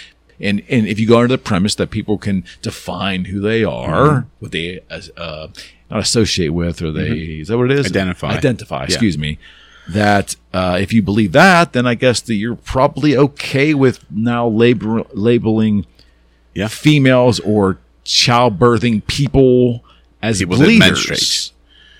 and 0.40 0.62
and 0.68 0.86
if 0.86 0.98
you 1.00 1.06
go 1.06 1.16
under 1.18 1.28
the 1.28 1.38
premise 1.38 1.74
that 1.76 1.90
people 1.90 2.18
can 2.18 2.44
define 2.62 3.26
who 3.26 3.40
they 3.40 3.64
are, 3.64 4.26
what 4.38 4.52
they 4.52 4.80
uh, 4.90 5.48
not 5.90 6.00
associate 6.00 6.50
with, 6.50 6.82
or 6.82 6.92
they 6.92 7.08
is 7.40 7.48
that 7.48 7.58
what 7.58 7.70
it 7.70 7.78
is? 7.78 7.86
Identify. 7.86 8.28
Identify. 8.36 8.84
Excuse 8.84 9.16
me. 9.18 9.38
That 9.88 10.34
uh, 10.52 10.78
if 10.80 10.92
you 10.92 11.00
believe 11.02 11.32
that, 11.32 11.72
then 11.72 11.86
I 11.86 11.94
guess 11.94 12.20
that 12.22 12.34
you're 12.34 12.56
probably 12.56 13.16
okay 13.16 13.72
with 13.72 14.00
now 14.10 14.48
label, 14.48 15.06
labeling 15.12 15.86
Yeah. 16.54 16.66
females 16.68 17.38
or 17.40 17.78
childbirthing 18.04 19.06
people 19.06 19.84
as 20.22 20.38
People 20.40 20.56
bleeders. 20.56 21.52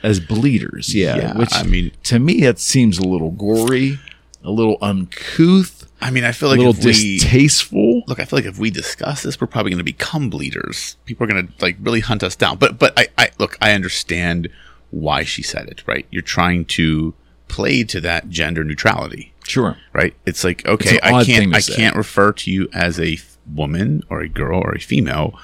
As 0.02 0.18
bleeders, 0.20 0.94
yeah. 0.94 1.16
Yeah, 1.16 1.38
which 1.38 1.54
I 1.54 1.62
mean- 1.62 1.92
to 2.04 2.18
me, 2.18 2.40
that 2.42 2.58
seems 2.58 2.98
a 2.98 3.04
little 3.06 3.30
gory, 3.30 3.98
a 4.42 4.50
little 4.50 4.78
uncouth, 4.82 5.85
I 6.00 6.10
mean, 6.10 6.24
I 6.24 6.32
feel 6.32 6.48
a 6.48 6.50
like 6.50 6.58
little 6.58 6.74
if 6.74 6.84
we 6.84 7.18
distasteful. 7.18 8.02
look, 8.06 8.20
I 8.20 8.24
feel 8.24 8.38
like 8.38 8.46
if 8.46 8.58
we 8.58 8.70
discuss 8.70 9.22
this, 9.22 9.40
we're 9.40 9.46
probably 9.46 9.70
going 9.70 9.78
to 9.78 9.84
become 9.84 10.28
bleeders. 10.30 10.96
People 11.06 11.24
are 11.24 11.26
going 11.26 11.48
to 11.48 11.52
like 11.60 11.76
really 11.80 12.00
hunt 12.00 12.22
us 12.22 12.36
down. 12.36 12.58
But 12.58 12.78
but 12.78 12.92
I, 12.98 13.08
I 13.16 13.30
look, 13.38 13.56
I 13.60 13.72
understand 13.72 14.48
why 14.90 15.24
she 15.24 15.42
said 15.42 15.68
it. 15.68 15.82
Right? 15.86 16.06
You're 16.10 16.22
trying 16.22 16.66
to 16.66 17.14
play 17.48 17.84
to 17.84 18.00
that 18.00 18.28
gender 18.28 18.64
neutrality. 18.64 19.32
Sure. 19.44 19.76
Right? 19.92 20.14
It's 20.26 20.44
like 20.44 20.66
okay, 20.66 20.98
an 20.98 21.14
I 21.14 21.24
can't 21.24 21.54
I 21.54 21.60
say. 21.60 21.74
can't 21.76 21.96
refer 21.96 22.32
to 22.32 22.50
you 22.50 22.68
as 22.72 23.00
a 23.00 23.18
woman 23.54 24.02
or 24.10 24.20
a 24.20 24.28
girl 24.28 24.60
or 24.60 24.74
a 24.74 24.80
female. 24.80 25.38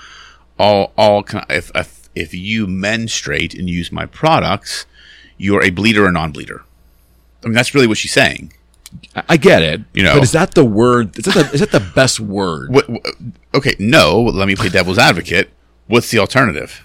All 0.59 0.92
all 0.98 1.24
if 1.48 1.70
if 1.74 2.09
if 2.14 2.34
you 2.34 2.66
menstruate 2.66 3.55
and 3.55 3.70
use 3.70 3.90
my 3.90 4.07
products, 4.07 4.86
you're 5.38 5.62
a 5.62 5.70
bleeder 5.70 6.05
or 6.05 6.12
non-bleeder. 6.12 6.62
I 7.42 7.46
mean, 7.46 7.55
that's 7.55 7.74
really 7.74 7.86
what 7.86 7.98
she's 7.98 8.12
saying. 8.12 8.53
I, 9.16 9.22
I 9.30 9.36
get 9.36 9.62
it. 9.62 9.80
You 9.95 10.03
know. 10.03 10.14
but 10.14 10.22
is 10.22 10.32
that 10.32 10.55
the 10.55 10.64
word? 10.64 11.18
Is 11.18 11.24
that 11.26 11.34
the, 11.34 11.53
is 11.55 11.61
that 11.61 11.70
the 11.72 11.80
best 11.95 12.20
word? 12.20 12.70
What, 12.70 12.88
what- 12.88 13.03
okay, 13.55 13.74
no. 13.78 14.22
Let 14.22 14.49
me 14.49 14.57
play 14.57 14.68
devil's 14.68 14.99
advocate. 14.99 15.51
What's 15.86 16.11
the 16.11 16.18
alternative? 16.18 16.84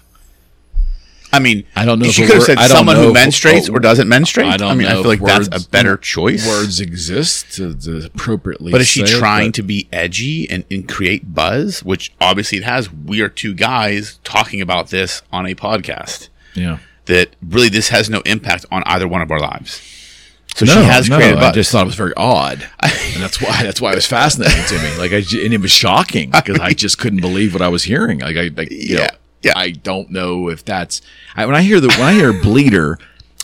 I 1.30 1.40
mean, 1.40 1.64
I 1.76 1.84
don't 1.84 1.98
know 1.98 2.06
She 2.06 2.24
could 2.24 2.36
have 2.36 2.42
said 2.44 2.56
I 2.56 2.68
someone 2.68 2.96
who 2.96 3.10
if- 3.10 3.14
menstruates 3.16 3.68
oh, 3.68 3.74
or 3.74 3.80
doesn't 3.80 4.08
menstruate. 4.08 4.48
I 4.48 4.56
don't 4.56 4.78
mean, 4.78 4.88
know 4.88 5.00
I 5.00 5.02
feel 5.02 5.10
like 5.10 5.20
if 5.20 5.26
that's 5.48 5.66
a 5.66 5.68
better 5.68 5.98
choice. 5.98 6.46
Words 6.46 6.80
exist 6.80 7.52
to, 7.56 7.74
to 7.74 8.06
appropriately. 8.06 8.72
but 8.72 8.80
is 8.80 8.86
she 8.86 9.02
it, 9.02 9.08
trying 9.08 9.48
but- 9.48 9.56
to 9.56 9.62
be 9.62 9.88
edgy 9.92 10.48
and, 10.48 10.64
and 10.70 10.88
create 10.88 11.34
buzz? 11.34 11.84
Which 11.84 12.14
obviously 12.18 12.58
it 12.58 12.64
has. 12.64 12.90
We 12.90 13.20
are 13.20 13.28
two 13.28 13.52
guys 13.52 14.20
talking 14.24 14.62
about 14.62 14.88
this 14.88 15.20
on 15.30 15.46
a 15.46 15.54
podcast. 15.54 16.30
Yeah. 16.54 16.78
That 17.04 17.36
really 17.46 17.68
this 17.68 17.90
has 17.90 18.08
no 18.08 18.20
impact 18.22 18.64
on 18.70 18.82
either 18.86 19.06
one 19.06 19.20
of 19.20 19.30
our 19.30 19.40
lives. 19.40 19.82
So 20.54 20.64
no, 20.66 20.72
she 20.72 20.82
has 20.82 21.08
no, 21.08 21.16
created 21.16 21.38
I 21.38 21.52
just 21.52 21.70
thought 21.70 21.82
it 21.82 21.86
was 21.86 21.94
very 21.94 22.14
odd, 22.16 22.62
and 22.82 23.22
that's 23.22 23.40
why 23.40 23.62
that's 23.62 23.80
why 23.80 23.92
it 23.92 23.94
was 23.96 24.06
fascinating 24.06 24.64
to 24.64 24.78
me. 24.82 24.96
Like, 24.98 25.12
I 25.12 25.16
and 25.18 25.54
it 25.54 25.60
was 25.60 25.70
shocking 25.70 26.30
because 26.34 26.58
I 26.58 26.72
just 26.72 26.98
couldn't 26.98 27.20
believe 27.20 27.52
what 27.52 27.62
I 27.62 27.68
was 27.68 27.84
hearing. 27.84 28.20
Like, 28.20 28.36
I 28.36 28.50
like, 28.56 28.70
you 28.70 28.96
know, 28.96 29.02
Yeah, 29.02 29.10
yeah. 29.42 29.52
I 29.56 29.70
don't 29.70 30.10
know 30.10 30.48
if 30.48 30.64
that's 30.64 31.00
I, 31.36 31.46
when 31.46 31.54
I 31.54 31.62
hear 31.62 31.80
the 31.80 31.88
when 31.88 32.02
I 32.02 32.12
hear 32.14 32.32
bleeder, 32.32 32.98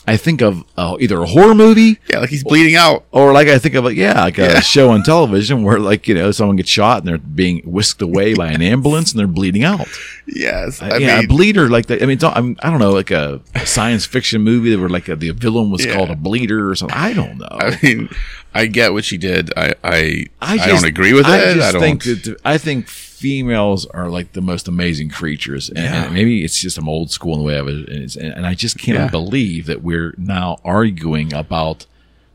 I 0.07 0.17
think 0.17 0.41
of 0.41 0.63
uh, 0.77 0.97
either 0.99 1.19
a 1.21 1.25
horror 1.25 1.55
movie 1.55 1.99
yeah, 2.09 2.19
like 2.19 2.29
he's 2.29 2.43
bleeding 2.43 2.75
out. 2.75 3.05
or 3.11 3.33
like 3.33 3.47
I 3.47 3.57
think 3.57 3.73
of 3.75 3.83
like 3.85 3.97
yeah, 3.97 4.21
like 4.23 4.37
a 4.37 4.43
Yeah. 4.43 4.59
show 4.75 4.91
on 4.91 5.01
television 5.03 5.63
where 5.63 5.79
like 5.79 6.07
you 6.07 6.13
know 6.13 6.31
someone 6.31 6.55
gets 6.57 6.69
shot 6.69 6.99
and 6.99 7.07
they're 7.07 7.17
being 7.17 7.61
whisked 7.65 8.01
away 8.01 8.35
by 8.35 8.47
an 8.51 8.61
ambulance 8.61 9.11
and 9.11 9.19
they're 9.19 9.27
bleeding 9.27 9.63
out. 9.63 9.87
Yes, 10.27 10.81
I 10.81 10.97
yeah, 10.97 11.15
mean, 11.17 11.25
a 11.25 11.27
bleeder 11.27 11.69
like 11.69 11.87
that. 11.87 12.01
I 12.03 12.05
mean, 12.05 12.17
not, 12.21 12.35
I'm, 12.37 12.55
I 12.61 12.69
don't 12.69 12.79
know, 12.79 12.91
like 12.91 13.11
a 13.11 13.41
science 13.65 14.05
fiction 14.05 14.41
movie 14.41 14.75
where 14.75 14.89
like 14.89 15.07
a, 15.07 15.15
the 15.15 15.31
villain 15.31 15.71
was 15.71 15.85
Yeah. 15.85 15.95
called 15.95 16.09
a 16.11 16.15
bleeder 16.15 16.69
or 16.69 16.75
something. 16.75 16.97
I 16.97 17.13
don't 17.13 17.37
know. 17.37 17.47
I 17.51 17.77
mean, 17.81 18.09
I 18.53 18.67
get 18.67 18.93
what 18.93 19.05
she 19.05 19.17
did. 19.17 19.51
I 19.57 19.73
I, 19.83 20.25
I, 20.41 20.53
I, 20.59 20.67
don't 20.67 20.85
agree 20.85 21.13
with 21.13 21.25
I 21.25 21.37
it. 21.39 21.55
just 21.55 21.67
I 21.67 21.71
don't 21.71 21.81
think 21.81 22.03
that 22.03 22.37
I 22.45 22.57
think 22.57 22.87
females 23.15 23.85
are 23.87 24.09
like 24.09 24.33
the 24.33 24.41
most 24.41 24.67
amazing 24.67 25.09
creatures, 25.09 25.69
and, 25.69 25.77
Yeah. 25.79 26.03
and 26.05 26.13
maybe 26.13 26.43
it's 26.43 26.59
just 26.59 26.77
I'm 26.77 26.89
old 26.89 27.09
school 27.11 27.33
in 27.33 27.39
the 27.39 27.45
way 27.45 27.57
I 27.57 27.61
was, 27.61 27.77
and, 27.77 27.89
it's- 27.89 28.15
and 28.17 28.45
I 28.45 28.53
just 28.53 28.77
cannot 28.77 29.05
Yeah. 29.05 29.09
believe 29.09 29.65
that 29.67 29.81
we're 29.81 30.13
now 30.17 30.57
arguing 30.63 31.33
about 31.33 31.85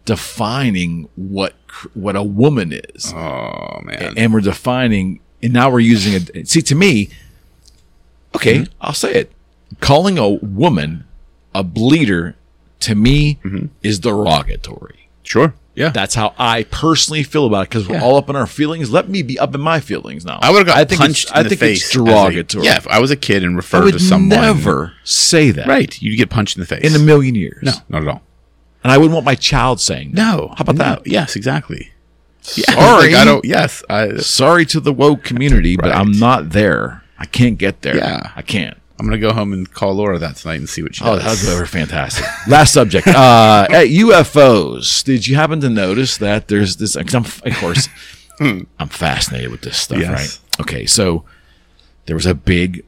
defining 0.07 1.09
what 1.17 1.55
what 1.95 2.17
a 2.17 2.23
woman 2.23 2.73
is, 2.73 3.13
Oh 3.15 3.81
man. 3.85 4.15
and 4.17 4.33
we're 4.33 4.41
defining, 4.41 5.21
and 5.43 5.53
now 5.53 5.71
we're 5.71 5.79
using 5.97 6.13
it. 6.15 6.49
See, 6.49 6.63
to 6.63 6.75
me, 6.75 7.11
okay, 8.35 8.61
Mm-hmm. 8.61 8.73
I'll 8.81 8.93
say 8.95 9.13
it. 9.15 9.31
Calling 9.79 10.19
a 10.19 10.29
woman 10.29 11.05
a 11.55 11.63
bleeder 11.63 12.35
to 12.81 12.95
me 12.97 13.39
Mm-hmm. 13.45 13.67
is 13.83 13.99
derogatory. 14.01 15.09
sure. 15.23 15.55
Yeah. 15.75 15.91
That's 15.91 16.15
how 16.15 16.35
I 16.39 16.65
personally 16.65 17.23
feel 17.23 17.47
about 17.47 17.63
it 17.63 17.69
because 17.71 17.89
we're 17.89 18.01
all 18.01 18.17
up 18.17 18.29
in 18.29 18.37
our 18.37 18.47
feelings. 18.47 18.91
Let 18.91 19.09
me 19.09 19.23
be 19.23 19.39
up 19.39 19.55
in 19.55 19.61
my 19.61 19.79
feelings 19.81 20.25
now. 20.25 20.39
I 20.43 20.51
would 20.51 20.59
have 20.59 20.67
got 20.67 20.77
I 20.79 20.85
think 20.85 21.01
punched 21.01 21.31
in 21.31 21.37
I 21.37 21.43
the 21.45 21.49
think 21.51 21.61
face. 21.61 21.95
it's 21.95 21.97
as 21.97 22.61
a- 22.61 22.65
yeah, 22.65 22.77
if 22.77 22.89
I 22.89 22.99
was 22.99 23.11
a 23.11 23.17
kid 23.17 23.45
and 23.45 23.55
I 23.55 23.57
referred 23.57 23.85
would 23.85 23.93
to 23.95 24.01
someone, 24.01 24.29
never 24.31 24.93
say 25.05 25.53
that. 25.53 25.67
right, 25.69 26.01
you'd 26.03 26.17
get 26.17 26.29
punched 26.29 26.57
in 26.57 26.61
the 26.61 26.67
face 26.67 26.85
In 26.85 27.01
a 27.01 27.05
million 27.05 27.35
years. 27.37 27.63
No, 27.63 27.73
not 27.89 28.03
at 28.03 28.09
all. 28.09 28.23
And 28.83 28.91
I 28.93 28.99
wouldn't 28.99 29.15
want 29.15 29.25
my 29.27 29.35
child 29.37 29.81
saying 29.81 30.13
that. 30.13 30.23
No. 30.23 30.49
How 30.57 30.63
about 30.63 30.75
No. 30.77 30.85
that? 30.85 31.07
Yes, 31.07 31.37
exactly. 31.37 31.93
Yeah, 32.57 32.65
Sorry. 32.75 33.15
I 33.15 33.25
don't. 33.25 33.45
Yes, 33.45 33.85
I. 33.89 34.17
Sorry 34.17 34.67
to 34.67 34.81
the 34.81 34.93
woke 34.93 35.23
community, 35.23 35.77
but 35.77 35.95
I'm 35.95 36.11
not 36.13 36.51
there. 36.51 37.05
I 37.19 37.27
can't 37.27 37.59
get 37.59 37.83
there. 37.83 37.97
Yeah. 37.97 38.33
I 38.35 38.43
can't. 38.43 38.79
I'm 39.01 39.07
gonna 39.07 39.19
go 39.19 39.33
home 39.33 39.53
and 39.55 39.69
call 39.73 39.95
Laura 39.95 40.19
that 40.19 40.37
tonight 40.37 40.57
and 40.57 40.69
see 40.69 40.83
what 40.83 40.95
she 40.95 41.03
Oh, 41.05 41.19
does. 41.19 41.47
that 41.47 41.59
was 41.61 41.71
fantastic. 41.71 42.25
Last 42.47 42.73
subject. 42.75 43.07
Uh, 43.09 43.67
at 43.71 43.87
UFOs, 43.87 45.03
did 45.03 45.27
you 45.27 45.37
happen 45.37 45.59
to 45.63 45.71
notice 45.71 46.19
that 46.19 46.49
there's 46.49 46.77
this? 46.77 46.97
'cause 46.97 47.15
I'm, 47.15 47.25
of 47.25 47.59
course, 47.59 47.89
I'm 48.41 48.67
fascinated 48.89 49.51
with 49.51 49.63
this 49.63 49.79
stuff, 49.79 49.99
Yes. 49.99 50.11
right? 50.11 50.61
Okay, 50.61 50.85
so 50.87 51.25
there 52.07 52.15
was 52.15 52.27
a 52.27 52.35
big 52.35 52.85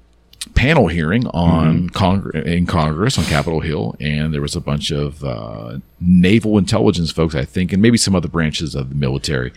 panel 0.55 0.89
hearing 0.89 1.27
on 1.29 1.89
Congre- 1.91 2.45
in 2.45 2.67
Congress 2.67 3.17
on 3.17 3.25
Capitol 3.25 3.61
Hill, 3.61 3.97
and 3.99 4.35
there 4.35 4.43
was 4.43 4.55
a 4.55 4.61
bunch 4.61 4.91
of 4.91 5.25
uh, 5.25 5.79
naval 6.01 6.59
intelligence 6.59 7.11
folks, 7.11 7.35
I 7.35 7.47
think, 7.47 7.73
and 7.73 7.81
maybe 7.81 7.97
some 7.97 8.15
other 8.15 8.29
branches 8.29 8.75
of 8.75 8.91
the 8.91 8.95
military, 8.95 9.53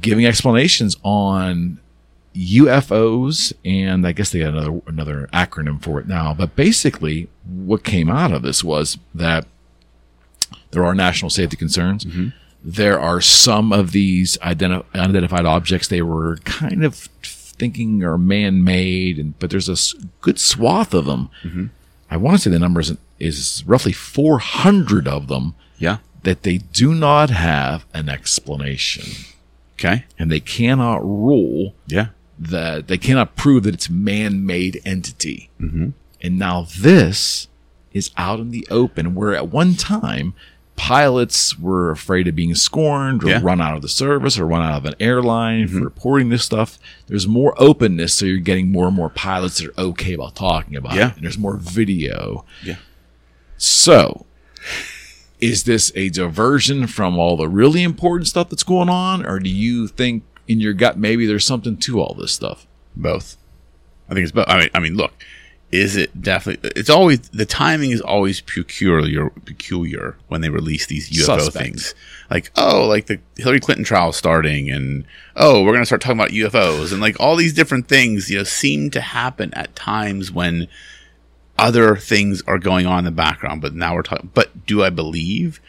giving 0.00 0.26
explanations 0.26 0.96
on 1.02 1.78
UFOs, 2.36 3.52
and 3.64 4.06
I 4.06 4.12
guess 4.12 4.30
they 4.30 4.40
got 4.40 4.50
another 4.54 4.80
another 4.86 5.28
acronym 5.32 5.82
for 5.82 5.98
it 6.00 6.06
now. 6.06 6.34
But 6.34 6.54
basically, 6.56 7.28
what 7.44 7.82
came 7.84 8.10
out 8.10 8.32
of 8.32 8.42
this 8.42 8.62
was 8.62 8.98
that 9.14 9.46
there 10.70 10.84
are 10.84 10.94
national 10.94 11.30
safety 11.30 11.56
concerns. 11.56 12.04
Mm-hmm. 12.04 12.28
There 12.62 12.98
are 13.00 13.20
some 13.20 13.72
of 13.72 13.92
these 13.92 14.36
identi- 14.38 14.84
unidentified 14.92 15.46
objects 15.46 15.88
they 15.88 16.02
were 16.02 16.36
kind 16.44 16.84
of 16.84 16.94
thinking 17.22 18.02
are 18.02 18.18
man-made, 18.18 19.18
and 19.18 19.38
but 19.38 19.50
there's 19.50 19.68
a 19.68 19.96
good 20.20 20.38
swath 20.38 20.92
of 20.92 21.06
them. 21.06 21.30
Mm-hmm. 21.42 21.66
I 22.10 22.16
want 22.16 22.36
to 22.36 22.42
say 22.42 22.50
the 22.50 22.58
numbers 22.58 22.92
is 23.18 23.64
roughly 23.66 23.92
400 23.92 25.08
of 25.08 25.26
them 25.28 25.54
yeah. 25.78 25.98
that 26.22 26.42
they 26.42 26.58
do 26.58 26.94
not 26.94 27.30
have 27.30 27.84
an 27.94 28.08
explanation, 28.08 29.24
Okay. 29.78 30.04
and 30.18 30.30
they 30.30 30.40
cannot 30.40 31.02
rule 31.04 31.74
Yeah. 31.86 32.08
That 32.38 32.88
they 32.88 32.98
cannot 32.98 33.36
prove 33.36 33.62
that 33.64 33.74
it's 33.74 33.88
man-made 33.90 34.80
entity. 34.84 35.50
Mm-hmm. 35.60 35.90
And 36.20 36.38
now 36.38 36.66
this 36.78 37.48
is 37.92 38.10
out 38.16 38.40
in 38.40 38.50
the 38.50 38.66
open, 38.70 39.14
where 39.14 39.34
at 39.34 39.48
one 39.48 39.74
time 39.74 40.34
pilots 40.76 41.58
were 41.58 41.90
afraid 41.90 42.28
of 42.28 42.36
being 42.36 42.54
scorned 42.54 43.24
or 43.24 43.28
Yeah. 43.28 43.40
run 43.42 43.62
out 43.62 43.76
of 43.76 43.80
the 43.82 43.88
service 43.88 44.38
or 44.38 44.46
run 44.46 44.60
out 44.60 44.76
of 44.76 44.84
an 44.84 44.94
airline 45.00 45.68
for 45.68 45.80
reporting 45.80 46.28
this 46.28 46.44
stuff. 46.44 46.78
There's 47.06 47.26
more 47.26 47.54
openness, 47.56 48.12
so 48.14 48.26
you're 48.26 48.36
getting 48.38 48.70
more 48.70 48.86
and 48.88 48.94
more 48.96 49.08
pilots 49.08 49.58
that 49.58 49.68
are 49.68 49.80
okay 49.80 50.12
about 50.12 50.34
talking 50.34 50.76
about 50.76 50.94
Yeah. 50.94 51.08
it. 51.12 51.14
And 51.16 51.24
there's 51.24 51.38
more 51.38 51.56
video. 51.56 52.44
Yeah. 52.62 52.76
So, 53.56 54.26
is 55.40 55.64
this 55.64 55.92
a 55.94 56.10
diversion 56.10 56.86
from 56.86 57.18
all 57.18 57.38
the 57.38 57.48
really 57.48 57.82
important 57.82 58.28
stuff 58.28 58.50
that's 58.50 58.62
going 58.62 58.90
on, 58.90 59.24
or 59.24 59.38
do 59.38 59.48
you 59.48 59.88
think 59.88 60.24
in 60.48 60.60
your 60.60 60.72
gut 60.72 60.98
maybe 60.98 61.26
there's 61.26 61.44
something 61.44 61.76
to 61.78 62.00
all 62.00 62.14
this 62.14 62.32
stuff? 62.32 62.66
Both. 62.94 63.36
I 64.08 64.14
think 64.14 64.24
it's 64.24 64.32
both. 64.32 64.46
I 64.48 64.60
mean, 64.60 64.70
I 64.74 64.78
mean, 64.78 64.94
look, 64.94 65.12
is 65.72 65.96
it 65.96 66.22
definitely? 66.22 66.70
It's 66.76 66.90
always 66.90 67.20
the 67.30 67.44
timing 67.44 67.90
is 67.90 68.00
always 68.00 68.40
peculiar, 68.40 69.30
peculiar 69.30 70.16
when 70.28 70.40
they 70.40 70.48
release 70.48 70.86
these 70.86 71.10
UFO 71.10 71.40
Suspect. 71.40 71.64
things. 71.64 71.94
Like, 72.30 72.50
oh, 72.56 72.86
like 72.86 73.06
the 73.06 73.18
Hillary 73.36 73.60
Clinton 73.60 73.84
trial 73.84 74.12
starting, 74.12 74.70
and 74.70 75.04
oh, 75.34 75.64
we're 75.64 75.72
gonna 75.72 75.86
start 75.86 76.00
talking 76.00 76.18
about 76.18 76.30
UFOs, 76.30 76.92
and 76.92 77.00
like 77.00 77.18
all 77.18 77.36
these 77.36 77.52
different 77.52 77.88
things, 77.88 78.30
you 78.30 78.38
know, 78.38 78.44
seem 78.44 78.90
to 78.90 79.00
happen 79.00 79.52
at 79.54 79.74
times 79.74 80.30
when 80.30 80.68
other 81.58 81.96
things 81.96 82.42
are 82.46 82.58
going 82.58 82.86
on 82.86 83.00
in 83.00 83.04
the 83.04 83.10
background. 83.10 83.60
But 83.60 83.74
now 83.74 83.94
we're 83.94 84.02
talking. 84.02 84.30
But 84.32 84.66
do 84.66 84.84
I 84.84 84.90
believe? 84.90 85.60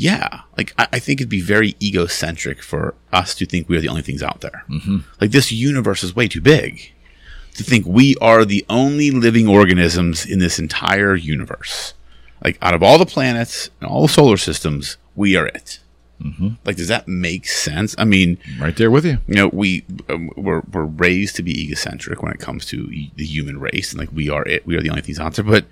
Yeah, 0.00 0.42
like 0.56 0.72
I, 0.78 0.86
I 0.92 0.98
think 1.00 1.20
it'd 1.20 1.28
be 1.28 1.40
very 1.40 1.74
egocentric 1.82 2.62
for 2.62 2.94
us 3.12 3.34
to 3.34 3.44
think 3.46 3.68
we 3.68 3.76
are 3.76 3.80
the 3.80 3.88
only 3.88 4.02
things 4.02 4.22
out 4.22 4.40
there. 4.42 4.64
Mm-hmm. 4.70 4.98
Like 5.20 5.32
this 5.32 5.50
universe 5.50 6.04
is 6.04 6.14
way 6.14 6.28
too 6.28 6.40
big 6.40 6.92
to 7.54 7.64
think 7.64 7.84
we 7.84 8.14
are 8.20 8.44
the 8.44 8.64
only 8.70 9.10
living 9.10 9.48
organisms 9.48 10.24
in 10.24 10.38
this 10.38 10.60
entire 10.60 11.16
universe. 11.16 11.94
Like 12.44 12.58
out 12.62 12.74
of 12.74 12.82
all 12.84 12.96
the 12.98 13.06
planets 13.06 13.70
and 13.80 13.90
all 13.90 14.02
the 14.02 14.08
solar 14.08 14.36
systems, 14.36 14.96
we 15.16 15.34
are 15.34 15.48
it. 15.48 15.80
Mm-hmm. 16.22 16.50
Like, 16.64 16.76
does 16.76 16.88
that 16.88 17.08
make 17.08 17.46
sense? 17.48 17.96
I 17.98 18.04
mean, 18.04 18.38
Right 18.60 18.76
there 18.76 18.90
with 18.92 19.04
you. 19.04 19.18
you 19.26 19.34
know, 19.34 19.48
we 19.48 19.84
um, 20.08 20.30
we're, 20.36 20.62
we're 20.72 20.84
raised 20.84 21.34
to 21.36 21.42
be 21.42 21.60
egocentric 21.64 22.22
when 22.22 22.32
it 22.32 22.38
comes 22.40 22.64
to 22.66 22.76
e- 22.92 23.10
the 23.16 23.24
human 23.24 23.58
race, 23.58 23.92
and 23.92 23.98
like 24.00 24.12
we 24.12 24.28
are 24.30 24.46
it. 24.46 24.64
We 24.66 24.76
are 24.76 24.80
the 24.80 24.90
only 24.90 25.02
things 25.02 25.18
out 25.18 25.34
there. 25.34 25.44
But 25.44 25.66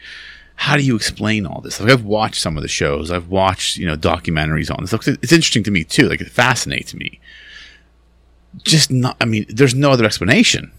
how 0.56 0.76
do 0.76 0.82
you 0.82 0.96
explain 0.96 1.46
all 1.46 1.60
this? 1.60 1.80
Like, 1.80 1.90
I've 1.90 2.04
watched 2.04 2.40
some 2.40 2.56
of 2.56 2.62
the 2.62 2.68
shows. 2.68 3.10
I've 3.10 3.28
watched 3.28 3.76
you 3.76 3.86
know 3.86 3.96
documentaries 3.96 4.70
on 4.70 4.82
this. 4.82 4.92
It's 4.92 5.32
interesting 5.32 5.62
to 5.64 5.70
me 5.70 5.84
too. 5.84 6.08
Like, 6.08 6.20
it 6.20 6.30
fascinates 6.30 6.94
me. 6.94 7.20
Just 8.64 8.90
not. 8.90 9.16
I 9.20 9.26
mean, 9.26 9.46
there's 9.48 9.74
no 9.74 9.90
other 9.90 10.04
explanation. 10.04 10.72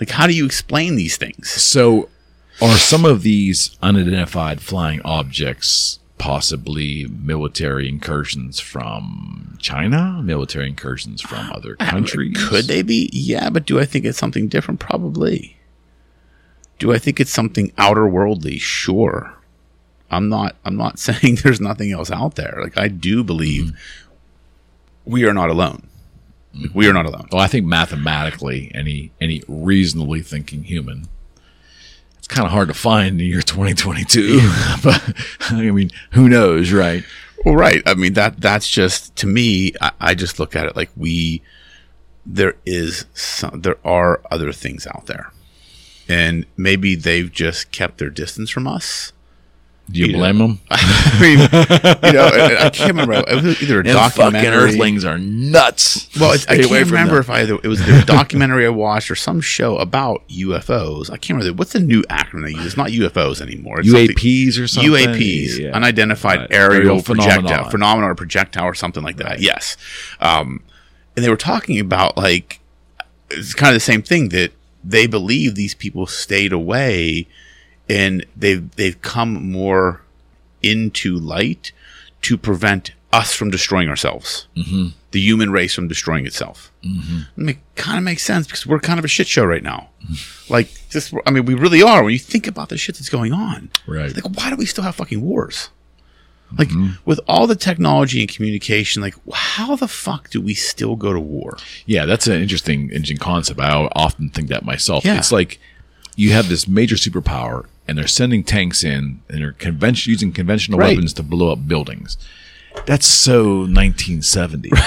Like, 0.00 0.10
how 0.10 0.26
do 0.26 0.34
you 0.34 0.46
explain 0.46 0.96
these 0.96 1.16
things? 1.16 1.50
So, 1.50 2.08
are 2.62 2.76
some 2.76 3.04
of 3.04 3.22
these 3.22 3.76
unidentified 3.82 4.60
flying 4.60 5.02
objects 5.04 5.98
possibly 6.16 7.06
military 7.06 7.88
incursions 7.88 8.58
from 8.58 9.56
China? 9.60 10.20
Military 10.22 10.68
incursions 10.68 11.20
from 11.20 11.52
other 11.52 11.76
countries? 11.76 12.36
Could 12.48 12.64
they 12.64 12.82
be? 12.82 13.10
Yeah, 13.12 13.50
but 13.50 13.66
do 13.66 13.78
I 13.78 13.84
think 13.84 14.04
it's 14.04 14.18
something 14.18 14.48
different? 14.48 14.80
Probably. 14.80 15.57
Do 16.78 16.92
I 16.92 16.98
think 16.98 17.20
it's 17.20 17.32
something 17.32 17.72
outer 17.76 18.06
worldly? 18.06 18.58
Sure. 18.58 19.34
I'm 20.10 20.28
not 20.28 20.56
I'm 20.64 20.76
not 20.76 20.98
saying 21.08 21.36
there's 21.36 21.60
nothing 21.60 21.92
else 21.92 22.10
out 22.10 22.36
there. 22.36 22.58
Like 22.62 22.78
I 22.78 22.88
do 22.88 23.24
believe 23.24 23.66
mm-hmm. 23.66 25.10
we 25.10 25.24
are 25.24 25.34
not 25.34 25.50
alone. 25.50 25.88
Like, 26.54 26.74
we 26.74 26.88
are 26.88 26.92
not 26.92 27.06
alone. 27.06 27.28
Well, 27.30 27.42
I 27.42 27.46
think 27.46 27.66
mathematically, 27.66 28.70
any 28.74 29.12
any 29.20 29.42
reasonably 29.48 30.22
thinking 30.22 30.64
human, 30.64 31.08
it's 32.18 32.26
kind 32.26 32.46
of 32.46 32.52
hard 32.52 32.68
to 32.68 32.74
find 32.74 33.08
in 33.08 33.16
the 33.18 33.26
year 33.26 33.42
2022. 33.42 34.40
but 34.82 35.14
I 35.50 35.70
mean, 35.70 35.90
who 36.12 36.28
knows, 36.28 36.72
right? 36.72 37.04
Well, 37.44 37.54
right. 37.54 37.82
I 37.86 37.94
mean 37.94 38.14
that 38.14 38.40
that's 38.40 38.68
just 38.68 39.14
to 39.16 39.26
me. 39.26 39.74
I, 39.80 39.92
I 40.00 40.14
just 40.14 40.38
look 40.38 40.56
at 40.56 40.66
it 40.66 40.76
like 40.76 40.90
we 40.96 41.42
there 42.26 42.56
is 42.66 43.06
some 43.14 43.60
there 43.62 43.78
are 43.84 44.20
other 44.30 44.52
things 44.52 44.86
out 44.86 45.06
there, 45.06 45.32
and 46.08 46.46
maybe 46.56 46.94
they've 46.94 47.30
just 47.32 47.70
kept 47.72 47.98
their 47.98 48.10
distance 48.10 48.50
from 48.50 48.66
us. 48.66 49.12
Do 49.90 50.00
you 50.00 50.06
You 50.08 50.12
know, 50.12 50.18
blame 50.18 50.36
them? 50.38 50.60
I 50.70 51.18
mean, 51.18 51.38
you 51.38 52.12
know, 52.12 52.26
I, 52.26 52.66
I 52.66 52.68
can't 52.68 52.90
remember. 52.90 53.14
It 53.26 53.42
was 53.42 53.62
either 53.62 53.80
a 53.80 53.82
Them 53.82 54.10
fucking. 54.10 54.34
Earthlings 54.44 55.02
are 55.02 55.16
nuts. 55.16 56.10
Well, 56.20 56.32
it, 56.32 56.44
I 56.46 56.58
can't 56.58 56.70
remember 56.90 57.14
them. 57.14 57.20
if 57.22 57.30
I 57.30 57.40
it 57.40 57.62
was 57.66 57.80
either 57.80 58.02
a 58.02 58.04
documentary 58.04 58.66
I 58.66 58.68
watched 58.68 59.10
or 59.10 59.14
some 59.14 59.40
show 59.40 59.78
about 59.78 60.28
UFOs. 60.28 61.08
I 61.10 61.16
can't 61.16 61.38
remember 61.38 61.56
what's 61.56 61.72
the 61.72 61.80
new 61.80 62.02
acronym 62.10 62.44
they 62.44 62.50
use. 62.52 62.66
It's 62.66 62.76
not 62.76 62.90
UFOs 62.90 63.40
anymore. 63.40 63.80
It's 63.80 63.90
something- 63.90 64.08
UAPs 64.14 64.60
or 64.60 64.68
something. 64.68 64.92
UAPs, 64.92 65.58
Yeah. 65.58 65.70
unidentified 65.70 66.40
Uh, 66.40 66.46
aerial, 66.50 66.74
aerial 66.82 67.02
projectile, 67.02 67.40
phenomenon. 67.40 67.70
phenomenon 67.70 68.10
or 68.10 68.14
projectile 68.14 68.64
or 68.64 68.74
something 68.74 69.02
like 69.02 69.16
that. 69.16 69.40
Yes, 69.40 69.78
um, 70.20 70.60
and 71.16 71.24
they 71.24 71.30
were 71.30 71.36
talking 71.36 71.80
about 71.80 72.14
like 72.18 72.60
it's 73.30 73.54
kind 73.54 73.70
of 73.70 73.74
the 73.74 73.80
same 73.80 74.02
thing 74.02 74.28
that 74.30 74.52
they 74.88 75.06
believe 75.06 75.54
these 75.54 75.74
people 75.74 76.06
stayed 76.06 76.52
away 76.52 77.26
and 77.88 78.24
they've 78.36 78.70
they've 78.76 79.00
come 79.02 79.50
more 79.50 80.02
into 80.62 81.16
light 81.16 81.72
to 82.22 82.36
prevent 82.36 82.92
us 83.12 83.34
from 83.34 83.50
destroying 83.50 83.88
ourselves, 83.88 84.48
mm-hmm. 84.56 84.88
the 85.12 85.20
human 85.20 85.50
race 85.50 85.74
from 85.74 85.88
destroying 85.88 86.26
itself. 86.26 86.72
Mm-hmm. 86.84 87.18
I 87.36 87.40
mean, 87.40 87.60
kind 87.74 87.98
of 87.98 88.04
makes 88.04 88.22
sense 88.22 88.46
because 88.46 88.66
we're 88.66 88.80
kind 88.80 88.98
of 88.98 89.04
a 89.04 89.08
shit 89.08 89.26
show 89.26 89.44
right 89.44 89.62
now. 89.62 89.90
like, 90.48 90.70
just 90.90 91.14
I 91.26 91.30
mean, 91.30 91.44
we 91.44 91.54
really 91.54 91.82
are. 91.82 92.02
When 92.02 92.12
you 92.12 92.18
think 92.18 92.46
about 92.46 92.68
the 92.68 92.76
shit 92.76 92.96
that's 92.96 93.08
going 93.08 93.32
on, 93.32 93.70
Right. 93.86 94.14
Like, 94.14 94.24
why 94.36 94.50
do 94.50 94.56
we 94.56 94.66
still 94.66 94.84
have 94.84 94.96
fucking 94.96 95.22
wars? 95.22 95.70
Like, 96.56 96.68
mm-hmm. 96.68 96.92
with 97.04 97.20
all 97.28 97.46
the 97.46 97.54
technology 97.56 98.20
and 98.20 98.28
communication, 98.28 99.02
like, 99.02 99.14
how 99.32 99.76
the 99.76 99.88
fuck 99.88 100.30
do 100.30 100.40
we 100.40 100.54
still 100.54 100.96
go 100.96 101.12
to 101.12 101.20
war? 101.20 101.58
Yeah, 101.84 102.06
that's 102.06 102.26
an 102.26 102.40
interesting, 102.40 102.84
interesting 102.90 103.18
concept. 103.18 103.60
I 103.60 103.88
often 103.94 104.30
think 104.30 104.48
that 104.48 104.64
myself. 104.64 105.04
Yeah. 105.04 105.18
It's 105.18 105.30
like 105.30 105.60
you 106.16 106.32
have 106.32 106.48
this 106.48 106.66
major 106.66 106.96
superpower, 106.96 107.66
and 107.86 107.98
they're 107.98 108.06
sending 108.06 108.44
tanks 108.44 108.82
in, 108.82 109.20
and 109.28 109.42
they're 109.42 109.52
convention 109.52 110.10
using 110.10 110.32
conventional 110.32 110.78
Right. 110.78 110.90
weapons 110.96 111.12
to 111.14 111.22
blow 111.22 111.52
up 111.52 111.68
buildings. 111.68 112.16
That's 112.86 113.06
so 113.06 113.58
1970. 113.60 114.70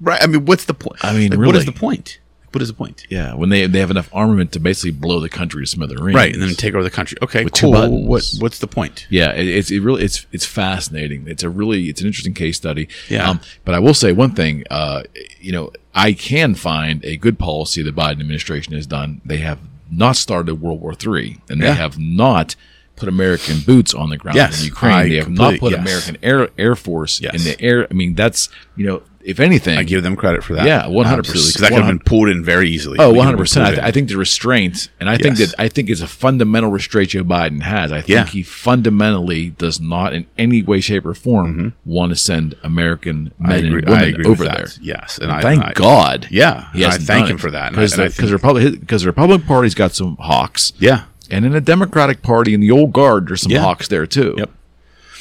Right? 0.00 0.20
I 0.22 0.26
mean, 0.26 0.44
what's 0.46 0.64
the 0.64 0.74
point? 0.74 1.04
I 1.04 1.12
mean, 1.14 1.30
Like, 1.30 1.46
what 1.46 1.54
is 1.54 1.64
the 1.64 1.72
point? 1.72 2.18
What 2.52 2.62
is 2.62 2.68
the 2.68 2.74
point? 2.74 3.06
yeah, 3.10 3.34
when 3.34 3.48
they 3.50 3.66
they 3.66 3.80
have 3.80 3.90
enough 3.90 4.08
armament 4.12 4.52
to 4.52 4.60
basically 4.60 4.92
blow 4.92 5.20
the 5.20 5.28
country 5.28 5.62
to 5.62 5.66
smithereens. 5.66 6.14
Right, 6.14 6.32
and 6.32 6.42
then 6.42 6.54
take 6.54 6.74
over 6.74 6.82
the 6.82 6.90
country. 6.90 7.18
Okay, 7.22 7.44
With 7.44 7.52
cool. 7.54 7.72
What 8.06 8.24
what's 8.38 8.58
the 8.60 8.66
point? 8.66 9.06
Yeah, 9.10 9.32
it, 9.32 9.46
it's 9.46 9.70
it 9.70 9.80
really 9.80 10.02
it's 10.04 10.26
it's 10.32 10.46
fascinating. 10.46 11.26
It's 11.28 11.42
a 11.42 11.50
really 11.50 11.88
it's 11.88 12.00
an 12.00 12.06
interesting 12.06 12.34
case 12.34 12.56
study. 12.56 12.88
Yeah. 13.08 13.28
Um, 13.28 13.40
but 13.64 13.74
I 13.74 13.78
will 13.78 13.94
say 13.94 14.12
one 14.12 14.34
thing. 14.34 14.64
Uh, 14.70 15.02
you 15.40 15.52
know, 15.52 15.72
I 15.94 16.12
can 16.12 16.54
find 16.54 17.04
a 17.04 17.16
good 17.16 17.38
policy 17.38 17.82
the 17.82 17.90
Biden 17.90 18.20
administration 18.20 18.72
has 18.74 18.86
done. 18.86 19.20
They 19.24 19.38
have 19.38 19.58
not 19.90 20.16
started 20.16 20.56
World 20.56 20.80
War 20.80 20.92
III, 20.94 21.38
and 21.48 21.60
they 21.62 21.66
Yeah. 21.66 21.74
have 21.74 21.98
not 21.98 22.56
put 22.96 23.08
American 23.08 23.60
boots 23.60 23.94
on 23.94 24.10
the 24.10 24.16
ground 24.16 24.36
Yes, 24.36 24.60
in 24.60 24.66
Ukraine. 24.66 24.94
I 24.94 25.08
they 25.08 25.16
have 25.16 25.28
not 25.30 25.58
put 25.60 25.72
yes. 25.72 25.80
American 25.80 26.16
Air 26.22 26.48
Air 26.58 26.74
Force 26.74 27.20
Yes. 27.20 27.34
in 27.34 27.44
the 27.44 27.60
air. 27.60 27.86
I 27.90 27.94
mean, 27.94 28.14
that's 28.14 28.48
you 28.76 28.86
know, 28.86 29.02
if 29.22 29.40
anything, 29.40 29.76
I 29.76 29.82
give 29.82 30.04
them 30.04 30.14
credit 30.14 30.44
for 30.44 30.54
that. 30.54 30.66
Yeah, 30.66 30.84
100%. 30.84 31.16
because 31.22 31.54
that 31.54 31.70
could 31.70 31.78
have 31.82 31.86
been 31.88 31.98
pulled 31.98 32.28
in 32.28 32.44
very 32.44 32.70
easily. 32.70 32.98
Oh, 33.00 33.12
one 33.12 33.26
hundred 33.26 33.38
percent. 33.38 33.64
I, 33.64 33.68
pulled 33.70 33.74
th- 33.74 33.82
in. 33.82 33.88
I 33.88 33.90
think 33.90 34.08
the 34.08 34.16
restraint, 34.16 34.88
and 35.00 35.10
I 35.10 35.16
think 35.16 35.38
that 35.38 35.52
I 35.58 35.66
think 35.68 35.90
it's 35.90 36.00
a 36.00 36.06
fundamental 36.06 36.70
restraint 36.70 37.10
Joe 37.10 37.24
Biden 37.24 37.62
has. 37.62 37.90
I 37.90 37.96
think 38.02 38.08
Yeah. 38.08 38.26
he 38.26 38.42
fundamentally 38.44 39.50
does 39.50 39.80
not, 39.80 40.14
in 40.14 40.26
any 40.38 40.62
way, 40.62 40.80
shape, 40.80 41.04
or 41.04 41.14
form, 41.14 41.54
mm-hmm. 41.54 41.90
want 41.90 42.10
to 42.10 42.16
send 42.16 42.54
American 42.62 43.32
men 43.38 43.64
agree, 43.66 43.82
and 43.84 43.88
women 44.16 44.26
over 44.26 44.44
there. 44.44 44.68
Yes, 44.80 45.18
and 45.18 45.32
I 45.32 45.42
Thank 45.42 45.64
I- 45.64 45.72
God. 45.72 46.28
Yeah, 46.30 46.70
he 46.72 46.84
I 46.86 46.92
thank 46.92 47.28
him 47.28 47.38
for 47.38 47.50
that. 47.50 47.72
Because 47.72 47.94
and 47.98 48.04
the, 48.04 48.10
because 48.10 48.30
the 48.30 48.36
Republic 48.36 48.78
because 48.80 49.02
the 49.02 49.08
Republican 49.08 49.46
Party's 49.46 49.74
got 49.74 49.92
some 49.92 50.16
hawks, 50.18 50.72
Yeah, 50.78 51.04
and 51.30 51.44
in 51.44 51.52
the 51.52 51.60
Democratic 51.60 52.22
Party 52.22 52.54
and 52.54 52.62
the 52.62 52.70
old 52.70 52.92
guard, 52.92 53.28
there's 53.28 53.42
some 53.42 53.52
Yeah. 53.52 53.60
hawks 53.62 53.88
there 53.88 54.06
too. 54.06 54.34
Yep. 54.38 54.50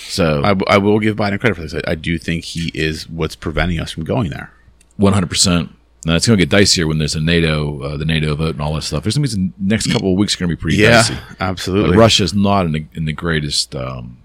So 0.08 0.42
I, 0.44 0.76
I 0.76 0.78
will 0.78 1.00
give 1.00 1.16
Biden 1.16 1.40
credit 1.40 1.56
for 1.56 1.62
this. 1.62 1.74
I, 1.74 1.82
I 1.92 1.96
do 1.96 2.18
think 2.18 2.44
he 2.46 2.72
is 2.74 3.10
what's 3.10 3.36
preventing 3.36 3.80
us 3.80 3.92
from 3.92 4.04
going 4.04 4.30
there. 4.30 4.52
One 4.98 5.14
hundred 5.14 5.30
percent. 5.30 5.72
Now 6.06 6.16
it's 6.16 6.28
going 6.28 6.38
to 6.38 6.46
get 6.46 6.56
dicier 6.56 6.88
when 6.88 7.00
there's 7.00 7.16
a 7.16 7.20
NATO, 7.20 7.82
uh, 7.82 7.98
the 7.98 8.06
NATO 8.06 8.36
vote, 8.36 8.52
and 8.52 8.62
all 8.62 8.76
that 8.76 8.84
stuff. 8.84 9.04
There's 9.04 9.18
going 9.18 9.28
to 9.28 9.36
be 9.38 9.44
the 9.48 9.54
next 9.60 9.92
couple 9.92 10.12
of 10.12 10.18
weeks 10.20 10.36
are 10.36 10.40
going 10.40 10.50
to 10.52 10.56
be 10.56 10.62
pretty 10.62 10.78
Yeah, 10.78 11.02
dicey. 11.02 11.18
absolutely. 11.40 11.92
But 11.92 11.98
Russia's 11.98 12.34
not 12.36 12.68
in 12.68 12.72
the, 12.74 12.86
in 12.94 13.06
the 13.06 13.12
greatest 13.14 13.76
um, 13.76 14.18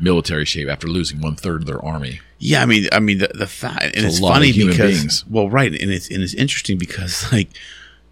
military 0.00 0.46
shape 0.46 0.68
after 0.68 0.86
losing 0.88 1.20
one 1.20 1.36
third 1.36 1.60
of 1.60 1.66
their 1.66 1.84
army. 1.84 2.20
Yeah, 2.38 2.62
I 2.62 2.66
mean, 2.66 2.86
I 2.90 3.00
mean 3.00 3.18
the 3.18 3.28
the 3.34 3.46
fact, 3.46 3.82
and 3.96 4.04
a 4.04 4.08
it's 4.08 4.16
of 4.18 4.22
funny 4.28 4.52
because 4.52 4.98
beings. 5.00 5.24
well, 5.28 5.50
right, 5.50 5.70
and 5.72 5.90
it's 5.90 6.10
and 6.10 6.22
it's 6.22 6.34
interesting 6.34 6.78
because 6.78 7.30
like 7.32 7.48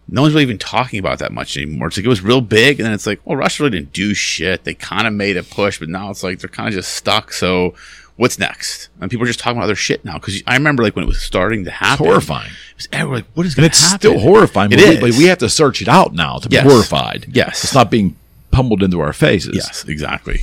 no 0.08 0.22
one's 0.22 0.34
really 0.34 0.44
even 0.44 0.58
talking 0.58 0.98
about 0.98 1.18
that 1.20 1.32
much 1.32 1.56
anymore. 1.56 1.88
It's 1.88 1.96
like 1.96 2.04
it 2.06 2.08
was 2.08 2.22
real 2.22 2.40
big, 2.40 2.78
and 2.78 2.86
then 2.86 2.92
it's 2.92 3.06
like, 3.06 3.20
well, 3.24 3.36
Russia 3.36 3.62
really 3.62 3.78
didn't 3.78 3.92
do 3.92 4.12
shit. 4.14 4.64
They 4.64 4.74
kind 4.74 5.06
of 5.06 5.12
made 5.12 5.36
a 5.36 5.42
push, 5.42 5.78
but 5.78 5.88
now 5.88 6.10
it's 6.10 6.22
like 6.22 6.40
they're 6.40 6.48
kind 6.48 6.68
of 6.68 6.74
just 6.74 6.92
stuck. 6.94 7.32
So 7.32 7.74
what's 8.16 8.38
next? 8.38 8.88
And 9.00 9.10
people 9.10 9.24
are 9.24 9.26
just 9.26 9.40
talking 9.40 9.56
about 9.56 9.64
other 9.64 9.74
shit 9.74 10.04
now 10.04 10.14
because 10.18 10.42
I 10.46 10.54
remember 10.54 10.82
like 10.82 10.94
when 10.94 11.04
it 11.04 11.08
was 11.08 11.20
starting 11.22 11.64
to 11.64 11.70
happen, 11.70 12.04
Horrifying. 12.06 12.50
It 12.50 12.76
was 12.76 12.88
everyone 12.92 13.18
like, 13.20 13.26
what 13.34 13.46
is 13.46 13.52
And 13.54 13.56
going 13.62 13.66
it's 13.70 13.80
to 13.80 13.84
happen? 13.86 13.98
still 14.00 14.18
horrifying. 14.18 14.72
It 14.72 14.78
we, 14.78 14.84
is. 14.84 15.00
but 15.00 15.10
we 15.18 15.24
have 15.24 15.38
to 15.38 15.48
search 15.48 15.80
it 15.80 15.88
out 15.88 16.12
now 16.12 16.38
to 16.38 16.48
Yes. 16.50 16.64
be 16.64 16.70
horrified. 16.70 17.26
Yes. 17.32 17.64
It's 17.64 17.74
not 17.74 17.90
being 17.90 18.16
pummeled 18.50 18.82
into 18.82 19.00
our 19.00 19.12
faces. 19.12 19.56
Yes, 19.56 19.84
exactly. 19.88 20.40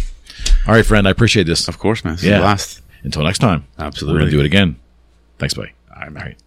All 0.67 0.73
right, 0.73 0.85
friend. 0.85 1.07
I 1.07 1.11
appreciate 1.11 1.45
this. 1.45 1.67
Of 1.67 1.77
course, 1.77 2.03
man. 2.03 2.15
This 2.15 2.23
Yeah. 2.23 2.57
Until 3.03 3.23
next 3.23 3.39
time. 3.39 3.65
Absolutely. 3.79 4.19
We're 4.21 4.25
to 4.25 4.31
do 4.31 4.39
it 4.41 4.45
again. 4.45 4.75
Thanks, 5.39 5.53
buddy. 5.53 5.71
All 5.95 6.01
right, 6.01 6.11
man. 6.11 6.21
All 6.23 6.27
right. 6.29 6.37